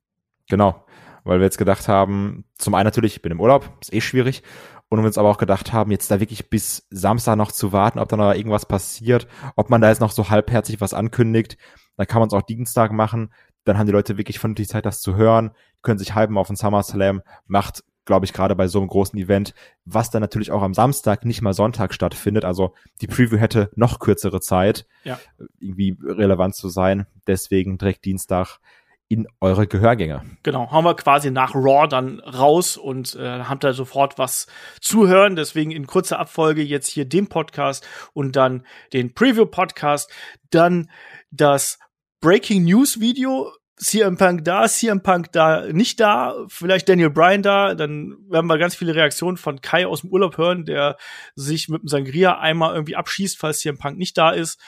Genau, 0.49 0.85
weil 1.25 1.39
wir 1.39 1.45
jetzt 1.45 1.59
gedacht 1.59 1.89
haben, 1.89 2.45
zum 2.57 2.75
einen 2.75 2.87
natürlich, 2.87 3.17
ich 3.17 3.23
bin 3.23 3.33
im 3.33 3.41
Urlaub, 3.41 3.69
ist 3.81 3.93
eh 3.93 4.01
schwierig, 4.01 4.43
und 4.89 5.01
wir 5.01 5.07
uns 5.07 5.19
aber 5.19 5.31
auch 5.31 5.39
gedacht 5.39 5.73
haben, 5.73 5.91
jetzt 5.91 6.11
da 6.11 6.21
wirklich 6.21 6.49
bis 6.49 6.87
Samstag 6.91 7.37
noch 7.37 7.51
zu 7.51 7.73
warten, 7.73 7.99
ob 7.99 8.09
da 8.09 8.17
noch 8.17 8.35
irgendwas 8.35 8.67
passiert, 8.67 9.27
ob 9.57 9.69
man 9.69 9.81
da 9.81 9.89
jetzt 9.89 10.01
noch 10.01 10.13
so 10.13 10.31
halbherzig 10.31 10.81
was 10.81 10.95
ankündigt, 10.95 11.57
dann 11.97 12.07
kann 12.07 12.21
man 12.21 12.29
es 12.29 12.35
auch 12.35 12.43
Dienstag 12.43 12.93
machen, 12.93 13.33
dann 13.65 13.79
haben 13.79 13.87
die 13.87 13.93
Leute 13.93 14.17
wirklich 14.17 14.39
vernünftig 14.39 14.69
Zeit, 14.69 14.87
das 14.87 15.01
zu 15.01 15.17
hören, 15.17 15.51
können 15.83 15.99
sich 15.99 16.15
halben 16.15 16.39
auf 16.39 16.47
den 16.47 16.57
SummerSlam, 16.57 17.23
macht 17.47 17.83
glaube 18.07 18.25
ich, 18.25 18.33
gerade 18.33 18.57
bei 18.57 18.69
so 18.69 18.79
einem 18.79 18.89
großen 18.89 19.19
Event, 19.19 19.55
was 19.85 20.11
dann 20.11 20.23
natürlich 20.23 20.51
auch 20.51 20.63
am 20.63 20.73
Samstag, 20.73 21.25
nicht 21.25 21.43
mal 21.43 21.53
Sonntag 21.53 21.93
stattfindet. 21.93 22.45
Also 22.45 22.73
die 23.03 23.07
Preview 23.07 23.37
hätte 23.37 23.71
noch 23.75 23.99
kürzere 23.99 24.41
Zeit, 24.41 24.87
ja. 25.05 25.19
irgendwie 25.61 25.99
relevant 26.03 26.55
zu 26.55 26.71
sein. 26.71 27.07
Deswegen 27.27 27.77
direkt 27.77 28.05
Dienstag 28.05 28.61
in 29.09 29.29
eure 29.41 29.67
Gehörgänge. 29.67 30.23
Genau, 30.43 30.71
haben 30.71 30.85
wir 30.85 30.95
quasi 30.95 31.31
nach 31.31 31.55
Raw 31.55 31.87
dann 31.87 32.19
raus 32.21 32.77
und 32.77 33.15
äh, 33.15 33.45
habt 33.45 33.63
da 33.63 33.73
sofort 33.73 34.19
was 34.19 34.47
zuhören. 34.81 35.37
Deswegen 35.37 35.71
in 35.71 35.87
kurzer 35.87 36.19
Abfolge 36.19 36.63
jetzt 36.63 36.89
hier 36.89 37.05
den 37.05 37.29
Podcast 37.29 37.87
und 38.15 38.35
dann 38.35 38.67
den 38.93 39.15
Preview-Podcast, 39.15 40.11
dann 40.51 40.91
das 41.31 41.79
Breaking 42.21 42.65
News 42.65 42.99
Video. 42.99 43.53
CM 43.79 44.17
Punk 44.17 44.45
da, 44.45 44.67
CM 44.67 45.03
Punk 45.03 45.33
da, 45.33 45.67
nicht 45.71 46.01
da, 46.01 46.35
vielleicht 46.49 46.89
Daniel 46.89 47.11
Bryan 47.11 47.43
da, 47.43 47.75
dann 47.75 48.17
werden 48.29 48.47
wir 48.47 48.57
ganz 48.57 48.75
viele 48.75 48.95
Reaktionen 48.95 49.37
von 49.37 49.61
Kai 49.61 49.87
aus 49.87 50.01
dem 50.01 50.11
Urlaub 50.11 50.39
hören, 50.39 50.65
der 50.65 50.97
sich 51.35 51.69
mit 51.69 51.83
dem 51.83 51.89
Sangria 51.89 52.39
einmal 52.39 52.75
irgendwie 52.75 52.97
abschießt, 52.97 53.39
falls 53.39 53.61
CM 53.61 53.77
Punk 53.77 53.99
nicht 53.99 54.17
da 54.17 54.31
ist. 54.31 54.59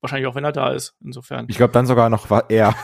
Wahrscheinlich 0.00 0.28
auch, 0.28 0.34
wenn 0.36 0.44
er 0.44 0.52
da 0.52 0.72
ist, 0.72 0.94
insofern. 1.04 1.46
Ich 1.48 1.56
glaube, 1.56 1.72
dann 1.72 1.86
sogar 1.86 2.08
noch 2.08 2.30
war 2.30 2.48
er. 2.50 2.74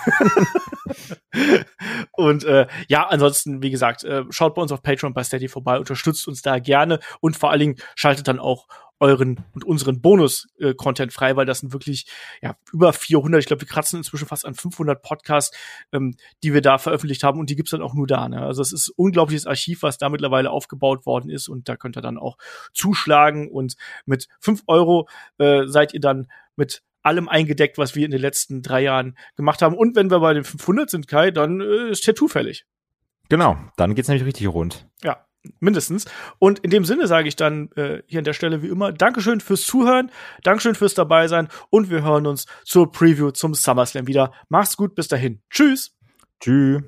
und 2.13 2.45
äh, 2.45 2.67
ja, 2.89 3.07
ansonsten, 3.07 3.63
wie 3.63 3.71
gesagt, 3.71 4.03
äh, 4.03 4.25
schaut 4.31 4.55
bei 4.55 4.63
uns 4.63 4.73
auf 4.73 4.83
Patreon 4.83 5.15
bei 5.15 5.23
Steady 5.23 5.49
vorbei, 5.49 5.79
unterstützt 5.79 6.27
uns 6.27 6.43
da 6.43 6.59
gerne 6.59 6.99
und 7.21 7.37
vor 7.37 7.51
allen 7.51 7.61
Dingen 7.61 7.77
schaltet 7.95 8.27
dann 8.27 8.41
auch 8.41 8.67
euren 9.01 9.45
und 9.53 9.65
unseren 9.65 10.01
Bonus-Content 10.01 11.13
äh, 11.13 11.15
frei, 11.15 11.37
weil 11.37 11.47
das 11.47 11.61
sind 11.61 11.73
wirklich 11.73 12.07
ja 12.41 12.57
über 12.73 12.93
400, 12.93 13.41
ich 13.41 13.47
glaube, 13.47 13.63
wir 13.63 13.69
kratzen 13.69 13.99
inzwischen 13.99 14.27
fast 14.27 14.47
an 14.47 14.55
500 14.55 15.03
Podcasts, 15.03 15.57
ähm, 15.93 16.17
die 16.43 16.55
wir 16.55 16.63
da 16.63 16.79
veröffentlicht 16.79 17.23
haben 17.23 17.39
und 17.39 17.51
die 17.51 17.57
gibt's 17.57 17.73
dann 17.73 17.83
auch 17.83 17.95
nur 17.95 18.07
da. 18.07 18.29
Ne? 18.29 18.41
Also 18.41 18.63
es 18.63 18.73
ist 18.73 18.89
unglaubliches 18.97 19.47
Archiv, 19.47 19.83
was 19.83 19.99
da 19.99 20.09
mittlerweile 20.09 20.51
aufgebaut 20.51 21.07
worden 21.07 21.29
ist 21.31 21.49
und 21.49 21.69
da 21.69 21.77
könnt 21.77 21.97
ihr 21.99 22.03
dann 22.03 22.19
auch 22.19 22.39
zuschlagen 22.73 23.51
und 23.51 23.75
mit 24.07 24.29
fünf 24.41 24.63
Euro 24.69 25.09
äh, 25.39 25.67
seid 25.67 25.93
ihr 25.93 26.01
dann 26.01 26.29
mit 26.57 26.83
allem 27.05 27.29
eingedeckt, 27.29 27.79
was 27.79 27.95
wir 27.95 28.05
in 28.05 28.11
den 28.11 28.21
letzten 28.21 28.63
drei 28.63 28.83
Jahren 28.83 29.17
gemacht 29.37 29.63
haben. 29.63 29.77
Und 29.77 29.95
wenn 29.97 30.11
wir 30.11 30.21
bei 30.21 30.35
den 30.35 30.45
500 30.45 30.91
sind, 30.91 31.09
Kai, 31.09 31.31
dann 31.31 31.61
äh, 31.61 31.91
ist 31.91 32.05
Tattoo 32.05 32.29
fällig. 32.29 32.67
Genau, 33.29 33.57
dann 33.77 33.95
geht's 33.95 34.09
nämlich 34.09 34.27
richtig 34.27 34.49
rund. 34.49 34.87
Ja, 35.03 35.25
mindestens. 35.61 36.07
Und 36.39 36.59
in 36.61 36.71
dem 36.71 36.85
Sinne 36.85 37.07
sage 37.07 37.29
ich 37.29 37.37
dann 37.37 37.71
äh, 37.77 38.03
hier 38.07 38.19
an 38.19 38.25
der 38.25 38.33
Stelle 38.33 38.63
wie 38.63 38.69
immer 38.69 38.93
Dankeschön 38.93 39.41
fürs 39.41 39.63
Zuhören, 39.63 40.11
Dankeschön 40.43 40.75
fürs 40.75 40.95
dabei 40.95 41.29
sein 41.29 41.49
und 41.71 41.91
wir 41.91 42.03
hören 42.03 42.27
uns 42.27 42.47
zur 42.65 42.91
Preview 42.91 43.31
zum 43.31 43.55
SummerSlam 43.55 44.07
wieder. 44.07 44.33
Mach's 44.49 44.77
gut, 44.77 44.95
bis 44.95 45.09
dahin. 45.09 45.41
Tschüss. 45.51 45.97
Tschüss. 46.41 46.83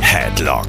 Headlock, 0.00 0.68